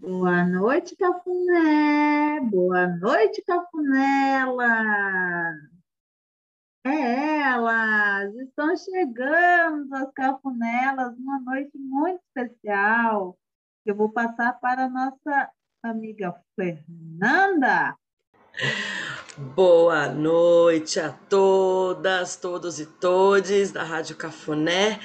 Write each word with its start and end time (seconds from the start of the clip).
Boa 0.00 0.46
noite, 0.46 0.96
Cafuné! 0.96 2.40
Boa 2.50 2.86
noite, 2.86 3.42
Cafunela! 3.42 4.66
É 6.82 7.42
elas! 7.42 8.34
Estão 8.36 8.74
chegando 8.78 9.94
as 9.94 10.10
Cafunelas, 10.14 11.14
uma 11.18 11.38
noite 11.40 11.76
muito 11.76 12.18
especial. 12.28 13.38
Eu 13.84 13.94
vou 13.94 14.10
passar 14.10 14.58
para 14.58 14.86
a 14.86 14.88
nossa 14.88 15.50
amiga 15.82 16.34
Fernanda. 16.56 17.94
Boa 19.54 20.08
noite 20.08 20.98
a 20.98 21.12
todas, 21.12 22.36
todos 22.36 22.80
e 22.80 22.86
todes 22.86 23.70
da 23.70 23.82
Rádio 23.82 24.16
Cafuné. 24.16 24.98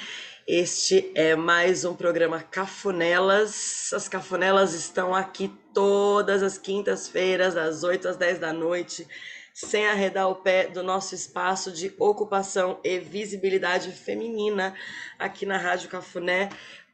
Este 0.48 1.12
é 1.16 1.36
mais 1.36 1.86
um 1.86 1.96
programa 1.96 2.39
Cafunelas. 2.39 3.91
As 3.91 4.07
Cafunelas 4.07 4.75
estão 4.75 5.16
aqui 5.16 5.52
todas 5.73 6.44
as 6.44 6.55
quintas-feiras, 6.55 7.55
das 7.55 7.84
8 7.84 8.09
às 8.09 8.16
10 8.16 8.38
da 8.38 8.53
noite, 8.53 9.08
sem 9.52 9.88
arredar 9.88 10.30
o 10.30 10.36
pé 10.36 10.67
do 10.67 10.84
nosso 10.84 11.16
espaço 11.16 11.72
de 11.72 11.91
ocupação 11.98 12.80
e 12.84 13.00
visibilidade 13.00 13.91
feminina 13.91 14.76
aqui 15.17 15.48
na 15.48 15.58
Rádio 15.58 15.89
Cafuné, 15.89 16.50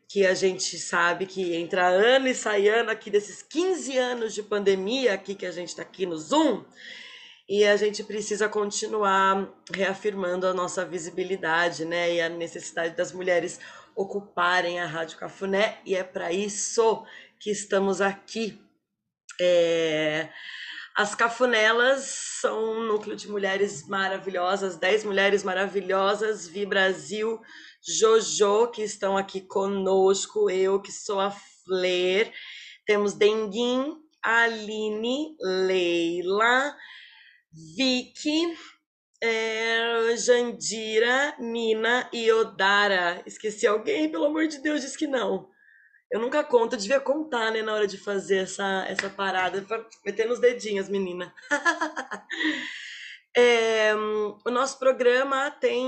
que 0.08 0.26
a 0.26 0.34
gente 0.34 0.80
sabe 0.80 1.26
que 1.26 1.54
entra 1.54 1.90
ano 1.90 2.30
e 2.30 2.34
sai 2.34 2.70
ano 2.70 2.90
aqui 2.90 3.10
desses 3.10 3.42
15 3.42 3.98
anos 3.98 4.34
de 4.34 4.44
pandemia 4.44 5.14
aqui 5.14 5.36
que 5.36 5.46
a 5.46 5.52
gente 5.52 5.70
está 5.70 5.82
aqui 5.82 6.06
no 6.06 6.16
Zoom 6.16 6.64
e 7.48 7.66
a 7.66 7.76
gente 7.76 8.04
precisa 8.04 8.48
continuar 8.48 9.48
reafirmando 9.74 10.48
a 10.48 10.54
nossa 10.54 10.86
visibilidade, 10.86 11.86
né? 11.86 12.16
E 12.16 12.22
a 12.22 12.30
necessidade 12.30 12.96
das 12.96 13.12
mulheres 13.12 13.60
ocuparem 13.96 14.80
a 14.80 14.86
Rádio 14.86 15.18
Cafuné, 15.18 15.80
e 15.86 15.96
é 15.96 16.04
para 16.04 16.32
isso 16.32 17.06
que 17.40 17.52
estamos 17.52 18.02
aqui. 18.02 18.60
É... 19.40 20.30
As 20.96 21.16
Cafunelas 21.16 22.04
são 22.42 22.74
um 22.74 22.84
núcleo 22.84 23.16
de 23.16 23.30
mulheres 23.30 23.88
maravilhosas, 23.88 24.78
10 24.78 25.06
mulheres 25.06 25.44
maravilhosas, 25.44 26.48
Vi 26.48 26.66
Brasil, 26.66 27.42
Jojo, 27.82 28.68
que 28.68 28.84
estão 28.84 29.18
aqui 29.18 29.42
conosco, 29.42 30.50
eu 30.50 30.82
que 30.82 30.92
sou 30.92 31.20
a 31.20 31.32
Fler, 31.32 32.32
temos 32.86 33.14
Denguim, 33.14 33.96
Aline, 34.22 35.36
Leila, 35.40 36.76
Vicky, 37.52 38.56
é, 39.22 40.16
Jandira, 40.16 41.36
Nina 41.38 42.10
e 42.14 42.32
Odara. 42.32 43.22
Esqueci 43.26 43.68
alguém? 43.68 44.10
Pelo 44.10 44.26
amor 44.26 44.48
de 44.48 44.60
Deus, 44.60 44.82
diz 44.82 44.96
que 44.96 45.06
não. 45.06 45.50
Eu 46.10 46.20
nunca 46.20 46.44
conto, 46.44 46.74
eu 46.74 46.80
devia 46.80 47.00
contar, 47.00 47.52
né, 47.52 47.62
na 47.62 47.74
hora 47.74 47.88
de 47.88 47.98
fazer 47.98 48.40
essa, 48.40 48.86
essa 48.88 49.10
parada, 49.10 49.66
meter 50.06 50.28
nos 50.28 50.40
dedinhos, 50.40 50.90
menina. 50.90 51.34
é, 53.36 53.94
o 53.96 54.50
nosso 54.50 54.78
programa 54.78 55.52
tem 55.52 55.86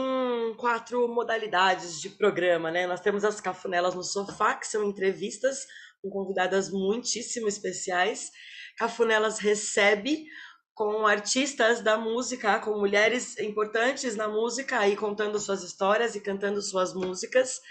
quatro 0.58 1.08
modalidades 1.09 2.00
de 2.00 2.09
programa, 2.09 2.72
né? 2.72 2.88
Nós 2.88 3.02
temos 3.02 3.25
as 3.25 3.41
Cafunelas 3.41 3.95
no 3.95 4.03
Sofá, 4.03 4.56
que 4.56 4.67
são 4.67 4.86
entrevistas 4.86 5.66
com 6.02 6.09
convidadas 6.09 6.69
muitíssimo 6.72 7.50
especiais. 7.50 8.31
Cafunelas 8.78 9.39
recebe 9.39 10.25
com 10.74 11.06
artistas 11.06 11.82
da 11.82 11.98
música, 11.98 12.60
com 12.60 12.80
mulheres 12.80 13.38
importantes 13.38 14.16
na 14.16 14.28
música, 14.28 14.80
aí 14.80 14.96
contando 14.96 15.40
suas 15.40 15.64
histórias 15.64 16.16
e 16.16 16.20
cantando 16.20 16.62
suas 16.62 16.94
músicas. 16.94 17.62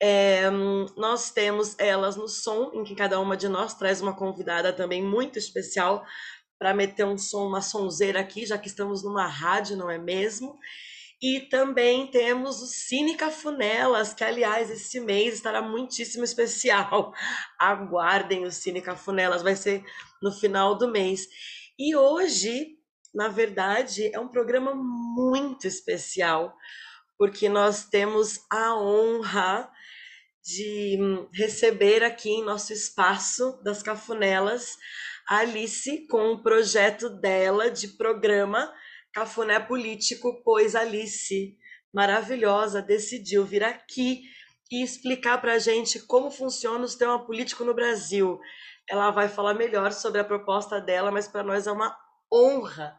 É, 0.00 0.48
nós 0.96 1.30
temos 1.30 1.74
elas 1.78 2.16
no 2.16 2.28
som, 2.28 2.70
em 2.74 2.84
que 2.84 2.94
cada 2.94 3.18
uma 3.18 3.36
de 3.36 3.48
nós 3.48 3.74
traz 3.74 4.00
uma 4.00 4.14
convidada 4.14 4.72
também 4.72 5.02
muito 5.02 5.38
especial 5.38 6.04
para 6.58 6.74
meter 6.74 7.04
um 7.04 7.18
som, 7.18 7.46
uma 7.46 7.60
sonzeira 7.60 8.20
aqui, 8.20 8.46
já 8.46 8.56
que 8.58 8.68
estamos 8.68 9.02
numa 9.02 9.26
rádio, 9.26 9.76
não 9.76 9.90
é 9.90 9.98
mesmo? 9.98 10.58
E 11.20 11.40
também 11.40 12.06
temos 12.08 12.60
o 12.60 12.66
Cine 12.66 13.16
Cafunelas, 13.16 14.12
que 14.12 14.22
aliás 14.22 14.70
esse 14.70 15.00
mês 15.00 15.34
estará 15.34 15.62
muitíssimo 15.62 16.24
especial. 16.24 17.12
Aguardem 17.58 18.44
o 18.44 18.52
Cine 18.52 18.82
Cafunelas, 18.82 19.42
vai 19.42 19.56
ser 19.56 19.82
no 20.22 20.30
final 20.30 20.76
do 20.76 20.88
mês. 20.88 21.26
E 21.78 21.94
hoje, 21.94 22.78
na 23.14 23.28
verdade, 23.28 24.10
é 24.14 24.18
um 24.18 24.28
programa 24.28 24.74
muito 24.74 25.66
especial, 25.66 26.56
porque 27.18 27.48
nós 27.48 27.84
temos 27.84 28.40
a 28.50 28.74
honra 28.74 29.70
de 30.42 30.98
receber 31.34 32.02
aqui 32.02 32.30
em 32.30 32.44
nosso 32.44 32.72
espaço 32.72 33.60
das 33.62 33.82
Cafunelas 33.82 34.76
a 35.28 35.38
Alice 35.38 36.06
com 36.06 36.32
o 36.32 36.42
projeto 36.42 37.10
dela 37.10 37.70
de 37.70 37.88
programa 37.88 38.72
Cafuné 39.12 39.58
Político, 39.58 40.40
pois 40.44 40.76
Alice, 40.76 41.58
maravilhosa, 41.92 42.80
decidiu 42.80 43.44
vir 43.44 43.64
aqui 43.64 44.22
e 44.70 44.82
explicar 44.82 45.40
para 45.40 45.54
a 45.54 45.58
gente 45.58 46.00
como 46.00 46.30
funciona 46.30 46.84
o 46.84 46.88
sistema 46.88 47.26
político 47.26 47.64
no 47.64 47.74
Brasil 47.74 48.38
ela 48.88 49.10
vai 49.10 49.28
falar 49.28 49.54
melhor 49.54 49.92
sobre 49.92 50.20
a 50.20 50.24
proposta 50.24 50.80
dela, 50.80 51.10
mas 51.10 51.28
para 51.28 51.42
nós 51.42 51.66
é 51.66 51.72
uma 51.72 51.96
honra 52.32 52.96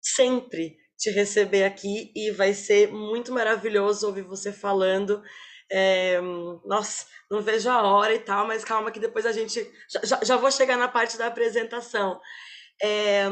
sempre 0.00 0.76
te 0.96 1.10
receber 1.10 1.64
aqui 1.64 2.12
e 2.14 2.30
vai 2.30 2.54
ser 2.54 2.90
muito 2.92 3.32
maravilhoso 3.32 4.06
ouvir 4.06 4.22
você 4.22 4.52
falando. 4.52 5.22
É, 5.70 6.20
nossa, 6.64 7.06
não 7.30 7.40
vejo 7.40 7.68
a 7.68 7.82
hora 7.82 8.14
e 8.14 8.18
tal, 8.18 8.46
mas 8.46 8.64
calma 8.64 8.90
que 8.90 9.00
depois 9.00 9.26
a 9.26 9.32
gente. 9.32 9.66
Já, 10.04 10.20
já 10.22 10.36
vou 10.36 10.50
chegar 10.50 10.76
na 10.76 10.88
parte 10.88 11.16
da 11.18 11.26
apresentação. 11.26 12.20
É, 12.82 13.24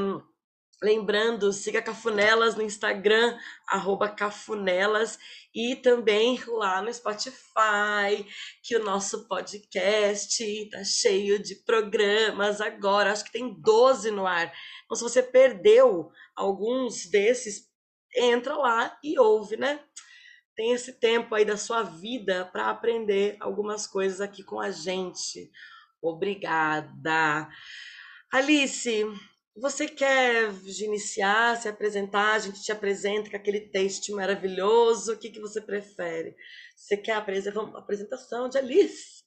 lembrando, 0.82 1.52
siga 1.52 1.80
Cafunelas 1.80 2.56
no 2.56 2.62
Instagram, 2.62 3.38
arroba 3.68 4.08
Cafunelas, 4.08 5.18
e 5.54 5.76
também 5.76 6.42
lá 6.46 6.82
no 6.82 6.92
Spotify, 6.92 8.26
que 8.62 8.76
o 8.76 8.82
nosso 8.82 9.28
podcast 9.28 10.68
tá 10.70 10.82
cheio 10.82 11.40
de 11.40 11.54
programas 11.64 12.60
agora, 12.60 13.12
acho 13.12 13.24
que 13.24 13.32
tem 13.32 13.54
12 13.60 14.10
no 14.10 14.26
ar. 14.26 14.52
Então, 14.84 14.96
se 14.96 15.02
você 15.02 15.22
perdeu 15.22 16.10
alguns 16.34 17.06
desses, 17.06 17.70
entra 18.16 18.56
lá 18.56 18.98
e 19.04 19.18
ouve, 19.18 19.56
né? 19.56 19.80
Tem 20.56 20.72
esse 20.72 20.98
tempo 20.98 21.34
aí 21.34 21.44
da 21.44 21.56
sua 21.56 21.82
vida 21.82 22.44
para 22.52 22.68
aprender 22.68 23.36
algumas 23.40 23.86
coisas 23.86 24.20
aqui 24.20 24.42
com 24.42 24.60
a 24.60 24.70
gente. 24.70 25.50
Obrigada. 26.02 27.48
Alice, 28.30 29.06
você 29.56 29.86
quer 29.86 30.50
iniciar, 30.82 31.56
se 31.56 31.68
apresentar? 31.68 32.34
A 32.34 32.38
gente 32.38 32.62
te 32.62 32.72
apresenta 32.72 33.30
com 33.30 33.36
aquele 33.36 33.60
texto 33.60 34.14
maravilhoso. 34.14 35.12
O 35.12 35.18
que, 35.18 35.30
que 35.30 35.40
você 35.40 35.60
prefere? 35.60 36.34
Você 36.74 36.96
quer 36.96 37.12
a 37.12 37.18
apresentação 37.18 38.48
de 38.48 38.58
Alice? 38.58 39.22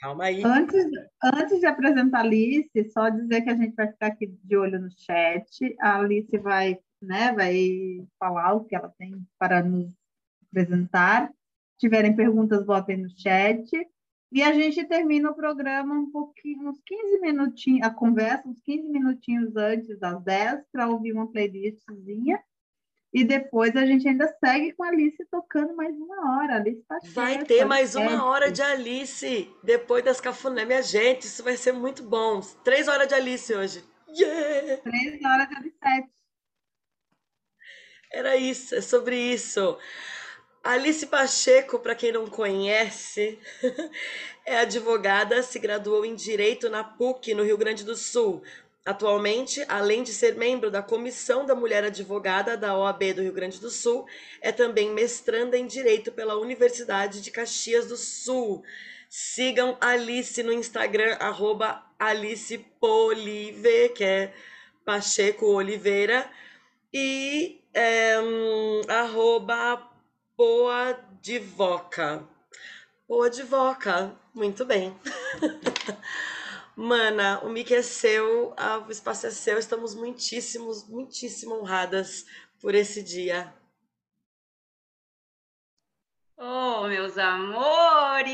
Calma 0.00 0.24
aí. 0.26 0.44
Antes, 0.44 0.84
antes 1.22 1.58
de 1.58 1.66
apresentar 1.66 2.18
a 2.18 2.20
Alice, 2.20 2.90
só 2.92 3.08
dizer 3.08 3.42
que 3.42 3.50
a 3.50 3.56
gente 3.56 3.74
vai 3.74 3.90
ficar 3.90 4.06
aqui 4.06 4.28
de 4.44 4.56
olho 4.56 4.80
no 4.80 4.88
chat. 4.90 5.76
A 5.80 5.98
Alice 5.98 6.38
vai, 6.38 6.78
né, 7.02 7.32
vai 7.32 8.06
falar 8.18 8.54
o 8.54 8.64
que 8.64 8.76
ela 8.76 8.92
tem 8.96 9.12
para 9.38 9.62
nos 9.62 9.92
apresentar. 10.48 11.28
Se 11.28 11.80
tiverem 11.80 12.14
perguntas, 12.14 12.64
botem 12.64 12.96
no 12.98 13.10
chat. 13.10 13.68
E 14.30 14.42
a 14.42 14.52
gente 14.52 14.84
termina 14.84 15.30
o 15.30 15.34
programa 15.34 15.94
um 15.94 16.10
pouquinho, 16.10 16.68
uns 16.68 16.80
15 16.84 17.20
minutinhos, 17.20 17.86
a 17.86 17.90
conversa, 17.90 18.46
uns 18.46 18.60
15 18.60 18.88
minutinhos 18.88 19.56
antes 19.56 19.98
das 19.98 20.22
10, 20.22 20.64
para 20.70 20.88
ouvir 20.88 21.12
uma 21.12 21.30
playlistzinha. 21.30 22.38
E 23.10 23.24
depois 23.24 23.74
a 23.74 23.86
gente 23.86 24.06
ainda 24.06 24.28
segue 24.38 24.72
com 24.72 24.84
a 24.84 24.88
Alice 24.88 25.24
tocando 25.30 25.74
mais 25.74 25.96
uma 25.96 26.42
hora. 26.42 26.56
Alice 26.56 26.84
tá 26.86 26.98
vai 27.14 27.42
ter 27.42 27.64
mais 27.64 27.94
uma 27.94 28.22
hora 28.26 28.52
de 28.52 28.60
Alice 28.60 29.48
depois 29.64 30.04
das 30.04 30.20
cafuné. 30.20 30.66
Minha 30.66 30.82
gente, 30.82 31.22
isso 31.22 31.42
vai 31.42 31.56
ser 31.56 31.72
muito 31.72 32.02
bom. 32.02 32.40
Três 32.62 32.86
horas 32.86 33.08
de 33.08 33.14
Alice 33.14 33.54
hoje. 33.54 33.82
Yeah! 34.08 34.82
Três 34.82 35.24
horas 35.24 35.48
de 35.48 35.56
Alice. 35.56 36.18
Era 38.12 38.36
isso, 38.36 38.74
é 38.74 38.80
sobre 38.82 39.16
isso. 39.16 39.78
Alice 40.62 41.06
Pacheco, 41.06 41.78
para 41.78 41.94
quem 41.94 42.12
não 42.12 42.26
conhece, 42.26 43.38
é 44.44 44.58
advogada, 44.58 45.42
se 45.42 45.58
graduou 45.58 46.04
em 46.04 46.14
Direito 46.14 46.68
na 46.68 46.82
PUC, 46.84 47.34
no 47.34 47.44
Rio 47.44 47.56
Grande 47.56 47.84
do 47.84 47.96
Sul. 47.96 48.42
Atualmente, 48.84 49.64
além 49.68 50.02
de 50.02 50.12
ser 50.12 50.34
membro 50.34 50.70
da 50.70 50.82
Comissão 50.82 51.44
da 51.44 51.54
Mulher 51.54 51.84
Advogada 51.84 52.56
da 52.56 52.76
OAB 52.76 53.12
do 53.14 53.22
Rio 53.22 53.32
Grande 53.32 53.60
do 53.60 53.70
Sul, 53.70 54.06
é 54.40 54.50
também 54.50 54.90
mestranda 54.90 55.58
em 55.58 55.66
Direito 55.66 56.10
pela 56.10 56.38
Universidade 56.38 57.20
de 57.20 57.30
Caxias 57.30 57.86
do 57.86 57.96
Sul. 57.96 58.64
Sigam 59.08 59.76
Alice 59.80 60.42
no 60.42 60.52
Instagram, 60.52 61.16
arroba 61.20 61.84
que 63.94 64.04
é 64.04 64.32
Pacheco 64.84 65.46
Oliveira, 65.46 66.30
e 66.92 67.60
é, 67.74 68.18
um, 68.20 68.80
arroba 68.88 69.97
Boa 70.38 70.96
Divoca. 71.20 72.24
Boa 73.08 73.28
Divoca, 73.28 74.16
muito 74.32 74.64
bem. 74.64 74.96
Mana, 76.76 77.40
o 77.40 77.48
mic 77.48 77.74
é 77.74 77.82
seu, 77.82 78.54
o 78.86 78.90
espaço 78.92 79.26
é 79.26 79.32
seu, 79.32 79.58
estamos 79.58 79.96
muitíssimos, 79.96 80.88
muitíssimo 80.88 81.56
honradas 81.56 82.24
por 82.60 82.72
esse 82.72 83.02
dia. 83.02 83.52
Oh, 86.36 86.86
meus 86.86 87.18
amores! 87.18 88.30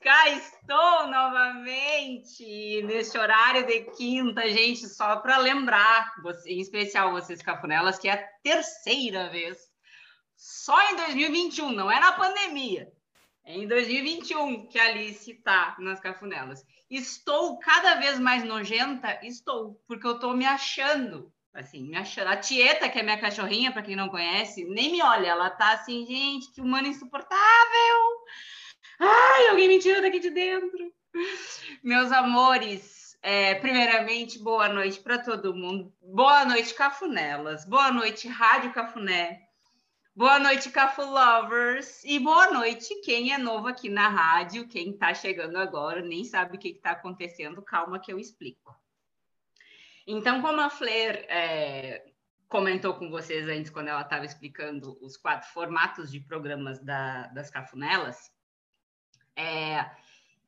Cá 0.00 0.30
estou 0.30 1.08
novamente 1.08 2.82
neste 2.84 3.18
horário 3.18 3.66
de 3.66 3.82
quinta, 3.98 4.48
gente, 4.48 4.88
só 4.88 5.16
para 5.16 5.36
lembrar, 5.36 6.14
em 6.46 6.58
especial 6.58 7.12
vocês 7.12 7.42
cafunelas, 7.42 7.98
que 7.98 8.08
é 8.08 8.12
a 8.12 8.26
terceira 8.42 9.28
vez. 9.28 9.69
Só 10.40 10.80
em 10.90 10.96
2021, 10.96 11.70
não 11.72 11.92
é 11.92 12.00
na 12.00 12.12
pandemia. 12.12 12.90
É 13.44 13.54
em 13.54 13.68
2021 13.68 14.68
que 14.68 14.78
a 14.78 14.86
Alice 14.86 15.30
está 15.30 15.76
nas 15.78 16.00
cafunelas. 16.00 16.64
Estou 16.88 17.58
cada 17.58 17.96
vez 17.96 18.18
mais 18.18 18.42
nojenta? 18.42 19.20
Estou, 19.22 19.78
porque 19.86 20.06
eu 20.06 20.14
estou 20.14 20.34
me 20.34 20.46
achando 20.46 21.30
assim, 21.52 21.82
me 21.82 21.96
achando. 21.98 22.28
A 22.28 22.38
Tieta, 22.38 22.88
que 22.88 22.98
é 22.98 23.02
minha 23.02 23.20
cachorrinha, 23.20 23.70
para 23.70 23.82
quem 23.82 23.94
não 23.94 24.08
conhece, 24.08 24.64
nem 24.64 24.92
me 24.92 25.02
olha. 25.02 25.28
Ela 25.28 25.50
tá 25.50 25.72
assim, 25.72 26.06
gente, 26.06 26.50
que 26.52 26.62
humano 26.62 26.88
insuportável. 26.88 27.38
Ai, 28.98 29.48
alguém 29.48 29.68
me 29.68 29.78
tira 29.78 30.00
daqui 30.00 30.20
de 30.20 30.30
dentro. 30.30 30.90
Meus 31.82 32.10
amores, 32.12 33.14
é, 33.22 33.56
primeiramente, 33.56 34.38
boa 34.38 34.70
noite 34.70 35.00
para 35.00 35.18
todo 35.18 35.54
mundo. 35.54 35.92
Boa 36.00 36.46
noite, 36.46 36.72
Cafunelas. 36.72 37.66
Boa 37.66 37.90
noite, 37.92 38.26
Rádio 38.26 38.72
Cafuné. 38.72 39.49
Boa 40.14 40.40
noite, 40.40 40.70
Cafu 40.70 41.02
Lovers. 41.02 42.02
E 42.04 42.18
boa 42.18 42.50
noite, 42.50 43.00
quem 43.02 43.32
é 43.32 43.38
novo 43.38 43.68
aqui 43.68 43.88
na 43.88 44.08
rádio, 44.08 44.66
quem 44.66 44.90
está 44.90 45.14
chegando 45.14 45.56
agora, 45.56 46.02
nem 46.02 46.24
sabe 46.24 46.56
o 46.56 46.58
que 46.58 46.70
está 46.70 46.90
acontecendo. 46.90 47.62
Calma 47.62 48.00
que 48.00 48.12
eu 48.12 48.18
explico. 48.18 48.76
Então, 50.04 50.42
como 50.42 50.60
a 50.60 50.68
Flair 50.68 51.24
é, 51.28 52.12
comentou 52.48 52.94
com 52.94 53.08
vocês 53.08 53.48
antes, 53.48 53.70
quando 53.70 53.86
ela 53.86 54.00
estava 54.00 54.24
explicando 54.24 54.98
os 55.00 55.16
quatro 55.16 55.48
formatos 55.50 56.10
de 56.10 56.18
programas 56.18 56.80
da, 56.80 57.28
das 57.28 57.48
Cafunelas, 57.48 58.32
é, 59.36 59.88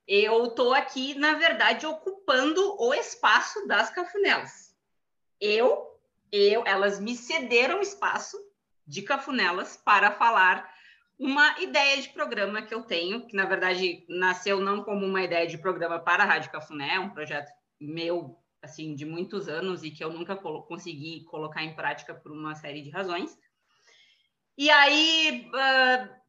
eu 0.08 0.46
estou 0.46 0.74
aqui, 0.74 1.14
na 1.14 1.34
verdade, 1.34 1.86
ocupando 1.86 2.76
o 2.82 2.92
espaço 2.92 3.64
das 3.68 3.90
Cafunelas. 3.90 4.76
Eu, 5.40 6.00
eu, 6.32 6.66
elas 6.66 6.98
me 6.98 7.14
cederam 7.14 7.80
espaço 7.80 8.36
de 8.92 9.00
Cafunelas 9.00 9.74
para 9.74 10.12
falar 10.12 10.70
uma 11.18 11.58
ideia 11.60 12.02
de 12.02 12.10
programa 12.10 12.60
que 12.60 12.74
eu 12.74 12.82
tenho, 12.82 13.26
que 13.26 13.34
na 13.34 13.46
verdade 13.46 14.04
nasceu 14.06 14.60
não 14.60 14.84
como 14.84 15.06
uma 15.06 15.22
ideia 15.22 15.46
de 15.46 15.56
programa 15.56 15.98
para 15.98 16.24
a 16.24 16.26
Rádio 16.26 16.52
Cafuné, 16.52 16.96
é 16.96 17.00
um 17.00 17.08
projeto 17.08 17.50
meu 17.80 18.38
assim 18.60 18.94
de 18.94 19.06
muitos 19.06 19.48
anos 19.48 19.82
e 19.82 19.90
que 19.90 20.04
eu 20.04 20.12
nunca 20.12 20.36
consegui 20.36 21.24
colocar 21.24 21.64
em 21.64 21.74
prática 21.74 22.14
por 22.14 22.30
uma 22.32 22.54
série 22.54 22.82
de 22.82 22.90
razões. 22.90 23.36
E 24.58 24.68
aí, 24.68 25.48
uh, 25.48 26.22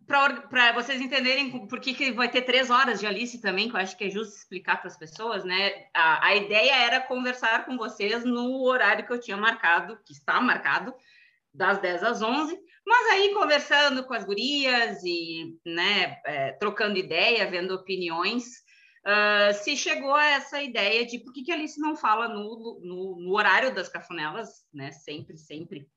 para 0.47 0.71
vocês 0.71 1.01
entenderem 1.01 1.67
por 1.67 1.81
que, 1.81 1.93
que 1.93 2.13
vai 2.13 2.29
ter 2.29 2.43
três 2.43 2.69
horas 2.69 3.01
de 3.01 3.05
Alice 3.05 3.41
também, 3.41 3.69
que 3.69 3.75
eu 3.75 3.79
acho 3.81 3.97
que 3.97 4.05
é 4.05 4.09
justo 4.09 4.37
explicar 4.37 4.77
para 4.77 4.87
as 4.87 4.97
pessoas, 4.97 5.43
né? 5.43 5.87
A, 5.93 6.27
a 6.27 6.35
ideia 6.35 6.75
era 6.75 7.01
conversar 7.01 7.65
com 7.65 7.75
vocês 7.75 8.23
no 8.23 8.63
horário 8.63 9.05
que 9.05 9.11
eu 9.11 9.19
tinha 9.19 9.35
marcado, 9.35 9.99
que 10.05 10.13
está 10.13 10.39
marcado, 10.39 10.93
das 11.53 11.79
10 11.79 12.03
às 12.03 12.21
11, 12.21 12.59
mas 12.85 13.13
aí 13.13 13.33
conversando 13.33 14.03
com 14.05 14.13
as 14.13 14.25
gurias 14.25 15.01
e 15.03 15.57
né, 15.65 16.19
é, 16.25 16.51
trocando 16.53 16.97
ideia, 16.97 17.49
vendo 17.49 17.73
opiniões, 17.73 18.43
uh, 19.05 19.53
se 19.53 19.77
chegou 19.77 20.13
a 20.13 20.25
essa 20.25 20.61
ideia 20.61 21.05
de 21.05 21.19
por 21.19 21.31
que, 21.31 21.43
que 21.43 21.51
a 21.51 21.55
Alice 21.55 21.79
não 21.79 21.95
fala 21.95 22.27
no, 22.27 22.79
no, 22.83 23.19
no 23.21 23.33
horário 23.33 23.73
das 23.73 23.87
cafunelas, 23.87 24.65
né? 24.73 24.91
Sempre, 24.91 25.37
sempre 25.37 25.87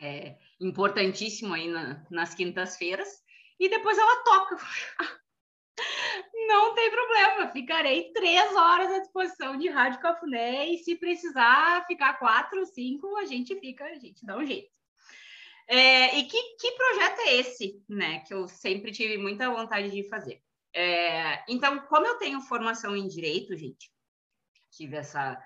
é 0.00 0.36
importantíssimo 0.60 1.54
aí 1.54 1.68
na, 1.68 2.04
nas 2.10 2.34
quintas-feiras, 2.34 3.08
e 3.58 3.68
depois 3.68 3.96
ela 3.96 4.24
toca. 4.24 4.56
Não 6.48 6.74
tem 6.74 6.90
problema, 6.90 7.52
ficarei 7.52 8.12
três 8.12 8.54
horas 8.54 8.92
à 8.92 8.98
disposição 8.98 9.56
de 9.56 9.68
Rádio 9.68 10.00
Cafuné 10.00 10.68
e 10.68 10.78
se 10.78 10.96
precisar 10.96 11.86
ficar 11.86 12.14
quatro, 12.14 12.64
cinco, 12.66 13.16
a 13.16 13.24
gente 13.24 13.58
fica, 13.58 13.84
a 13.84 13.94
gente 13.94 14.24
dá 14.24 14.36
um 14.36 14.44
jeito. 14.44 14.70
É, 15.68 16.18
e 16.18 16.24
que, 16.24 16.56
que 16.56 16.72
projeto 16.72 17.20
é 17.20 17.34
esse, 17.36 17.82
né? 17.88 18.20
Que 18.20 18.34
eu 18.34 18.48
sempre 18.48 18.92
tive 18.92 19.16
muita 19.16 19.50
vontade 19.50 19.90
de 19.90 20.08
fazer. 20.08 20.42
É, 20.74 21.42
então, 21.48 21.78
como 21.86 22.06
eu 22.06 22.18
tenho 22.18 22.40
formação 22.40 22.96
em 22.96 23.06
direito, 23.06 23.56
gente, 23.56 23.90
tive 24.70 24.96
essa, 24.96 25.38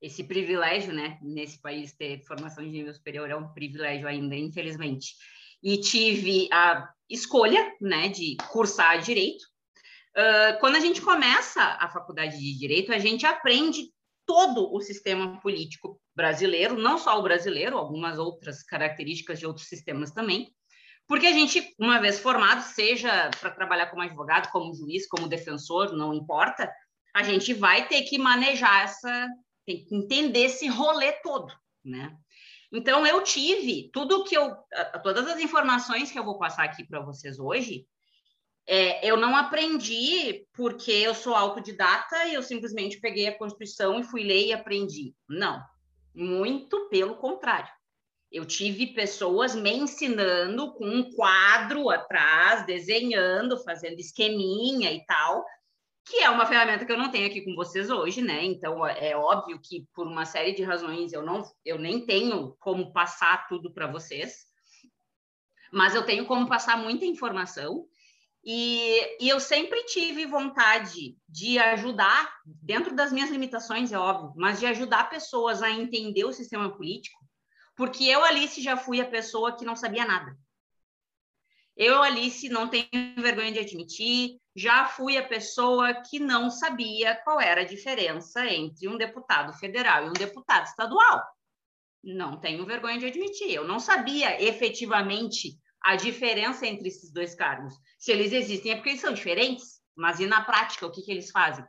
esse 0.00 0.24
privilégio, 0.24 0.92
né? 0.92 1.18
Nesse 1.22 1.60
país, 1.60 1.92
ter 1.92 2.24
formação 2.24 2.64
de 2.64 2.70
nível 2.70 2.94
superior 2.94 3.30
é 3.30 3.36
um 3.36 3.52
privilégio 3.52 4.06
ainda, 4.06 4.34
infelizmente. 4.36 5.14
E 5.62 5.78
tive 5.80 6.48
a 6.52 6.90
escolha, 7.08 7.74
né, 7.80 8.08
de 8.08 8.36
cursar 8.50 9.00
direito. 9.00 9.44
Uh, 10.16 10.58
quando 10.60 10.76
a 10.76 10.80
gente 10.80 11.02
começa 11.02 11.60
a 11.80 11.88
faculdade 11.88 12.38
de 12.38 12.58
direito, 12.58 12.92
a 12.92 12.98
gente 12.98 13.26
aprende 13.26 13.92
todo 14.26 14.72
o 14.72 14.80
sistema 14.80 15.40
político 15.40 16.00
brasileiro, 16.14 16.76
não 16.76 16.98
só 16.98 17.18
o 17.18 17.22
brasileiro, 17.22 17.76
algumas 17.76 18.18
outras 18.18 18.62
características 18.62 19.38
de 19.38 19.46
outros 19.46 19.68
sistemas 19.68 20.12
também. 20.12 20.54
Porque 21.06 21.26
a 21.26 21.32
gente, 21.32 21.74
uma 21.78 22.00
vez 22.00 22.18
formado, 22.18 22.62
seja 22.62 23.30
para 23.40 23.50
trabalhar 23.50 23.86
como 23.86 24.02
advogado, 24.02 24.50
como 24.50 24.74
juiz, 24.74 25.06
como 25.06 25.28
defensor, 25.28 25.92
não 25.92 26.14
importa, 26.14 26.72
a 27.14 27.22
gente 27.22 27.52
vai 27.52 27.86
ter 27.86 28.02
que 28.02 28.16
manejar 28.16 28.84
essa, 28.84 29.28
tem 29.66 29.84
que 29.84 29.94
entender 29.94 30.44
esse 30.44 30.66
rolê 30.66 31.12
todo, 31.22 31.52
né? 31.84 32.16
Então 32.72 33.06
eu 33.06 33.22
tive 33.22 33.90
tudo 33.92 34.24
que 34.24 34.36
eu, 34.36 34.56
todas 35.02 35.28
as 35.28 35.38
informações 35.38 36.10
que 36.10 36.18
eu 36.18 36.24
vou 36.24 36.38
passar 36.38 36.64
aqui 36.64 36.84
para 36.84 37.00
vocês 37.00 37.38
hoje, 37.38 37.86
é, 38.66 39.06
eu 39.06 39.16
não 39.16 39.36
aprendi 39.36 40.46
porque 40.54 40.90
eu 40.90 41.14
sou 41.14 41.34
autodidata 41.34 42.26
e 42.26 42.34
eu 42.34 42.42
simplesmente 42.42 42.98
peguei 42.98 43.26
a 43.26 43.36
Constituição 43.36 43.98
e 44.00 44.04
fui 44.04 44.22
ler 44.22 44.46
e 44.46 44.52
aprendi. 44.52 45.14
Não, 45.28 45.62
muito 46.14 46.88
pelo 46.88 47.16
contrário. 47.16 47.70
Eu 48.32 48.44
tive 48.44 48.88
pessoas 48.88 49.54
me 49.54 49.70
ensinando 49.70 50.72
com 50.74 50.86
um 50.86 51.12
quadro 51.12 51.88
atrás, 51.90 52.66
desenhando, 52.66 53.62
fazendo 53.62 54.00
esqueminha 54.00 54.90
e 54.92 55.04
tal, 55.04 55.44
que 56.04 56.16
é 56.16 56.28
uma 56.28 56.46
ferramenta 56.46 56.84
que 56.84 56.92
eu 56.92 56.98
não 56.98 57.10
tenho 57.10 57.26
aqui 57.26 57.42
com 57.42 57.54
vocês 57.54 57.90
hoje, 57.90 58.22
né? 58.22 58.42
Então 58.44 58.84
é 58.86 59.16
óbvio 59.16 59.60
que 59.60 59.86
por 59.94 60.06
uma 60.06 60.24
série 60.24 60.52
de 60.52 60.62
razões 60.62 61.12
eu 61.12 61.22
não, 61.22 61.44
eu 61.64 61.78
nem 61.78 62.04
tenho 62.04 62.56
como 62.58 62.92
passar 62.92 63.46
tudo 63.46 63.72
para 63.72 63.86
vocês, 63.86 64.46
mas 65.72 65.94
eu 65.94 66.04
tenho 66.04 66.26
como 66.26 66.48
passar 66.48 66.76
muita 66.76 67.04
informação. 67.04 67.86
E, 68.46 69.24
e, 69.24 69.28
eu 69.28 69.40
sempre 69.40 69.84
tive 69.84 70.26
vontade 70.26 71.16
de 71.26 71.58
ajudar, 71.58 72.30
dentro 72.44 72.94
das 72.94 73.10
minhas 73.10 73.30
limitações, 73.30 73.90
é 73.90 73.98
óbvio, 73.98 74.34
mas 74.36 74.60
de 74.60 74.66
ajudar 74.66 75.08
pessoas 75.08 75.62
a 75.62 75.70
entender 75.70 76.24
o 76.24 76.32
sistema 76.32 76.70
político 76.76 77.24
porque 77.76 78.04
eu, 78.04 78.24
Alice, 78.24 78.62
já 78.62 78.76
fui 78.76 79.00
a 79.00 79.08
pessoa 79.08 79.56
que 79.56 79.64
não 79.64 79.74
sabia 79.74 80.06
nada. 80.06 80.36
Eu, 81.76 82.02
Alice, 82.02 82.48
não 82.48 82.68
tenho 82.68 82.88
vergonha 83.16 83.50
de 83.50 83.58
admitir, 83.58 84.40
já 84.54 84.86
fui 84.86 85.16
a 85.16 85.26
pessoa 85.26 85.92
que 85.92 86.20
não 86.20 86.48
sabia 86.48 87.16
qual 87.24 87.40
era 87.40 87.62
a 87.62 87.66
diferença 87.66 88.46
entre 88.46 88.86
um 88.86 88.96
deputado 88.96 89.52
federal 89.54 90.06
e 90.06 90.08
um 90.10 90.12
deputado 90.12 90.66
estadual. 90.66 91.20
Não 92.02 92.38
tenho 92.38 92.64
vergonha 92.64 92.98
de 92.98 93.06
admitir. 93.06 93.52
Eu 93.52 93.66
não 93.66 93.80
sabia 93.80 94.40
efetivamente 94.40 95.58
a 95.84 95.96
diferença 95.96 96.66
entre 96.66 96.88
esses 96.88 97.12
dois 97.12 97.34
cargos. 97.34 97.74
Se 97.98 98.10
eles 98.10 98.32
existem 98.32 98.72
é 98.72 98.76
porque 98.76 98.90
eles 98.90 99.00
são 99.00 99.12
diferentes, 99.12 99.80
mas 99.94 100.18
e 100.18 100.26
na 100.26 100.42
prática, 100.42 100.86
o 100.86 100.90
que, 100.90 101.02
que 101.02 101.12
eles 101.12 101.30
fazem? 101.30 101.64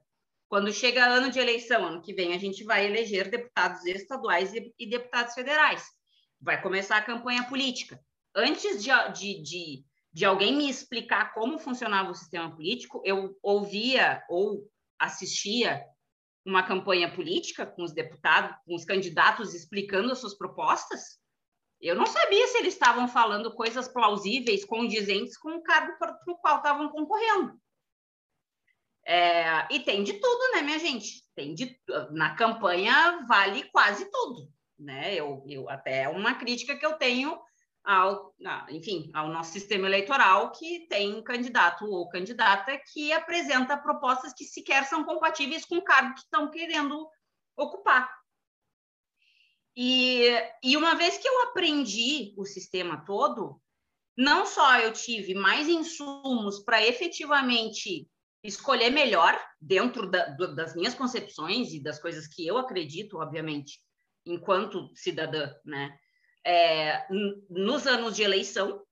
Quando 0.47 0.71
chega 0.71 1.05
ano 1.05 1.29
de 1.29 1.39
eleição, 1.39 1.85
ano 1.85 2.01
que 2.01 2.13
vem, 2.13 2.33
a 2.33 2.37
gente 2.37 2.63
vai 2.63 2.85
eleger 2.85 3.29
deputados 3.29 3.85
estaduais 3.85 4.53
e 4.53 4.89
deputados 4.89 5.33
federais 5.33 5.83
vai 6.45 6.61
começar 6.61 6.97
a 6.97 7.03
campanha 7.03 7.47
política. 7.47 7.99
Antes 8.35 8.83
de, 8.83 8.89
de, 9.13 9.41
de, 9.41 9.85
de 10.13 10.25
alguém 10.25 10.55
me 10.55 10.69
explicar 10.69 11.33
como 11.33 11.57
funcionava 11.57 12.11
o 12.11 12.15
sistema 12.15 12.53
político, 12.53 13.01
eu 13.03 13.35
ouvia 13.41 14.23
ou 14.29 14.69
assistia 14.99 15.83
uma 16.45 16.61
campanha 16.61 17.13
política 17.13 17.65
com 17.65 17.83
os 17.83 17.91
deputados, 17.91 18.55
com 18.65 18.75
os 18.75 18.85
candidatos 18.85 19.55
explicando 19.55 20.11
as 20.11 20.19
suas 20.19 20.37
propostas. 20.37 21.19
Eu 21.85 21.95
não 21.95 22.05
sabia 22.05 22.47
se 22.47 22.57
eles 22.57 22.73
estavam 22.73 23.07
falando 23.07 23.53
coisas 23.53 23.87
plausíveis, 23.87 24.65
condizentes 24.65 25.37
com 25.37 25.55
o 25.55 25.63
cargo 25.63 25.97
para 25.97 26.17
o 26.27 26.37
qual 26.37 26.57
estavam 26.57 26.89
concorrendo. 26.89 27.59
É, 29.07 29.67
e 29.71 29.79
tem 29.81 30.03
de 30.03 30.13
tudo, 30.13 30.53
né, 30.53 30.63
minha 30.63 30.79
gente? 30.79 31.23
Tem 31.35 31.53
de 31.53 31.79
na 32.11 32.35
campanha 32.35 33.23
vale 33.27 33.69
quase 33.69 34.09
tudo 34.09 34.49
né? 34.79 35.15
Eu, 35.15 35.43
eu 35.47 35.69
até 35.69 36.03
é 36.03 36.09
uma 36.09 36.35
crítica 36.35 36.77
que 36.77 36.85
eu 36.85 36.93
tenho 36.93 37.39
ao, 37.83 38.33
enfim, 38.69 39.11
ao 39.13 39.29
nosso 39.29 39.51
sistema 39.51 39.87
eleitoral 39.87 40.51
que 40.51 40.87
tem 40.87 41.23
candidato 41.23 41.85
ou 41.85 42.09
candidata 42.09 42.77
que 42.91 43.13
apresenta 43.13 43.77
propostas 43.77 44.33
que 44.33 44.43
sequer 44.43 44.85
são 44.85 45.03
compatíveis 45.03 45.65
com 45.65 45.77
o 45.77 45.83
cargo 45.83 46.13
que 46.15 46.21
estão 46.21 46.49
querendo 46.49 47.07
ocupar. 47.55 48.09
E, 49.75 50.29
e 50.63 50.77
uma 50.77 50.95
vez 50.95 51.17
que 51.17 51.27
eu 51.27 51.43
aprendi 51.43 52.33
o 52.37 52.45
sistema 52.45 53.03
todo, 53.05 53.61
não 54.17 54.45
só 54.45 54.79
eu 54.79 54.93
tive 54.93 55.33
mais 55.33 55.67
insumos 55.67 56.59
para 56.59 56.85
efetivamente 56.85 58.07
escolher 58.43 58.89
melhor 58.89 59.39
dentro 59.59 60.09
da, 60.09 60.25
do, 60.27 60.55
das 60.55 60.75
minhas 60.75 60.93
concepções 60.93 61.73
e 61.73 61.81
das 61.81 61.99
coisas 61.99 62.27
que 62.27 62.45
eu 62.47 62.57
acredito, 62.57 63.17
obviamente, 63.17 63.81
enquanto 64.25 64.89
cidadã, 64.95 65.53
né? 65.65 65.97
É, 66.47 67.07
nos 67.49 67.87
anos 67.87 68.15
de 68.15 68.21
eleição, 68.21 68.83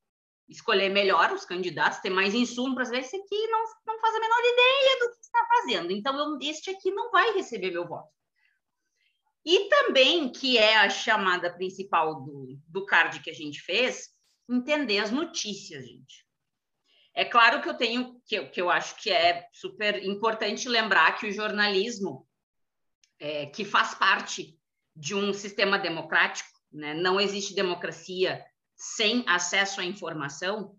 escolher 0.50 0.90
melhor 0.90 1.32
os 1.32 1.46
candidatos, 1.46 2.00
ter 2.00 2.10
mais 2.10 2.34
insumo 2.34 2.76
para 2.76 2.90
ver 2.90 3.02
esse 3.02 3.16
aqui 3.16 3.48
não, 3.48 3.64
não 3.86 4.02
faz 4.02 4.16
a 4.16 4.20
menor 4.20 4.40
ideia 4.40 5.00
do 5.00 5.12
que 5.12 5.22
está 5.22 5.48
fazendo. 5.48 5.92
Então, 5.92 6.18
eu, 6.18 6.38
este 6.42 6.72
aqui 6.72 6.92
não 6.92 7.12
vai 7.12 7.32
receber 7.34 7.72
meu 7.72 7.88
voto. 7.88 8.10
E 9.46 9.68
também, 9.68 10.32
que 10.32 10.58
é 10.58 10.78
a 10.78 10.90
chamada 10.90 11.54
principal 11.54 12.22
do, 12.24 12.58
do 12.68 12.86
card 12.86 13.20
que 13.20 13.30
a 13.30 13.34
gente 13.34 13.62
fez, 13.62 14.10
entender 14.50 15.00
as 15.00 15.12
notícias, 15.12 15.86
gente. 15.86 16.26
É 17.14 17.26
claro 17.26 17.62
que 17.62 17.70
eu 17.70 17.76
tenho, 17.76 18.20
que 18.26 18.46
que 18.48 18.62
eu 18.62 18.70
acho 18.70 18.96
que 19.02 19.12
é 19.12 19.48
super 19.52 20.04
importante 20.04 20.68
lembrar 20.68 21.18
que 21.18 21.28
o 21.28 21.32
jornalismo, 21.32 22.28
é, 23.20 23.46
que 23.46 23.64
faz 23.64 23.94
parte 23.94 24.58
de 24.96 25.14
um 25.14 25.34
sistema 25.34 25.78
democrático, 25.78 26.50
né? 26.72 26.94
não 26.94 27.20
existe 27.20 27.54
democracia 27.54 28.44
sem 28.76 29.24
acesso 29.28 29.80
à 29.80 29.86
informação, 29.86 30.76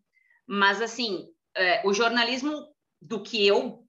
mas, 0.46 0.82
assim, 0.82 1.28
é, 1.54 1.86
o 1.86 1.92
jornalismo 1.92 2.68
do 3.00 3.22
que 3.22 3.46
eu, 3.46 3.86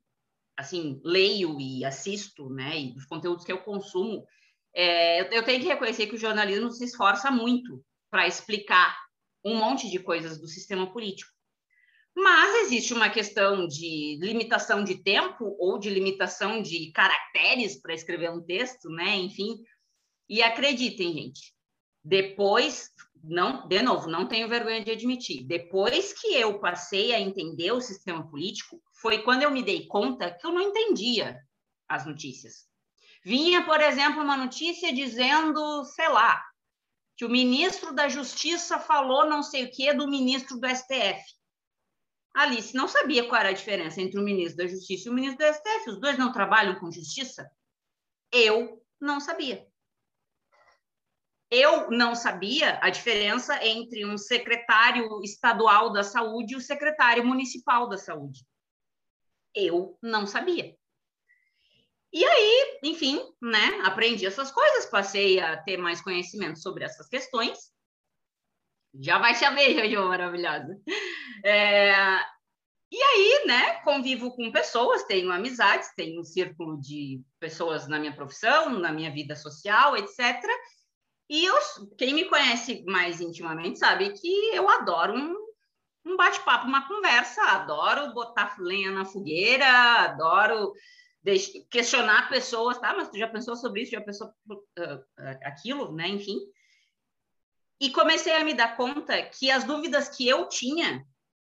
assim, 0.55 1.01
leio 1.03 1.60
e 1.60 1.84
assisto, 1.84 2.50
né, 2.50 2.79
e 2.79 2.94
dos 2.94 3.05
conteúdos 3.05 3.44
que 3.44 3.51
eu 3.51 3.62
consumo, 3.62 4.25
é, 4.75 5.22
eu, 5.36 5.44
tenho 5.44 5.62
que 5.62 5.67
reconhecer 5.67 6.08
que 6.08 6.15
o 6.15 6.20
jornalismo 6.20 6.70
se 6.70 6.84
esforça 6.84 7.32
muito 7.32 7.82
para 8.12 8.27
explicar 8.27 8.96
um 9.44 9.55
monte 9.55 9.89
de 9.89 10.00
coisas 10.00 10.38
do 10.38 10.48
sistema 10.48 10.91
político. 10.91 11.32
Mas 12.13 12.65
existe 12.65 12.94
uma 12.94 13.10
questão 13.10 13.67
de 13.67 14.17
limitação 14.22 14.84
de 14.84 15.01
tempo 15.01 15.55
ou 15.60 15.79
de 15.79 15.89
limitação 15.89 16.62
de 16.62 16.91
caracteres 16.91 17.82
para 17.82 17.94
escrever 17.94 18.32
um 18.32 18.41
texto, 18.41 18.89
né? 18.89 19.15
Enfim. 19.15 19.58
E 20.27 20.41
acreditem, 20.41 21.13
gente, 21.13 21.53
depois, 22.03 22.89
não, 23.24 23.67
de 23.67 23.82
novo, 23.82 24.10
não 24.10 24.27
tenho 24.27 24.48
vergonha 24.48 24.84
de 24.84 24.91
admitir, 24.91 25.46
depois 25.46 26.13
que 26.13 26.36
eu 26.36 26.60
passei 26.60 27.13
a 27.13 27.20
entender 27.20 27.72
o 27.72 27.82
sistema 27.82 28.27
político, 28.29 28.82
foi 29.01 29.24
quando 29.24 29.44
eu 29.44 29.51
me 29.51 29.63
dei 29.63 29.86
conta 29.88 30.32
que 30.32 30.46
eu 30.46 30.51
não 30.51 30.62
entendia 30.62 31.39
as 31.88 32.05
notícias. 32.05 32.67
Vinha, 33.25 33.65
por 33.65 33.82
exemplo, 33.82 34.22
uma 34.22 34.38
notícia 34.38 34.94
dizendo, 34.94 35.84
sei 35.86 36.08
lá, 36.10 36.46
que 37.17 37.25
o 37.25 37.29
ministro 37.29 37.91
da 37.91 38.08
Justiça 38.08 38.77
falou 38.77 39.27
não 39.27 39.41
sei 39.41 39.63
o 39.65 39.72
que 39.72 39.91
do 39.96 40.08
ministro 40.08 40.60
do 40.60 40.67
STF. 40.67 41.24
Alice 42.36 42.75
não 42.75 42.88
sabia 42.88 43.27
qual 43.27 43.39
era 43.41 43.50
a 43.50 43.53
diferença 43.53 44.00
entre 44.00 44.20
o 44.20 44.24
ministro 44.24 44.58
da 44.58 44.67
Justiça 44.67 45.08
e 45.08 45.12
o 45.12 45.15
ministro 45.15 45.44
do 45.44 45.53
STF. 45.53 45.89
Os 45.89 46.00
dois 46.00 46.20
não 46.20 46.32
trabalham 46.32 46.79
com 46.79 46.91
justiça? 46.91 47.50
Eu 48.32 48.86
não 49.01 49.20
sabia. 49.20 49.65
Eu 51.50 51.89
não 51.89 52.13
sabia 52.13 52.77
a 52.79 52.91
diferença 52.91 53.65
entre 53.65 54.05
um 54.05 54.20
secretário 54.20 55.24
estadual 55.24 55.91
da 55.91 56.03
saúde 56.03 56.53
e 56.53 56.58
o 56.58 56.62
secretário 56.62 57.25
municipal 57.25 57.89
da 57.89 57.98
saúde. 57.98 58.46
Eu 59.55 59.98
não 60.00 60.27
sabia. 60.27 60.77
E 62.15 62.24
aí, 62.24 62.79
enfim, 62.81 63.19
né, 63.41 63.81
aprendi 63.84 64.25
essas 64.25 64.50
coisas, 64.50 64.86
passei 64.86 65.38
a 65.38 65.57
ter 65.57 65.75
mais 65.75 66.00
conhecimento 66.00 66.57
sobre 66.60 66.86
essas 66.86 67.10
questões. 67.10 67.57
Já 68.98 69.19
vai 69.19 69.36
saber, 69.36 69.74
Jojo, 69.89 70.07
maravilhosa. 70.07 70.79
É, 71.43 71.93
e 72.89 73.03
aí, 73.03 73.43
né, 73.45 73.81
convivo 73.81 74.34
com 74.34 74.50
pessoas, 74.50 75.03
tenho 75.03 75.29
amizades, 75.29 75.93
tenho 75.93 76.22
um 76.22 76.24
círculo 76.24 76.79
de 76.79 77.22
pessoas 77.38 77.86
na 77.86 78.00
minha 78.00 78.15
profissão, 78.15 78.69
na 78.79 78.93
minha 78.93 79.12
vida 79.12 79.36
social, 79.36 79.98
etc. 79.98 80.41
E 81.29 81.43
eu, 81.43 81.55
quem 81.98 82.13
me 82.13 82.24
conhece 82.29 82.81
mais 82.88 83.19
intimamente 83.19 83.77
sabe 83.77 84.13
que 84.13 84.55
eu 84.55 84.69
adoro 84.69 85.13
um, 85.13 85.36
um 86.05 86.15
bate-papo, 86.15 86.65
uma 86.65 86.88
conversa, 86.88 87.41
adoro 87.41 88.13
botar 88.13 88.55
lenha 88.57 88.89
na 88.89 89.03
fogueira, 89.03 89.67
adoro 90.05 90.72
questionar 91.70 92.29
pessoas, 92.29 92.77
tá? 92.79 92.94
Mas 92.96 93.10
tu 93.10 93.17
já 93.17 93.27
pensou 93.27 93.55
sobre 93.55 93.82
isso, 93.82 93.91
já 93.91 94.01
pensou 94.01 94.27
uh, 94.27 95.05
aquilo, 95.44 95.91
né? 95.91 96.08
Enfim. 96.08 96.39
E 97.79 97.89
comecei 97.89 98.34
a 98.34 98.44
me 98.44 98.53
dar 98.53 98.77
conta 98.77 99.22
que 99.24 99.51
as 99.51 99.63
dúvidas 99.63 100.08
que 100.08 100.27
eu 100.27 100.48
tinha, 100.48 101.05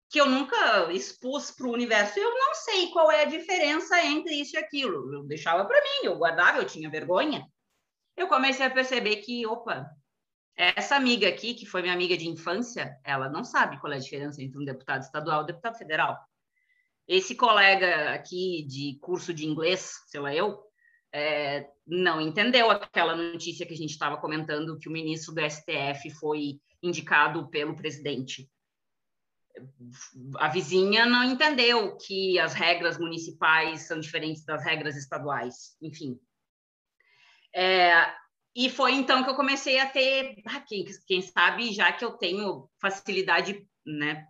que 0.09 0.19
eu 0.19 0.27
nunca 0.27 0.91
expus 0.91 1.51
para 1.51 1.67
o 1.67 1.73
universo, 1.73 2.17
eu 2.17 2.33
não 2.33 2.55
sei 2.55 2.89
qual 2.91 3.11
é 3.11 3.23
a 3.23 3.29
diferença 3.29 4.01
entre 4.03 4.33
isso 4.35 4.55
e 4.55 4.59
aquilo. 4.59 5.13
Eu 5.13 5.23
deixava 5.23 5.65
para 5.65 5.81
mim, 5.81 6.05
eu 6.05 6.17
guardava, 6.17 6.57
eu 6.57 6.65
tinha 6.65 6.89
vergonha. 6.89 7.45
Eu 8.15 8.27
comecei 8.27 8.65
a 8.65 8.69
perceber 8.69 9.17
que, 9.17 9.45
opa, 9.45 9.89
essa 10.55 10.95
amiga 10.95 11.27
aqui, 11.27 11.53
que 11.53 11.65
foi 11.65 11.81
minha 11.81 11.93
amiga 11.93 12.15
de 12.15 12.29
infância, 12.29 12.97
ela 13.03 13.29
não 13.29 13.43
sabe 13.43 13.79
qual 13.79 13.91
é 13.91 13.97
a 13.97 13.99
diferença 13.99 14.41
entre 14.41 14.57
um 14.57 14.63
deputado 14.63 15.01
estadual 15.01 15.41
e 15.41 15.43
um 15.43 15.47
deputado 15.47 15.77
federal. 15.77 16.17
Esse 17.07 17.35
colega 17.35 18.13
aqui 18.13 18.65
de 18.67 18.97
curso 18.99 19.33
de 19.33 19.45
inglês, 19.45 19.93
sei 20.07 20.19
lá 20.19 20.33
eu, 20.33 20.63
é, 21.13 21.69
não 21.85 22.19
entendeu 22.19 22.69
aquela 22.69 23.15
notícia 23.15 23.65
que 23.65 23.73
a 23.73 23.77
gente 23.77 23.91
estava 23.91 24.17
comentando 24.17 24.77
que 24.77 24.89
o 24.89 24.91
ministro 24.91 25.33
do 25.33 25.41
STF 25.41 26.09
foi 26.19 26.59
indicado 26.81 27.47
pelo 27.49 27.75
presidente. 27.75 28.49
A 30.37 30.49
vizinha 30.49 31.05
não 31.05 31.23
entendeu 31.23 31.95
que 31.95 32.37
as 32.39 32.53
regras 32.53 32.97
municipais 32.97 33.81
são 33.81 33.99
diferentes 33.99 34.43
das 34.43 34.63
regras 34.63 34.97
estaduais, 34.97 35.77
enfim. 35.81 36.19
É, 37.55 38.13
e 38.53 38.69
foi 38.69 38.93
então 38.93 39.23
que 39.23 39.29
eu 39.29 39.35
comecei 39.35 39.79
a 39.79 39.89
ter, 39.89 40.41
ah, 40.47 40.59
quem, 40.59 40.85
quem 41.07 41.21
sabe, 41.21 41.71
já 41.71 41.93
que 41.93 42.03
eu 42.03 42.11
tenho 42.11 42.69
facilidade, 42.81 43.65
né, 43.85 44.27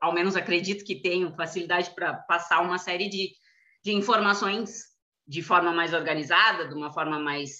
ao 0.00 0.12
menos 0.12 0.36
acredito 0.36 0.84
que 0.84 1.00
tenho 1.00 1.34
facilidade 1.34 1.90
para 1.94 2.14
passar 2.14 2.60
uma 2.60 2.78
série 2.78 3.08
de, 3.08 3.32
de 3.82 3.92
informações 3.92 4.84
de 5.26 5.42
forma 5.42 5.72
mais 5.72 5.92
organizada, 5.92 6.68
de 6.68 6.74
uma 6.74 6.92
forma 6.92 7.18
mais 7.18 7.56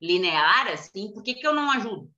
linear, 0.00 0.68
assim, 0.68 1.12
por 1.12 1.22
que, 1.22 1.34
que 1.34 1.46
eu 1.46 1.54
não 1.54 1.70
ajudo? 1.70 2.10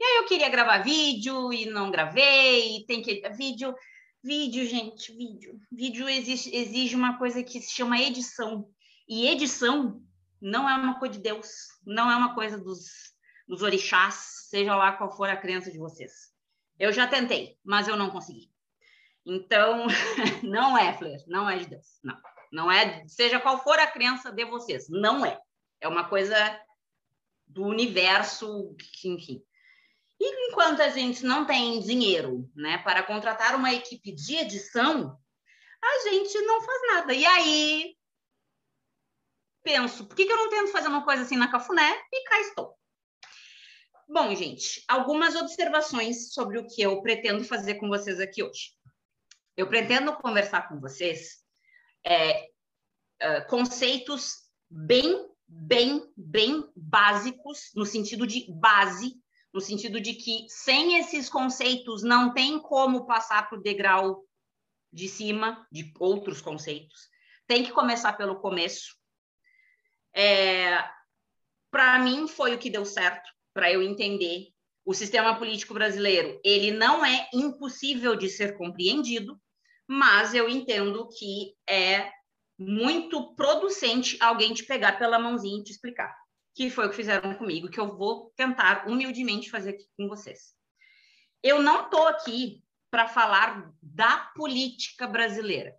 E 0.00 0.04
aí 0.04 0.16
eu 0.16 0.26
queria 0.26 0.48
gravar 0.48 0.78
vídeo 0.78 1.52
e 1.52 1.66
não 1.66 1.90
gravei, 1.90 2.76
e 2.76 2.86
tem 2.86 3.02
que. 3.02 3.20
Vídeo, 3.30 3.74
vídeo, 4.22 4.64
gente, 4.64 5.12
vídeo. 5.12 5.58
Vídeo 5.70 6.08
exige, 6.08 6.54
exige 6.54 6.94
uma 6.94 7.18
coisa 7.18 7.42
que 7.42 7.60
se 7.60 7.74
chama 7.74 8.00
edição. 8.00 8.68
E 9.08 9.28
edição 9.28 10.00
não 10.40 10.68
é 10.68 10.74
uma 10.74 10.98
coisa 10.98 11.14
de 11.14 11.20
Deus, 11.20 11.48
não 11.84 12.10
é 12.10 12.16
uma 12.16 12.34
coisa 12.34 12.58
dos, 12.58 12.86
dos 13.46 13.62
orixás, 13.62 14.46
seja 14.48 14.76
lá 14.76 14.92
qual 14.92 15.10
for 15.10 15.28
a 15.28 15.36
crença 15.36 15.70
de 15.70 15.78
vocês. 15.78 16.12
Eu 16.78 16.92
já 16.92 17.08
tentei, 17.08 17.58
mas 17.64 17.88
eu 17.88 17.96
não 17.96 18.10
consegui. 18.10 18.50
Então, 19.28 19.86
não 20.42 20.76
é, 20.76 20.96
Fleur, 20.96 21.22
não 21.26 21.48
é 21.48 21.58
de 21.58 21.66
Deus. 21.66 22.00
Não. 22.02 22.18
Não 22.50 22.72
é, 22.72 23.06
seja 23.06 23.38
qual 23.38 23.62
for 23.62 23.78
a 23.78 23.86
crença 23.86 24.32
de 24.32 24.42
vocês, 24.46 24.88
não 24.88 25.24
é. 25.24 25.38
É 25.82 25.86
uma 25.86 26.08
coisa 26.08 26.34
do 27.46 27.62
universo, 27.62 28.74
enfim. 29.04 29.42
E 30.18 30.50
enquanto 30.50 30.80
a 30.80 30.88
gente 30.88 31.24
não 31.24 31.44
tem 31.44 31.78
dinheiro, 31.80 32.50
né, 32.56 32.78
para 32.78 33.02
contratar 33.02 33.54
uma 33.54 33.72
equipe 33.72 34.12
de 34.12 34.36
edição, 34.36 35.20
a 35.84 36.08
gente 36.08 36.40
não 36.40 36.62
faz 36.62 36.80
nada. 36.94 37.12
E 37.12 37.24
aí 37.24 37.96
penso, 39.62 40.06
por 40.06 40.16
que, 40.16 40.24
que 40.24 40.32
eu 40.32 40.36
não 40.38 40.48
tento 40.48 40.72
fazer 40.72 40.88
uma 40.88 41.04
coisa 41.04 41.22
assim 41.22 41.36
na 41.36 41.50
Cafuné? 41.50 42.02
E 42.10 42.24
cá 42.24 42.40
estou. 42.40 42.74
Bom, 44.08 44.34
gente, 44.34 44.82
algumas 44.88 45.36
observações 45.36 46.32
sobre 46.32 46.58
o 46.58 46.66
que 46.66 46.80
eu 46.80 47.02
pretendo 47.02 47.44
fazer 47.44 47.74
com 47.74 47.88
vocês 47.88 48.18
aqui 48.18 48.42
hoje. 48.42 48.77
Eu 49.58 49.66
pretendo 49.66 50.14
conversar 50.14 50.68
com 50.68 50.78
vocês 50.78 51.38
é, 52.06 52.44
uh, 52.44 53.44
conceitos 53.48 54.48
bem, 54.70 55.28
bem, 55.48 56.08
bem 56.16 56.70
básicos, 56.76 57.72
no 57.74 57.84
sentido 57.84 58.24
de 58.24 58.46
base, 58.52 59.16
no 59.52 59.60
sentido 59.60 60.00
de 60.00 60.14
que 60.14 60.46
sem 60.48 61.00
esses 61.00 61.28
conceitos 61.28 62.04
não 62.04 62.32
tem 62.32 62.60
como 62.60 63.04
passar 63.04 63.48
para 63.48 63.58
o 63.58 63.60
degrau 63.60 64.24
de 64.92 65.08
cima 65.08 65.66
de 65.72 65.92
outros 65.98 66.40
conceitos. 66.40 67.08
Tem 67.48 67.64
que 67.64 67.72
começar 67.72 68.12
pelo 68.12 68.40
começo. 68.40 68.96
É, 70.14 70.88
para 71.68 71.98
mim 71.98 72.28
foi 72.28 72.54
o 72.54 72.58
que 72.60 72.70
deu 72.70 72.84
certo 72.84 73.28
para 73.52 73.72
eu 73.72 73.82
entender 73.82 74.52
o 74.84 74.94
sistema 74.94 75.36
político 75.36 75.74
brasileiro, 75.74 76.40
ele 76.42 76.70
não 76.70 77.04
é 77.04 77.28
impossível 77.34 78.16
de 78.16 78.30
ser 78.30 78.56
compreendido, 78.56 79.38
mas 79.88 80.34
eu 80.34 80.48
entendo 80.48 81.08
que 81.08 81.56
é 81.66 82.12
muito 82.58 83.34
producente 83.34 84.18
alguém 84.20 84.52
te 84.52 84.64
pegar 84.64 84.98
pela 84.98 85.18
mãozinha 85.18 85.60
e 85.60 85.64
te 85.64 85.72
explicar. 85.72 86.14
Que 86.54 86.68
foi 86.68 86.86
o 86.86 86.90
que 86.90 86.96
fizeram 86.96 87.34
comigo, 87.34 87.70
que 87.70 87.80
eu 87.80 87.96
vou 87.96 88.32
tentar 88.36 88.86
humildemente 88.86 89.50
fazer 89.50 89.70
aqui 89.70 89.86
com 89.96 90.06
vocês. 90.08 90.54
Eu 91.42 91.62
não 91.62 91.84
estou 91.84 92.06
aqui 92.08 92.62
para 92.90 93.08
falar 93.08 93.72
da 93.80 94.18
política 94.34 95.06
brasileira. 95.06 95.74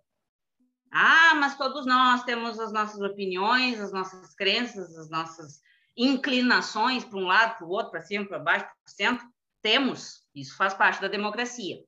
Ah, 0.90 1.34
mas 1.36 1.56
todos 1.56 1.86
nós 1.86 2.24
temos 2.24 2.58
as 2.58 2.72
nossas 2.72 3.00
opiniões, 3.00 3.78
as 3.78 3.92
nossas 3.92 4.34
crenças, 4.34 4.96
as 4.96 5.08
nossas 5.08 5.60
inclinações 5.96 7.04
para 7.04 7.18
um 7.18 7.26
lado, 7.26 7.58
para 7.58 7.66
o 7.66 7.70
outro, 7.70 7.92
para 7.92 8.02
cima, 8.02 8.26
para 8.26 8.38
baixo, 8.38 8.64
para 8.64 8.74
o 8.88 8.90
centro. 8.90 9.28
Temos, 9.62 10.24
isso 10.34 10.56
faz 10.56 10.74
parte 10.74 11.00
da 11.00 11.08
democracia. 11.08 11.84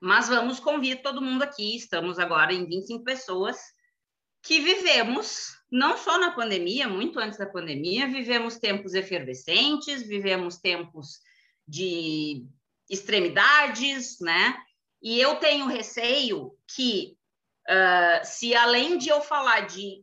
Mas 0.00 0.28
vamos 0.28 0.58
convir 0.58 1.02
todo 1.02 1.20
mundo 1.20 1.42
aqui, 1.42 1.76
estamos 1.76 2.18
agora 2.18 2.54
em 2.54 2.66
25 2.66 3.04
pessoas, 3.04 3.58
que 4.42 4.60
vivemos, 4.60 5.48
não 5.70 5.98
só 5.98 6.18
na 6.18 6.30
pandemia, 6.30 6.88
muito 6.88 7.20
antes 7.20 7.38
da 7.38 7.46
pandemia, 7.46 8.08
vivemos 8.08 8.58
tempos 8.58 8.94
efervescentes, 8.94 10.02
vivemos 10.02 10.56
tempos 10.56 11.20
de 11.68 12.46
extremidades, 12.88 14.18
né? 14.20 14.56
E 15.02 15.20
eu 15.20 15.36
tenho 15.36 15.66
receio 15.66 16.52
que, 16.74 17.16
uh, 17.68 18.24
se 18.24 18.54
além 18.54 18.96
de 18.96 19.10
eu 19.10 19.20
falar 19.20 19.60
de 19.60 20.02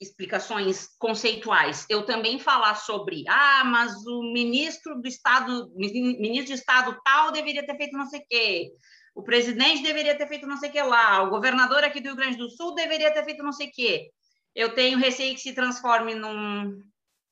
explicações 0.00 0.88
conceituais, 0.98 1.86
eu 1.88 2.04
também 2.04 2.38
falar 2.38 2.74
sobre, 2.74 3.24
ah, 3.28 3.62
mas 3.64 3.94
o 4.06 4.22
ministro 4.32 5.00
do 5.00 5.06
Estado, 5.06 5.70
ministro 5.74 6.46
de 6.46 6.60
Estado 6.60 6.98
tal 7.04 7.30
deveria 7.30 7.64
ter 7.64 7.76
feito 7.76 7.96
não 7.96 8.06
sei 8.06 8.20
o 8.20 8.26
quê, 8.28 8.72
o 9.14 9.22
presidente 9.22 9.82
deveria 9.82 10.16
ter 10.16 10.26
feito 10.26 10.46
não 10.46 10.56
sei 10.56 10.70
o 10.70 10.72
que 10.72 10.82
lá, 10.82 11.22
o 11.22 11.30
governador 11.30 11.84
aqui 11.84 12.00
do 12.00 12.08
Rio 12.08 12.16
Grande 12.16 12.36
do 12.36 12.50
Sul 12.50 12.74
deveria 12.74 13.12
ter 13.12 13.24
feito 13.24 13.42
não 13.42 13.52
sei 13.52 13.68
o 13.68 13.72
quê. 13.72 14.10
Eu 14.54 14.74
tenho 14.74 14.98
receio 14.98 15.34
que 15.34 15.40
se 15.40 15.54
transforme 15.54 16.14
num, 16.14 16.82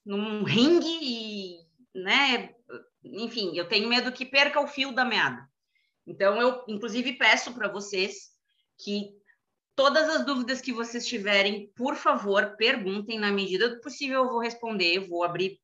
num 0.05 0.45
ringue 0.45 0.99
e, 1.03 1.59
né, 1.95 2.55
enfim, 3.05 3.57
eu 3.57 3.69
tenho 3.69 3.89
medo 3.89 4.13
que 4.13 4.25
perca 4.25 4.61
o 4.61 4.67
fio 4.67 4.93
da 4.93 5.05
meada. 5.05 5.47
Então, 6.07 6.41
eu, 6.41 6.65
inclusive, 6.69 7.13
peço 7.15 7.53
para 7.55 7.69
vocês 7.69 8.31
que 8.79 9.11
todas 9.75 10.09
as 10.09 10.25
dúvidas 10.25 10.61
que 10.61 10.73
vocês 10.73 11.07
tiverem, 11.07 11.71
por 11.77 11.95
favor, 11.95 12.57
perguntem 12.57 13.19
na 13.19 13.31
medida 13.31 13.69
do 13.69 13.81
possível, 13.81 14.25
eu 14.25 14.29
vou 14.29 14.41
responder, 14.41 15.01
vou 15.09 15.23
abrir, 15.23 15.61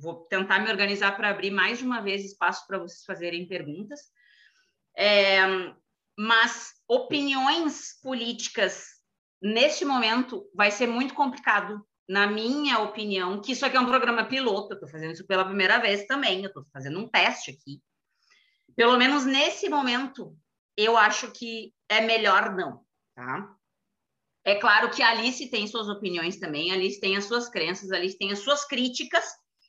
vou 0.00 0.26
tentar 0.26 0.60
me 0.60 0.70
organizar 0.70 1.16
para 1.16 1.30
abrir 1.30 1.50
mais 1.50 1.78
de 1.78 1.84
uma 1.84 2.00
vez 2.00 2.24
espaço 2.24 2.66
para 2.66 2.78
vocês 2.78 3.04
fazerem 3.04 3.46
perguntas. 3.46 4.00
É, 4.98 5.38
mas 6.18 6.72
opiniões 6.88 8.00
políticas 8.02 8.98
neste 9.40 9.84
momento 9.84 10.50
vai 10.52 10.72
ser 10.72 10.88
muito 10.88 11.14
complicado 11.14 11.86
na 12.08 12.26
minha 12.26 12.80
opinião, 12.80 13.40
que 13.40 13.52
isso 13.52 13.64
aqui 13.64 13.76
é 13.76 13.80
um 13.80 13.86
programa 13.86 14.24
piloto, 14.24 14.72
eu 14.72 14.74
estou 14.74 14.88
fazendo 14.88 15.12
isso 15.12 15.26
pela 15.26 15.44
primeira 15.44 15.78
vez 15.78 16.06
também, 16.06 16.42
eu 16.42 16.48
estou 16.48 16.64
fazendo 16.72 16.98
um 16.98 17.06
teste 17.06 17.50
aqui. 17.50 17.80
Pelo 18.74 18.96
menos 18.96 19.24
nesse 19.24 19.68
momento, 19.68 20.34
eu 20.76 20.96
acho 20.96 21.30
que 21.32 21.72
é 21.88 22.00
melhor 22.00 22.56
não, 22.56 22.82
tá? 23.14 23.54
É 24.44 24.54
claro 24.54 24.90
que 24.90 25.02
a 25.02 25.10
Alice 25.10 25.50
tem 25.50 25.66
suas 25.66 25.88
opiniões 25.88 26.38
também, 26.38 26.70
a 26.70 26.74
Alice 26.74 26.98
tem 26.98 27.16
as 27.16 27.26
suas 27.26 27.48
crenças, 27.48 27.92
a 27.92 27.96
Alice 27.96 28.16
tem 28.16 28.32
as 28.32 28.38
suas 28.38 28.64
críticas. 28.64 29.24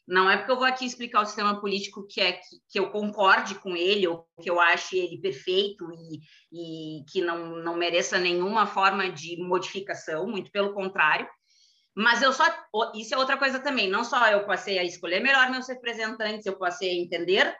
Não 0.09 0.27
é 0.27 0.37
porque 0.37 0.51
eu 0.51 0.55
vou 0.55 0.65
aqui 0.65 0.85
explicar 0.87 1.21
o 1.21 1.25
sistema 1.25 1.61
político 1.61 2.07
que 2.07 2.19
é 2.19 2.31
que, 2.31 2.57
que 2.67 2.79
eu 2.79 2.89
concorde 2.89 3.53
com 3.53 3.77
ele 3.77 4.07
ou 4.07 4.27
que 4.41 4.49
eu 4.49 4.59
ache 4.59 4.97
ele 4.97 5.21
perfeito 5.21 5.87
e, 6.51 6.99
e 6.99 7.05
que 7.11 7.21
não, 7.21 7.57
não 7.57 7.75
mereça 7.75 8.17
nenhuma 8.17 8.65
forma 8.65 9.07
de 9.11 9.37
modificação, 9.37 10.25
muito 10.27 10.51
pelo 10.51 10.73
contrário. 10.73 11.29
Mas 11.95 12.23
eu 12.23 12.33
só. 12.33 12.43
Isso 12.95 13.13
é 13.13 13.17
outra 13.19 13.37
coisa 13.37 13.59
também. 13.59 13.87
Não 13.87 14.03
só 14.03 14.27
eu 14.29 14.47
passei 14.47 14.79
a 14.79 14.83
escolher 14.83 15.19
melhor 15.19 15.51
meus 15.51 15.67
representantes, 15.67 16.47
eu 16.47 16.57
passei 16.57 16.89
a 16.89 17.01
entender 17.01 17.55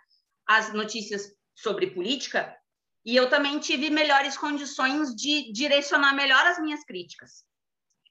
as 0.48 0.74
notícias 0.74 1.32
sobre 1.54 1.92
política, 1.92 2.58
e 3.06 3.16
eu 3.16 3.30
também 3.30 3.60
tive 3.60 3.92
melhores 3.92 4.36
condições 4.36 5.14
de 5.14 5.52
direcionar 5.54 6.16
melhor 6.16 6.44
as 6.48 6.60
minhas 6.60 6.84
críticas. 6.84 7.44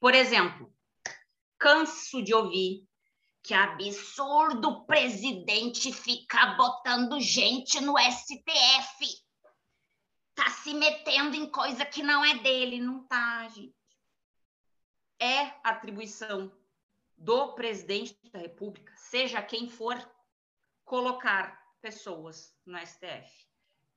Por 0.00 0.14
exemplo, 0.14 0.72
canso 1.58 2.22
de 2.22 2.32
ouvir 2.32 2.87
que 3.48 3.54
absurdo 3.54 4.68
o 4.68 4.84
presidente 4.84 5.90
ficar 5.90 6.56
botando 6.56 7.18
gente 7.18 7.80
no 7.80 7.94
STF. 7.98 9.24
Tá 10.34 10.50
se 10.50 10.74
metendo 10.74 11.34
em 11.34 11.50
coisa 11.50 11.84
que 11.86 12.02
não 12.02 12.22
é 12.22 12.34
dele, 12.38 12.78
não 12.78 13.02
tá, 13.04 13.48
gente 13.48 13.78
é 15.18 15.52
atribuição 15.64 16.52
do 17.16 17.54
presidente 17.54 18.16
da 18.30 18.38
República, 18.38 18.92
seja 18.96 19.42
quem 19.42 19.68
for, 19.68 19.96
colocar 20.84 21.60
pessoas 21.80 22.56
no 22.64 22.78
STF. 22.78 23.46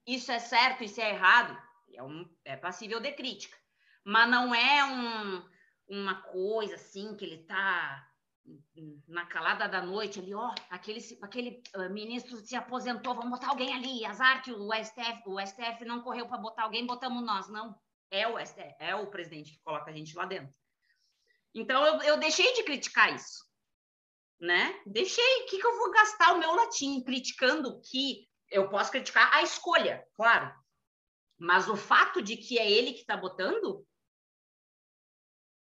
Isso 0.05 0.31
é 0.31 0.39
certo, 0.39 0.83
isso 0.83 0.99
é 0.99 1.11
errado, 1.11 1.55
é, 1.93 2.01
um, 2.01 2.27
é 2.43 2.57
passível 2.57 2.99
de 2.99 3.11
crítica, 3.11 3.57
mas 4.03 4.29
não 4.29 4.53
é 4.53 4.83
um, 4.83 5.49
uma 5.87 6.21
coisa 6.23 6.75
assim 6.75 7.15
que 7.15 7.23
ele 7.23 7.41
está 7.41 8.10
na 9.07 9.25
calada 9.25 9.67
da 9.67 9.81
noite 9.81 10.19
ali, 10.19 10.33
ó, 10.33 10.53
aquele, 10.69 10.99
aquele 11.21 11.63
uh, 11.75 11.89
ministro 11.89 12.37
se 12.37 12.55
aposentou, 12.55 13.13
vamos 13.13 13.31
botar 13.31 13.49
alguém 13.49 13.73
ali, 13.73 14.05
azar 14.05 14.41
que 14.41 14.51
o 14.51 14.69
STF, 14.73 15.21
o 15.25 15.39
STF 15.39 15.85
não 15.85 16.01
correu 16.01 16.27
para 16.27 16.37
botar 16.37 16.63
alguém, 16.63 16.85
botamos 16.85 17.23
nós, 17.23 17.47
não, 17.49 17.75
é 18.09 18.27
o 18.27 18.43
STF, 18.43 18.75
é 18.79 18.95
o 18.95 19.09
presidente 19.09 19.51
que 19.53 19.61
coloca 19.63 19.89
a 19.91 19.93
gente 19.93 20.15
lá 20.15 20.25
dentro. 20.25 20.53
Então, 21.53 21.85
eu, 21.85 22.01
eu 22.01 22.19
deixei 22.19 22.53
de 22.53 22.63
criticar 22.63 23.13
isso, 23.13 23.45
né? 24.39 24.81
Deixei. 24.85 25.43
O 25.43 25.45
que, 25.47 25.59
que 25.59 25.67
eu 25.67 25.77
vou 25.77 25.91
gastar 25.91 26.33
o 26.33 26.39
meu 26.39 26.55
latim 26.55 27.01
criticando 27.03 27.81
que 27.81 28.27
eu 28.49 28.69
posso 28.69 28.91
criticar 28.91 29.33
a 29.33 29.41
escolha, 29.41 30.05
claro. 30.15 30.53
Mas 31.37 31.67
o 31.67 31.75
fato 31.75 32.21
de 32.21 32.37
que 32.37 32.57
é 32.57 32.69
ele 32.69 32.93
que 32.93 33.01
está 33.01 33.17
botando, 33.17 33.85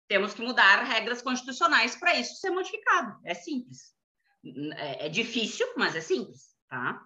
temos 0.07 0.33
que 0.33 0.41
mudar 0.41 0.83
regras 0.83 1.21
constitucionais 1.21 1.95
para 1.95 2.15
isso 2.15 2.35
ser 2.35 2.51
modificado. 2.51 3.19
É 3.23 3.33
simples. 3.33 3.93
É, 4.77 5.07
é, 5.07 5.09
difícil, 5.09 5.67
mas 5.75 5.95
é 5.95 6.01
simples, 6.01 6.55
tá? 6.69 7.01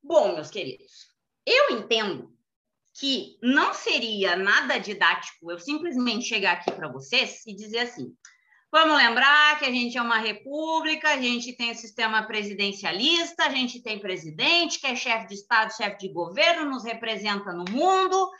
Bom, 0.00 0.34
meus 0.34 0.50
queridos, 0.50 1.08
eu 1.44 1.76
entendo 1.76 2.32
que 2.94 3.38
não 3.42 3.74
seria 3.74 4.36
nada 4.36 4.78
didático 4.78 5.50
eu 5.50 5.58
simplesmente 5.58 6.26
chegar 6.26 6.52
aqui 6.52 6.70
para 6.70 6.88
vocês 6.88 7.44
e 7.44 7.54
dizer 7.54 7.80
assim: 7.80 8.14
vamos 8.70 8.96
lembrar 8.96 9.58
que 9.58 9.64
a 9.64 9.70
gente 9.70 9.98
é 9.98 10.02
uma 10.02 10.18
república, 10.18 11.10
a 11.10 11.20
gente 11.20 11.56
tem 11.56 11.74
sistema 11.74 12.24
presidencialista, 12.24 13.44
a 13.44 13.50
gente 13.50 13.82
tem 13.82 13.98
presidente 13.98 14.78
que 14.78 14.86
é 14.86 14.94
chefe 14.94 15.26
de 15.26 15.34
Estado, 15.34 15.76
chefe 15.76 15.98
de 15.98 16.12
governo, 16.12 16.70
nos 16.70 16.84
representa 16.84 17.52
no 17.52 17.64
mundo, 17.68 18.30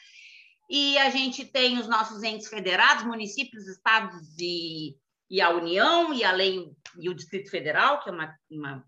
e 0.68 0.98
a 0.98 1.10
gente 1.10 1.44
tem 1.44 1.78
os 1.78 1.88
nossos 1.88 2.22
entes 2.22 2.48
federados, 2.48 3.04
municípios, 3.04 3.66
estados 3.66 4.36
e, 4.38 4.96
e 5.30 5.40
a 5.40 5.50
União, 5.50 6.12
e 6.12 6.24
além 6.24 6.76
e 6.98 7.08
o 7.08 7.14
Distrito 7.14 7.50
Federal, 7.50 8.02
que 8.02 8.10
é 8.10 8.12
uma, 8.12 8.34
uma 8.50 8.84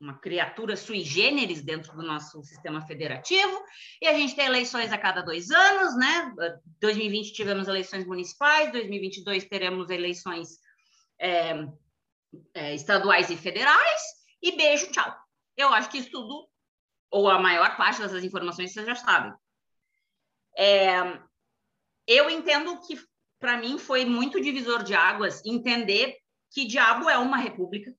uma 0.00 0.18
criatura 0.18 0.76
sui 0.76 1.04
generis 1.04 1.62
dentro 1.62 1.94
do 1.94 2.02
nosso 2.02 2.42
sistema 2.42 2.80
federativo, 2.80 3.62
e 4.00 4.08
a 4.08 4.14
gente 4.14 4.34
tem 4.34 4.46
eleições 4.46 4.90
a 4.90 4.98
cada 4.98 5.20
dois 5.20 5.50
anos, 5.50 5.94
né? 5.94 6.34
2020 6.80 7.34
tivemos 7.34 7.68
eleições 7.68 8.06
municipais, 8.06 8.72
2022 8.72 9.44
teremos 9.44 9.90
eleições 9.90 10.58
é, 11.20 11.66
é, 12.54 12.74
estaduais 12.74 13.28
e 13.28 13.36
federais, 13.36 14.02
e 14.42 14.56
beijo, 14.56 14.90
tchau. 14.90 15.14
Eu 15.54 15.68
acho 15.68 15.90
que 15.90 15.98
isso 15.98 16.10
tudo, 16.10 16.48
ou 17.10 17.28
a 17.28 17.38
maior 17.38 17.76
parte 17.76 18.00
dessas 18.00 18.24
informações, 18.24 18.72
vocês 18.72 18.86
já 18.86 18.94
sabem. 18.94 19.34
É, 20.56 21.18
eu 22.06 22.28
entendo 22.28 22.80
que, 22.80 22.98
para 23.38 23.56
mim, 23.56 23.78
foi 23.78 24.04
muito 24.04 24.40
divisor 24.40 24.82
de 24.82 24.94
águas 24.94 25.44
entender 25.44 26.16
que 26.50 26.64
diabo 26.64 27.08
é 27.08 27.16
uma 27.16 27.36
república, 27.36 27.94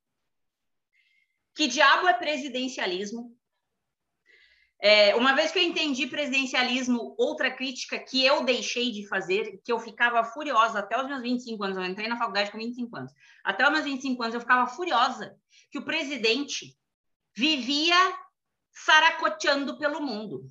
que 1.55 1.67
diabo 1.67 2.07
é 2.07 2.13
presidencialismo? 2.13 3.35
É, 4.83 5.15
uma 5.15 5.35
vez 5.35 5.51
que 5.51 5.59
eu 5.59 5.63
entendi 5.63 6.07
presidencialismo, 6.07 7.13
outra 7.17 7.51
crítica 7.51 7.99
que 7.99 8.25
eu 8.25 8.43
deixei 8.43 8.91
de 8.91 9.07
fazer, 9.07 9.61
que 9.63 9.71
eu 9.71 9.79
ficava 9.79 10.23
furiosa 10.23 10.79
até 10.79 10.99
os 10.99 11.07
meus 11.07 11.21
25 11.21 11.63
anos, 11.63 11.77
eu 11.77 11.85
entrei 11.85 12.07
na 12.07 12.17
faculdade 12.17 12.51
com 12.51 12.57
25 12.57 12.97
anos, 12.97 13.13
até 13.43 13.63
os 13.63 13.71
meus 13.71 13.85
25 13.85 14.23
anos 14.23 14.33
eu 14.33 14.41
ficava 14.41 14.67
furiosa 14.67 15.37
que 15.69 15.77
o 15.77 15.85
presidente 15.85 16.75
vivia 17.37 17.95
saracoteando 18.71 19.77
pelo 19.77 20.01
mundo. 20.01 20.47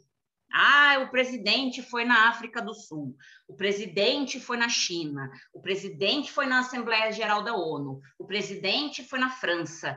Ah, 0.53 0.99
o 1.07 1.11
presidente 1.11 1.81
foi 1.83 2.05
na 2.05 2.29
África 2.29 2.61
do 2.61 2.75
Sul, 2.75 3.17
o 3.47 3.55
presidente 3.55 4.41
foi 4.41 4.57
na 4.57 4.69
China, 4.69 5.31
o 5.55 5.61
presidente 5.61 6.33
foi 6.33 6.47
na 6.47 6.61
Assembleia 6.61 7.13
Geral 7.13 7.43
da 7.43 7.55
ONU, 7.55 8.01
o 8.19 8.27
presidente 8.27 9.05
foi 9.05 9.19
na 9.21 9.31
França, 9.31 9.97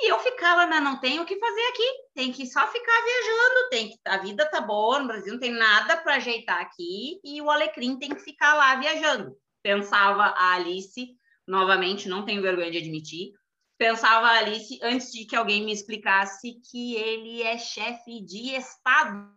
E 0.00 0.10
eu 0.10 0.18
ficava, 0.18 0.66
mas 0.66 0.82
não 0.82 0.98
tem 0.98 1.20
o 1.20 1.24
que 1.24 1.38
fazer 1.38 1.62
aqui, 1.68 1.88
tem 2.14 2.32
que 2.32 2.46
só 2.46 2.66
ficar 2.66 3.04
viajando, 3.04 3.68
tem 3.70 3.88
que 3.90 3.98
a 4.04 4.18
vida 4.18 4.50
tá 4.50 4.60
boa, 4.60 4.98
no 4.98 5.06
Brasil 5.06 5.34
não 5.34 5.40
tem 5.40 5.52
nada 5.52 5.96
para 5.96 6.16
ajeitar 6.16 6.60
aqui 6.60 7.20
e 7.22 7.40
o 7.40 7.48
alecrim 7.48 7.96
tem 7.98 8.10
que 8.10 8.20
ficar 8.20 8.54
lá 8.54 8.74
viajando. 8.76 9.36
Pensava 9.62 10.24
a 10.24 10.54
Alice, 10.54 11.16
novamente, 11.46 12.08
não 12.08 12.24
tenho 12.24 12.42
vergonha 12.42 12.72
de 12.72 12.78
admitir, 12.78 13.32
pensava 13.78 14.26
a 14.26 14.38
Alice 14.38 14.80
antes 14.82 15.12
de 15.12 15.24
que 15.24 15.36
alguém 15.36 15.64
me 15.64 15.72
explicasse 15.72 16.60
que 16.68 16.96
ele 16.96 17.42
é 17.42 17.56
chefe 17.56 18.20
de 18.24 18.56
estado, 18.56 19.32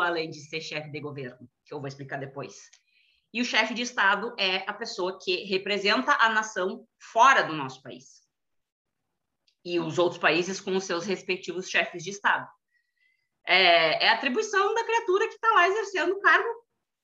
além 0.00 0.30
de 0.30 0.40
ser 0.40 0.60
chefe 0.60 0.90
de 0.90 1.00
governo, 1.00 1.48
que 1.64 1.72
eu 1.72 1.78
vou 1.78 1.88
explicar 1.88 2.18
depois. 2.18 2.70
E 3.32 3.40
o 3.40 3.44
chefe 3.44 3.74
de 3.74 3.82
estado 3.82 4.34
é 4.38 4.58
a 4.68 4.72
pessoa 4.72 5.18
que 5.22 5.44
representa 5.44 6.16
a 6.20 6.28
nação 6.30 6.86
fora 6.98 7.42
do 7.42 7.52
nosso 7.52 7.82
país 7.82 8.26
e 9.66 9.80
os 9.80 9.98
outros 9.98 10.20
países 10.20 10.60
com 10.60 10.76
os 10.76 10.84
seus 10.84 11.04
respectivos 11.04 11.68
chefes 11.68 12.04
de 12.04 12.10
Estado. 12.10 12.48
É, 13.44 14.06
é 14.06 14.08
atribuição 14.10 14.72
da 14.72 14.84
criatura 14.84 15.26
que 15.26 15.34
está 15.34 15.50
lá 15.50 15.68
exercendo 15.68 16.12
o 16.12 16.20
cargo 16.20 16.48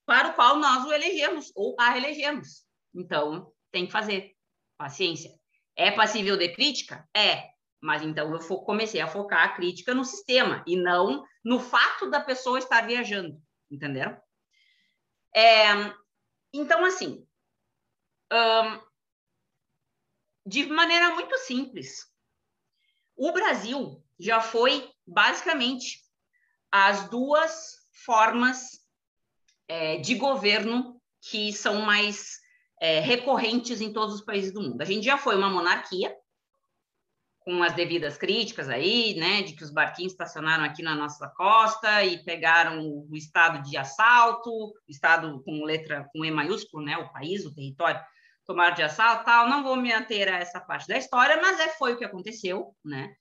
para 0.07 0.29
o 0.29 0.35
qual 0.35 0.57
nós 0.57 0.85
o 0.87 0.93
elegemos 0.93 1.51
ou 1.57 1.75
a 1.79 1.97
elegemos. 1.97 2.65
Então, 2.95 3.53
tem 3.73 3.87
que 3.87 3.93
fazer. 3.93 4.33
Paciência. 4.79 5.31
É 5.77 5.91
passível 5.91 6.37
de 6.37 6.49
crítica? 6.51 7.09
É. 7.17 7.51
Mas 7.83 8.03
então 8.03 8.33
eu 8.33 8.39
comecei 8.61 9.01
a 9.01 9.09
focar 9.09 9.43
a 9.43 9.55
crítica 9.55 9.93
no 9.93 10.05
sistema 10.05 10.63
e 10.67 10.77
não 10.77 11.25
no 11.45 11.59
fato 11.59 12.09
da 12.09 12.21
pessoa 12.21 12.59
estar 12.59 12.87
viajando. 12.87 13.43
Entenderam? 13.69 14.17
É, 15.35 15.65
então, 16.53 16.85
assim, 16.85 17.27
de 20.47 20.67
maneira 20.67 21.11
muito 21.15 21.37
simples, 21.39 22.07
o 23.17 23.33
Brasil 23.33 24.03
já 24.19 24.41
foi 24.41 24.89
basicamente 25.07 26.03
as 26.71 27.09
duas 27.09 27.87
formas 28.05 28.87
é, 29.67 29.97
de 29.97 30.15
governo 30.15 31.01
que 31.21 31.53
são 31.53 31.83
mais 31.83 32.39
é, 32.81 33.01
recorrentes 33.01 33.81
em 33.81 33.93
todos 33.93 34.17
os 34.17 34.25
países 34.25 34.53
do 34.53 34.61
mundo. 34.61 34.81
A 34.81 34.85
gente 34.85 35.05
já 35.05 35.17
foi 35.17 35.37
uma 35.37 35.49
monarquia, 35.49 36.17
com 37.45 37.63
as 37.63 37.75
devidas 37.75 38.17
críticas 38.17 38.69
aí, 38.69 39.15
né, 39.15 39.43
de 39.43 39.55
que 39.55 39.65
os 39.65 39.73
barquinhos 39.73 40.13
estacionaram 40.13 40.65
aqui 40.65 40.83
na 40.83 40.95
nossa 40.95 41.29
costa 41.29 42.05
e 42.05 42.23
pegaram 42.25 42.81
o 42.81 43.17
estado 43.17 43.63
de 43.69 43.77
assalto, 43.77 44.73
estado 44.89 45.43
com 45.45 45.65
letra 45.65 46.09
com 46.13 46.25
E 46.25 46.31
maiúsculo, 46.31 46.85
né, 46.85 46.97
o 46.97 47.13
país, 47.13 47.45
o 47.45 47.55
território, 47.55 48.01
tomar 48.47 48.71
de 48.71 48.83
assalto, 48.83 49.25
tal. 49.25 49.49
Não 49.49 49.63
vou 49.63 49.77
me 49.77 49.93
ater 49.93 50.33
a 50.33 50.39
essa 50.39 50.61
parte 50.61 50.87
da 50.89 50.97
história, 50.97 51.41
mas 51.41 51.61
é 51.61 51.69
foi 51.71 51.95
o 51.95 51.99
que 51.99 52.05
aconteceu, 52.05 52.75
né? 52.85 53.13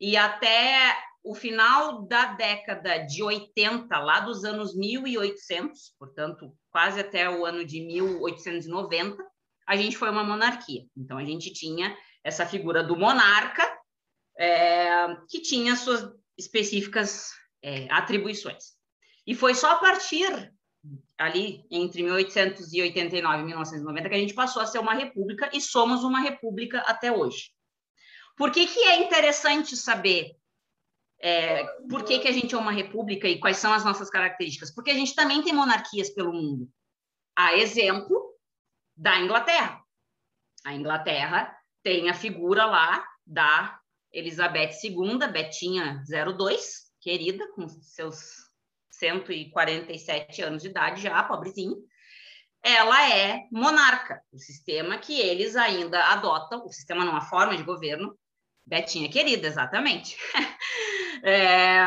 E 0.00 0.16
até 0.16 0.96
o 1.24 1.34
final 1.34 2.06
da 2.06 2.26
década 2.34 2.98
de 2.98 3.22
80, 3.22 3.98
lá 3.98 4.20
dos 4.20 4.44
anos 4.44 4.74
1800, 4.76 5.94
portanto, 5.98 6.52
quase 6.70 7.00
até 7.00 7.28
o 7.28 7.44
ano 7.44 7.64
de 7.64 7.80
1890, 7.80 9.16
a 9.66 9.76
gente 9.76 9.96
foi 9.96 10.10
uma 10.10 10.24
monarquia. 10.24 10.84
Então, 10.96 11.18
a 11.18 11.24
gente 11.24 11.52
tinha 11.52 11.94
essa 12.28 12.46
figura 12.46 12.82
do 12.82 12.96
monarca, 12.96 13.62
é, 14.38 15.16
que 15.28 15.40
tinha 15.40 15.74
suas 15.74 16.08
específicas 16.36 17.32
é, 17.62 17.88
atribuições. 17.90 18.76
E 19.26 19.34
foi 19.34 19.54
só 19.54 19.72
a 19.72 19.76
partir 19.76 20.52
ali 21.18 21.66
entre 21.70 22.02
1889 22.02 23.42
e 23.42 23.46
1990 23.46 24.08
que 24.08 24.14
a 24.14 24.18
gente 24.18 24.34
passou 24.34 24.62
a 24.62 24.66
ser 24.66 24.78
uma 24.78 24.94
república 24.94 25.50
e 25.52 25.60
somos 25.60 26.04
uma 26.04 26.20
república 26.20 26.78
até 26.80 27.10
hoje. 27.10 27.50
Por 28.36 28.52
que, 28.52 28.66
que 28.66 28.78
é 28.80 29.02
interessante 29.02 29.76
saber 29.76 30.36
é, 31.20 31.64
por 31.90 32.04
que, 32.04 32.20
que 32.20 32.28
a 32.28 32.32
gente 32.32 32.54
é 32.54 32.58
uma 32.58 32.70
república 32.70 33.26
e 33.26 33.40
quais 33.40 33.56
são 33.56 33.72
as 33.72 33.84
nossas 33.84 34.08
características? 34.08 34.72
Porque 34.72 34.92
a 34.92 34.94
gente 34.94 35.16
também 35.16 35.42
tem 35.42 35.52
monarquias 35.52 36.10
pelo 36.10 36.32
mundo. 36.32 36.70
A 37.36 37.56
exemplo 37.56 38.36
da 38.96 39.18
Inglaterra. 39.18 39.82
A 40.64 40.74
Inglaterra 40.74 41.57
tem 41.88 42.10
a 42.10 42.14
figura 42.14 42.66
lá 42.66 43.02
da 43.26 43.80
Elizabeth 44.12 44.72
II, 44.84 45.26
Betinha 45.32 46.04
02, 46.36 46.92
querida, 47.00 47.50
com 47.54 47.66
seus 47.66 48.18
147 48.90 50.42
anos 50.42 50.62
de 50.62 50.68
idade 50.68 51.00
já, 51.00 51.22
pobrezinho, 51.22 51.78
ela 52.62 53.10
é 53.10 53.46
monarca, 53.50 54.20
o 54.30 54.38
sistema 54.38 54.98
que 54.98 55.18
eles 55.18 55.56
ainda 55.56 56.12
adotam, 56.12 56.62
o 56.66 56.70
sistema 56.70 57.06
não, 57.06 57.16
a 57.16 57.22
forma 57.22 57.56
de 57.56 57.62
governo, 57.62 58.14
Betinha 58.66 59.10
querida, 59.10 59.46
exatamente. 59.46 60.14
é, 61.24 61.86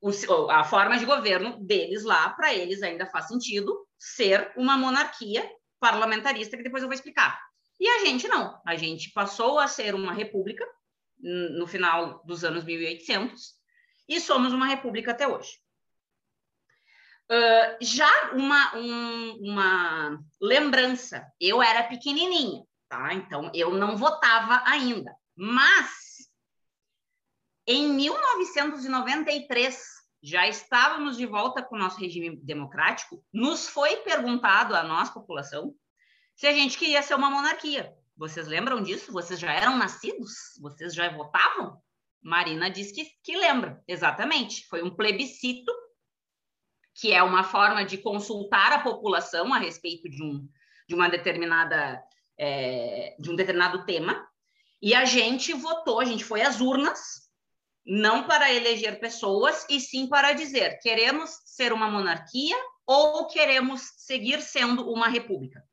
o, 0.00 0.10
a 0.50 0.64
forma 0.64 0.98
de 0.98 1.04
governo 1.04 1.56
deles 1.64 2.02
lá, 2.02 2.30
para 2.30 2.52
eles 2.52 2.82
ainda 2.82 3.06
faz 3.06 3.28
sentido 3.28 3.86
ser 3.96 4.52
uma 4.56 4.76
monarquia 4.76 5.48
parlamentarista, 5.78 6.56
que 6.56 6.64
depois 6.64 6.82
eu 6.82 6.88
vou 6.88 6.96
explicar. 6.96 7.47
E 7.80 7.88
a 7.88 8.04
gente 8.04 8.26
não, 8.26 8.60
a 8.66 8.76
gente 8.76 9.12
passou 9.12 9.58
a 9.58 9.68
ser 9.68 9.94
uma 9.94 10.12
república 10.12 10.66
no 11.20 11.66
final 11.66 12.22
dos 12.24 12.44
anos 12.44 12.64
1800 12.64 13.58
e 14.08 14.20
somos 14.20 14.52
uma 14.52 14.66
república 14.66 15.12
até 15.12 15.26
hoje. 15.26 15.58
Uh, 17.30 17.76
já 17.80 18.32
uma, 18.32 18.76
um, 18.76 19.38
uma 19.42 20.18
lembrança, 20.40 21.24
eu 21.38 21.62
era 21.62 21.84
pequenininha, 21.84 22.64
tá? 22.88 23.12
Então 23.12 23.50
eu 23.54 23.74
não 23.74 23.96
votava 23.96 24.62
ainda, 24.66 25.14
mas 25.36 26.26
em 27.66 27.92
1993 27.92 29.84
já 30.22 30.48
estávamos 30.48 31.18
de 31.18 31.26
volta 31.26 31.62
com 31.62 31.76
o 31.76 31.78
nosso 31.78 32.00
regime 32.00 32.34
democrático, 32.36 33.22
nos 33.30 33.68
foi 33.68 33.98
perguntado 33.98 34.74
a 34.74 34.82
nós, 34.82 35.10
população, 35.10 35.74
se 36.38 36.46
a 36.46 36.52
gente 36.52 36.78
queria 36.78 37.02
ser 37.02 37.14
uma 37.14 37.28
monarquia. 37.28 37.92
Vocês 38.16 38.46
lembram 38.46 38.80
disso? 38.80 39.12
Vocês 39.12 39.40
já 39.40 39.52
eram 39.52 39.76
nascidos? 39.76 40.32
Vocês 40.60 40.94
já 40.94 41.08
votavam? 41.10 41.82
Marina 42.22 42.70
diz 42.70 42.92
que, 42.92 43.04
que 43.24 43.36
lembra, 43.36 43.82
exatamente. 43.88 44.64
Foi 44.68 44.80
um 44.82 44.94
plebiscito 44.94 45.72
que 46.94 47.12
é 47.12 47.20
uma 47.24 47.42
forma 47.42 47.84
de 47.84 47.98
consultar 47.98 48.72
a 48.72 48.82
população 48.82 49.52
a 49.52 49.58
respeito 49.58 50.08
de, 50.08 50.22
um, 50.22 50.48
de 50.88 50.94
uma 50.94 51.08
determinada 51.08 52.00
é, 52.38 53.16
de 53.18 53.30
um 53.30 53.34
determinado 53.34 53.84
tema, 53.84 54.24
e 54.80 54.94
a 54.94 55.04
gente 55.04 55.52
votou, 55.52 56.00
a 56.00 56.04
gente 56.04 56.24
foi 56.24 56.42
às 56.42 56.60
urnas, 56.60 57.28
não 57.84 58.28
para 58.28 58.52
eleger 58.52 59.00
pessoas, 59.00 59.66
e 59.68 59.80
sim 59.80 60.08
para 60.08 60.32
dizer: 60.32 60.78
queremos 60.78 61.30
ser 61.44 61.72
uma 61.72 61.90
monarquia 61.90 62.56
ou 62.86 63.26
queremos 63.26 63.82
seguir 63.96 64.40
sendo 64.40 64.88
uma 64.88 65.08
república. 65.08 65.67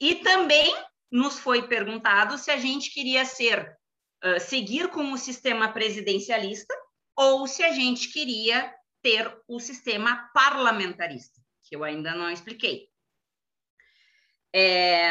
E 0.00 0.16
também 0.16 0.74
nos 1.10 1.38
foi 1.38 1.66
perguntado 1.66 2.38
se 2.38 2.50
a 2.50 2.56
gente 2.56 2.90
queria 2.90 3.24
ser 3.24 3.76
uh, 4.24 4.40
seguir 4.40 4.90
com 4.90 5.12
o 5.12 5.18
sistema 5.18 5.72
presidencialista 5.72 6.74
ou 7.16 7.46
se 7.46 7.62
a 7.64 7.72
gente 7.72 8.12
queria 8.12 8.72
ter 9.02 9.36
o 9.48 9.58
sistema 9.58 10.30
parlamentarista, 10.34 11.40
que 11.64 11.74
eu 11.74 11.82
ainda 11.82 12.14
não 12.14 12.30
expliquei. 12.30 12.88
É... 14.54 15.08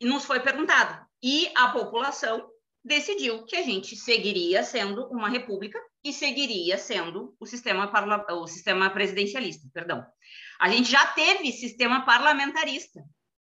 E 0.00 0.06
nos 0.06 0.24
foi 0.24 0.40
perguntado. 0.40 1.06
E 1.22 1.50
a 1.56 1.68
população 1.68 2.48
decidiu 2.84 3.44
que 3.44 3.56
a 3.56 3.62
gente 3.62 3.96
seguiria 3.96 4.62
sendo 4.62 5.06
uma 5.08 5.28
república 5.28 5.78
e 6.04 6.12
seguiria 6.12 6.78
sendo 6.78 7.36
o 7.38 7.46
sistema, 7.46 7.88
parla... 7.88 8.24
o 8.34 8.46
sistema 8.46 8.90
presidencialista, 8.90 9.68
perdão. 9.72 10.06
A 10.58 10.68
gente 10.68 10.90
já 10.90 11.06
teve 11.06 11.52
sistema 11.52 12.04
parlamentarista, 12.04 13.02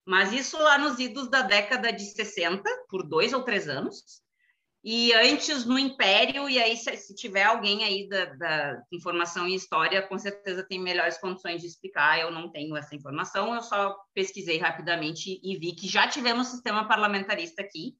mas 0.06 0.32
isso 0.32 0.58
lá 0.58 0.78
nos 0.78 0.98
idos 0.98 1.28
da 1.28 1.42
década 1.42 1.92
de 1.92 2.04
60, 2.04 2.62
por 2.88 3.06
dois 3.06 3.32
ou 3.32 3.42
três 3.42 3.68
anos, 3.68 4.22
e 4.84 5.12
antes 5.12 5.64
no 5.64 5.78
Império, 5.78 6.48
e 6.48 6.60
aí 6.60 6.76
se, 6.76 7.14
tiver 7.14 7.44
alguém 7.44 7.84
aí 7.84 8.08
da, 8.08 8.24
da, 8.24 8.82
informação 8.90 9.46
e 9.46 9.54
história, 9.54 10.02
com 10.02 10.18
certeza 10.18 10.66
tem 10.66 10.80
melhores 10.80 11.18
condições 11.18 11.60
de 11.60 11.68
explicar, 11.68 12.18
eu 12.18 12.32
não 12.32 12.50
tenho 12.50 12.76
essa 12.76 12.96
informação, 12.96 13.54
eu 13.54 13.62
só 13.62 13.96
pesquisei 14.12 14.58
rapidamente 14.58 15.38
e 15.40 15.56
vi 15.56 15.76
que 15.76 15.86
já 15.86 16.08
tivemos 16.08 16.48
sistema 16.48 16.88
parlamentarista 16.88 17.62
aqui, 17.62 17.94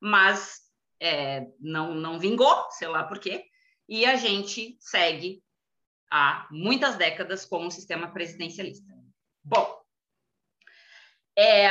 mas 0.00 0.60
é, 0.98 1.46
não, 1.60 1.94
não 1.94 2.18
vingou, 2.18 2.66
sei 2.70 2.88
lá 2.88 3.04
por 3.04 3.18
quê, 3.18 3.44
e 3.86 4.06
a 4.06 4.16
gente 4.16 4.78
segue 4.80 5.42
há 6.12 6.46
muitas 6.50 6.96
décadas 6.96 7.46
com 7.46 7.66
o 7.66 7.70
sistema 7.70 8.12
presidencialista. 8.12 8.86
Bom, 9.42 9.80
é, 11.36 11.70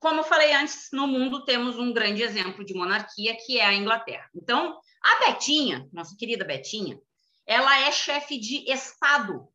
como 0.00 0.20
eu 0.20 0.24
falei 0.24 0.52
antes, 0.52 0.88
no 0.92 1.06
mundo 1.06 1.44
temos 1.44 1.78
um 1.78 1.92
grande 1.92 2.20
exemplo 2.20 2.64
de 2.64 2.74
monarquia, 2.74 3.36
que 3.36 3.60
é 3.60 3.64
a 3.64 3.72
Inglaterra. 3.72 4.28
Então, 4.34 4.80
a 5.00 5.26
Betinha, 5.26 5.88
nossa 5.92 6.16
querida 6.16 6.44
Betinha, 6.44 7.00
ela 7.46 7.78
é 7.86 7.92
chefe 7.92 8.40
de 8.40 8.68
Estado 8.68 9.48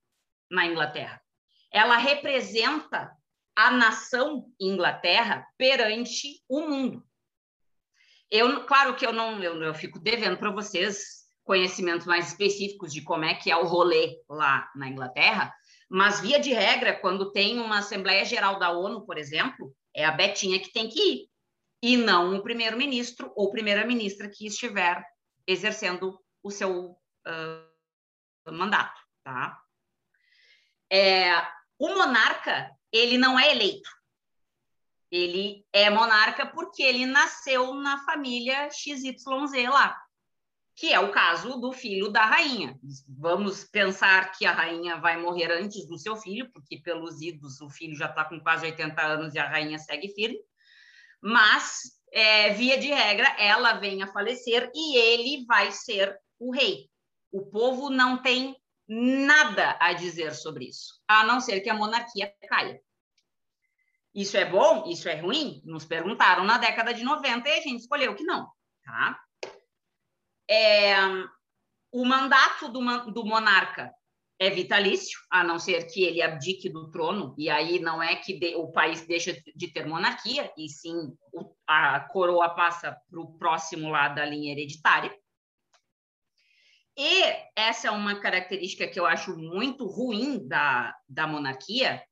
na 0.49 0.65
Inglaterra. 0.65 1.21
Ela 1.69 1.97
representa 1.97 3.11
a 3.53 3.69
nação 3.69 4.49
Inglaterra 4.57 5.45
perante 5.57 6.41
o 6.47 6.61
mundo. 6.61 7.05
Eu, 8.31 8.65
claro 8.65 8.95
que 8.95 9.05
eu 9.05 9.11
não, 9.11 9.43
eu, 9.43 9.61
eu 9.61 9.73
fico 9.73 9.99
devendo 9.99 10.37
para 10.37 10.51
vocês 10.51 11.24
conhecimentos 11.45 12.05
mais 12.05 12.27
específicos 12.27 12.91
de 12.91 13.01
como 13.01 13.23
é 13.23 13.35
que 13.35 13.49
é 13.49 13.55
o 13.55 13.65
rolê 13.65 14.19
lá 14.27 14.69
na 14.75 14.89
Inglaterra, 14.89 15.53
mas 15.89 16.19
via 16.19 16.39
de 16.39 16.51
regra, 16.51 16.99
quando 16.99 17.31
tem 17.31 17.59
uma 17.59 17.77
Assembleia 17.77 18.25
Geral 18.25 18.59
da 18.59 18.71
ONU, 18.71 19.05
por 19.05 19.17
exemplo, 19.17 19.73
é 19.93 20.03
a 20.03 20.11
Betinha 20.11 20.59
que 20.59 20.73
tem 20.73 20.89
que 20.89 20.99
ir, 20.99 21.29
e 21.81 21.95
não 21.95 22.35
o 22.35 22.41
primeiro-ministro 22.41 23.31
ou 23.35 23.51
primeira-ministra 23.51 24.27
que 24.27 24.47
estiver 24.47 25.05
exercendo 25.47 26.19
o 26.41 26.49
seu 26.49 26.97
uh, 27.27 28.51
mandato, 28.51 28.99
tá? 29.23 29.59
É, 30.91 31.31
o 31.77 31.89
monarca, 31.89 32.71
ele 32.91 33.17
não 33.17 33.39
é 33.39 33.51
eleito. 33.51 33.89
Ele 35.11 35.63
é 35.71 35.89
monarca 35.89 36.45
porque 36.45 36.81
ele 36.81 37.05
nasceu 37.05 37.73
na 37.75 38.03
família 38.03 38.69
XYZ 38.71 39.23
lá, 39.69 40.04
que 40.75 40.91
é 40.91 40.99
o 40.99 41.11
caso 41.11 41.59
do 41.59 41.71
filho 41.71 42.09
da 42.09 42.25
rainha. 42.25 42.77
Vamos 43.07 43.63
pensar 43.63 44.33
que 44.33 44.45
a 44.45 44.51
rainha 44.51 44.97
vai 44.97 45.17
morrer 45.17 45.49
antes 45.51 45.87
do 45.87 45.97
seu 45.97 46.17
filho, 46.17 46.51
porque 46.51 46.77
pelos 46.77 47.21
idos 47.21 47.61
o 47.61 47.69
filho 47.69 47.95
já 47.95 48.07
está 48.07 48.25
com 48.25 48.39
quase 48.41 48.65
80 48.65 49.01
anos 49.01 49.33
e 49.33 49.39
a 49.39 49.47
rainha 49.47 49.79
segue 49.79 50.09
firme. 50.09 50.37
Mas, 51.21 51.97
é, 52.11 52.49
via 52.49 52.77
de 52.77 52.87
regra, 52.87 53.27
ela 53.39 53.73
vem 53.73 54.03
a 54.03 54.07
falecer 54.07 54.69
e 54.75 54.97
ele 54.97 55.45
vai 55.45 55.71
ser 55.71 56.19
o 56.37 56.51
rei. 56.51 56.89
O 57.31 57.45
povo 57.45 57.89
não 57.89 58.21
tem 58.21 58.55
nada 58.87 59.77
a 59.79 59.93
dizer 59.93 60.33
sobre 60.35 60.65
isso, 60.65 61.01
a 61.07 61.23
não 61.23 61.39
ser 61.39 61.61
que 61.61 61.69
a 61.69 61.73
monarquia 61.73 62.31
caia. 62.47 62.79
Isso 64.13 64.37
é 64.37 64.45
bom? 64.45 64.85
Isso 64.87 65.09
é 65.09 65.15
ruim? 65.15 65.61
Nos 65.65 65.85
perguntaram 65.85 66.43
na 66.43 66.57
década 66.57 66.93
de 66.93 67.03
90 67.03 67.49
e 67.49 67.51
a 67.51 67.61
gente 67.61 67.81
escolheu 67.81 68.13
que 68.13 68.23
não, 68.23 68.47
tá? 68.83 69.19
É, 70.49 70.95
o 71.91 72.05
mandato 72.05 72.69
do, 72.69 73.11
do 73.11 73.25
monarca 73.25 73.93
é 74.37 74.49
vitalício, 74.49 75.17
a 75.29 75.43
não 75.43 75.57
ser 75.57 75.87
que 75.87 76.03
ele 76.03 76.21
abdique 76.21 76.69
do 76.69 76.91
trono, 76.91 77.33
e 77.37 77.49
aí 77.49 77.79
não 77.79 78.03
é 78.03 78.15
que 78.15 78.37
de, 78.37 78.55
o 78.55 78.69
país 78.71 79.05
deixa 79.07 79.33
de 79.55 79.67
ter 79.71 79.85
monarquia, 79.85 80.51
e 80.57 80.67
sim 80.67 81.15
o, 81.31 81.55
a 81.65 82.01
coroa 82.01 82.49
passa 82.49 82.95
para 83.09 83.19
o 83.19 83.37
próximo 83.37 83.89
lado 83.89 84.15
da 84.15 84.25
linha 84.25 84.51
hereditária. 84.51 85.17
E 86.97 87.23
essa 87.55 87.87
é 87.87 87.91
uma 87.91 88.19
característica 88.19 88.87
que 88.87 88.99
eu 88.99 89.05
acho 89.05 89.35
muito 89.37 89.85
ruim 89.85 90.47
da, 90.47 90.95
da 91.07 91.27
monarquia. 91.27 92.03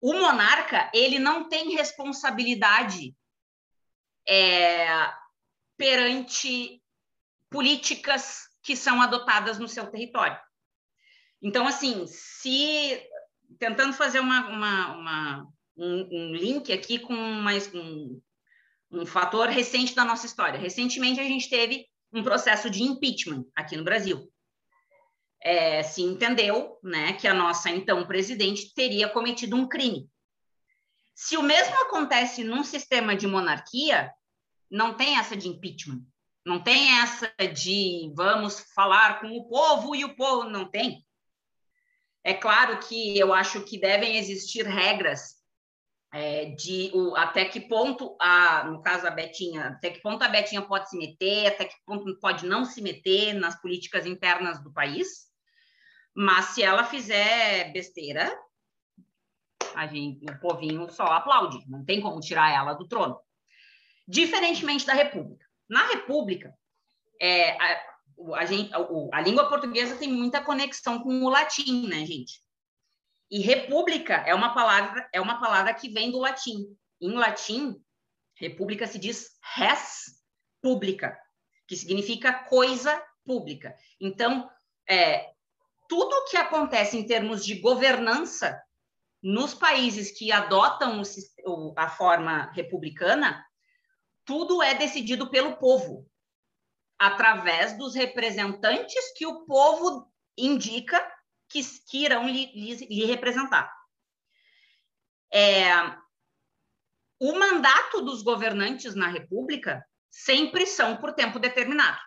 O 0.00 0.12
monarca, 0.12 0.90
ele 0.94 1.18
não 1.18 1.48
tem 1.48 1.74
responsabilidade 1.74 3.14
é, 4.28 4.86
perante 5.76 6.82
políticas 7.54 8.48
que 8.64 8.74
são 8.74 9.00
adotadas 9.00 9.60
no 9.60 9.68
seu 9.68 9.86
território. 9.86 10.36
Então, 11.40 11.68
assim, 11.68 12.04
se 12.08 13.00
tentando 13.60 13.92
fazer 13.92 14.18
uma, 14.18 14.48
uma, 14.48 14.96
uma 14.96 15.48
um, 15.76 16.08
um, 16.10 16.34
link 16.34 16.72
aqui 16.72 16.98
com 16.98 17.14
mais 17.14 17.72
um, 17.72 18.20
um 18.90 19.06
fator 19.06 19.48
recente 19.48 19.94
da 19.94 20.04
nossa 20.04 20.26
história. 20.26 20.58
Recentemente, 20.58 21.20
a 21.20 21.22
gente 21.22 21.48
teve 21.48 21.86
um 22.12 22.24
processo 22.24 22.68
de 22.68 22.82
impeachment 22.82 23.44
aqui 23.54 23.76
no 23.76 23.84
Brasil. 23.84 24.28
É, 25.40 25.84
se 25.84 26.02
entendeu 26.02 26.76
né, 26.82 27.12
que 27.12 27.28
a 27.28 27.34
nossa 27.34 27.70
então 27.70 28.04
presidente 28.04 28.74
teria 28.74 29.08
cometido 29.08 29.54
um 29.54 29.68
crime. 29.68 30.08
Se 31.14 31.36
o 31.36 31.42
mesmo 31.42 31.76
acontece 31.82 32.42
num 32.42 32.64
sistema 32.64 33.14
de 33.14 33.28
monarquia, 33.28 34.10
não 34.68 34.94
tem 34.94 35.18
essa 35.18 35.36
de 35.36 35.46
impeachment, 35.46 36.02
não 36.44 36.62
tem 36.62 37.00
essa 37.00 37.32
de 37.52 38.12
vamos 38.14 38.60
falar 38.74 39.20
com 39.20 39.28
o 39.28 39.48
povo 39.48 39.94
e 39.94 40.04
o 40.04 40.14
povo 40.14 40.48
não 40.48 40.70
tem. 40.70 41.04
É 42.22 42.34
claro 42.34 42.78
que 42.80 43.18
eu 43.18 43.32
acho 43.32 43.62
que 43.64 43.78
devem 43.78 44.16
existir 44.16 44.66
regras 44.66 45.42
é, 46.12 46.46
de 46.46 46.90
o, 46.94 47.16
até 47.16 47.44
que 47.44 47.60
ponto 47.60 48.16
a, 48.20 48.64
no 48.64 48.80
caso 48.82 49.06
a 49.06 49.10
Betinha, 49.10 49.66
até 49.66 49.90
que 49.90 50.00
ponto 50.00 50.22
a 50.22 50.28
Betinha 50.28 50.62
pode 50.62 50.88
se 50.88 50.96
meter, 50.96 51.48
até 51.48 51.64
que 51.64 51.74
ponto 51.84 52.18
pode 52.20 52.46
não 52.46 52.64
se 52.64 52.80
meter 52.80 53.34
nas 53.34 53.60
políticas 53.60 54.06
internas 54.06 54.62
do 54.62 54.72
país. 54.72 55.24
Mas 56.14 56.46
se 56.46 56.62
ela 56.62 56.84
fizer 56.84 57.72
besteira, 57.72 58.32
a 59.74 59.86
gente, 59.86 60.24
o 60.30 60.38
povinho 60.38 60.88
só 60.88 61.04
aplaude, 61.06 61.58
não 61.68 61.84
tem 61.84 62.00
como 62.00 62.20
tirar 62.20 62.54
ela 62.54 62.74
do 62.74 62.86
trono. 62.86 63.18
Diferentemente 64.06 64.86
da 64.86 64.94
República. 64.94 65.43
Na 65.68 65.86
República, 65.88 66.54
é, 67.20 67.50
a, 67.60 67.84
a, 68.36 68.44
gente, 68.44 68.72
a, 68.74 68.78
a 69.12 69.20
língua 69.20 69.48
portuguesa 69.48 69.96
tem 69.96 70.12
muita 70.12 70.42
conexão 70.42 71.00
com 71.02 71.22
o 71.22 71.28
latim, 71.28 71.88
né, 71.88 72.04
gente? 72.04 72.40
E 73.30 73.40
república 73.40 74.14
é 74.26 74.34
uma 74.34 74.54
palavra 74.54 75.08
é 75.12 75.20
uma 75.20 75.40
palavra 75.40 75.74
que 75.74 75.88
vem 75.88 76.10
do 76.10 76.18
latim. 76.18 76.76
Em 77.00 77.12
latim, 77.12 77.82
república 78.36 78.86
se 78.86 78.98
diz 78.98 79.30
res 79.56 80.22
pública, 80.62 81.18
que 81.66 81.76
significa 81.76 82.32
coisa 82.32 83.02
pública. 83.24 83.74
Então, 84.00 84.48
é, 84.88 85.32
tudo 85.88 86.24
que 86.30 86.36
acontece 86.36 86.96
em 86.96 87.06
termos 87.06 87.44
de 87.44 87.56
governança 87.56 88.62
nos 89.22 89.54
países 89.54 90.10
que 90.16 90.30
adotam 90.30 91.02
o, 91.46 91.74
a 91.76 91.88
forma 91.88 92.50
republicana, 92.52 93.44
tudo 94.24 94.62
é 94.62 94.74
decidido 94.74 95.30
pelo 95.30 95.56
povo, 95.56 96.08
através 96.98 97.76
dos 97.76 97.94
representantes 97.94 99.12
que 99.16 99.26
o 99.26 99.44
povo 99.44 100.10
indica 100.36 101.00
que, 101.48 101.60
que 101.88 102.04
irão 102.04 102.26
lhe, 102.26 102.46
lhe, 102.52 102.74
lhe 102.86 103.04
representar. 103.04 103.72
É, 105.32 105.72
o 107.20 107.32
mandato 107.38 108.00
dos 108.02 108.22
governantes 108.22 108.94
na 108.94 109.08
República 109.08 109.84
sempre 110.10 110.66
são 110.66 110.96
por 110.96 111.12
tempo 111.12 111.38
determinado, 111.38 111.98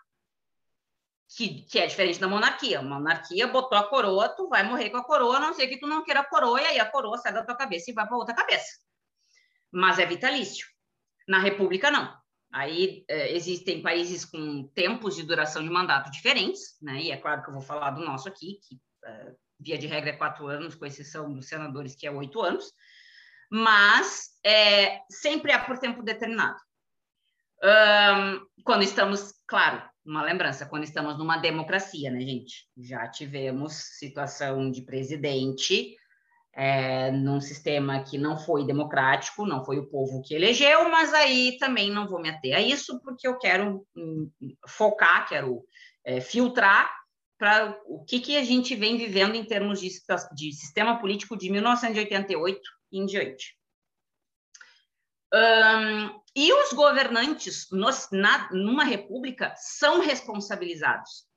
que, 1.36 1.64
que 1.64 1.80
é 1.80 1.88
diferente 1.88 2.20
da 2.20 2.28
monarquia. 2.28 2.80
A 2.80 2.84
monarquia 2.84 3.48
botou 3.48 3.78
a 3.78 3.88
coroa, 3.88 4.30
tu 4.30 4.48
vai 4.48 4.64
morrer 4.64 4.90
com 4.90 4.98
a 4.98 5.04
coroa, 5.04 5.38
a 5.38 5.40
não 5.40 5.54
ser 5.54 5.68
que 5.68 5.80
tu 5.80 5.88
não 5.88 6.04
queira 6.04 6.22
a 6.22 6.26
coroa, 6.26 6.62
e 6.62 6.66
aí 6.66 6.80
a 6.80 6.90
coroa 6.90 7.18
sai 7.18 7.34
da 7.34 7.44
tua 7.44 7.56
cabeça 7.56 7.92
e 7.92 7.94
vai 7.94 8.08
para 8.08 8.18
outra 8.18 8.36
cabeça. 8.36 8.80
Mas 9.72 10.00
é 10.00 10.06
vitalício. 10.06 10.68
Na 11.28 11.40
República, 11.40 11.92
não. 11.92 12.16
Aí 12.52 13.04
é, 13.10 13.36
existem 13.36 13.82
países 13.82 14.24
com 14.24 14.68
tempos 14.74 15.16
de 15.16 15.24
duração 15.24 15.62
de 15.62 15.70
mandato 15.70 16.10
diferentes, 16.10 16.78
né? 16.82 17.02
E 17.02 17.12
é 17.12 17.18
claro 17.18 17.44
que 17.44 17.50
eu 17.50 17.54
vou 17.54 17.62
falar 17.62 17.92
do 17.92 18.04
nosso 18.04 18.28
aqui, 18.30 18.60
que 18.68 18.80
é, 19.06 19.34
via 19.60 19.78
de 19.78 19.88
regra 19.88 20.12
é 20.12 20.18
quatro 20.18 20.48
anos, 20.48 20.76
com 20.76 20.86
exceção 20.86 21.34
dos 21.34 21.48
senadores, 21.48 21.96
que 21.96 22.08
é 22.08 22.12
oito 22.12 22.42
anos, 22.42 22.72
mas 23.52 24.30
é, 24.46 25.02
sempre 25.10 25.52
é 25.52 25.58
por 25.58 25.78
tempo 25.78 26.02
determinado. 26.04 26.60
Um, 27.64 28.64
quando 28.64 28.84
estamos, 28.84 29.34
claro, 29.48 29.82
uma 30.06 30.24
lembrança, 30.24 30.66
quando 30.66 30.84
estamos 30.84 31.18
numa 31.18 31.38
democracia, 31.38 32.12
né, 32.12 32.22
gente? 32.22 32.68
Já 32.78 33.08
tivemos 33.10 33.74
situação 33.74 34.72
de 34.72 34.84
presidente 34.84 35.96
é, 36.58 37.12
num 37.12 37.40
sistema 37.40 38.04
que 38.04 38.18
não 38.18 38.36
foi 38.36 38.66
democrático, 38.66 39.46
não 39.46 39.64
foi 39.64 39.78
o 39.78 39.86
povo 39.86 40.24
que 40.24 40.34
elegeu, 40.34 40.90
mas 40.90 41.14
aí 41.14 41.56
também 41.60 41.92
não 41.92 42.08
vou 42.08 42.20
me 42.20 42.30
ater 42.30 42.58
a 42.58 42.60
isso, 42.60 43.00
porque 43.02 43.28
eu 43.28 43.38
quero 43.38 43.86
hum, 43.96 44.32
focar, 44.68 45.30
quero 45.30 45.64
é, 46.04 46.20
filtrar 46.20 46.92
para 47.38 47.80
o 47.86 48.04
que, 48.04 48.20
que 48.20 48.36
a 48.36 48.44
gente 48.44 48.76
vem 48.76 48.98
vivendo 48.98 49.36
em 49.36 49.46
termos 49.46 49.80
de, 49.80 49.90
de 50.34 50.52
sistema 50.52 51.00
político 51.00 51.38
de 51.38 51.52
1988 51.52 52.60
em 52.92 53.06
diante. 53.06 53.56
Um, 55.32 56.20
e 56.36 56.52
os 56.52 56.74
governantes 56.74 57.68
nos, 57.72 58.08
na, 58.12 58.52
numa 58.52 58.84
república 58.84 59.54
são 59.58 60.02
responsabilizados. 60.02 61.28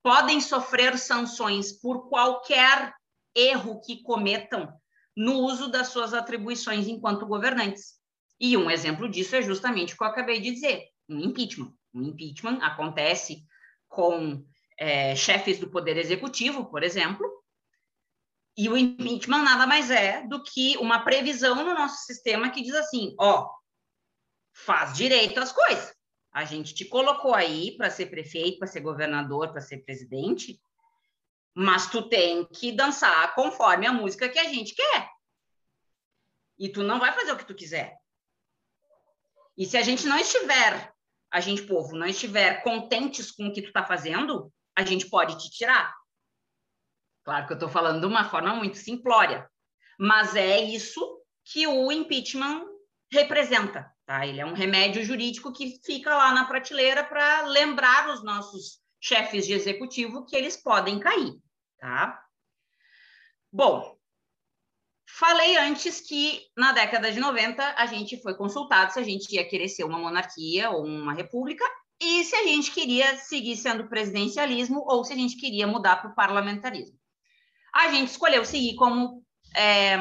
Podem 0.00 0.40
sofrer 0.40 0.96
sanções 0.96 1.72
por 1.72 2.08
qualquer 2.08 2.94
erro 3.34 3.80
que 3.80 4.02
cometam 4.02 4.72
no 5.16 5.34
uso 5.40 5.68
das 5.68 5.88
suas 5.88 6.14
atribuições 6.14 6.88
enquanto 6.88 7.26
governantes. 7.26 7.98
E 8.38 8.56
um 8.56 8.70
exemplo 8.70 9.08
disso 9.08 9.36
é 9.36 9.42
justamente 9.42 9.94
o 9.94 9.96
que 9.96 10.02
eu 10.02 10.08
acabei 10.08 10.40
de 10.40 10.50
dizer: 10.50 10.84
um 11.08 11.20
impeachment. 11.20 11.72
Um 11.92 12.02
impeachment 12.02 12.58
acontece 12.62 13.44
com 13.88 14.44
é, 14.78 15.14
chefes 15.14 15.58
do 15.58 15.70
Poder 15.70 15.96
Executivo, 15.96 16.70
por 16.70 16.82
exemplo, 16.82 17.28
e 18.56 18.68
o 18.68 18.76
impeachment 18.76 19.42
nada 19.42 19.66
mais 19.66 19.90
é 19.90 20.26
do 20.26 20.42
que 20.42 20.76
uma 20.78 21.04
previsão 21.04 21.56
no 21.56 21.74
nosso 21.74 22.04
sistema 22.04 22.50
que 22.50 22.62
diz 22.62 22.74
assim: 22.74 23.14
ó, 23.18 23.48
faz 24.52 24.94
direito 24.96 25.38
às 25.38 25.52
coisas. 25.52 25.94
A 26.32 26.44
gente 26.44 26.74
te 26.74 26.84
colocou 26.84 27.34
aí 27.34 27.76
para 27.76 27.90
ser 27.90 28.06
prefeito, 28.06 28.58
para 28.58 28.68
ser 28.68 28.80
governador, 28.80 29.50
para 29.50 29.60
ser 29.60 29.78
presidente, 29.78 30.60
mas 31.54 31.90
tu 31.90 32.08
tem 32.08 32.44
que 32.46 32.72
dançar 32.72 33.34
conforme 33.34 33.86
a 33.86 33.92
música 33.92 34.28
que 34.28 34.38
a 34.38 34.44
gente 34.44 34.74
quer. 34.74 35.10
E 36.58 36.68
tu 36.68 36.82
não 36.82 37.00
vai 37.00 37.12
fazer 37.12 37.32
o 37.32 37.36
que 37.36 37.46
tu 37.46 37.54
quiser. 37.54 37.96
E 39.56 39.66
se 39.66 39.76
a 39.76 39.82
gente 39.82 40.06
não 40.06 40.18
estiver 40.18 40.92
a 41.30 41.40
gente, 41.40 41.62
povo, 41.62 41.96
não 41.96 42.06
estiver 42.06 42.62
contentes 42.62 43.30
com 43.30 43.46
o 43.46 43.52
que 43.52 43.62
tu 43.62 43.68
está 43.68 43.84
fazendo, 43.84 44.52
a 44.76 44.84
gente 44.84 45.08
pode 45.08 45.38
te 45.38 45.50
tirar. 45.50 45.94
Claro 47.24 47.46
que 47.46 47.52
eu 47.52 47.56
estou 47.56 47.68
falando 47.68 48.00
de 48.00 48.06
uma 48.06 48.28
forma 48.28 48.54
muito 48.54 48.78
simplória, 48.78 49.48
mas 49.98 50.34
é 50.34 50.60
isso 50.60 51.22
que 51.44 51.66
o 51.66 51.92
impeachment 51.92 52.66
representa. 53.12 53.92
Tá? 54.04 54.26
Ele 54.26 54.40
é 54.40 54.46
um 54.46 54.54
remédio 54.54 55.04
jurídico 55.04 55.52
que 55.52 55.78
fica 55.84 56.16
lá 56.16 56.32
na 56.32 56.46
prateleira 56.46 57.04
para 57.04 57.42
lembrar 57.42 58.08
os 58.08 58.24
nossos 58.24 58.80
chefes 59.00 59.46
de 59.46 59.52
executivo 59.52 60.24
que 60.26 60.36
eles 60.36 60.56
podem 60.56 61.00
cair. 61.00 61.34
Tá? 61.78 62.22
Bom, 63.52 63.96
falei 65.08 65.56
antes 65.56 66.00
que 66.00 66.42
na 66.56 66.72
década 66.72 67.10
de 67.10 67.18
90 67.18 67.74
a 67.76 67.86
gente 67.86 68.20
foi 68.22 68.34
consultado 68.36 68.92
se 68.92 68.98
a 68.98 69.02
gente 69.02 69.34
ia 69.34 69.48
querer 69.48 69.68
ser 69.68 69.84
uma 69.84 69.98
monarquia 69.98 70.70
ou 70.70 70.84
uma 70.84 71.14
república 71.14 71.64
e 72.00 72.24
se 72.24 72.34
a 72.36 72.44
gente 72.44 72.70
queria 72.70 73.16
seguir 73.18 73.56
sendo 73.56 73.88
presidencialismo 73.88 74.84
ou 74.86 75.04
se 75.04 75.12
a 75.12 75.16
gente 75.16 75.36
queria 75.36 75.66
mudar 75.66 75.96
para 75.96 76.10
o 76.10 76.14
parlamentarismo. 76.14 76.98
A 77.74 77.90
gente 77.90 78.10
escolheu 78.10 78.44
seguir 78.44 78.74
como 78.76 79.24
é, 79.56 79.96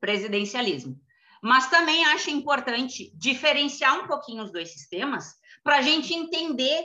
presidencialismo. 0.00 1.00
Mas 1.42 1.70
também 1.70 2.04
acho 2.06 2.30
importante 2.30 3.12
diferenciar 3.16 3.98
um 3.98 4.06
pouquinho 4.06 4.42
os 4.42 4.52
dois 4.52 4.72
sistemas 4.72 5.34
para 5.62 5.78
a 5.78 5.82
gente 5.82 6.12
entender 6.12 6.84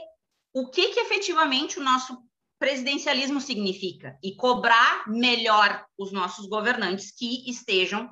o 0.56 0.70
que, 0.70 0.88
que 0.88 1.00
efetivamente 1.00 1.78
o 1.78 1.82
nosso 1.82 2.16
presidencialismo 2.58 3.42
significa 3.42 4.18
e 4.22 4.34
cobrar 4.34 5.06
melhor 5.06 5.86
os 5.98 6.10
nossos 6.10 6.46
governantes 6.46 7.10
que 7.10 7.50
estejam 7.50 8.10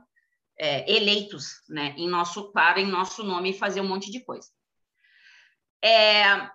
é, 0.59 0.95
eleitos 0.95 1.63
né, 1.71 1.95
em 1.97 2.07
nosso, 2.07 2.53
para 2.53 2.79
em 2.79 2.87
nosso 2.87 3.25
nome 3.25 3.55
fazer 3.55 3.81
um 3.81 3.89
monte 3.89 4.11
de 4.11 4.23
coisa. 4.23 4.47
É, 5.83 6.51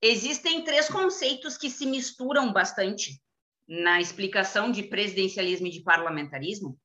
existem 0.00 0.64
três 0.64 0.88
conceitos 0.88 1.58
que 1.58 1.68
se 1.68 1.84
misturam 1.84 2.50
bastante 2.50 3.22
na 3.68 4.00
explicação 4.00 4.72
de 4.72 4.82
presidencialismo 4.82 5.66
e 5.66 5.72
de 5.72 5.82
parlamentarismo, 5.82 6.80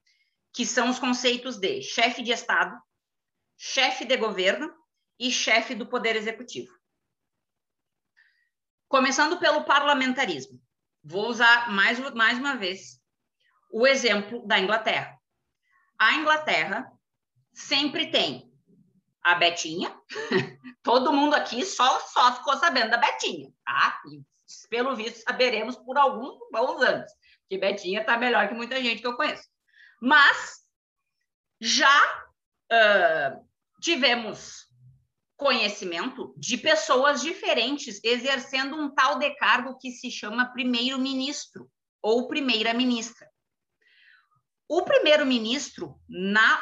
que 0.51 0.65
são 0.65 0.89
os 0.89 0.99
conceitos 0.99 1.55
de 1.55 1.81
chefe 1.81 2.21
de 2.21 2.33
Estado, 2.33 2.77
chefe 3.55 4.03
de 4.03 4.17
governo 4.17 4.69
e 5.17 5.31
chefe 5.31 5.73
do 5.73 5.87
Poder 5.87 6.17
Executivo. 6.17 6.82
Começando 8.93 9.39
pelo 9.39 9.63
parlamentarismo. 9.63 10.61
Vou 11.03 11.27
usar 11.27 11.71
mais, 11.71 11.97
mais 12.13 12.37
uma 12.37 12.55
vez 12.55 13.01
o 13.71 13.87
exemplo 13.87 14.45
da 14.45 14.59
Inglaterra. 14.59 15.17
A 15.97 16.13
Inglaterra 16.13 16.91
sempre 17.51 18.11
tem 18.11 18.53
a 19.23 19.33
Betinha, 19.33 19.91
todo 20.83 21.11
mundo 21.11 21.33
aqui 21.33 21.65
só, 21.65 22.01
só 22.01 22.35
ficou 22.35 22.55
sabendo 22.57 22.91
da 22.91 22.97
Betinha, 22.97 23.51
tá? 23.65 23.99
E, 24.11 24.21
pelo 24.69 24.95
visto, 24.95 25.23
saberemos 25.23 25.75
por 25.75 25.97
alguns 25.97 26.37
bons 26.51 26.79
anos, 26.83 27.11
que 27.49 27.57
Betinha 27.57 28.01
está 28.01 28.15
melhor 28.15 28.47
que 28.47 28.53
muita 28.53 28.79
gente 28.79 29.01
que 29.01 29.07
eu 29.07 29.15
conheço. 29.15 29.49
Mas 29.99 30.59
já 31.59 32.27
uh, 32.71 33.49
tivemos 33.81 34.71
conhecimento 35.35 36.33
de 36.37 36.57
pessoas 36.57 37.21
diferentes 37.21 37.99
exercendo 38.03 38.75
um 38.75 38.93
tal 38.93 39.19
de 39.19 39.29
cargo 39.35 39.77
que 39.77 39.91
se 39.91 40.09
chama 40.11 40.51
primeiro-ministro 40.53 41.69
ou 42.01 42.27
primeira-ministra. 42.27 43.27
O 44.67 44.83
primeiro-ministro 44.83 45.99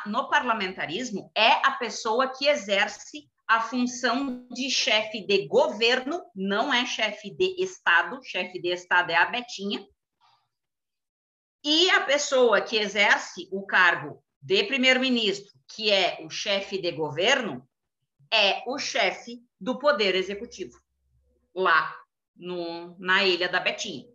no 0.05 0.29
parlamentarismo 0.29 1.31
é 1.35 1.51
a 1.65 1.71
pessoa 1.71 2.27
que 2.27 2.47
exerce 2.47 3.29
a 3.47 3.61
função 3.61 4.47
de 4.49 4.69
chefe 4.69 5.25
de 5.25 5.47
governo, 5.47 6.23
não 6.33 6.73
é 6.73 6.85
chefe 6.85 7.29
de 7.29 7.61
Estado, 7.61 8.19
chefe 8.23 8.61
de 8.61 8.69
Estado 8.69 9.11
é 9.11 9.15
a 9.15 9.25
Betinha, 9.25 9.85
e 11.63 11.89
a 11.91 12.01
pessoa 12.01 12.61
que 12.61 12.77
exerce 12.77 13.47
o 13.51 13.65
cargo 13.65 14.23
de 14.41 14.63
primeiro-ministro, 14.63 15.51
que 15.67 15.91
é 15.91 16.19
o 16.25 16.29
chefe 16.29 16.81
de 16.81 16.91
governo, 16.91 17.67
é 18.31 18.63
o 18.65 18.77
chefe 18.77 19.43
do 19.59 19.77
poder 19.77 20.15
executivo, 20.15 20.79
lá 21.53 21.95
no, 22.35 22.97
na 22.97 23.23
Ilha 23.23 23.49
da 23.49 23.59
Betinha. 23.59 24.05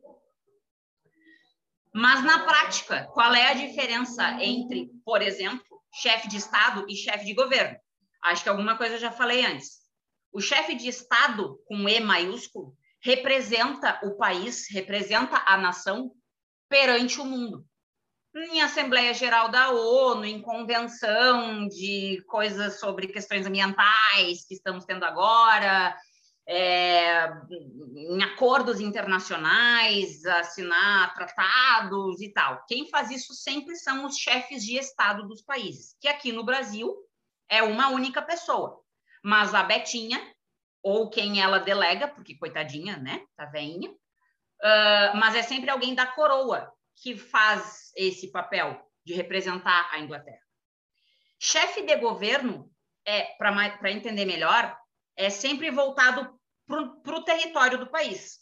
Mas 1.95 2.23
na 2.25 2.45
prática, 2.45 3.07
qual 3.15 3.35
é 3.35 3.49
a 3.49 3.55
diferença 3.55 4.43
entre, 4.43 4.91
por 5.05 5.23
exemplo, 5.23 5.83
chefe 5.95 6.29
de 6.29 6.37
Estado 6.37 6.85
e 6.89 6.95
chefe 6.95 7.25
de 7.25 7.35
governo? 7.35 7.79
Acho 8.23 8.43
que 8.43 8.49
alguma 8.49 8.77
coisa 8.77 8.97
eu 8.97 9.01
já 9.01 9.11
falei 9.11 9.45
antes. 9.45 9.79
O 10.33 10.41
chefe 10.41 10.75
de 10.75 10.89
Estado, 10.89 11.59
com 11.67 11.89
E 11.89 12.01
maiúsculo, 12.01 12.77
representa 13.01 13.99
o 14.03 14.17
país, 14.17 14.67
representa 14.71 15.43
a 15.47 15.57
nação 15.57 16.13
perante 16.69 17.21
o 17.21 17.25
mundo. 17.25 17.67
Em 18.39 18.61
Assembleia 18.61 19.15
Geral 19.15 19.49
da 19.49 19.71
ONU, 19.71 20.27
em 20.27 20.43
convenção 20.43 21.67
de 21.69 22.23
coisas 22.29 22.79
sobre 22.79 23.07
questões 23.07 23.47
ambientais 23.47 24.45
que 24.47 24.53
estamos 24.53 24.85
tendo 24.85 25.07
agora, 25.07 25.97
é, 26.47 27.31
em 27.97 28.23
acordos 28.23 28.79
internacionais, 28.79 30.23
assinar 30.27 31.15
tratados 31.15 32.21
e 32.21 32.31
tal. 32.31 32.63
Quem 32.69 32.91
faz 32.91 33.11
isso 33.11 33.33
sempre 33.33 33.75
são 33.75 34.05
os 34.05 34.19
chefes 34.19 34.63
de 34.63 34.77
Estado 34.77 35.27
dos 35.27 35.41
países, 35.41 35.97
que 35.99 36.07
aqui 36.07 36.31
no 36.31 36.45
Brasil 36.45 36.95
é 37.49 37.63
uma 37.63 37.89
única 37.89 38.21
pessoa. 38.21 38.83
Mas 39.25 39.55
a 39.55 39.63
Betinha, 39.63 40.21
ou 40.83 41.09
quem 41.09 41.41
ela 41.41 41.59
delega, 41.59 42.07
porque 42.07 42.37
coitadinha, 42.37 42.99
né, 42.99 43.25
tá 43.35 43.47
veinha, 43.47 43.91
uh, 43.91 45.17
mas 45.17 45.35
é 45.35 45.43
sempre 45.43 45.71
alguém 45.71 45.95
da 45.95 46.05
coroa 46.05 46.76
que 46.97 47.17
faz 47.17 47.93
esse 47.97 48.31
papel 48.31 48.81
de 49.05 49.15
representar 49.15 49.89
a 49.93 49.99
Inglaterra. 50.01 50.41
Chefe 51.39 51.83
de 51.83 51.97
governo, 51.97 52.71
é 53.05 53.37
para 53.37 53.93
entender 53.93 54.25
melhor, 54.25 54.77
é 55.15 55.31
sempre 55.31 55.71
voltado 55.71 56.39
para 56.67 57.17
o 57.17 57.25
território 57.25 57.79
do 57.79 57.91
país. 57.91 58.41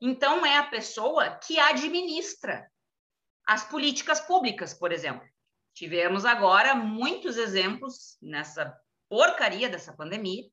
Então, 0.00 0.44
é 0.44 0.56
a 0.56 0.66
pessoa 0.66 1.36
que 1.36 1.60
administra 1.60 2.68
as 3.46 3.64
políticas 3.64 4.20
públicas, 4.20 4.74
por 4.74 4.90
exemplo. 4.90 5.26
Tivemos 5.74 6.24
agora 6.24 6.74
muitos 6.74 7.36
exemplos 7.36 8.16
nessa 8.20 8.76
porcaria 9.08 9.68
dessa 9.68 9.92
pandemia 9.92 10.44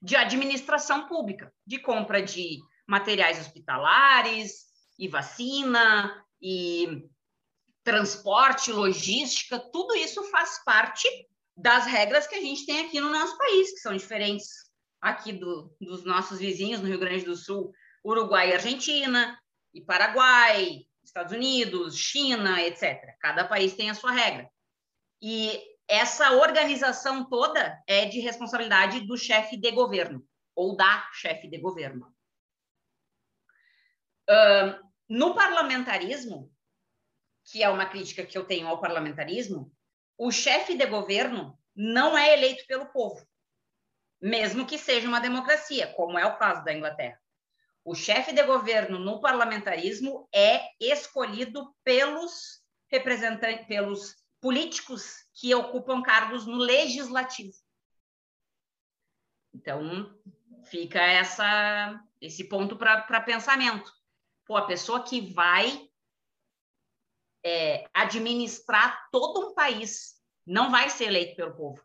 de 0.00 0.16
administração 0.16 1.08
pública, 1.08 1.52
de 1.66 1.78
compra 1.78 2.22
de 2.22 2.58
materiais 2.86 3.38
hospitalares 3.38 4.66
e 4.98 5.08
vacina 5.08 6.24
e 6.40 7.08
transporte, 7.82 8.72
logística, 8.72 9.58
tudo 9.58 9.94
isso 9.94 10.22
faz 10.30 10.62
parte 10.64 11.08
das 11.56 11.86
regras 11.86 12.26
que 12.26 12.34
a 12.34 12.40
gente 12.40 12.64
tem 12.64 12.86
aqui 12.86 13.00
no 13.00 13.10
nosso 13.10 13.36
país, 13.36 13.70
que 13.72 13.80
são 13.80 13.96
diferentes 13.96 14.46
aqui 15.00 15.32
do, 15.32 15.74
dos 15.80 16.04
nossos 16.04 16.38
vizinhos 16.38 16.80
no 16.80 16.88
Rio 16.88 16.98
Grande 16.98 17.24
do 17.24 17.36
Sul, 17.36 17.72
Uruguai 18.04 18.50
e 18.50 18.54
Argentina, 18.54 19.38
e 19.74 19.80
Paraguai, 19.80 20.86
Estados 21.02 21.32
Unidos, 21.32 21.96
China, 21.96 22.60
etc. 22.62 23.16
Cada 23.20 23.44
país 23.44 23.74
tem 23.74 23.90
a 23.90 23.94
sua 23.94 24.12
regra. 24.12 24.48
E 25.22 25.60
essa 25.88 26.32
organização 26.32 27.28
toda 27.28 27.82
é 27.86 28.06
de 28.06 28.20
responsabilidade 28.20 29.00
do 29.00 29.16
chefe 29.16 29.56
de 29.56 29.70
governo, 29.70 30.24
ou 30.54 30.76
da 30.76 31.08
chefe 31.12 31.48
de 31.48 31.58
governo. 31.58 32.06
Uh, 34.28 34.89
no 35.10 35.34
parlamentarismo, 35.34 36.54
que 37.42 37.64
é 37.64 37.68
uma 37.68 37.84
crítica 37.84 38.24
que 38.24 38.38
eu 38.38 38.44
tenho 38.44 38.68
ao 38.68 38.80
parlamentarismo, 38.80 39.74
o 40.16 40.30
chefe 40.30 40.76
de 40.76 40.86
governo 40.86 41.58
não 41.74 42.16
é 42.16 42.32
eleito 42.32 42.64
pelo 42.68 42.86
povo, 42.86 43.26
mesmo 44.22 44.64
que 44.64 44.78
seja 44.78 45.08
uma 45.08 45.18
democracia, 45.18 45.92
como 45.94 46.16
é 46.16 46.24
o 46.24 46.38
caso 46.38 46.62
da 46.62 46.72
Inglaterra. 46.72 47.20
O 47.84 47.92
chefe 47.92 48.32
de 48.32 48.42
governo 48.44 49.00
no 49.00 49.20
parlamentarismo 49.20 50.28
é 50.32 50.60
escolhido 50.78 51.74
pelos 51.82 52.62
representantes, 52.88 53.66
pelos 53.66 54.14
políticos 54.40 55.26
que 55.34 55.52
ocupam 55.52 56.02
cargos 56.02 56.46
no 56.46 56.56
legislativo. 56.56 57.56
Então, 59.52 60.16
fica 60.66 61.00
essa, 61.00 62.00
esse 62.20 62.44
ponto 62.44 62.76
para 62.76 63.20
pensamento. 63.22 63.99
Pô, 64.50 64.56
a 64.56 64.66
pessoa 64.66 65.04
que 65.04 65.32
vai 65.32 65.88
é, 67.46 67.88
administrar 67.94 69.08
todo 69.12 69.46
um 69.46 69.54
país 69.54 70.16
não 70.44 70.72
vai 70.72 70.90
ser 70.90 71.04
eleito 71.04 71.36
pelo 71.36 71.54
povo, 71.54 71.80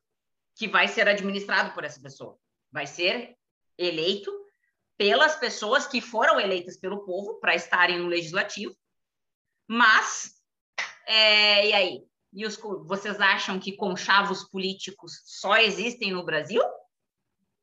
que 0.56 0.68
vai 0.68 0.88
ser 0.88 1.08
administrado 1.08 1.76
por 1.76 1.84
essa 1.84 2.02
pessoa. 2.02 2.40
Vai 2.72 2.88
ser 2.88 3.38
eleito 3.78 4.32
pelas 4.98 5.36
pessoas 5.36 5.86
que 5.86 6.02
foram 6.02 6.40
eleitas 6.40 6.76
pelo 6.76 7.06
povo 7.06 7.36
para 7.40 7.54
estarem 7.54 8.00
no 8.00 8.08
legislativo, 8.08 8.76
mas 9.68 10.34
é, 11.06 11.68
e 11.68 11.72
aí? 11.72 12.04
E 12.34 12.48
os, 12.48 12.58
vocês 12.88 13.22
acham 13.22 13.60
que 13.60 13.78
conchavos 13.78 14.44
políticos 14.44 15.22
só 15.24 15.56
existem 15.58 16.12
no 16.12 16.26
Brasil? 16.26 16.64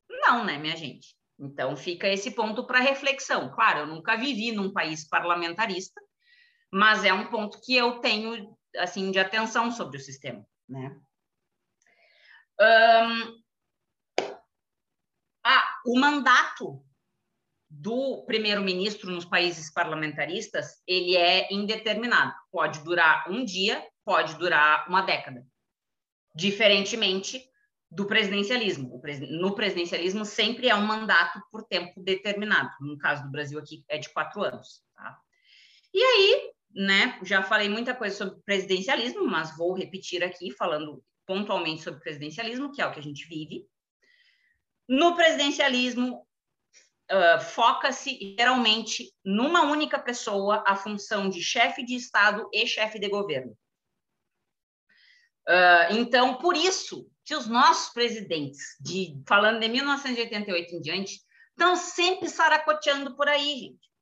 Não, 0.09 0.45
né, 0.45 0.59
minha 0.59 0.77
gente? 0.77 1.17
Então 1.39 1.77
fica 1.77 2.09
esse 2.09 2.31
ponto 2.31 2.67
para 2.67 2.81
reflexão. 2.81 3.51
Claro, 3.53 3.81
eu 3.81 3.87
nunca 3.87 4.17
vivi 4.17 4.53
num 4.53 4.73
país 4.73 5.09
parlamentarista, 5.09 6.01
mas 6.73 7.05
é 7.05 7.13
um 7.13 7.29
ponto 7.29 7.61
que 7.61 7.75
eu 7.75 7.99
tenho 8.01 8.57
assim 8.79 9.11
de 9.11 9.19
atenção 9.19 9.71
sobre 9.71 9.99
o 9.99 10.01
sistema, 10.01 10.47
né? 10.69 10.97
Um, 12.61 13.43
ah, 15.45 15.81
o 15.87 15.99
mandato 15.99 16.85
do 17.69 18.25
primeiro-ministro 18.27 19.11
nos 19.11 19.25
países 19.25 19.73
parlamentaristas 19.73 20.83
ele 20.87 21.17
é 21.17 21.53
indeterminado. 21.53 22.35
Pode 22.51 22.85
durar 22.85 23.29
um 23.31 23.45
dia, 23.45 23.85
pode 24.05 24.35
durar 24.37 24.87
uma 24.89 25.03
década. 25.03 25.45
Diferentemente 26.35 27.43
do 27.93 28.07
presidencialismo. 28.07 29.03
No 29.29 29.55
presidencialismo 29.55 30.25
sempre 30.25 30.69
é 30.69 30.75
um 30.75 30.87
mandato 30.87 31.43
por 31.51 31.63
tempo 31.63 32.03
determinado. 32.03 32.71
No 32.81 32.97
caso 32.97 33.23
do 33.23 33.31
Brasil 33.31 33.59
aqui 33.59 33.85
é 33.87 33.99
de 33.99 34.09
quatro 34.09 34.43
anos. 34.43 34.83
Tá? 34.95 35.19
E 35.93 36.03
aí, 36.03 36.51
né? 36.75 37.19
Já 37.23 37.43
falei 37.43 37.69
muita 37.69 37.95
coisa 37.95 38.17
sobre 38.17 38.43
presidencialismo, 38.47 39.27
mas 39.27 39.55
vou 39.57 39.75
repetir 39.75 40.25
aqui 40.25 40.51
falando 40.51 41.05
pontualmente 41.27 41.83
sobre 41.83 42.01
presidencialismo, 42.01 42.73
que 42.73 42.81
é 42.81 42.87
o 42.87 42.93
que 42.93 42.99
a 42.99 43.03
gente 43.03 43.29
vive. 43.29 43.67
No 44.89 45.15
presidencialismo, 45.15 46.27
uh, 47.11 47.41
foca-se 47.43 48.35
geralmente 48.39 49.13
numa 49.23 49.65
única 49.71 49.99
pessoa 49.99 50.65
a 50.67 50.75
função 50.75 51.29
de 51.29 51.43
chefe 51.43 51.85
de 51.85 51.95
Estado 51.95 52.49
e 52.55 52.67
chefe 52.67 52.99
de 52.99 53.09
governo. 53.11 53.53
Uh, 55.47 55.93
então, 55.99 56.39
por 56.39 56.57
isso 56.57 57.12
que 57.25 57.35
os 57.35 57.47
nossos 57.47 57.93
presidentes, 57.93 58.77
de, 58.81 59.21
falando 59.27 59.61
de 59.61 59.69
1988 59.69 60.75
em 60.75 60.81
diante, 60.81 61.21
estão 61.51 61.77
sempre 61.77 62.29
saracoteando 62.29 63.17
por 63.17 63.29
aí, 63.29 63.61
gente. 63.61 63.93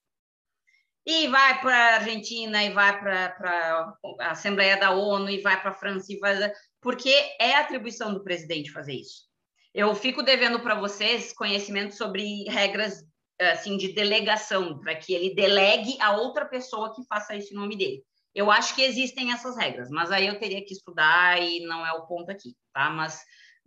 E 1.07 1.29
vai 1.29 1.61
para 1.61 1.77
a 1.77 1.95
Argentina, 1.97 2.63
e 2.63 2.73
vai 2.73 2.99
para 2.99 3.97
a 4.21 4.31
Assembleia 4.31 4.79
da 4.79 4.91
ONU, 4.91 5.31
e 5.31 5.41
vai 5.41 5.61
para 5.61 5.71
a 5.71 5.75
França, 5.75 6.13
e 6.13 6.19
vai, 6.19 6.53
porque 6.81 7.11
é 7.39 7.55
atribuição 7.57 8.13
do 8.13 8.23
presidente 8.23 8.71
fazer 8.71 8.95
isso. 8.95 9.29
Eu 9.75 9.95
fico 9.95 10.23
devendo 10.23 10.61
para 10.61 10.75
vocês 10.75 11.33
conhecimento 11.33 11.95
sobre 11.95 12.45
regras 12.49 13.05
assim 13.41 13.77
de 13.77 13.93
delegação, 13.93 14.79
para 14.79 14.95
que 14.95 15.15
ele 15.15 15.35
delegue 15.35 15.97
a 16.01 16.13
outra 16.17 16.45
pessoa 16.45 16.95
que 16.95 17.07
faça 17.07 17.35
isso 17.35 17.55
em 17.55 17.57
nome 17.57 17.77
dele. 17.77 18.05
Eu 18.35 18.51
acho 18.51 18.75
que 18.75 18.83
existem 18.83 19.33
essas 19.33 19.57
regras, 19.57 19.91
mas 19.91 20.11
aí 20.11 20.27
eu 20.27 20.39
teria 20.39 20.65
que 20.65 20.73
estudar 20.73 21.41
e 21.41 21.61
não 21.67 21.85
é 21.85 21.93
o 21.93 22.07
ponto 22.07 22.31
aqui, 22.31 22.57
tá? 22.73 22.89
Mas 22.91 23.21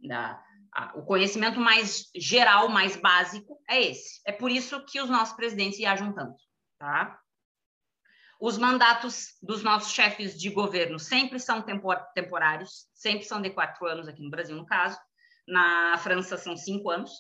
a, 0.09 0.41
a, 0.73 0.97
o 0.97 1.05
conhecimento 1.05 1.59
mais 1.59 2.09
geral, 2.15 2.69
mais 2.69 2.95
básico 2.95 3.59
é 3.69 3.81
esse. 3.81 4.21
É 4.25 4.31
por 4.31 4.51
isso 4.51 4.83
que 4.85 5.01
os 5.01 5.09
nossos 5.09 5.35
presidentes 5.35 5.77
viajam 5.77 6.13
tanto, 6.13 6.37
tá? 6.79 7.19
Os 8.39 8.57
mandatos 8.57 9.37
dos 9.41 9.63
nossos 9.63 9.93
chefes 9.93 10.37
de 10.39 10.49
governo 10.49 10.99
sempre 10.99 11.39
são 11.39 11.61
tempor 11.61 11.97
temporários, 12.13 12.87
sempre 12.93 13.25
são 13.25 13.41
de 13.41 13.49
quatro 13.49 13.85
anos 13.85 14.07
aqui 14.07 14.21
no 14.21 14.29
Brasil, 14.29 14.55
no 14.55 14.65
caso. 14.65 14.97
Na 15.47 15.97
França 15.97 16.37
são 16.37 16.55
cinco 16.55 16.89
anos. 16.89 17.11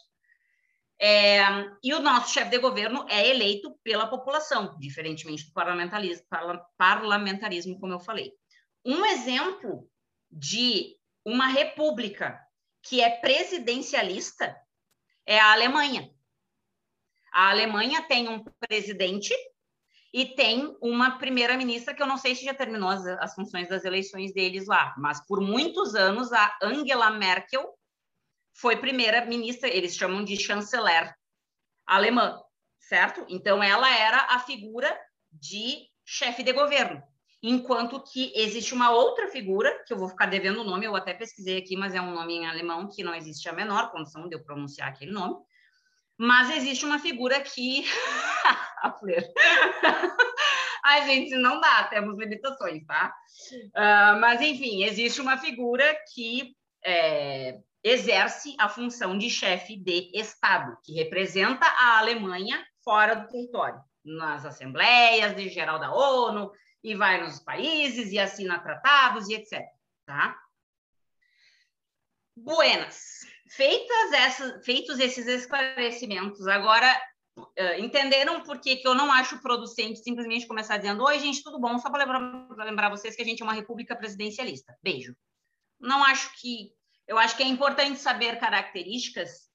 É, 1.05 1.41
e 1.83 1.93
o 1.93 1.99
nosso 1.99 2.33
chefe 2.33 2.51
de 2.51 2.59
governo 2.59 3.05
é 3.09 3.27
eleito 3.27 3.77
pela 3.83 4.07
população, 4.07 4.77
diferentemente 4.79 5.45
do 5.45 5.51
parlamentarismo, 5.51 6.25
parlamentarismo, 6.77 7.77
como 7.77 7.91
eu 7.91 7.99
falei. 7.99 8.31
Um 8.85 9.05
exemplo 9.05 9.85
de 10.31 10.95
uma 11.25 11.47
república 11.47 12.39
que 12.81 13.01
é 13.01 13.09
presidencialista 13.09 14.55
é 15.25 15.37
a 15.37 15.51
Alemanha. 15.51 16.09
A 17.33 17.49
Alemanha 17.49 18.03
tem 18.03 18.29
um 18.29 18.41
presidente 18.61 19.33
e 20.13 20.25
tem 20.25 20.77
uma 20.81 21.17
primeira-ministra 21.17 21.93
que 21.93 22.01
eu 22.01 22.07
não 22.07 22.17
sei 22.17 22.33
se 22.33 22.45
já 22.45 22.53
terminou 22.53 22.87
as, 22.87 23.05
as 23.05 23.35
funções 23.35 23.67
das 23.67 23.83
eleições 23.83 24.33
deles 24.33 24.67
lá, 24.67 24.95
mas 24.97 25.19
por 25.27 25.41
muitos 25.41 25.95
anos 25.95 26.31
a 26.31 26.57
Angela 26.61 27.11
Merkel 27.11 27.77
foi 28.53 28.77
primeira-ministra, 28.77 29.67
eles 29.69 29.95
chamam 29.95 30.23
de 30.23 30.37
chanceler 30.37 31.13
alemã, 31.85 32.39
certo? 32.79 33.25
Então, 33.27 33.61
ela 33.61 33.89
era 33.89 34.27
a 34.29 34.39
figura 34.39 34.95
de 35.31 35.87
chefe 36.05 36.43
de 36.43 36.53
governo. 36.53 37.01
Enquanto 37.41 38.01
que 38.01 38.31
existe 38.35 38.73
uma 38.73 38.91
outra 38.91 39.27
figura, 39.27 39.83
que 39.85 39.93
eu 39.93 39.97
vou 39.97 40.07
ficar 40.07 40.27
devendo 40.27 40.61
o 40.61 40.63
nome, 40.63 40.85
eu 40.85 40.95
até 40.95 41.13
pesquisei 41.13 41.57
aqui, 41.57 41.75
mas 41.75 41.93
é 41.93 41.99
um 41.99 42.13
nome 42.13 42.35
em 42.35 42.47
alemão 42.47 42.87
que 42.87 43.03
não 43.03 43.13
existe 43.13 43.49
a 43.49 43.53
menor 43.53 43.91
condição 43.91 44.29
de 44.29 44.35
eu 44.35 44.43
pronunciar 44.43 44.87
aquele 44.87 45.11
nome. 45.11 45.35
Mas 46.17 46.55
existe 46.55 46.85
uma 46.85 46.99
figura 46.99 47.41
que. 47.41 47.83
a 48.81 48.91
Fler. 48.93 49.27
Ai, 50.85 51.03
gente, 51.07 51.35
não 51.35 51.59
dá, 51.59 51.83
temos 51.85 52.17
limitações, 52.17 52.85
tá? 52.85 53.13
Uh, 53.51 54.21
mas, 54.21 54.39
enfim, 54.39 54.83
existe 54.83 55.19
uma 55.19 55.37
figura 55.37 55.83
que 56.13 56.55
é, 56.85 57.59
exerce 57.83 58.55
a 58.57 58.69
função 58.69 59.17
de 59.17 59.29
chefe 59.29 59.75
de 59.75 60.09
Estado, 60.13 60.77
que 60.83 60.93
representa 60.93 61.65
a 61.65 61.99
Alemanha 61.99 62.65
fora 62.83 63.15
do 63.15 63.27
território, 63.27 63.81
nas 64.03 64.45
assembleias 64.45 65.35
de 65.35 65.49
geral 65.49 65.79
da 65.79 65.93
ONU, 65.93 66.51
e 66.83 66.95
vai 66.95 67.21
nos 67.21 67.39
países 67.39 68.11
e 68.11 68.19
assina 68.19 68.59
tratados 68.59 69.29
e 69.29 69.35
etc. 69.35 69.61
Tá? 70.05 70.37
Buenas. 72.35 73.21
Feitas 73.49 74.11
essas, 74.13 74.65
feitos 74.65 74.99
esses 74.99 75.27
esclarecimentos, 75.27 76.47
agora 76.47 76.91
uh, 77.37 77.79
entenderam 77.79 78.41
por 78.41 78.59
que, 78.59 78.77
que 78.77 78.87
eu 78.87 78.95
não 78.95 79.11
acho 79.11 79.41
producente 79.41 79.99
simplesmente 79.99 80.47
começar 80.47 80.77
dizendo: 80.77 81.03
Oi, 81.03 81.19
gente, 81.19 81.43
tudo 81.43 81.59
bom? 81.59 81.77
Só 81.77 81.89
para 81.89 82.03
lembrar, 82.03 82.65
lembrar 82.65 82.89
vocês 82.89 83.15
que 83.15 83.21
a 83.21 83.25
gente 83.25 83.41
é 83.41 83.45
uma 83.45 83.53
república 83.53 83.95
presidencialista. 83.95 84.75
Beijo. 84.81 85.15
Não 85.79 86.03
acho 86.03 86.33
que 86.41 86.73
eu 87.07 87.17
acho 87.17 87.35
que 87.35 87.43
é 87.43 87.47
importante 87.47 87.99
saber 87.99 88.39
características 88.39 89.49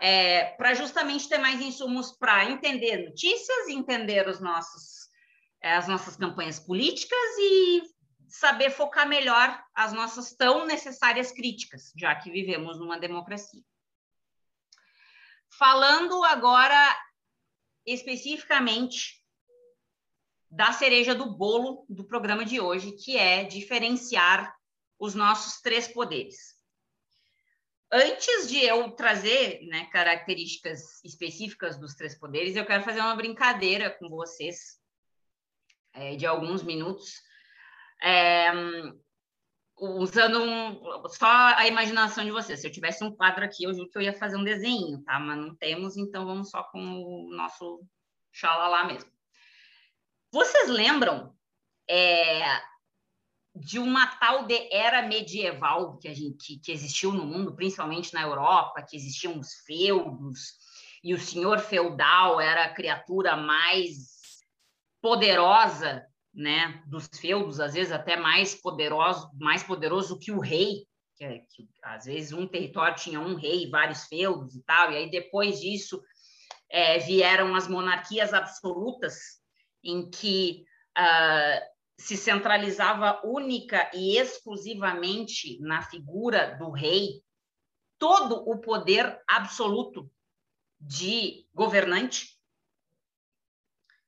é, 0.00 0.44
para 0.56 0.74
justamente 0.74 1.28
ter 1.28 1.38
mais 1.38 1.60
insumos 1.60 2.12
para 2.12 2.44
entender 2.44 3.08
notícias, 3.08 3.68
entender 3.68 4.28
os 4.28 4.40
nossos, 4.40 5.08
é, 5.60 5.74
as 5.74 5.88
nossas 5.88 6.16
campanhas 6.16 6.58
políticas 6.58 7.18
e 7.38 7.82
saber 8.28 8.70
focar 8.70 9.08
melhor 9.08 9.60
as 9.74 9.92
nossas 9.92 10.34
tão 10.34 10.66
necessárias 10.66 11.32
críticas, 11.32 11.92
já 11.96 12.14
que 12.14 12.30
vivemos 12.30 12.78
numa 12.78 12.98
democracia. 12.98 13.62
Falando 15.50 16.22
agora 16.24 16.96
especificamente 17.86 19.16
da 20.50 20.72
cereja 20.72 21.14
do 21.14 21.34
bolo 21.36 21.86
do 21.88 22.06
programa 22.06 22.44
de 22.44 22.60
hoje, 22.60 22.92
que 22.92 23.16
é 23.16 23.44
diferenciar 23.44 24.54
os 24.98 25.14
nossos 25.14 25.60
três 25.60 25.88
poderes 25.88 26.57
antes 27.92 28.48
de 28.48 28.58
eu 28.64 28.90
trazer 28.92 29.60
né, 29.66 29.86
características 29.86 31.02
específicas 31.04 31.78
dos 31.78 31.94
três 31.94 32.18
poderes, 32.18 32.56
eu 32.56 32.66
quero 32.66 32.84
fazer 32.84 33.00
uma 33.00 33.16
brincadeira 33.16 33.90
com 33.90 34.08
vocês 34.08 34.78
é, 35.94 36.16
de 36.16 36.26
alguns 36.26 36.62
minutos, 36.62 37.14
é, 38.02 38.50
usando 39.76 40.42
um, 40.42 41.08
só 41.08 41.26
a 41.26 41.66
imaginação 41.66 42.24
de 42.24 42.30
vocês. 42.30 42.60
Se 42.60 42.66
eu 42.66 42.72
tivesse 42.72 43.02
um 43.04 43.14
quadro 43.14 43.44
aqui, 43.44 43.64
eu 43.64 43.72
juro 43.72 43.88
que 43.88 43.96
eu 43.96 44.02
ia 44.02 44.12
fazer 44.12 44.36
um 44.36 44.44
desenho, 44.44 45.02
tá? 45.04 45.18
Mas 45.18 45.38
não 45.38 45.54
temos, 45.56 45.96
então 45.96 46.26
vamos 46.26 46.50
só 46.50 46.62
com 46.64 46.80
o 46.80 47.30
nosso 47.34 47.80
xalala 48.32 48.84
mesmo. 48.84 49.10
Vocês 50.30 50.68
lembram 50.68 51.34
é, 51.88 52.42
de 53.58 53.78
uma 53.78 54.06
tal 54.18 54.46
de 54.46 54.68
era 54.72 55.02
medieval 55.02 55.98
que 55.98 56.08
a 56.08 56.14
gente 56.14 56.58
que 56.58 56.72
existiu 56.72 57.12
no 57.12 57.24
mundo, 57.24 57.54
principalmente 57.54 58.14
na 58.14 58.22
Europa, 58.22 58.84
que 58.88 58.96
existiam 58.96 59.38
os 59.38 59.54
feudos 59.66 60.58
e 61.02 61.14
o 61.14 61.20
senhor 61.20 61.58
feudal 61.58 62.40
era 62.40 62.64
a 62.64 62.74
criatura 62.74 63.36
mais 63.36 64.18
poderosa, 65.00 66.04
né, 66.34 66.82
dos 66.86 67.08
feudos, 67.20 67.60
às 67.60 67.74
vezes 67.74 67.92
até 67.92 68.16
mais 68.16 68.54
poderoso, 68.54 69.30
mais 69.34 69.62
poderoso 69.62 70.18
que 70.18 70.30
o 70.30 70.40
rei, 70.40 70.86
que, 71.16 71.24
é, 71.24 71.38
que 71.50 71.68
às 71.82 72.04
vezes 72.04 72.32
um 72.32 72.46
território 72.46 72.96
tinha 72.96 73.20
um 73.20 73.34
rei, 73.34 73.68
vários 73.70 74.04
feudos 74.04 74.54
e 74.54 74.62
tal, 74.62 74.92
e 74.92 74.96
aí 74.96 75.10
depois 75.10 75.60
disso 75.60 76.00
é, 76.70 76.98
vieram 76.98 77.54
as 77.54 77.66
monarquias 77.66 78.32
absolutas, 78.32 79.16
em 79.82 80.10
que 80.10 80.64
uh, 80.98 81.77
se 81.98 82.16
centralizava 82.16 83.20
única 83.24 83.90
e 83.92 84.16
exclusivamente 84.16 85.58
na 85.60 85.82
figura 85.82 86.56
do 86.56 86.70
rei, 86.70 87.22
todo 87.98 88.48
o 88.48 88.58
poder 88.58 89.20
absoluto 89.28 90.10
de 90.80 91.46
governante. 91.52 92.38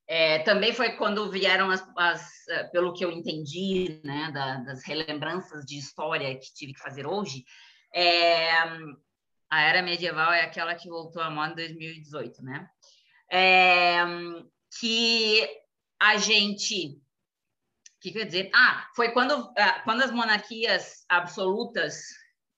É, 0.06 0.40
também 0.40 0.72
foi 0.72 0.96
quando 0.96 1.30
vieram 1.30 1.70
as, 1.70 1.84
as, 1.96 2.48
é, 2.48 2.64
pelo 2.64 2.92
que 2.92 3.04
eu 3.04 3.10
entendi, 3.10 4.00
né, 4.04 4.30
da, 4.32 4.56
das 4.56 4.84
relembranças 4.84 5.64
de 5.64 5.78
história 5.78 6.36
que 6.38 6.52
tive 6.52 6.74
que 6.74 6.80
fazer 6.80 7.06
hoje, 7.06 7.44
é, 7.94 8.50
A 9.50 9.62
era 9.62 9.82
medieval 9.82 10.32
é 10.32 10.42
aquela 10.42 10.74
que 10.74 10.88
voltou 10.88 11.22
à 11.22 11.30
moda 11.30 11.52
em 11.52 11.66
2018, 11.74 12.42
né? 12.42 12.68
É, 13.30 13.98
que 14.78 15.48
a 16.00 16.16
gente. 16.16 17.00
Que 18.00 18.12
quer 18.12 18.24
dizer? 18.24 18.50
Ah, 18.54 18.86
foi 18.96 19.10
quando, 19.10 19.52
ah, 19.56 19.80
quando 19.84 20.02
as 20.02 20.10
monarquias 20.10 21.04
absolutas 21.08 22.00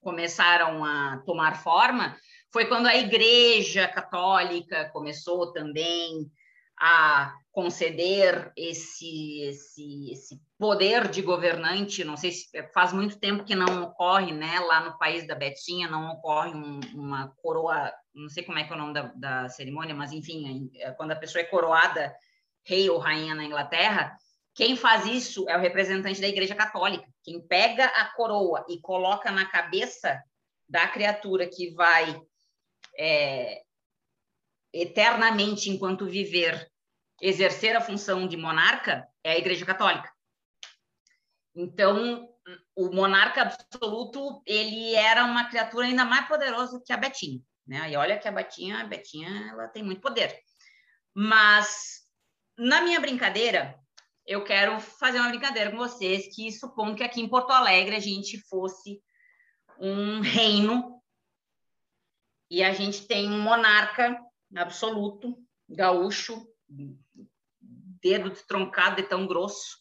começaram 0.01 0.85
a 0.85 1.23
tomar 1.25 1.63
forma, 1.63 2.17
foi 2.53 2.67
quando 2.67 2.87
a 2.87 2.97
Igreja 2.97 3.89
Católica 3.89 4.91
começou 4.93 5.53
também 5.53 6.31
a 6.79 7.33
conceder 7.53 8.53
esse, 8.57 9.41
esse, 9.43 10.11
esse 10.11 10.41
poder 10.59 11.09
de 11.09 11.23
governante. 11.23 12.05
Não 12.05 12.17
sei 12.17 12.33
se 12.33 12.49
faz 12.75 12.93
muito 12.93 13.19
tempo 13.19 13.45
que 13.45 13.55
não 13.55 13.85
ocorre, 13.85 14.33
né? 14.33 14.59
Lá 14.61 14.81
no 14.81 14.99
país 14.99 15.27
da 15.27 15.35
Betinha 15.35 15.89
não 15.89 16.11
ocorre 16.11 16.51
um, 16.51 16.81
uma 16.95 17.29
coroa, 17.41 17.93
não 18.15 18.29
sei 18.29 18.43
como 18.43 18.59
é 18.59 18.65
que 18.65 18.73
é 18.73 18.75
o 18.75 18.79
nome 18.79 18.95
da, 18.95 19.13
da 19.15 19.49
cerimônia, 19.49 19.95
mas 19.95 20.13
enfim, 20.13 20.71
é 20.77 20.91
quando 20.93 21.13
a 21.13 21.17
pessoa 21.17 21.43
é 21.43 21.47
coroada 21.47 22.13
rei 22.65 22.89
ou 22.89 22.99
rainha 22.99 23.35
na 23.35 23.45
Inglaterra, 23.45 24.17
quem 24.55 24.77
faz 24.77 25.07
isso 25.07 25.49
é 25.49 25.57
o 25.57 25.61
representante 25.61 26.21
da 26.21 26.29
Igreja 26.29 26.55
Católica. 26.55 27.09
Quem 27.23 27.41
pega 27.41 27.87
a 27.87 28.07
coroa 28.13 28.65
e 28.69 28.81
coloca 28.81 29.31
na 29.31 29.47
cabeça 29.47 30.23
da 30.69 30.87
criatura 30.89 31.49
que 31.49 31.71
vai 31.71 32.21
é, 32.99 33.63
eternamente, 34.73 35.71
enquanto 35.71 36.07
viver, 36.07 36.71
exercer 37.21 37.77
a 37.77 37.81
função 37.81 38.27
de 38.27 38.37
monarca 38.37 39.07
é 39.25 39.33
a 39.33 39.39
Igreja 39.39 39.65
Católica. 39.65 40.13
Então, 41.55 42.29
o 42.75 42.91
monarca 42.91 43.43
absoluto, 43.43 44.43
ele 44.47 44.95
era 44.95 45.25
uma 45.25 45.49
criatura 45.49 45.87
ainda 45.87 46.05
mais 46.05 46.27
poderosa 46.27 46.83
que 46.85 46.93
a 46.93 46.97
Betinha, 46.97 47.41
né? 47.67 47.91
E 47.91 47.97
olha 47.97 48.19
que 48.19 48.27
a 48.27 48.33
Betinha, 48.33 48.81
a 48.81 48.85
Betinha, 48.85 49.49
ela 49.51 49.69
tem 49.69 49.83
muito 49.83 50.01
poder. 50.01 50.39
Mas 51.15 52.03
na 52.57 52.81
minha 52.81 53.01
brincadeira, 53.01 53.79
eu 54.27 54.45
quero 54.45 54.81
fazer 54.81 55.19
uma 55.19 55.29
brincadeira 55.29 55.71
com 55.71 55.77
vocês 55.77 56.35
que 56.35 56.51
supondo 56.53 56.97
que 56.97 57.03
aqui 57.03 57.21
em 57.21 57.29
Porto 57.29 57.51
Alegre 57.51 57.97
a 57.97 58.01
gente 58.01 58.39
fosse 58.49 59.03
um 59.79 60.21
reino 60.21 61.03
e 62.51 62.63
a 62.63 62.73
gente 62.73 63.07
tem 63.07 63.29
um 63.29 63.41
monarca 63.41 64.19
absoluto, 64.55 65.37
gaúcho, 65.69 66.47
dedo 68.03 68.31
destroncado 68.31 69.01
e 69.01 69.05
tão 69.05 69.27
grosso, 69.27 69.79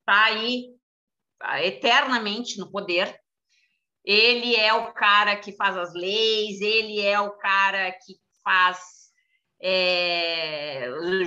está 0.00 0.24
aí 0.24 0.74
eternamente 1.62 2.58
no 2.58 2.70
poder. 2.70 3.18
Ele 4.04 4.54
é 4.54 4.74
o 4.74 4.92
cara 4.92 5.36
que 5.36 5.56
faz 5.56 5.76
as 5.76 5.94
leis, 5.94 6.60
ele 6.60 7.00
é 7.00 7.18
o 7.18 7.36
cara 7.38 7.90
que 7.92 8.20
faz 8.42 9.03
é, 9.66 10.84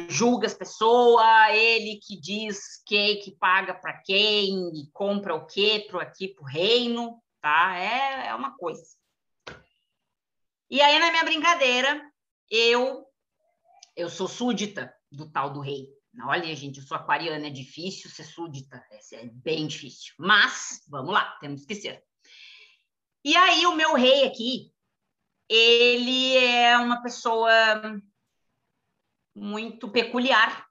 julga 0.09 0.45
as 0.45 0.53
pessoas, 0.53 1.25
ele 1.55 1.99
que 1.99 2.15
diz 2.15 2.83
quem 2.85 3.19
que 3.19 3.31
paga 3.31 3.73
para 3.73 3.97
quem 4.03 4.69
e 4.75 4.91
compra 4.93 5.33
o 5.33 5.47
que 5.47 5.79
para 5.87 6.03
aqui 6.03 6.27
para 6.27 6.43
o 6.43 6.47
reino, 6.47 7.19
tá? 7.41 7.75
É, 7.79 8.27
é 8.27 8.35
uma 8.35 8.55
coisa. 8.55 8.83
E 10.69 10.79
aí 10.79 10.99
na 10.99 11.09
minha 11.09 11.23
brincadeira 11.23 11.99
eu 12.51 13.07
eu 13.95 14.07
sou 14.07 14.27
súdita 14.27 14.93
do 15.11 15.31
tal 15.31 15.51
do 15.51 15.59
rei. 15.59 15.89
Olha, 16.23 16.55
gente, 16.55 16.79
eu 16.79 16.85
sou 16.85 16.95
aquariana, 16.95 17.47
é 17.47 17.49
difícil 17.49 18.07
ser 18.11 18.23
súdita, 18.23 18.83
é 19.13 19.25
bem 19.25 19.65
difícil. 19.65 20.13
Mas, 20.19 20.83
vamos 20.87 21.11
lá, 21.11 21.35
temos 21.39 21.65
que 21.65 21.73
ser. 21.73 22.03
E 23.23 23.35
aí, 23.35 23.65
o 23.65 23.75
meu 23.75 23.95
rei 23.95 24.25
aqui, 24.25 24.71
ele 25.49 26.37
é 26.37 26.77
uma 26.77 27.01
pessoa 27.01 27.51
muito 29.37 29.89
peculiar. 29.89 30.67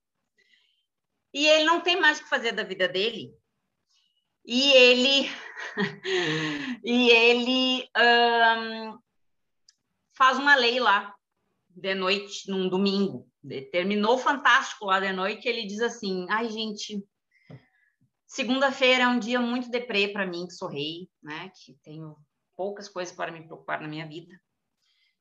E 1.33 1.47
ele 1.47 1.65
não 1.65 1.81
tem 1.81 2.01
mais 2.01 2.19
o 2.19 2.25
que 2.25 2.29
fazer 2.29 2.53
da 2.53 2.65
vida 2.65 2.89
dele. 2.89 3.33
E 4.45 4.73
ele 4.73 5.29
e 6.85 7.11
ele 7.11 7.89
um, 7.97 8.99
faz 10.15 10.39
uma 10.39 10.55
lei 10.55 10.81
lá 10.81 11.15
de 11.69 11.95
noite, 11.95 12.51
num 12.51 12.69
domingo. 12.69 13.29
Terminou 13.71 14.19
fantástico 14.19 14.87
lá 14.87 14.99
de 14.99 15.13
noite. 15.13 15.49
Ele 15.49 15.67
diz 15.67 15.81
assim: 15.81 16.27
ai, 16.31 16.49
gente, 16.49 17.05
segunda-feira 18.27 19.05
é 19.05 19.09
um 19.09 19.19
dia 19.19 19.41
muito 19.41 19.71
deprê 19.71 20.09
para 20.09 20.27
mim, 20.27 20.47
que 20.47 20.55
sou 20.55 20.69
rei, 20.69 21.09
né? 21.23 21.51
Que 21.55 21.75
tenho 21.83 22.17
poucas 22.57 22.89
coisas 22.89 23.15
para 23.15 23.31
me 23.31 23.45
preocupar 23.45 23.81
na 23.81 23.89
minha 23.89 24.09
vida. 24.09 24.41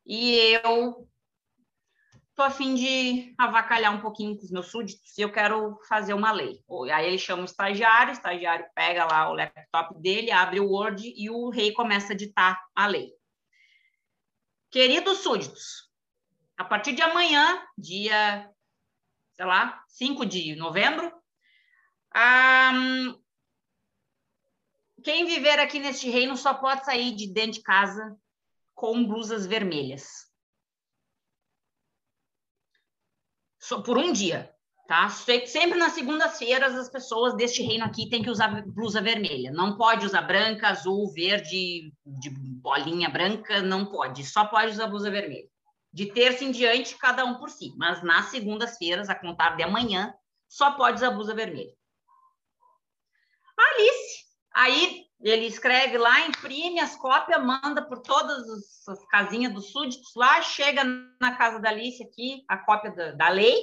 E 0.06 0.60
eu 0.64 1.10
tô 2.36 2.43
a 2.43 2.49
fim 2.49 2.75
de 2.75 3.33
avacalhar 3.38 3.93
um 3.93 4.01
pouquinho 4.01 4.36
com 4.38 4.43
os 4.43 4.51
meus 4.51 4.67
súditos 4.67 5.17
e 5.17 5.21
eu 5.21 5.31
quero 5.31 5.79
fazer 5.88 6.13
uma 6.13 6.31
lei. 6.31 6.61
Aí 6.93 7.07
ele 7.07 7.17
chama 7.17 7.43
o 7.43 7.45
estagiário, 7.45 8.09
o 8.09 8.15
estagiário 8.15 8.65
pega 8.75 9.05
lá 9.05 9.29
o 9.29 9.33
laptop 9.33 9.97
dele, 10.01 10.31
abre 10.31 10.59
o 10.59 10.69
Word 10.69 11.13
e 11.15 11.29
o 11.29 11.49
rei 11.49 11.71
começa 11.71 12.11
a 12.11 12.15
ditar 12.15 12.61
a 12.75 12.88
lei. 12.88 13.13
Queridos 14.69 15.19
súditos, 15.19 15.89
a 16.57 16.65
partir 16.65 16.91
de 16.91 17.01
amanhã, 17.01 17.63
dia, 17.77 18.51
sei 19.33 19.45
lá, 19.45 19.81
5 19.88 20.25
de 20.25 20.55
novembro, 20.57 21.09
quem 25.01 25.25
viver 25.25 25.59
aqui 25.59 25.79
neste 25.79 26.09
reino 26.09 26.36
só 26.36 26.53
pode 26.53 26.83
sair 26.83 27.15
de 27.15 27.31
dentro 27.31 27.53
de 27.53 27.61
casa 27.61 28.17
com 28.73 29.07
blusas 29.07 29.45
vermelhas. 29.45 30.24
Por 33.84 33.97
um 33.97 34.11
dia, 34.11 34.53
tá? 34.88 35.09
Sempre 35.09 35.78
nas 35.78 35.93
segundas-feiras 35.93 36.76
as 36.76 36.89
pessoas 36.89 37.36
deste 37.36 37.63
reino 37.63 37.86
aqui 37.86 38.09
têm 38.09 38.24
que 38.24 38.30
usar 38.30 38.63
blusa 38.68 39.01
vermelha. 39.01 39.51
Não 39.51 39.78
pode 39.78 40.05
usar 40.05 40.22
branca, 40.22 40.70
azul, 40.70 41.11
verde, 41.11 41.91
de 42.05 42.30
bolinha 42.30 43.09
branca, 43.09 43.61
não 43.61 43.86
pode. 43.86 44.26
Só 44.26 44.45
pode 44.45 44.72
usar 44.72 44.88
blusa 44.88 45.09
vermelha. 45.09 45.47
De 45.91 46.07
terça 46.07 46.43
em 46.43 46.51
diante, 46.51 46.97
cada 46.97 47.24
um 47.24 47.36
por 47.36 47.49
si. 47.49 47.74
Mas 47.78 48.03
nas 48.03 48.26
segundas-feiras, 48.26 49.09
a 49.09 49.16
contar 49.16 49.55
de 49.55 49.63
amanhã, 49.63 50.13
só 50.47 50.72
pode 50.72 50.97
usar 50.97 51.11
blusa 51.11 51.34
vermelha. 51.34 51.74
Alice, 53.57 54.26
aí 54.53 55.05
ele 55.22 55.45
escreve 55.45 55.97
lá, 55.97 56.22
imprime 56.22 56.80
as 56.80 56.95
cópias, 56.95 57.43
manda 57.43 57.82
por 57.82 57.99
todas 57.99 58.88
as 58.88 59.05
casinhas 59.07 59.53
dos 59.53 59.72
súditos 59.72 60.13
lá, 60.16 60.41
chega 60.41 60.84
na 61.20 61.36
casa 61.36 61.59
da 61.59 61.70
Alice 61.70 62.03
aqui, 62.03 62.43
a 62.47 62.57
cópia 62.57 62.91
da, 62.91 63.11
da 63.11 63.30
lei, 63.30 63.59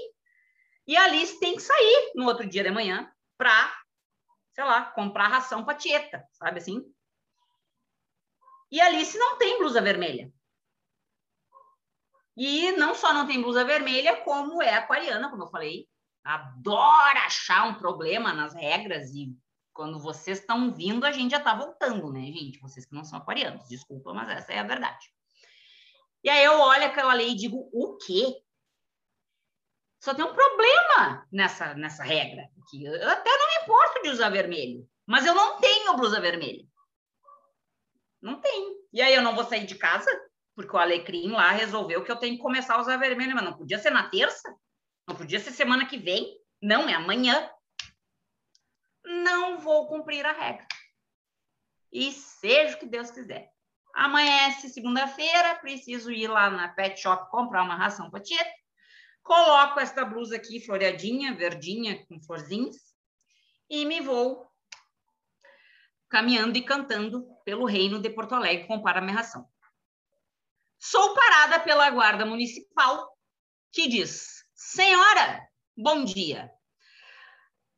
e 0.87 0.97
a 0.97 1.05
Alice 1.05 1.39
tem 1.39 1.55
que 1.55 1.63
sair 1.63 2.13
no 2.15 2.27
outro 2.27 2.49
dia 2.49 2.65
de 2.65 2.71
manhã 2.71 3.11
para, 3.37 3.73
sei 4.53 4.65
lá, 4.65 4.87
comprar 4.87 5.29
ração 5.29 5.65
para 5.65 5.77
tieta, 5.77 6.27
sabe 6.33 6.59
assim? 6.59 6.83
E 8.71 8.81
a 8.81 8.87
Alice 8.87 9.17
não 9.19 9.37
tem 9.39 9.59
blusa 9.59 9.81
vermelha. 9.81 10.33
E 12.37 12.73
não 12.73 12.95
só 12.95 13.13
não 13.13 13.27
tem 13.27 13.41
blusa 13.41 13.65
vermelha, 13.65 14.17
como 14.23 14.63
é 14.63 14.75
aquariana, 14.75 15.29
como 15.29 15.45
eu 15.45 15.51
falei, 15.51 15.87
adora 16.25 17.27
achar 17.27 17.69
um 17.69 17.75
problema 17.75 18.33
nas 18.33 18.55
regras 18.55 19.15
e 19.15 19.37
quando 19.73 19.99
vocês 19.99 20.39
estão 20.39 20.73
vindo, 20.73 21.05
a 21.05 21.13
gente 21.13 21.31
já 21.31 21.39
está 21.39 21.55
voltando, 21.55 22.13
né, 22.13 22.21
gente? 22.21 22.61
Vocês 22.61 22.87
que 22.87 22.95
não 22.95 23.05
são 23.05 23.19
aquarianos, 23.19 23.69
desculpa, 23.69 24.13
mas 24.13 24.29
essa 24.29 24.53
é 24.53 24.59
a 24.59 24.65
verdade. 24.65 25.13
E 26.23 26.31
aí 26.31 26.45
eu 26.45 26.59
olho 26.61 26.85
aquela 26.85 27.15
lei 27.15 27.31
e 27.31 27.37
digo, 27.37 27.69
o 27.73 27.97
quê? 27.97 28.43
Só 30.01 30.15
tem 30.15 30.25
um 30.25 30.35
problema 30.35 31.27
nessa, 31.33 31.75
nessa 31.75 32.03
regra. 32.03 32.49
Que 32.71 32.85
eu 32.85 33.09
até 33.09 33.31
não 33.31 33.47
me 33.49 33.63
importo 33.63 34.03
de 34.03 34.09
usar 34.11 34.31
vermelho, 34.31 34.89
mas 35.07 35.27
eu 35.27 35.35
não 35.35 35.59
tenho 35.59 35.97
blusa 35.97 36.21
vermelha. 36.21 36.65
Não 38.21 38.41
tenho. 38.41 38.77
E 38.93 39.01
aí 39.01 39.15
eu 39.15 39.23
não 39.23 39.35
vou 39.35 39.45
sair 39.45 39.67
de 39.67 39.75
casa, 39.75 40.11
porque 40.55 40.75
o 40.75 40.79
Alecrim 40.79 41.31
lá 41.31 41.51
resolveu 41.51 42.05
que 42.05 42.11
eu 42.11 42.17
tenho 42.17 42.37
que 42.37 42.43
começar 42.43 42.75
a 42.75 42.81
usar 42.81 42.97
vermelho, 42.97 43.35
mas 43.35 43.45
não 43.45 43.57
podia 43.57 43.79
ser 43.79 43.91
na 43.91 44.09
terça, 44.09 44.55
não 45.09 45.17
podia 45.17 45.41
ser 45.41 45.51
semana 45.51 45.87
que 45.87 45.99
vem, 45.99 46.37
não, 46.61 46.89
é 46.89 46.95
amanhã 46.95 47.51
não 49.05 49.59
vou 49.59 49.89
cumprir 49.89 50.25
a 50.25 50.33
regra. 50.33 50.67
E 51.91 52.13
seja 52.13 52.77
o 52.77 52.79
que 52.79 52.87
Deus 52.87 53.11
quiser. 53.11 53.51
Amanhece 53.95 54.71
segunda-feira, 54.71 55.57
preciso 55.57 56.11
ir 56.11 56.29
lá 56.29 56.49
na 56.49 56.69
pet 56.69 57.01
shop 57.01 57.31
comprar 57.31 57.63
uma 57.63 57.77
ração 57.77 58.11
para 58.11 58.23
Tieta. 58.23 58.51
Coloco 59.23 59.79
esta 59.79 60.05
blusa 60.05 60.37
aqui 60.37 60.61
floreadinha, 60.61 61.35
verdinha, 61.35 62.05
com 62.07 62.21
florzinhas, 62.23 62.77
e 63.69 63.85
me 63.85 64.01
vou 64.01 64.51
caminhando 66.09 66.59
e 66.59 66.63
cantando 66.63 67.27
pelo 67.45 67.65
reino 67.65 68.01
de 68.01 68.11
Porto 68.11 68.35
Alegre 68.35 68.67
comprar 68.67 68.99
a 68.99 69.01
minha 69.01 69.17
ração. 69.17 69.47
Sou 70.79 71.15
parada 71.15 71.61
pela 71.61 71.89
guarda 71.91 72.27
municipal 72.27 73.17
que 73.71 73.89
diz: 73.89 74.45
Senhora, 74.55 75.49
bom 75.77 76.05
dia. 76.05 76.51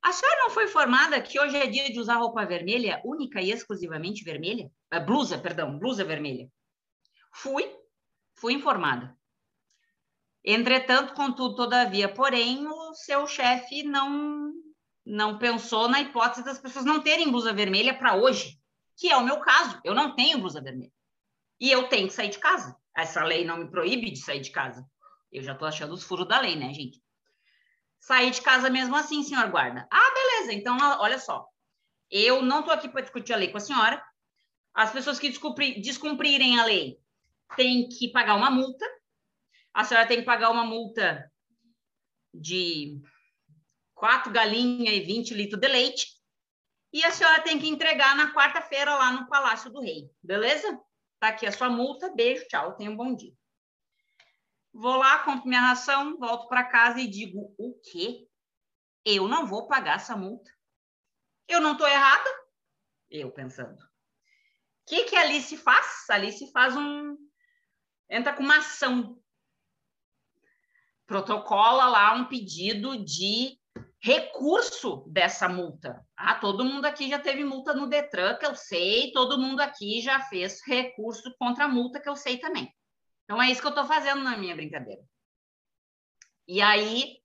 A 0.05 0.13
senhora 0.13 0.41
não 0.43 0.51
foi 0.51 0.65
informada 0.65 1.19
que 1.23 1.41
hoje 1.41 1.57
é 1.57 1.67
dia 1.67 1.91
de 1.91 1.99
usar 1.99 2.17
roupa 2.17 2.45
vermelha, 2.45 3.01
única 3.07 3.41
e 3.41 3.51
exclusivamente 3.51 4.23
vermelha? 4.23 4.71
Uh, 4.95 5.01
blusa, 5.01 5.39
perdão, 5.39 5.79
blusa 5.79 6.05
vermelha. 6.05 6.47
Fui, 7.33 7.75
fui 8.35 8.53
informada. 8.53 9.17
Entretanto, 10.45 11.15
contudo, 11.15 11.55
todavia, 11.55 12.07
porém, 12.07 12.67
o 12.67 12.93
seu 12.93 13.27
chefe 13.27 13.83
não 13.83 14.53
não 15.07 15.39
pensou 15.39 15.89
na 15.89 16.03
hipótese 16.03 16.45
das 16.45 16.59
pessoas 16.59 16.85
não 16.85 17.03
terem 17.03 17.31
blusa 17.31 17.53
vermelha 17.55 17.97
para 17.97 18.15
hoje, 18.15 18.59
que 18.99 19.11
é 19.11 19.17
o 19.17 19.25
meu 19.25 19.41
caso. 19.41 19.81
Eu 19.85 19.95
não 19.95 20.15
tenho 20.15 20.39
blusa 20.39 20.63
vermelha. 20.63 20.93
E 21.59 21.71
eu 21.71 21.89
tenho 21.89 22.09
que 22.09 22.15
sair 22.15 22.29
de 22.29 22.39
casa. 22.39 22.77
Essa 22.95 23.25
lei 23.25 23.45
não 23.45 23.57
me 23.57 23.71
proíbe 23.71 24.11
de 24.11 24.19
sair 24.19 24.41
de 24.41 24.51
casa. 24.51 24.87
Eu 25.33 25.43
já 25.43 25.53
estou 25.53 25.67
achando 25.67 25.95
os 25.95 26.05
furos 26.05 26.29
da 26.29 26.41
lei, 26.41 26.57
né, 26.57 26.73
gente? 26.75 27.04
Sair 28.05 28.31
de 28.31 28.43
casa 28.43 28.69
mesmo 28.69 28.95
assim, 28.95 29.23
senhor 29.23 29.49
guarda. 29.51 29.89
Ah, 29.91 30.13
beleza. 30.13 30.53
Então, 30.53 30.77
olha 31.01 31.19
só. 31.19 31.49
Eu 32.11 32.43
não 32.43 32.61
estou 32.61 32.75
aqui 32.75 32.87
para 32.87 33.01
discutir 33.01 33.33
a 33.33 33.37
lei 33.37 33.51
com 33.51 33.57
a 33.57 33.61
senhora. 33.61 34.05
As 34.75 34.93
pessoas 34.93 35.19
que 35.19 35.31
descumprirem 35.81 36.61
a 36.61 36.67
lei 36.67 37.01
têm 37.57 37.89
que 37.89 38.13
pagar 38.13 38.35
uma 38.35 38.51
multa. 38.51 38.85
A 39.73 39.85
senhora 39.85 40.07
tem 40.07 40.19
que 40.19 40.27
pagar 40.27 40.51
uma 40.51 40.67
multa 40.67 41.33
de 42.35 43.01
quatro 43.95 44.31
galinhas 44.31 44.95
e 44.95 45.01
20 45.01 45.33
litros 45.33 45.59
de 45.59 45.69
leite. 45.69 46.09
E 46.93 47.03
a 47.07 47.11
senhora 47.11 47.41
tem 47.41 47.59
que 47.59 47.69
entregar 47.69 48.15
na 48.15 48.35
quarta-feira 48.35 48.95
lá 48.97 49.13
no 49.13 49.27
Palácio 49.31 49.73
do 49.73 49.81
Rei. 49.81 50.11
Beleza? 50.23 50.79
Tá 51.19 51.29
aqui 51.29 51.47
a 51.47 51.53
sua 51.53 51.71
multa. 51.71 52.15
Beijo, 52.15 52.47
tchau. 52.49 52.77
Tenha 52.77 52.91
um 52.91 52.97
bom 52.97 53.15
dia. 53.15 53.33
Vou 54.75 54.97
lá, 54.97 55.21
compro 55.21 55.49
minha 55.49 55.61
ração, 55.61 56.19
volto 56.19 56.49
para 56.49 56.65
casa 56.65 57.01
e 57.01 57.09
digo: 57.09 57.55
o 57.57 57.81
quê? 57.81 58.29
Eu 59.05 59.29
não 59.29 59.47
vou 59.47 59.67
pagar 59.69 59.97
essa 59.97 60.17
multa. 60.17 60.51
Eu 61.49 61.61
não 61.61 61.73
estou 61.73 61.87
errada? 61.87 62.29
Eu 63.09 63.31
pensando 63.31 63.79
que, 64.87 65.05
que 65.05 65.17
a 65.17 65.23
Alice 65.23 65.57
faz? 65.57 66.05
A 66.11 66.15
Alice 66.15 66.51
faz 66.53 66.77
um. 66.77 67.17
entra 68.09 68.33
com 68.33 68.43
uma 68.43 68.59
ação. 68.59 69.19
Protocola 71.07 71.87
lá 71.87 72.15
um 72.15 72.27
pedido 72.27 73.05
de 73.05 73.59
recurso 74.01 75.05
dessa 75.09 75.49
multa. 75.49 76.05
Ah, 76.17 76.35
todo 76.35 76.65
mundo 76.65 76.85
aqui 76.85 77.09
já 77.09 77.19
teve 77.19 77.45
multa 77.45 77.75
no 77.75 77.87
Detran, 77.87 78.37
que 78.37 78.47
eu 78.47 78.55
sei, 78.55 79.13
todo 79.13 79.39
mundo 79.39 79.61
aqui 79.61 80.01
já 80.01 80.21
fez 80.21 80.61
recurso 80.67 81.35
contra 81.39 81.65
a 81.65 81.69
multa, 81.69 82.01
que 82.01 82.09
eu 82.09 82.17
sei 82.17 82.39
também. 82.39 82.73
Então 83.25 83.43
é 83.43 83.51
isso 83.51 83.61
que 83.61 83.67
eu 83.67 83.71
estou 83.71 83.87
fazendo 83.87 84.23
na 84.23 84.37
minha 84.37 84.55
brincadeira. 84.55 85.03
E 86.47 86.61
aí, 86.61 87.17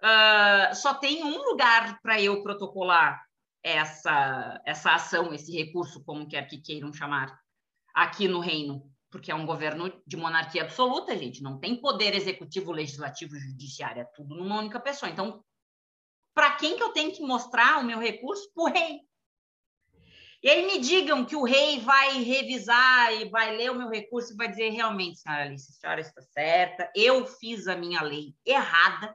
uh, 0.00 0.74
só 0.74 0.94
tem 0.94 1.24
um 1.24 1.38
lugar 1.42 2.00
para 2.00 2.20
eu 2.20 2.42
protocolar 2.42 3.20
essa, 3.62 4.60
essa 4.64 4.94
ação, 4.94 5.34
esse 5.34 5.52
recurso, 5.52 6.04
como 6.04 6.28
quer 6.28 6.46
que 6.46 6.60
queiram 6.60 6.92
chamar, 6.92 7.38
aqui 7.92 8.28
no 8.28 8.38
reino, 8.38 8.88
porque 9.10 9.30
é 9.30 9.34
um 9.34 9.46
governo 9.46 9.92
de 10.06 10.16
monarquia 10.16 10.62
absoluta, 10.62 11.16
gente, 11.16 11.42
não 11.42 11.58
tem 11.58 11.80
poder 11.80 12.14
executivo, 12.14 12.70
legislativo, 12.70 13.36
judiciário, 13.36 14.02
é 14.02 14.04
tudo 14.04 14.36
numa 14.36 14.58
única 14.58 14.78
pessoa. 14.78 15.10
Então, 15.10 15.44
para 16.32 16.54
quem 16.54 16.76
que 16.76 16.82
eu 16.82 16.92
tenho 16.92 17.12
que 17.12 17.22
mostrar 17.22 17.80
o 17.80 17.84
meu 17.84 17.98
recurso? 17.98 18.48
Para 18.54 18.62
o 18.62 18.66
rei. 18.68 19.07
E 20.40 20.48
aí 20.48 20.64
me 20.66 20.78
digam 20.78 21.24
que 21.24 21.34
o 21.34 21.42
rei 21.42 21.80
vai 21.80 22.22
revisar 22.22 23.12
e 23.12 23.28
vai 23.28 23.56
ler 23.56 23.72
o 23.72 23.74
meu 23.74 23.88
recurso 23.88 24.32
e 24.32 24.36
vai 24.36 24.48
dizer 24.48 24.70
realmente, 24.70 25.18
senhora 25.18 25.42
Alice, 25.42 25.68
a 25.68 25.74
senhora 25.74 26.00
está 26.00 26.22
certa, 26.22 26.90
eu 26.94 27.26
fiz 27.26 27.66
a 27.66 27.74
minha 27.74 28.00
lei 28.02 28.36
errada, 28.46 29.12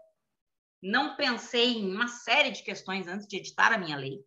não 0.82 1.15
pensei 1.15 1.78
em 1.78 1.89
uma 1.89 2.09
série 2.09 2.51
de 2.51 2.61
questões 2.61 3.07
antes 3.07 3.26
de 3.26 3.38
editar 3.38 3.71
a 3.71 3.78
minha 3.78 3.95
lei. 3.95 4.19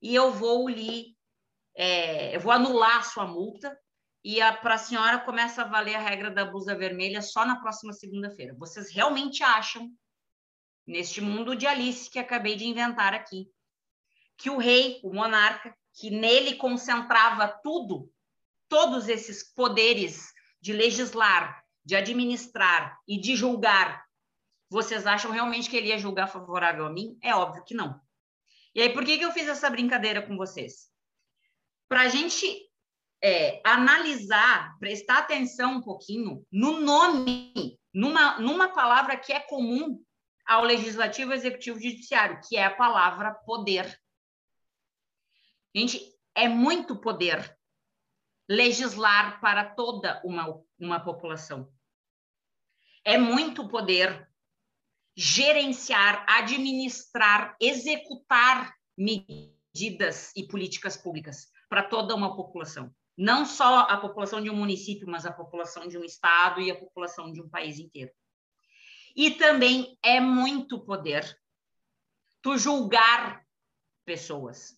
E 0.00 0.14
eu 0.14 0.32
vou 0.32 0.68
lhe, 0.68 1.16
é, 1.74 2.36
eu 2.36 2.40
vou 2.40 2.52
anular 2.52 2.98
a 2.98 3.02
sua 3.02 3.26
multa 3.26 3.76
e 4.24 4.38
para 4.60 4.74
a 4.74 4.78
senhora 4.78 5.18
começa 5.18 5.62
a 5.62 5.68
valer 5.68 5.96
a 5.96 6.00
regra 6.00 6.30
da 6.30 6.44
blusa 6.44 6.76
vermelha 6.76 7.20
só 7.20 7.44
na 7.44 7.60
próxima 7.60 7.92
segunda-feira. 7.92 8.54
Vocês 8.56 8.92
realmente 8.92 9.42
acham, 9.42 9.90
neste 10.86 11.20
mundo 11.20 11.56
de 11.56 11.66
Alice 11.66 12.08
que 12.08 12.18
acabei 12.20 12.54
de 12.54 12.64
inventar 12.64 13.12
aqui, 13.12 13.50
que 14.36 14.50
o 14.50 14.58
rei, 14.58 15.00
o 15.02 15.12
monarca, 15.12 15.76
que 15.96 16.10
nele 16.10 16.56
concentrava 16.56 17.48
tudo, 17.48 18.12
todos 18.68 19.08
esses 19.08 19.42
poderes 19.54 20.32
de 20.60 20.72
legislar, 20.72 21.64
de 21.84 21.96
administrar 21.96 22.98
e 23.08 23.18
de 23.18 23.34
julgar, 23.34 24.04
vocês 24.68 25.06
acham 25.06 25.30
realmente 25.30 25.70
que 25.70 25.76
ele 25.76 25.88
ia 25.88 25.98
julgar 25.98 26.26
favorável 26.26 26.84
a 26.84 26.90
mim? 26.90 27.16
É 27.22 27.34
óbvio 27.34 27.64
que 27.64 27.74
não. 27.74 28.00
E 28.74 28.82
aí, 28.82 28.92
por 28.92 29.04
que, 29.04 29.16
que 29.16 29.24
eu 29.24 29.32
fiz 29.32 29.48
essa 29.48 29.70
brincadeira 29.70 30.20
com 30.20 30.36
vocês? 30.36 30.90
Para 31.88 32.02
a 32.02 32.08
gente 32.08 32.46
é, 33.22 33.60
analisar, 33.64 34.76
prestar 34.78 35.18
atenção 35.18 35.76
um 35.76 35.82
pouquinho 35.82 36.44
no 36.52 36.80
nome, 36.80 37.78
numa, 37.94 38.38
numa 38.38 38.68
palavra 38.68 39.16
que 39.16 39.32
é 39.32 39.40
comum 39.40 39.98
ao 40.44 40.62
legislativo, 40.62 41.32
executivo 41.32 41.78
e 41.78 41.90
judiciário, 41.90 42.40
que 42.46 42.56
é 42.56 42.64
a 42.64 42.74
palavra 42.74 43.32
poder. 43.32 43.98
Gente, 45.76 46.10
é 46.34 46.48
muito 46.48 46.96
poder 46.96 47.54
legislar 48.48 49.38
para 49.42 49.62
toda 49.62 50.22
uma, 50.24 50.58
uma 50.78 50.98
população. 50.98 51.70
É 53.04 53.18
muito 53.18 53.68
poder 53.68 54.26
gerenciar, 55.14 56.24
administrar, 56.26 57.54
executar 57.60 58.74
medidas 58.96 60.32
e 60.34 60.48
políticas 60.48 60.96
públicas 60.96 61.52
para 61.68 61.82
toda 61.82 62.14
uma 62.14 62.34
população. 62.34 62.90
Não 63.14 63.44
só 63.44 63.80
a 63.80 63.98
população 63.98 64.42
de 64.42 64.48
um 64.48 64.56
município, 64.56 65.06
mas 65.06 65.26
a 65.26 65.32
população 65.32 65.86
de 65.86 65.98
um 65.98 66.04
estado 66.04 66.58
e 66.58 66.70
a 66.70 66.80
população 66.80 67.30
de 67.30 67.42
um 67.42 67.50
país 67.50 67.78
inteiro. 67.78 68.10
E 69.14 69.32
também 69.32 69.98
é 70.02 70.20
muito 70.20 70.82
poder 70.82 71.38
tu 72.40 72.56
julgar 72.56 73.44
pessoas 74.06 74.74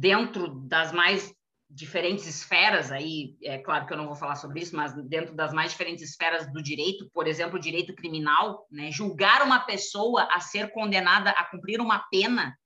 dentro 0.00 0.48
das 0.48 0.92
mais 0.92 1.32
diferentes 1.68 2.26
esferas 2.26 2.90
aí, 2.90 3.36
é 3.44 3.58
claro 3.58 3.86
que 3.86 3.92
eu 3.92 3.96
não 3.98 4.06
vou 4.06 4.16
falar 4.16 4.34
sobre 4.34 4.60
isso, 4.60 4.74
mas 4.74 4.92
dentro 5.06 5.36
das 5.36 5.52
mais 5.52 5.70
diferentes 5.70 6.02
esferas 6.02 6.50
do 6.50 6.62
direito, 6.62 7.08
por 7.12 7.28
exemplo, 7.28 7.56
o 7.58 7.60
direito 7.60 7.94
criminal, 7.94 8.66
né, 8.70 8.90
julgar 8.90 9.42
uma 9.42 9.60
pessoa 9.60 10.26
a 10.32 10.40
ser 10.40 10.72
condenada 10.72 11.30
a 11.30 11.44
cumprir 11.44 11.80
uma 11.80 12.00
pena 12.10 12.58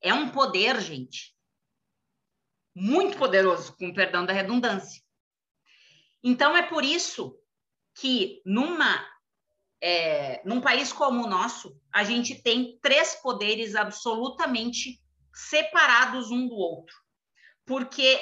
é 0.00 0.14
um 0.14 0.30
poder, 0.30 0.80
gente, 0.80 1.34
muito 2.74 3.18
poderoso, 3.18 3.76
com 3.76 3.92
perdão 3.92 4.24
da 4.24 4.32
redundância. 4.32 5.02
Então 6.22 6.56
é 6.56 6.62
por 6.62 6.84
isso 6.84 7.36
que 7.94 8.40
numa 8.46 9.04
é, 9.82 10.40
num 10.46 10.62
país 10.62 10.92
como 10.92 11.24
o 11.24 11.28
nosso, 11.28 11.78
a 11.92 12.04
gente 12.04 12.40
tem 12.40 12.78
três 12.80 13.16
poderes 13.16 13.74
absolutamente 13.74 15.03
separados 15.34 16.30
um 16.30 16.48
do 16.48 16.54
outro 16.54 17.04
porque 17.66 18.20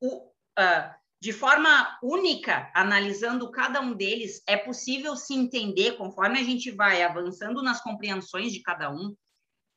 o, 0.00 0.28
uh, 0.58 0.94
de 1.20 1.32
forma 1.32 1.98
única, 2.02 2.70
analisando 2.74 3.50
cada 3.50 3.80
um 3.80 3.94
deles, 3.94 4.42
é 4.46 4.56
possível 4.56 5.16
se 5.16 5.34
entender, 5.34 5.96
conforme 5.96 6.38
a 6.38 6.42
gente 6.42 6.70
vai 6.70 7.02
avançando 7.02 7.62
nas 7.62 7.80
compreensões 7.80 8.52
de 8.52 8.60
cada 8.60 8.90
um, 8.90 9.14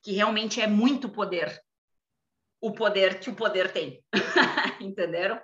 que 0.04 0.12
realmente 0.12 0.60
é 0.60 0.68
muito 0.68 1.10
poder. 1.10 1.60
O 2.60 2.72
poder 2.72 3.20
que 3.20 3.30
o 3.30 3.36
poder 3.36 3.72
tem. 3.72 4.04
Entenderam? 4.82 5.40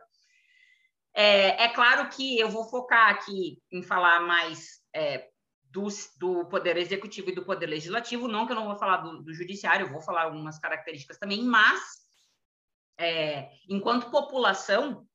É, 1.14 1.66
é, 1.66 1.68
claro 1.70 2.10
que 2.10 2.40
eu 2.40 2.50
vou 2.50 2.70
focar 2.70 3.10
aqui 3.10 3.62
em 3.72 3.84
falar 3.84 4.22
mais 4.22 4.82
é, 4.96 5.30
do, 5.72 5.88
do, 6.18 6.46
poder 6.46 6.78
executivo 6.78 7.30
e 7.30 7.36
do 7.36 7.46
poder 7.46 7.68
legislativo, 7.68 8.28
não 8.28 8.46
que 8.46 8.52
eu 8.52 8.56
não 8.56 8.68
vou 8.68 8.78
falar 8.78 8.98
do, 8.98 9.24
do 9.24 9.34
judiciário, 9.34 9.88
eu 9.88 9.92
vou 9.92 10.02
falar 10.02 10.24
algumas 10.24 10.60
características 10.60 11.18
também, 11.18 11.44
mas 11.44 12.02
é, 12.98 13.50
enquanto 13.70 14.12
população, 14.12 15.08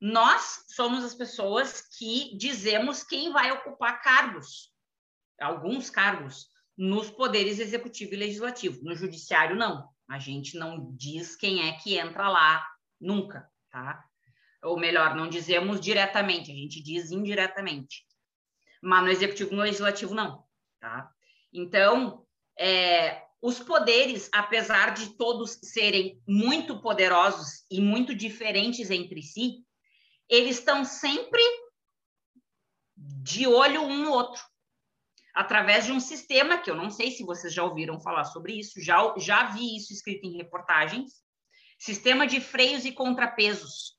nós 0.00 0.64
somos 0.68 1.04
as 1.04 1.14
pessoas 1.14 1.82
que 1.96 2.36
dizemos 2.36 3.02
quem 3.02 3.32
vai 3.32 3.52
ocupar 3.52 4.00
cargos, 4.02 4.72
alguns 5.40 5.90
cargos, 5.90 6.46
nos 6.76 7.10
poderes 7.10 7.58
executivo 7.58 8.14
e 8.14 8.16
legislativo. 8.16 8.84
No 8.84 8.94
judiciário, 8.94 9.56
não. 9.56 9.88
A 10.08 10.18
gente 10.18 10.56
não 10.56 10.94
diz 10.96 11.34
quem 11.36 11.68
é 11.68 11.72
que 11.72 11.98
entra 11.98 12.28
lá 12.28 12.64
nunca, 13.00 13.50
tá? 13.70 14.04
Ou 14.62 14.78
melhor, 14.78 15.14
não 15.14 15.28
dizemos 15.28 15.80
diretamente, 15.80 16.50
a 16.50 16.54
gente 16.54 16.82
diz 16.82 17.10
indiretamente. 17.10 18.07
Mas 18.82 19.04
no 19.04 19.10
executivo 19.10 19.52
e 19.52 19.56
no 19.56 19.62
legislativo, 19.62 20.14
não, 20.14 20.44
tá? 20.80 21.10
Então, 21.52 22.26
é, 22.58 23.22
os 23.40 23.58
poderes, 23.60 24.28
apesar 24.32 24.94
de 24.94 25.16
todos 25.16 25.58
serem 25.62 26.20
muito 26.26 26.80
poderosos 26.80 27.64
e 27.70 27.80
muito 27.80 28.14
diferentes 28.14 28.90
entre 28.90 29.22
si, 29.22 29.64
eles 30.28 30.58
estão 30.58 30.84
sempre 30.84 31.40
de 32.96 33.46
olho 33.46 33.82
um 33.82 34.04
no 34.04 34.12
outro, 34.12 34.42
através 35.34 35.86
de 35.86 35.92
um 35.92 36.00
sistema 36.00 36.58
que 36.58 36.70
eu 36.70 36.74
não 36.74 36.90
sei 36.90 37.12
se 37.12 37.24
vocês 37.24 37.54
já 37.54 37.62
ouviram 37.62 38.00
falar 38.00 38.24
sobre 38.24 38.58
isso, 38.58 38.80
já, 38.82 39.14
já 39.16 39.50
vi 39.50 39.76
isso 39.76 39.92
escrito 39.92 40.26
em 40.26 40.36
reportagens, 40.36 41.22
sistema 41.78 42.26
de 42.26 42.40
freios 42.40 42.84
e 42.84 42.90
contrapesos. 42.90 43.97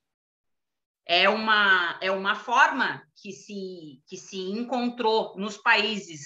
É 1.10 1.28
uma, 1.28 1.97
é 2.03 2.12
uma 2.12 2.36
forma 2.36 3.03
que 3.16 3.32
se, 3.32 3.99
que 4.05 4.16
se 4.16 4.38
encontrou 4.38 5.36
nos 5.36 5.57
países 5.57 6.22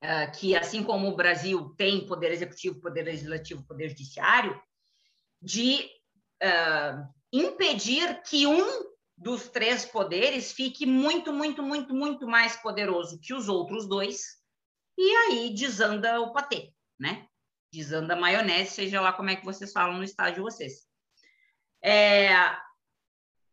uh, 0.00 0.30
que, 0.38 0.54
assim 0.54 0.84
como 0.84 1.08
o 1.08 1.16
Brasil 1.16 1.74
tem 1.76 2.06
poder 2.06 2.30
executivo, 2.30 2.80
poder 2.80 3.02
legislativo, 3.02 3.66
poder 3.66 3.88
judiciário, 3.88 4.62
de 5.42 5.90
uh, 6.40 7.12
impedir 7.32 8.22
que 8.22 8.46
um 8.46 8.94
dos 9.18 9.48
três 9.48 9.84
poderes 9.84 10.52
fique 10.52 10.86
muito, 10.86 11.32
muito, 11.32 11.60
muito, 11.60 11.92
muito 11.92 12.28
mais 12.28 12.54
poderoso 12.54 13.18
que 13.20 13.34
os 13.34 13.48
outros 13.48 13.88
dois, 13.88 14.36
e 14.96 15.16
aí 15.16 15.52
desanda 15.52 16.20
o 16.20 16.32
patê, 16.32 16.72
né? 16.96 17.26
Desanda 17.72 18.14
a 18.14 18.20
maionese, 18.20 18.70
seja 18.70 19.00
lá 19.00 19.12
como 19.12 19.30
é 19.30 19.36
que 19.36 19.44
vocês 19.44 19.72
falam 19.72 19.96
no 19.96 20.04
estado 20.04 20.34
de 20.34 20.40
vocês. 20.40 20.86
É, 21.82 22.56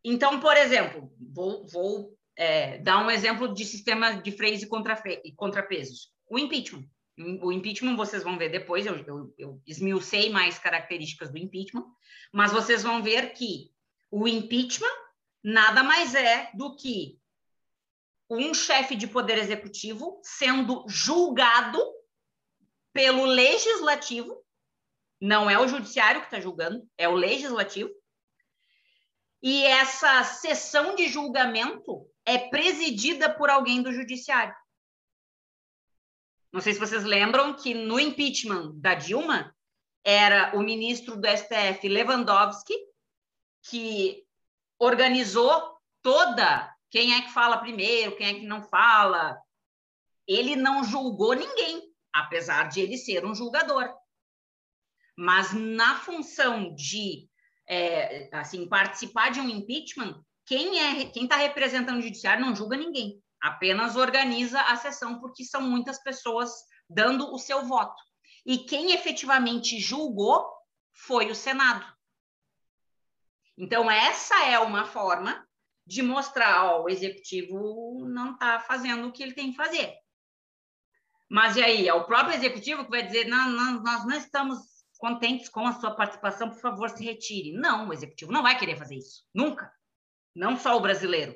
então, 0.04 0.40
por 0.40 0.56
exemplo, 0.58 1.12
vou, 1.20 1.68
vou 1.68 2.18
é, 2.36 2.78
dar 2.80 3.06
um 3.06 3.12
exemplo 3.12 3.54
de 3.54 3.66
sistema 3.66 4.14
de 4.22 4.32
freios 4.32 4.64
e 4.64 5.36
contrapesos. 5.36 6.12
O 6.30 6.40
impeachment. 6.40 6.86
O 7.44 7.52
impeachment, 7.52 7.96
vocês 7.96 8.24
vão 8.24 8.38
ver 8.38 8.50
depois, 8.50 8.86
eu, 8.86 8.96
eu, 9.06 9.34
eu 9.38 9.62
esmiucei 9.68 10.30
mais 10.30 10.58
características 10.58 11.30
do 11.30 11.38
impeachment, 11.38 11.86
mas 12.32 12.52
vocês 12.52 12.82
vão 12.82 13.04
ver 13.04 13.34
que 13.34 13.70
o 14.10 14.28
impeachment 14.28 14.88
nada 15.44 15.84
mais 15.84 16.16
é 16.16 16.50
do 16.54 16.76
que 16.76 17.20
um 18.30 18.54
chefe 18.54 18.96
de 18.96 19.08
poder 19.08 19.38
executivo 19.38 20.20
sendo 20.24 20.86
julgado 20.88 21.80
pelo 22.94 23.26
legislativo, 23.26 24.42
não 25.20 25.50
é 25.50 25.60
o 25.60 25.68
judiciário 25.68 26.22
que 26.22 26.28
está 26.28 26.40
julgando, 26.40 26.88
é 26.98 27.08
o 27.08 27.16
legislativo, 27.16 27.92
e 29.42 29.66
essa 29.66 30.24
sessão 30.24 30.96
de 30.96 31.08
julgamento 31.08 32.08
é 32.26 32.38
presidida 32.38 33.34
por 33.34 33.50
alguém 33.50 33.82
do 33.82 33.92
judiciário. 33.92 34.56
Não 36.52 36.62
sei 36.62 36.74
se 36.74 36.80
vocês 36.80 37.04
lembram 37.04 37.56
que 37.56 37.74
no 37.74 38.00
impeachment 38.00 38.74
da 38.76 38.94
Dilma 38.94 39.56
era 40.04 40.56
o 40.56 40.62
ministro 40.62 41.16
do 41.16 41.28
STF 41.28 41.88
Lewandowski 41.88 42.74
que 43.64 44.26
organizou 44.78 45.78
toda 46.02 46.76
quem 46.90 47.14
é 47.14 47.22
que 47.22 47.32
fala 47.32 47.60
primeiro, 47.60 48.16
quem 48.16 48.28
é 48.28 48.34
que 48.34 48.46
não 48.46 48.62
fala. 48.62 49.40
Ele 50.28 50.56
não 50.56 50.84
julgou 50.84 51.34
ninguém, 51.34 51.94
apesar 52.12 52.68
de 52.68 52.82
ele 52.82 52.98
ser 52.98 53.26
um 53.26 53.34
julgador. 53.34 53.90
Mas 55.16 55.54
na 55.54 55.98
função 56.00 56.74
de 56.76 57.30
é, 57.72 58.30
assim, 58.34 58.68
participar 58.68 59.32
de 59.32 59.40
um 59.40 59.48
impeachment, 59.48 60.22
quem 60.46 60.78
é 60.78 61.06
quem 61.06 61.24
está 61.24 61.38
representando 61.38 62.00
o 62.00 62.02
judiciário 62.02 62.46
não 62.46 62.54
julga 62.54 62.76
ninguém, 62.76 63.24
apenas 63.42 63.96
organiza 63.96 64.60
a 64.64 64.76
sessão 64.76 65.22
porque 65.22 65.46
são 65.46 65.62
muitas 65.62 66.04
pessoas 66.04 66.52
dando 66.90 67.34
o 67.34 67.40
seu 67.40 67.66
voto. 67.66 67.96
E 68.46 68.58
quem 68.58 68.92
efetivamente 68.92 69.80
julgou 69.80 70.46
foi 70.94 71.32
o 71.32 71.36
Senado. 71.36 71.86
Então 73.58 73.90
essa 73.90 74.44
é 74.44 74.60
uma 74.60 74.84
forma 74.84 75.48
de 75.88 76.02
mostrar, 76.02 76.66
ó, 76.66 76.84
o 76.84 76.90
executivo 76.90 78.06
não 78.06 78.34
está 78.34 78.60
fazendo 78.60 79.08
o 79.08 79.14
que 79.14 79.24
ele 79.24 79.34
tem 79.34 79.52
que 79.52 79.58
fazer. 79.58 79.96
Mas 81.30 81.56
e 81.56 81.64
aí, 81.64 81.88
é 81.88 81.94
o 81.94 82.04
próprio 82.04 82.36
executivo 82.36 82.84
que 82.84 82.92
vai 82.92 83.06
dizer, 83.06 83.30
não, 83.30 83.50
não 83.50 83.82
nós 83.82 84.06
não 84.06 84.18
estamos 84.18 84.58
contentes 85.02 85.50
com 85.50 85.66
a 85.66 85.74
sua 85.74 85.90
participação, 85.90 86.48
por 86.48 86.60
favor, 86.62 86.88
se 86.92 87.04
retire. 87.04 87.52
Não, 87.54 87.90
o 87.90 87.94
executivo 87.94 88.32
não 88.32 88.44
vai 88.44 88.56
querer 88.58 88.78
fazer 88.78 88.96
isso, 88.96 89.26
nunca. 89.34 89.74
Não 90.36 90.56
só 90.56 90.78
o 90.78 90.80
brasileiro. 90.80 91.36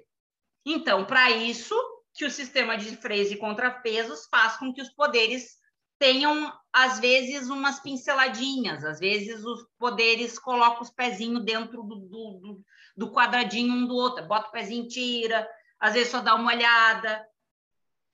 Então, 0.63 1.03
para 1.03 1.32
isso 1.32 1.76
que 2.13 2.26
o 2.26 2.32
sistema 2.32 2.78
de 2.78 2.95
freios 2.95 3.32
e 3.32 3.36
contrapesos 3.36 4.28
faz 4.30 4.55
com 4.57 4.72
que 4.72 4.84
os 4.84 4.89
poderes 4.89 5.55
tenham, 5.97 6.53
às 6.72 6.99
vezes, 6.99 7.49
umas 7.49 7.80
pinceladinhas, 7.80 8.86
às 8.86 8.99
vezes 8.99 9.43
os 9.43 9.66
poderes 9.80 10.38
colocam 10.38 10.84
os 10.84 10.91
pezinhos 10.91 11.43
dentro 11.43 11.82
do, 11.82 11.95
do, 11.95 12.61
do 12.95 13.11
quadradinho 13.11 13.74
um 13.74 13.88
do 13.88 13.95
outro, 13.95 14.28
bota 14.28 14.47
o 14.47 14.51
pezinho, 14.51 14.88
tira, 14.88 15.49
às 15.80 15.93
vezes 15.93 16.11
só 16.11 16.22
dá 16.22 16.36
uma 16.36 16.53
olhada. 16.53 17.26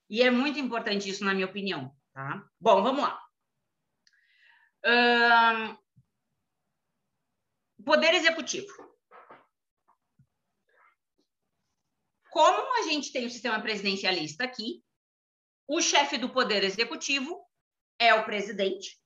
E 0.10 0.22
é 0.22 0.32
muito 0.32 0.58
importante 0.60 1.10
isso, 1.10 1.26
na 1.26 1.34
minha 1.34 1.46
opinião. 1.46 1.94
Tá? 2.14 2.42
Bom, 2.60 2.82
vamos 2.82 3.04
lá 3.04 3.22
poder 7.84 8.14
executivo. 8.14 8.72
Como 12.32 12.80
a 12.80 12.84
gente 12.84 13.12
tem 13.12 13.26
o 13.26 13.30
sistema 13.30 13.62
presidencialista 13.62 14.46
aqui, 14.46 14.82
o 15.68 15.82
chefe 15.82 16.18
do 16.18 16.30
poder 16.30 16.64
executivo 16.64 17.46
é 18.00 18.14
o 18.14 18.24
presidente, 18.26 18.98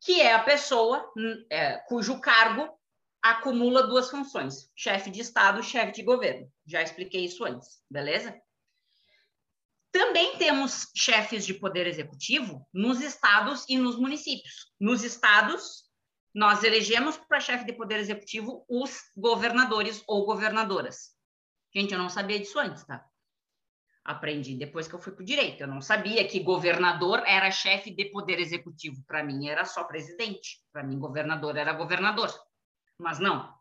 que 0.00 0.20
é 0.20 0.32
a 0.32 0.42
pessoa 0.42 1.12
é, 1.50 1.78
cujo 1.88 2.20
cargo 2.20 2.68
acumula 3.22 3.86
duas 3.86 4.10
funções: 4.10 4.70
chefe 4.76 5.10
de 5.10 5.20
Estado, 5.20 5.62
chefe 5.62 5.92
de 5.92 6.02
governo. 6.02 6.50
Já 6.66 6.82
expliquei 6.82 7.24
isso 7.24 7.44
antes, 7.44 7.82
beleza? 7.90 8.40
Também 9.92 10.36
temos 10.36 10.88
chefes 10.96 11.44
de 11.44 11.54
poder 11.54 11.86
executivo 11.86 12.66
nos 12.72 13.00
estados 13.00 13.64
e 13.68 13.76
nos 13.76 13.96
municípios. 13.96 14.72
Nos 14.78 15.02
estados, 15.02 15.90
nós 16.32 16.62
elegemos 16.62 17.16
para 17.16 17.40
chefe 17.40 17.64
de 17.64 17.72
poder 17.72 17.98
executivo 17.98 18.64
os 18.68 19.00
governadores 19.16 20.02
ou 20.06 20.24
governadoras. 20.24 21.10
Gente, 21.74 21.92
eu 21.92 21.98
não 21.98 22.08
sabia 22.08 22.38
disso 22.38 22.58
antes, 22.58 22.84
tá? 22.84 23.04
Aprendi 24.04 24.56
depois 24.56 24.86
que 24.88 24.94
eu 24.94 25.00
fui 25.00 25.12
para 25.12 25.22
o 25.22 25.26
direito. 25.26 25.60
Eu 25.60 25.68
não 25.68 25.80
sabia 25.80 26.26
que 26.26 26.40
governador 26.40 27.22
era 27.26 27.50
chefe 27.50 27.90
de 27.90 28.06
poder 28.06 28.38
executivo. 28.38 29.04
Para 29.06 29.24
mim 29.24 29.48
era 29.48 29.64
só 29.64 29.84
presidente. 29.84 30.60
Para 30.72 30.82
mim, 30.82 30.98
governador 30.98 31.56
era 31.56 31.72
governador. 31.72 32.32
Mas 32.98 33.18
não. 33.18 33.52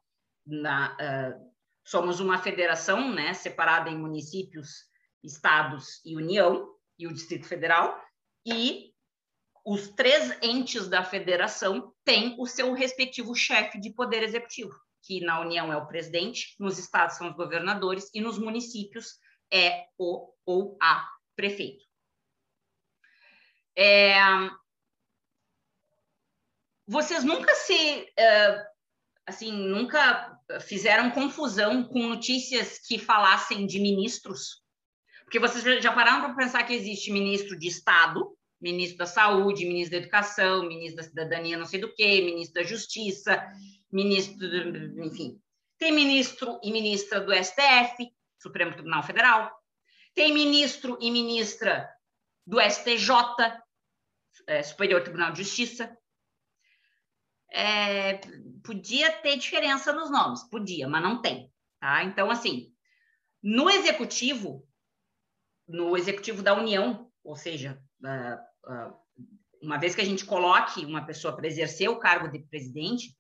Na, 0.46 0.96
uh, 0.96 1.54
somos 1.84 2.20
uma 2.20 2.38
federação, 2.38 3.14
né, 3.14 3.34
separada 3.34 3.90
em 3.90 3.98
municípios 3.98 4.89
estados 5.24 6.02
e 6.06 6.16
União, 6.16 6.76
e 6.98 7.08
o 7.08 7.14
Distrito 7.14 7.48
Federal, 7.48 8.02
e 8.46 8.94
os 9.66 9.90
três 9.90 10.38
entes 10.42 10.88
da 10.88 11.04
federação 11.04 11.94
têm 12.04 12.36
o 12.40 12.46
seu 12.46 12.74
respectivo 12.74 13.36
chefe 13.36 13.80
de 13.80 13.94
poder 13.94 14.24
executivo, 14.24 14.74
que 15.04 15.22
na 15.22 15.40
União 15.40 15.72
é 15.72 15.78
o 15.78 15.88
presidente, 15.88 16.56
nos 16.60 16.78
estados 16.78 17.18
são 17.18 17.30
os 17.30 17.36
governadores 17.36 18.10
e 18.14 18.22
nos 18.22 18.40
municípios 18.40 19.20
é 19.52 19.86
o 19.98 20.34
ou 20.46 20.78
a 20.82 21.08
prefeito. 21.36 21.86
É... 23.78 24.16
Vocês 26.88 27.24
nunca 27.24 27.54
se, 27.54 28.12
assim, 29.28 29.52
nunca 29.52 30.40
fizeram 30.62 31.12
confusão 31.12 31.84
com 31.84 32.08
notícias 32.08 32.80
que 32.80 32.98
falassem 32.98 33.68
de 33.68 33.80
ministros 33.80 34.64
porque 35.30 35.38
vocês 35.38 35.84
já 35.84 35.94
pararam 35.94 36.22
para 36.22 36.34
pensar 36.34 36.64
que 36.64 36.74
existe 36.74 37.12
ministro 37.12 37.56
de 37.56 37.68
Estado, 37.68 38.36
ministro 38.60 38.98
da 38.98 39.06
Saúde, 39.06 39.64
ministro 39.64 39.92
da 39.92 39.98
Educação, 39.98 40.68
ministro 40.68 40.96
da 40.96 41.04
Cidadania, 41.04 41.56
não 41.56 41.68
sei 41.68 41.80
do 41.80 41.94
que, 41.94 42.22
ministro 42.24 42.56
da 42.56 42.68
Justiça, 42.68 43.40
ministro, 43.92 44.40
do, 44.40 45.04
enfim. 45.04 45.40
Tem 45.78 45.92
ministro 45.92 46.60
e 46.64 46.72
ministra 46.72 47.22
do 47.22 47.32
STF, 47.32 48.12
Supremo 48.42 48.74
Tribunal 48.74 49.04
Federal. 49.04 49.56
Tem 50.16 50.34
ministro 50.34 50.98
e 51.00 51.12
ministra 51.12 51.88
do 52.44 52.60
STJ, 52.60 53.12
é, 54.48 54.64
Superior 54.64 55.04
Tribunal 55.04 55.32
de 55.32 55.44
Justiça. 55.44 55.96
É, 57.52 58.20
podia 58.64 59.12
ter 59.12 59.38
diferença 59.38 59.94
nos 59.94 60.10
nomes, 60.10 60.42
podia, 60.50 60.88
mas 60.88 61.04
não 61.04 61.22
tem. 61.22 61.54
Tá? 61.80 62.04
Então, 62.04 62.32
assim, 62.32 62.74
no 63.44 63.70
executivo, 63.70 64.68
no 65.70 65.96
executivo 65.96 66.42
da 66.42 66.54
União, 66.54 67.10
ou 67.24 67.36
seja, 67.36 67.80
uma 69.62 69.78
vez 69.78 69.94
que 69.94 70.02
a 70.02 70.06
gente 70.06 70.26
coloque 70.26 70.84
uma 70.84 71.06
pessoa 71.06 71.36
para 71.36 71.48
exercer 71.48 71.90
o 71.90 72.00
cargo 72.00 72.28
de 72.28 72.40
presidente, 72.40 73.16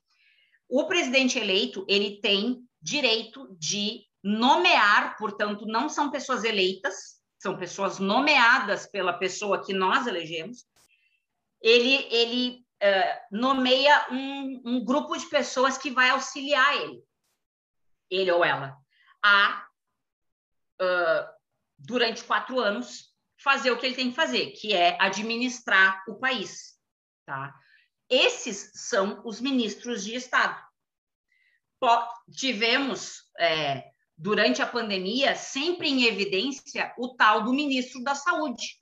o 0.67 0.87
presidente 0.87 1.37
eleito 1.37 1.85
ele 1.87 2.19
tem 2.21 2.59
direito 2.81 3.55
de 3.57 4.03
nomear, 4.23 5.15
portanto, 5.17 5.65
não 5.65 5.87
são 5.87 6.11
pessoas 6.11 6.43
eleitas, 6.43 7.19
são 7.37 7.57
pessoas 7.57 7.99
nomeadas 7.99 8.85
pela 8.85 9.13
pessoa 9.13 9.63
que 9.63 9.73
nós 9.73 10.07
elegemos. 10.07 10.65
Ele, 11.61 11.95
ele 12.11 12.65
uh, 12.81 13.37
nomeia 13.37 14.07
um, 14.11 14.61
um, 14.65 14.85
grupo 14.85 15.17
de 15.17 15.25
pessoas 15.27 15.77
que 15.77 15.89
vai 15.89 16.09
auxiliar 16.09 16.75
ele, 16.75 17.01
ele 18.09 18.31
ou 18.31 18.43
ela, 18.43 18.77
a 19.23 19.65
uh, 20.81 21.38
durante 21.79 22.23
quatro 22.23 22.59
anos, 22.59 23.09
fazer 23.41 23.71
o 23.71 23.77
que 23.77 23.85
ele 23.85 23.95
tem 23.95 24.09
que 24.09 24.15
fazer, 24.15 24.51
que 24.51 24.73
é 24.73 24.97
administrar 24.99 26.03
o 26.07 26.15
país. 26.15 26.77
Tá? 27.25 27.53
Esses 28.09 28.71
são 28.73 29.21
os 29.25 29.39
ministros 29.39 30.03
de 30.03 30.15
Estado. 30.15 30.61
tivemos, 32.35 33.23
é, 33.39 33.85
durante 34.17 34.61
a 34.61 34.67
pandemia, 34.67 35.35
sempre 35.35 35.89
em 35.89 36.03
evidência 36.03 36.93
o 36.97 37.15
tal 37.15 37.43
do 37.43 37.53
ministro 37.53 38.03
da 38.03 38.13
Saúde. 38.13 38.79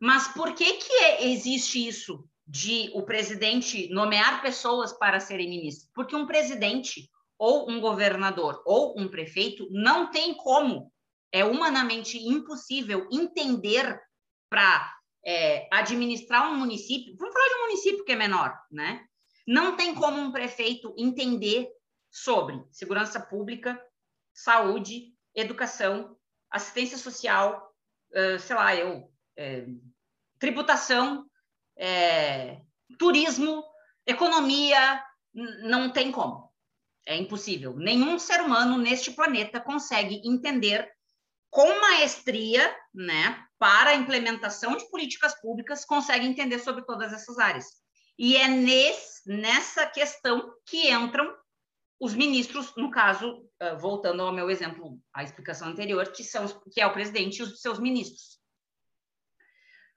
Mas 0.00 0.28
por 0.28 0.54
que, 0.54 0.74
que 0.74 1.04
existe 1.20 1.86
isso 1.86 2.28
de 2.46 2.90
o 2.94 3.02
presidente 3.02 3.88
nomear 3.90 4.42
pessoas 4.42 4.92
para 4.92 5.20
serem 5.20 5.48
ministros? 5.48 5.90
Porque 5.94 6.16
um 6.16 6.26
presidente 6.26 7.10
ou 7.38 7.70
um 7.70 7.80
governador 7.80 8.62
ou 8.64 8.98
um 8.98 9.08
prefeito 9.08 9.68
não 9.70 10.10
tem 10.10 10.34
como, 10.34 10.92
é 11.32 11.44
humanamente 11.44 12.18
impossível 12.18 13.08
entender 13.10 14.00
para 14.50 14.94
é, 15.24 15.68
administrar 15.72 16.50
um 16.50 16.56
município, 16.56 17.16
vamos 17.18 17.34
falar 17.34 17.48
de 17.48 17.54
um 17.54 17.62
município 17.62 18.04
que 18.04 18.12
é 18.12 18.16
menor, 18.16 18.58
né? 18.70 19.04
Não 19.46 19.76
tem 19.76 19.94
como 19.94 20.18
um 20.18 20.32
prefeito 20.32 20.94
entender 20.96 21.68
sobre 22.10 22.62
segurança 22.70 23.20
pública, 23.20 23.80
saúde, 24.34 25.14
educação, 25.34 26.16
assistência 26.50 26.96
social, 26.98 27.74
uh, 28.12 28.38
sei 28.38 28.56
lá, 28.56 28.74
eu, 28.74 29.10
é, 29.36 29.66
tributação, 30.38 31.28
é, 31.76 32.60
turismo, 32.98 33.64
economia, 34.06 35.02
não 35.62 35.90
tem 35.90 36.10
como. 36.10 36.52
É 37.06 37.16
impossível. 37.16 37.74
Nenhum 37.76 38.18
ser 38.18 38.40
humano 38.40 38.76
neste 38.76 39.12
planeta 39.12 39.60
consegue 39.60 40.20
entender 40.24 40.90
com 41.50 41.80
maestria, 41.80 42.74
né, 42.94 43.42
para 43.58 43.90
a 43.90 43.94
implementação 43.94 44.76
de 44.76 44.88
políticas 44.90 45.40
públicas, 45.40 45.84
consegue 45.84 46.26
entender 46.26 46.58
sobre 46.58 46.84
todas 46.84 47.12
essas 47.12 47.38
áreas. 47.38 47.66
E 48.18 48.36
é 48.36 48.48
nesse, 48.48 49.30
nessa 49.30 49.86
questão 49.86 50.52
que 50.66 50.90
entram 50.90 51.32
os 52.00 52.14
ministros, 52.14 52.74
no 52.76 52.90
caso, 52.90 53.44
voltando 53.80 54.22
ao 54.22 54.32
meu 54.32 54.50
exemplo, 54.50 55.00
a 55.12 55.24
explicação 55.24 55.68
anterior, 55.68 56.12
que, 56.12 56.22
são, 56.22 56.46
que 56.72 56.80
é 56.80 56.86
o 56.86 56.92
presidente 56.92 57.38
e 57.38 57.42
os 57.42 57.60
seus 57.60 57.78
ministros. 57.78 58.38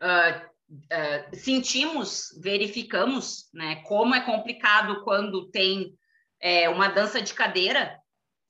Uh, 0.02 0.48
uh, 0.72 1.36
sentimos, 1.36 2.30
verificamos, 2.42 3.50
né, 3.54 3.84
como 3.84 4.16
é 4.16 4.22
complicado 4.22 5.04
quando 5.04 5.52
tem 5.52 5.96
é, 6.40 6.68
uma 6.70 6.88
dança 6.88 7.22
de 7.22 7.34
cadeira 7.36 8.01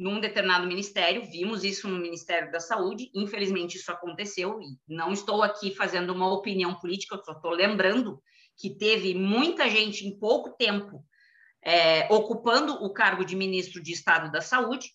num 0.02 0.20
determinado 0.20 0.66
ministério, 0.66 1.24
vimos 1.24 1.64
isso 1.64 1.88
no 1.88 2.00
Ministério 2.00 2.52
da 2.52 2.60
Saúde, 2.60 3.12
infelizmente 3.14 3.78
isso 3.78 3.92
aconteceu, 3.92 4.60
e 4.60 4.76
não 4.88 5.14
estou 5.14 5.44
aqui 5.44 5.76
fazendo 5.76 6.12
uma 6.12 6.34
opinião 6.34 6.74
política, 6.74 7.16
eu 7.16 7.24
só 7.24 7.34
estou 7.34 7.52
lembrando 7.52 8.20
que 8.58 8.72
teve 8.72 9.14
muita 9.14 9.70
gente 9.70 10.08
em 10.08 10.18
pouco 10.18 10.58
tempo 10.58 11.06
é, 11.64 12.12
ocupando 12.12 12.84
o 12.84 12.92
cargo 12.92 13.24
de 13.24 13.36
ministro 13.36 13.80
de 13.80 13.92
Estado 13.92 14.32
da 14.32 14.42
Saúde, 14.42 14.90